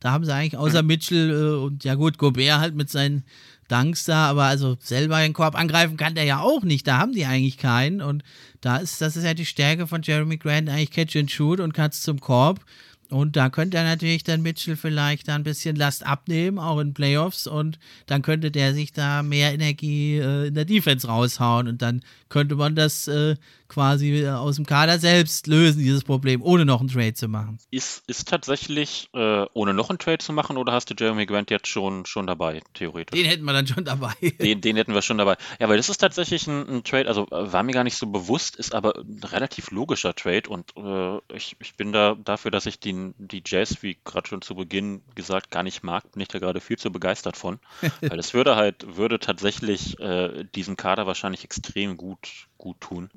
Da 0.00 0.12
haben 0.12 0.24
sie 0.24 0.34
eigentlich 0.34 0.56
außer 0.56 0.82
Mitchell 0.82 1.30
äh, 1.30 1.64
und 1.64 1.84
ja 1.84 1.94
gut, 1.94 2.18
Gobert 2.18 2.58
halt 2.58 2.74
mit 2.74 2.90
seinen 2.90 3.24
Dunks 3.68 4.04
da, 4.04 4.28
aber 4.28 4.44
also 4.44 4.76
selber 4.80 5.20
den 5.20 5.32
Korb 5.32 5.56
angreifen 5.56 5.96
kann 5.96 6.14
der 6.14 6.24
ja 6.24 6.40
auch 6.40 6.62
nicht. 6.62 6.86
Da 6.86 6.98
haben 6.98 7.12
die 7.12 7.26
eigentlich 7.26 7.58
keinen 7.58 8.00
und 8.00 8.22
da 8.60 8.76
ist, 8.76 9.00
das 9.00 9.16
ist 9.16 9.24
ja 9.24 9.34
die 9.34 9.46
Stärke 9.46 9.86
von 9.86 10.02
Jeremy 10.02 10.36
Grant, 10.36 10.68
eigentlich 10.68 10.90
Catch 10.90 11.16
and 11.16 11.30
Shoot 11.30 11.60
und 11.60 11.74
kannst 11.74 12.02
zum 12.02 12.20
Korb. 12.20 12.60
Und 13.08 13.36
da 13.36 13.50
könnte 13.50 13.76
er 13.76 13.84
natürlich 13.84 14.24
dann 14.24 14.42
Mitchell 14.42 14.76
vielleicht 14.76 15.28
da 15.28 15.36
ein 15.36 15.44
bisschen 15.44 15.76
Last 15.76 16.04
abnehmen, 16.04 16.58
auch 16.58 16.80
in 16.80 16.92
Playoffs. 16.92 17.46
Und 17.46 17.78
dann 18.06 18.22
könnte 18.22 18.50
der 18.50 18.74
sich 18.74 18.92
da 18.92 19.22
mehr 19.22 19.52
Energie 19.52 20.18
äh, 20.18 20.48
in 20.48 20.54
der 20.54 20.64
Defense 20.64 21.06
raushauen. 21.06 21.68
Und 21.68 21.82
dann 21.82 22.02
könnte 22.28 22.56
man 22.56 22.74
das 22.74 23.06
äh, 23.06 23.36
quasi 23.68 24.22
äh, 24.22 24.30
aus 24.30 24.56
dem 24.56 24.66
Kader 24.66 24.98
selbst 24.98 25.46
lösen, 25.46 25.80
dieses 25.80 26.04
Problem, 26.04 26.42
ohne 26.42 26.64
noch 26.64 26.80
einen 26.80 26.88
Trade 26.88 27.14
zu 27.14 27.28
machen. 27.28 27.58
Ist, 27.70 28.02
ist 28.06 28.28
tatsächlich 28.28 29.08
äh, 29.14 29.46
ohne 29.52 29.74
noch 29.74 29.90
einen 29.90 29.98
Trade 29.98 30.18
zu 30.18 30.32
machen 30.32 30.56
oder 30.56 30.72
hast 30.72 30.90
du 30.90 30.94
Jeremy 30.98 31.26
Grant 31.26 31.50
jetzt 31.50 31.68
schon, 31.68 32.06
schon 32.06 32.26
dabei, 32.26 32.62
theoretisch? 32.74 33.18
Den 33.18 33.28
hätten 33.28 33.44
wir 33.44 33.52
dann 33.52 33.66
schon 33.66 33.84
dabei. 33.84 34.12
Den, 34.40 34.60
den 34.60 34.76
hätten 34.76 34.94
wir 34.94 35.02
schon 35.02 35.18
dabei. 35.18 35.36
Ja, 35.60 35.68
weil 35.68 35.76
das 35.76 35.88
ist 35.88 35.98
tatsächlich 35.98 36.46
ein, 36.46 36.68
ein 36.68 36.84
Trade, 36.84 37.08
also 37.08 37.26
äh, 37.30 37.52
war 37.52 37.62
mir 37.62 37.72
gar 37.72 37.84
nicht 37.84 37.96
so 37.96 38.06
bewusst, 38.06 38.56
ist 38.56 38.74
aber 38.74 38.96
ein 38.96 39.20
relativ 39.22 39.70
logischer 39.70 40.14
Trade 40.14 40.48
und 40.48 40.76
äh, 40.76 41.18
ich, 41.34 41.56
ich 41.60 41.76
bin 41.76 41.92
da 41.92 42.14
dafür, 42.14 42.50
dass 42.50 42.66
ich 42.66 42.80
den, 42.80 43.14
die 43.18 43.42
Jazz, 43.44 43.82
wie 43.82 43.98
gerade 44.04 44.28
schon 44.28 44.42
zu 44.42 44.54
Beginn 44.54 45.02
gesagt, 45.14 45.50
gar 45.50 45.62
nicht 45.62 45.82
mag, 45.82 46.10
bin 46.12 46.22
ich 46.22 46.28
da 46.28 46.38
gerade 46.38 46.60
viel 46.60 46.78
zu 46.78 46.90
begeistert 46.90 47.36
von. 47.36 47.58
weil 48.00 48.16
das 48.16 48.34
würde 48.34 48.56
halt, 48.56 48.96
würde 48.96 49.18
tatsächlich 49.18 49.98
äh, 50.00 50.44
diesem 50.54 50.76
Kader 50.76 51.06
wahrscheinlich 51.06 51.44
extrem 51.44 51.96
gut, 51.96 52.48
gut 52.66 52.80
tun. 52.80 53.10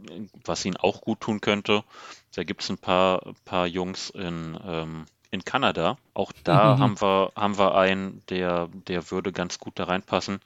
Was 0.45 0.63
ihnen 0.63 0.77
auch 0.77 1.01
gut 1.01 1.21
tun 1.21 1.41
könnte, 1.41 1.83
da 2.35 2.43
gibt 2.43 2.61
es 2.61 2.69
ein 2.69 2.77
paar, 2.77 3.33
paar 3.45 3.65
Jungs 3.65 4.11
in, 4.11 4.55
ähm, 4.63 5.05
in 5.31 5.43
Kanada. 5.45 5.97
Auch 6.13 6.31
da 6.43 6.75
mhm. 6.75 6.79
haben, 6.79 7.01
wir, 7.01 7.31
haben 7.35 7.57
wir 7.57 7.75
einen, 7.75 8.21
der, 8.29 8.69
der 8.87 9.11
würde 9.11 9.31
ganz 9.31 9.59
gut 9.59 9.79
da 9.79 9.85
reinpassen 9.85 10.39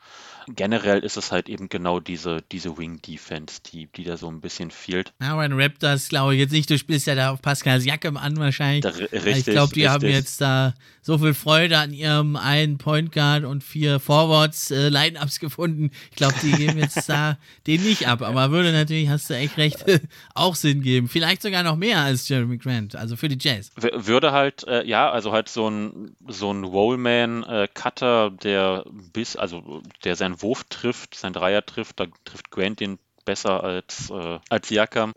generell 0.47 0.99
ist 0.99 1.17
es 1.17 1.31
halt 1.31 1.49
eben 1.49 1.69
genau 1.69 1.99
diese, 1.99 2.41
diese 2.51 2.77
Wing-Defense, 2.77 3.61
die, 3.71 3.87
die 3.87 4.03
da 4.03 4.17
so 4.17 4.29
ein 4.29 4.41
bisschen 4.41 4.71
fehlt. 4.71 5.13
Ja, 5.21 5.35
bei 5.35 5.47
den 5.47 5.59
Raptors 5.59 6.09
glaube 6.09 6.33
ich 6.33 6.39
jetzt 6.39 6.51
nicht, 6.51 6.69
du 6.69 6.77
spielst 6.77 7.07
ja 7.07 7.15
da 7.15 7.31
auf 7.31 7.41
Pascals 7.41 7.85
Jacke 7.85 8.13
an 8.15 8.37
wahrscheinlich. 8.37 8.81
Da, 8.81 8.89
richtig, 8.89 9.37
ich 9.37 9.45
glaube, 9.45 9.73
die 9.73 9.81
richtig. 9.81 9.89
haben 9.89 10.07
jetzt 10.07 10.41
da 10.41 10.73
so 11.01 11.17
viel 11.17 11.33
Freude 11.33 11.77
an 11.77 11.91
ihrem 11.91 12.35
einen 12.35 12.77
Point 12.77 13.11
Guard 13.11 13.43
und 13.43 13.63
vier 13.63 13.99
Forwards 13.99 14.71
äh, 14.71 14.89
Line-Ups 14.89 15.39
gefunden. 15.39 15.91
Ich 16.11 16.17
glaube, 16.17 16.35
die 16.41 16.51
geben 16.51 16.77
jetzt 16.77 17.09
da 17.09 17.37
den 17.67 17.83
nicht 17.83 18.07
ab, 18.07 18.21
aber 18.21 18.51
würde 18.51 18.71
natürlich, 18.71 19.09
hast 19.09 19.29
du 19.29 19.35
echt 19.35 19.57
recht, 19.57 19.85
auch 20.33 20.55
Sinn 20.55 20.81
geben. 20.81 21.07
Vielleicht 21.07 21.41
sogar 21.41 21.63
noch 21.63 21.75
mehr 21.75 21.99
als 21.99 22.27
Jeremy 22.27 22.57
Grant, 22.57 22.95
also 22.95 23.15
für 23.15 23.27
die 23.27 23.37
Jazz. 23.39 23.71
Würde 23.75 24.31
halt, 24.31 24.63
äh, 24.73 24.87
ja, 24.87 25.09
also 25.11 25.31
halt 25.31 25.49
so 25.49 25.69
ein, 25.69 26.15
so 26.27 26.51
ein 26.51 26.63
Rollman-Cutter, 26.63 28.27
äh, 28.27 28.37
der 28.37 28.85
bis, 29.13 29.35
also 29.35 29.81
der 30.03 30.15
sein 30.15 30.33
seinen 30.33 30.41
Wurf 30.41 30.63
trifft, 30.65 31.15
sein 31.15 31.33
Dreier 31.33 31.65
trifft, 31.65 31.99
da 31.99 32.07
trifft 32.25 32.51
Grant 32.51 32.79
den 32.79 32.99
besser 33.25 33.63
als, 33.63 34.09
äh, 34.09 34.39
als 34.49 34.67
Siakam, 34.67 35.13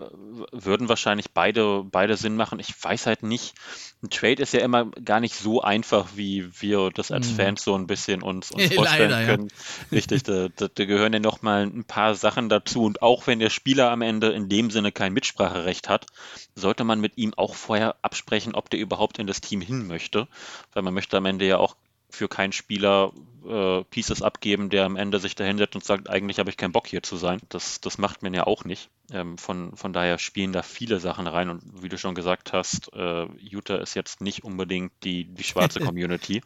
würden 0.52 0.88
wahrscheinlich 0.88 1.32
beide, 1.32 1.84
beide 1.84 2.16
Sinn 2.16 2.36
machen. 2.36 2.60
Ich 2.60 2.72
weiß 2.82 3.06
halt 3.06 3.22
nicht, 3.22 3.54
ein 4.02 4.10
Trade 4.10 4.42
ist 4.42 4.52
ja 4.52 4.60
immer 4.60 4.90
gar 4.90 5.20
nicht 5.20 5.34
so 5.34 5.62
einfach, 5.62 6.08
wie 6.14 6.48
wir 6.60 6.90
das 6.90 7.10
als 7.10 7.30
mhm. 7.30 7.36
Fans 7.36 7.64
so 7.64 7.74
ein 7.74 7.86
bisschen 7.86 8.22
uns, 8.22 8.50
uns 8.50 8.62
vorstellen 8.74 9.10
Leider, 9.10 9.26
können. 9.26 9.48
Ja. 9.48 9.96
Richtig, 9.96 10.22
da, 10.24 10.48
da, 10.54 10.68
da, 10.68 10.84
gehören 10.84 11.12
ja 11.12 11.18
nochmal 11.18 11.64
ein 11.64 11.84
paar 11.84 12.14
Sachen 12.14 12.48
dazu. 12.48 12.84
Und 12.84 13.02
auch 13.02 13.26
wenn 13.26 13.38
der 13.38 13.50
Spieler 13.50 13.90
am 13.90 14.02
Ende 14.02 14.28
in 14.28 14.48
dem 14.48 14.70
Sinne 14.70 14.92
kein 14.92 15.12
Mitspracherecht 15.12 15.88
hat, 15.88 16.06
sollte 16.54 16.84
man 16.84 17.00
mit 17.00 17.16
ihm 17.16 17.34
auch 17.34 17.54
vorher 17.54 17.96
absprechen, 18.02 18.54
ob 18.54 18.70
der 18.70 18.80
überhaupt 18.80 19.18
in 19.18 19.26
das 19.26 19.40
Team 19.40 19.60
hin 19.60 19.86
möchte. 19.86 20.28
Weil 20.72 20.82
man 20.82 20.94
möchte 20.94 21.16
am 21.16 21.26
Ende 21.26 21.46
ja 21.46 21.58
auch 21.58 21.76
für 22.16 22.28
keinen 22.28 22.52
Spieler 22.52 23.12
äh, 23.46 23.84
Pieces 23.84 24.22
abgeben, 24.22 24.70
der 24.70 24.84
am 24.84 24.96
Ende 24.96 25.20
sich 25.20 25.34
dahinsetzt 25.34 25.76
und 25.76 25.84
sagt, 25.84 26.10
eigentlich 26.10 26.38
habe 26.38 26.50
ich 26.50 26.56
keinen 26.56 26.72
Bock 26.72 26.86
hier 26.86 27.02
zu 27.02 27.16
sein. 27.16 27.40
Das, 27.48 27.80
das 27.80 27.98
macht 27.98 28.22
man 28.22 28.34
ja 28.34 28.46
auch 28.46 28.64
nicht. 28.64 28.90
Ähm, 29.12 29.38
von, 29.38 29.76
von 29.76 29.92
daher 29.92 30.18
spielen 30.18 30.52
da 30.52 30.62
viele 30.62 30.98
Sachen 30.98 31.26
rein 31.26 31.50
und 31.50 31.62
wie 31.82 31.88
du 31.88 31.98
schon 31.98 32.14
gesagt 32.14 32.52
hast, 32.52 32.92
äh, 32.94 33.26
Utah 33.38 33.76
ist 33.76 33.94
jetzt 33.94 34.20
nicht 34.20 34.44
unbedingt 34.44 34.92
die, 35.04 35.24
die 35.26 35.44
schwarze 35.44 35.80
Community. 35.80 36.40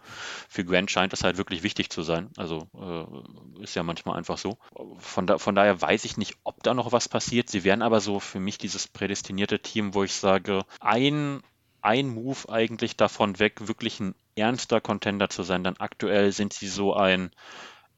Für 0.48 0.64
Grant 0.64 0.90
scheint 0.90 1.12
das 1.12 1.24
halt 1.24 1.38
wirklich 1.38 1.62
wichtig 1.62 1.88
zu 1.90 2.02
sein. 2.02 2.30
Also 2.36 2.66
äh, 2.74 3.62
ist 3.62 3.76
ja 3.76 3.82
manchmal 3.82 4.18
einfach 4.18 4.38
so. 4.38 4.58
Von, 4.98 5.26
da, 5.26 5.38
von 5.38 5.54
daher 5.54 5.80
weiß 5.80 6.04
ich 6.04 6.16
nicht, 6.16 6.36
ob 6.44 6.62
da 6.62 6.74
noch 6.74 6.92
was 6.92 7.08
passiert. 7.08 7.48
Sie 7.48 7.64
wären 7.64 7.82
aber 7.82 8.00
so 8.00 8.20
für 8.20 8.40
mich 8.40 8.58
dieses 8.58 8.88
prädestinierte 8.88 9.60
Team, 9.60 9.94
wo 9.94 10.02
ich 10.02 10.14
sage, 10.14 10.64
ein 10.80 11.42
ein 11.82 12.08
Move 12.08 12.48
eigentlich 12.48 12.96
davon 12.96 13.38
weg, 13.38 13.66
wirklich 13.68 14.00
ein 14.00 14.14
ernster 14.40 14.80
Contender 14.80 15.28
zu 15.28 15.42
sein. 15.42 15.62
Dann 15.64 15.76
aktuell 15.78 16.32
sind 16.32 16.52
sie 16.52 16.68
so 16.68 16.94
ein 16.94 17.30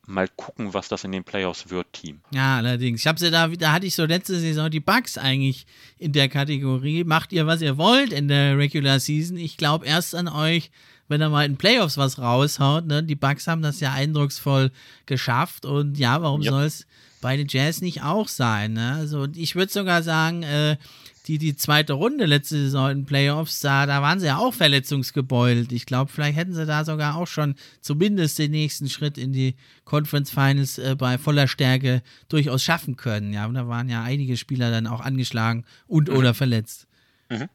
mal 0.06 0.28
gucken, 0.28 0.74
was 0.74 0.88
das 0.88 1.04
in 1.04 1.12
den 1.12 1.24
Playoffs 1.24 1.70
wird, 1.70 1.92
Team. 1.92 2.20
Ja, 2.32 2.56
allerdings. 2.56 3.00
Ich 3.00 3.06
habe 3.06 3.18
sie 3.18 3.30
da, 3.30 3.46
da 3.48 3.72
hatte 3.72 3.86
ich 3.86 3.94
so 3.94 4.04
letzte 4.04 4.38
Saison 4.38 4.70
die 4.70 4.80
Bugs 4.80 5.16
eigentlich 5.16 5.66
in 5.98 6.12
der 6.12 6.28
Kategorie. 6.28 7.04
Macht 7.04 7.32
ihr, 7.32 7.46
was 7.46 7.62
ihr 7.62 7.78
wollt 7.78 8.12
in 8.12 8.28
der 8.28 8.58
Regular 8.58 8.98
Season. 8.98 9.36
Ich 9.36 9.56
glaube 9.56 9.86
erst 9.86 10.14
an 10.14 10.28
euch, 10.28 10.70
wenn 11.08 11.20
er 11.20 11.28
mal 11.28 11.46
in 11.46 11.56
Playoffs 11.56 11.98
was 11.98 12.18
raushaut. 12.18 12.86
Ne? 12.86 13.02
Die 13.04 13.14
Bugs 13.14 13.46
haben 13.46 13.62
das 13.62 13.80
ja 13.80 13.92
eindrucksvoll 13.92 14.70
geschafft 15.06 15.64
und 15.64 15.98
ja, 15.98 16.20
warum 16.20 16.42
yep. 16.42 16.50
soll 16.50 16.64
es 16.64 16.86
bei 17.20 17.36
den 17.36 17.46
Jazz 17.48 17.80
nicht 17.80 18.02
auch 18.02 18.28
sein? 18.28 18.72
Ne? 18.72 18.94
Also 18.94 19.28
ich 19.34 19.54
würde 19.54 19.72
sogar 19.72 20.02
sagen, 20.02 20.42
äh, 20.42 20.76
die, 21.26 21.38
die 21.38 21.54
zweite 21.54 21.92
Runde 21.92 22.26
letzte 22.26 22.56
Saison 22.56 22.90
in 22.90 23.04
Playoffs, 23.04 23.60
da, 23.60 23.86
da 23.86 24.02
waren 24.02 24.18
sie 24.18 24.26
ja 24.26 24.38
auch 24.38 24.52
verletzungsgebeult. 24.52 25.70
Ich 25.70 25.86
glaube, 25.86 26.10
vielleicht 26.10 26.36
hätten 26.36 26.54
sie 26.54 26.66
da 26.66 26.84
sogar 26.84 27.16
auch 27.16 27.28
schon 27.28 27.54
zumindest 27.80 28.38
den 28.38 28.50
nächsten 28.50 28.88
Schritt 28.88 29.18
in 29.18 29.32
die 29.32 29.54
Conference 29.84 30.30
Finals 30.30 30.78
äh, 30.78 30.96
bei 30.98 31.18
voller 31.18 31.46
Stärke 31.46 32.02
durchaus 32.28 32.64
schaffen 32.64 32.96
können. 32.96 33.32
Ja, 33.32 33.46
und 33.46 33.54
da 33.54 33.68
waren 33.68 33.88
ja 33.88 34.02
einige 34.02 34.36
Spieler 34.36 34.70
dann 34.70 34.88
auch 34.88 35.00
angeschlagen 35.00 35.64
und 35.86 36.08
mhm. 36.08 36.16
oder 36.16 36.34
verletzt. 36.34 36.88
Mhm. 37.30 37.48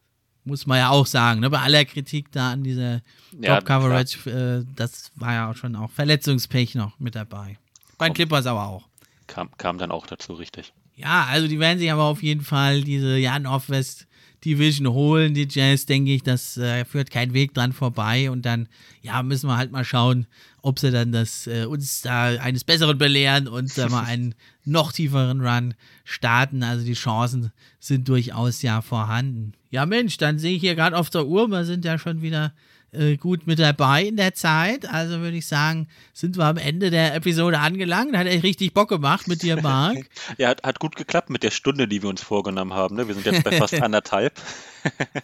Muss 0.44 0.66
man 0.66 0.78
ja 0.78 0.88
auch 0.88 1.06
sagen, 1.06 1.40
ne? 1.40 1.50
bei 1.50 1.60
aller 1.60 1.84
Kritik 1.84 2.32
da 2.32 2.52
an 2.52 2.64
dieser 2.64 3.02
ja, 3.38 3.56
Top-Coverage, 3.56 4.30
äh, 4.30 4.64
das 4.76 5.12
war 5.16 5.34
ja 5.34 5.50
auch 5.50 5.56
schon 5.56 5.76
auch 5.76 5.90
Verletzungspech 5.90 6.74
noch 6.74 6.98
mit 6.98 7.14
dabei. 7.14 7.58
Bei 7.98 8.08
den 8.08 8.14
Clippers 8.14 8.46
aber 8.46 8.66
auch. 8.66 8.88
Kam, 9.26 9.50
kam 9.58 9.76
dann 9.76 9.90
auch 9.90 10.06
dazu, 10.06 10.32
richtig. 10.32 10.72
Ja, 10.98 11.26
also 11.30 11.46
die 11.46 11.60
werden 11.60 11.78
sich 11.78 11.92
aber 11.92 12.02
auf 12.04 12.22
jeden 12.24 12.42
Fall 12.42 12.82
diese 12.82 13.16
Jan 13.16 13.46
Off-West 13.46 14.08
Division 14.44 14.88
holen, 14.88 15.34
die 15.34 15.48
Jazz, 15.48 15.86
denke 15.86 16.12
ich, 16.12 16.22
das 16.22 16.56
äh, 16.56 16.84
führt 16.84 17.10
kein 17.10 17.34
Weg 17.34 17.54
dran 17.54 17.72
vorbei 17.72 18.30
und 18.30 18.46
dann, 18.46 18.68
ja, 19.02 19.22
müssen 19.22 19.48
wir 19.48 19.56
halt 19.56 19.72
mal 19.72 19.84
schauen, 19.84 20.26
ob 20.62 20.78
sie 20.78 20.90
dann 20.90 21.10
das, 21.10 21.46
äh, 21.46 21.64
uns 21.64 22.02
da 22.02 22.26
eines 22.26 22.64
Besseren 22.64 22.98
belehren 22.98 23.48
und 23.48 23.76
äh, 23.78 23.88
mal 23.88 24.04
einen 24.04 24.34
noch 24.64 24.92
tieferen 24.92 25.40
Run 25.40 25.74
starten. 26.04 26.62
Also 26.62 26.84
die 26.84 26.94
Chancen 26.94 27.52
sind 27.80 28.08
durchaus 28.08 28.62
ja 28.62 28.80
vorhanden. 28.80 29.52
Ja, 29.70 29.86
Mensch, 29.86 30.18
dann 30.18 30.38
sehe 30.38 30.54
ich 30.54 30.60
hier 30.60 30.76
gerade 30.76 30.96
auf 30.96 31.10
der 31.10 31.26
Uhr, 31.26 31.48
wir 31.48 31.64
sind 31.64 31.84
ja 31.84 31.98
schon 31.98 32.22
wieder 32.22 32.52
äh, 32.92 33.16
gut 33.16 33.46
mit 33.46 33.58
dabei 33.58 34.04
in 34.04 34.16
der 34.16 34.34
Zeit. 34.34 34.88
Also 34.88 35.20
würde 35.20 35.36
ich 35.36 35.46
sagen, 35.46 35.88
sind 36.14 36.36
wir 36.36 36.46
am 36.46 36.56
Ende 36.56 36.90
der 36.90 37.14
Episode 37.14 37.58
angelangt. 37.58 38.16
Hat 38.16 38.26
echt 38.26 38.44
richtig 38.44 38.72
Bock 38.72 38.88
gemacht 38.88 39.28
mit 39.28 39.42
dir, 39.42 39.60
Marc. 39.60 40.08
ja, 40.38 40.48
hat, 40.48 40.62
hat, 40.62 40.78
gut 40.78 40.96
geklappt 40.96 41.30
mit 41.30 41.42
der 41.42 41.50
Stunde, 41.50 41.86
die 41.86 42.02
wir 42.02 42.08
uns 42.08 42.22
vorgenommen 42.22 42.72
haben. 42.72 42.96
Ne? 42.96 43.06
Wir 43.06 43.14
sind 43.14 43.26
jetzt 43.26 43.44
bei 43.44 43.52
fast 43.52 43.74
anderthalb. 43.82 44.40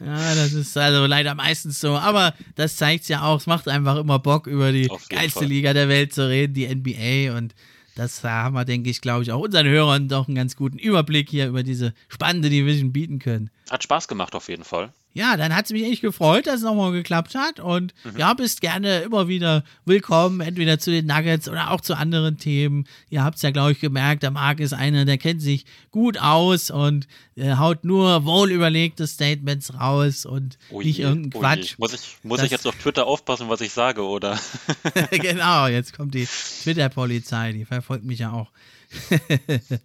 ja, 0.01 0.35
das 0.35 0.53
ist 0.53 0.77
also 0.77 1.07
leider 1.07 1.35
meistens 1.35 1.81
so. 1.81 1.97
Aber 1.97 2.35
das 2.55 2.77
zeigt 2.77 3.05
es 3.05 3.09
ja 3.09 3.23
auch. 3.23 3.39
Es 3.39 3.47
macht 3.47 3.69
einfach 3.69 3.97
immer 3.97 4.19
Bock, 4.19 4.47
über 4.47 4.73
die 4.73 4.91
geilste 5.09 5.41
Fall. 5.41 5.49
Liga 5.49 5.73
der 5.73 5.89
Welt 5.89 6.13
zu 6.13 6.29
reden, 6.29 6.55
die 6.55 6.67
NBA. 6.67 7.37
Und 7.37 7.55
das 7.95 8.23
haben 8.25 8.55
wir, 8.55 8.65
denke 8.65 8.91
ich, 8.91 9.01
glaube 9.01 9.23
ich, 9.23 9.33
auch 9.33 9.41
unseren 9.41 9.67
Hörern 9.67 10.09
doch 10.09 10.29
einen 10.29 10.35
ganz 10.35 10.57
guten 10.57 10.79
Überblick 10.79 11.31
hier 11.31 11.49
über 11.49 11.63
diese 11.63 11.95
spannende 12.09 12.51
Division 12.51 12.93
bieten 12.93 13.21
können. 13.21 13.51
Hat 13.71 13.83
Spaß 13.83 14.09
gemacht 14.09 14.35
auf 14.35 14.49
jeden 14.49 14.65
Fall 14.65 14.93
ja, 15.15 15.37
dann 15.37 15.55
hat 15.55 15.67
es 15.67 15.71
mich 15.71 15.85
echt 15.85 16.03
gefreut, 16.03 16.49
dass 16.49 16.57
es 16.57 16.63
nochmal 16.63 16.91
geklappt 16.91 17.37
hat. 17.37 17.61
Und 17.61 17.95
mhm. 18.03 18.19
ja, 18.19 18.35
bist 18.35 18.61
gerne 18.61 18.99
immer 19.03 19.29
wieder 19.29 19.63
willkommen, 19.85 20.41
entweder 20.41 20.81
zu 20.81 20.91
den 20.91 21.07
Nuggets 21.07 21.49
oder 21.49 21.71
auch 21.71 21.81
zu 21.81 21.97
anderen 21.97 22.37
Themen. 22.37 22.85
Ihr 23.11 23.23
habt 23.23 23.37
es 23.37 23.43
ja, 23.43 23.53
glaube 23.53 23.73
ich, 23.73 23.81
gemerkt, 23.81 24.25
der 24.25 24.33
Marc 24.33 24.59
ist 24.59 24.75
einer, 24.75 25.05
der 25.05 25.17
kennt 25.17 25.41
sich 25.41 25.67
gut 25.93 26.19
aus 26.19 26.71
und 26.71 27.07
äh, 27.37 27.55
haut 27.55 27.85
nur 27.85 28.25
wohlüberlegte 28.25 29.07
Statements 29.07 29.79
raus 29.79 30.27
und 30.27 30.59
oh 30.71 30.83
nicht 30.83 30.99
irgendeinen 30.99 31.33
oh 31.35 31.39
Quatsch. 31.39 31.79
Muss, 31.79 31.95
ich, 31.95 32.17
muss 32.25 32.39
das, 32.39 32.47
ich 32.47 32.51
jetzt 32.51 32.67
auf 32.67 32.75
Twitter 32.75 33.07
aufpassen, 33.07 33.49
was 33.49 33.61
ich 33.61 33.73
sage, 33.73 34.03
oder? 34.03 34.37
genau, 35.13 35.69
jetzt 35.69 35.97
kommt 35.97 36.15
die 36.15 36.27
Twitter-Polizei, 36.63 37.53
die 37.53 37.65
verfolgt 37.65 38.05
mich 38.05 38.19
ja 38.19 38.33
auch. 38.33 38.51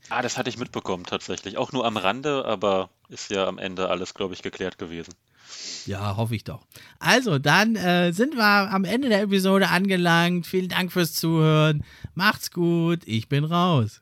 Ah, 0.10 0.22
das 0.22 0.38
hatte 0.38 0.50
ich 0.50 0.58
mitbekommen 0.58 1.06
tatsächlich. 1.06 1.58
Auch 1.58 1.72
nur 1.72 1.86
am 1.86 1.98
Rande, 1.98 2.46
aber 2.46 2.90
ist 3.10 3.30
ja 3.32 3.48
am 3.48 3.58
Ende 3.58 3.90
alles, 3.90 4.14
glaube 4.14 4.34
ich, 4.34 4.42
geklärt 4.42 4.78
gewesen. 4.78 5.14
Ja, 5.86 6.16
hoffe 6.16 6.36
ich 6.36 6.44
doch. 6.44 6.66
Also, 7.00 7.40
dann 7.40 7.76
äh, 7.76 8.12
sind 8.12 8.36
wir 8.36 8.72
am 8.72 8.86
Ende 8.86 9.10
der 9.10 9.24
Episode 9.24 9.70
angelangt. 9.70 10.46
Vielen 10.46 10.70
Dank 10.70 10.92
fürs 10.92 11.14
Zuhören. 11.14 11.84
Macht's 12.14 12.52
gut. 12.52 13.02
Ich 13.06 13.30
bin 13.30 13.44
raus. 13.44 14.02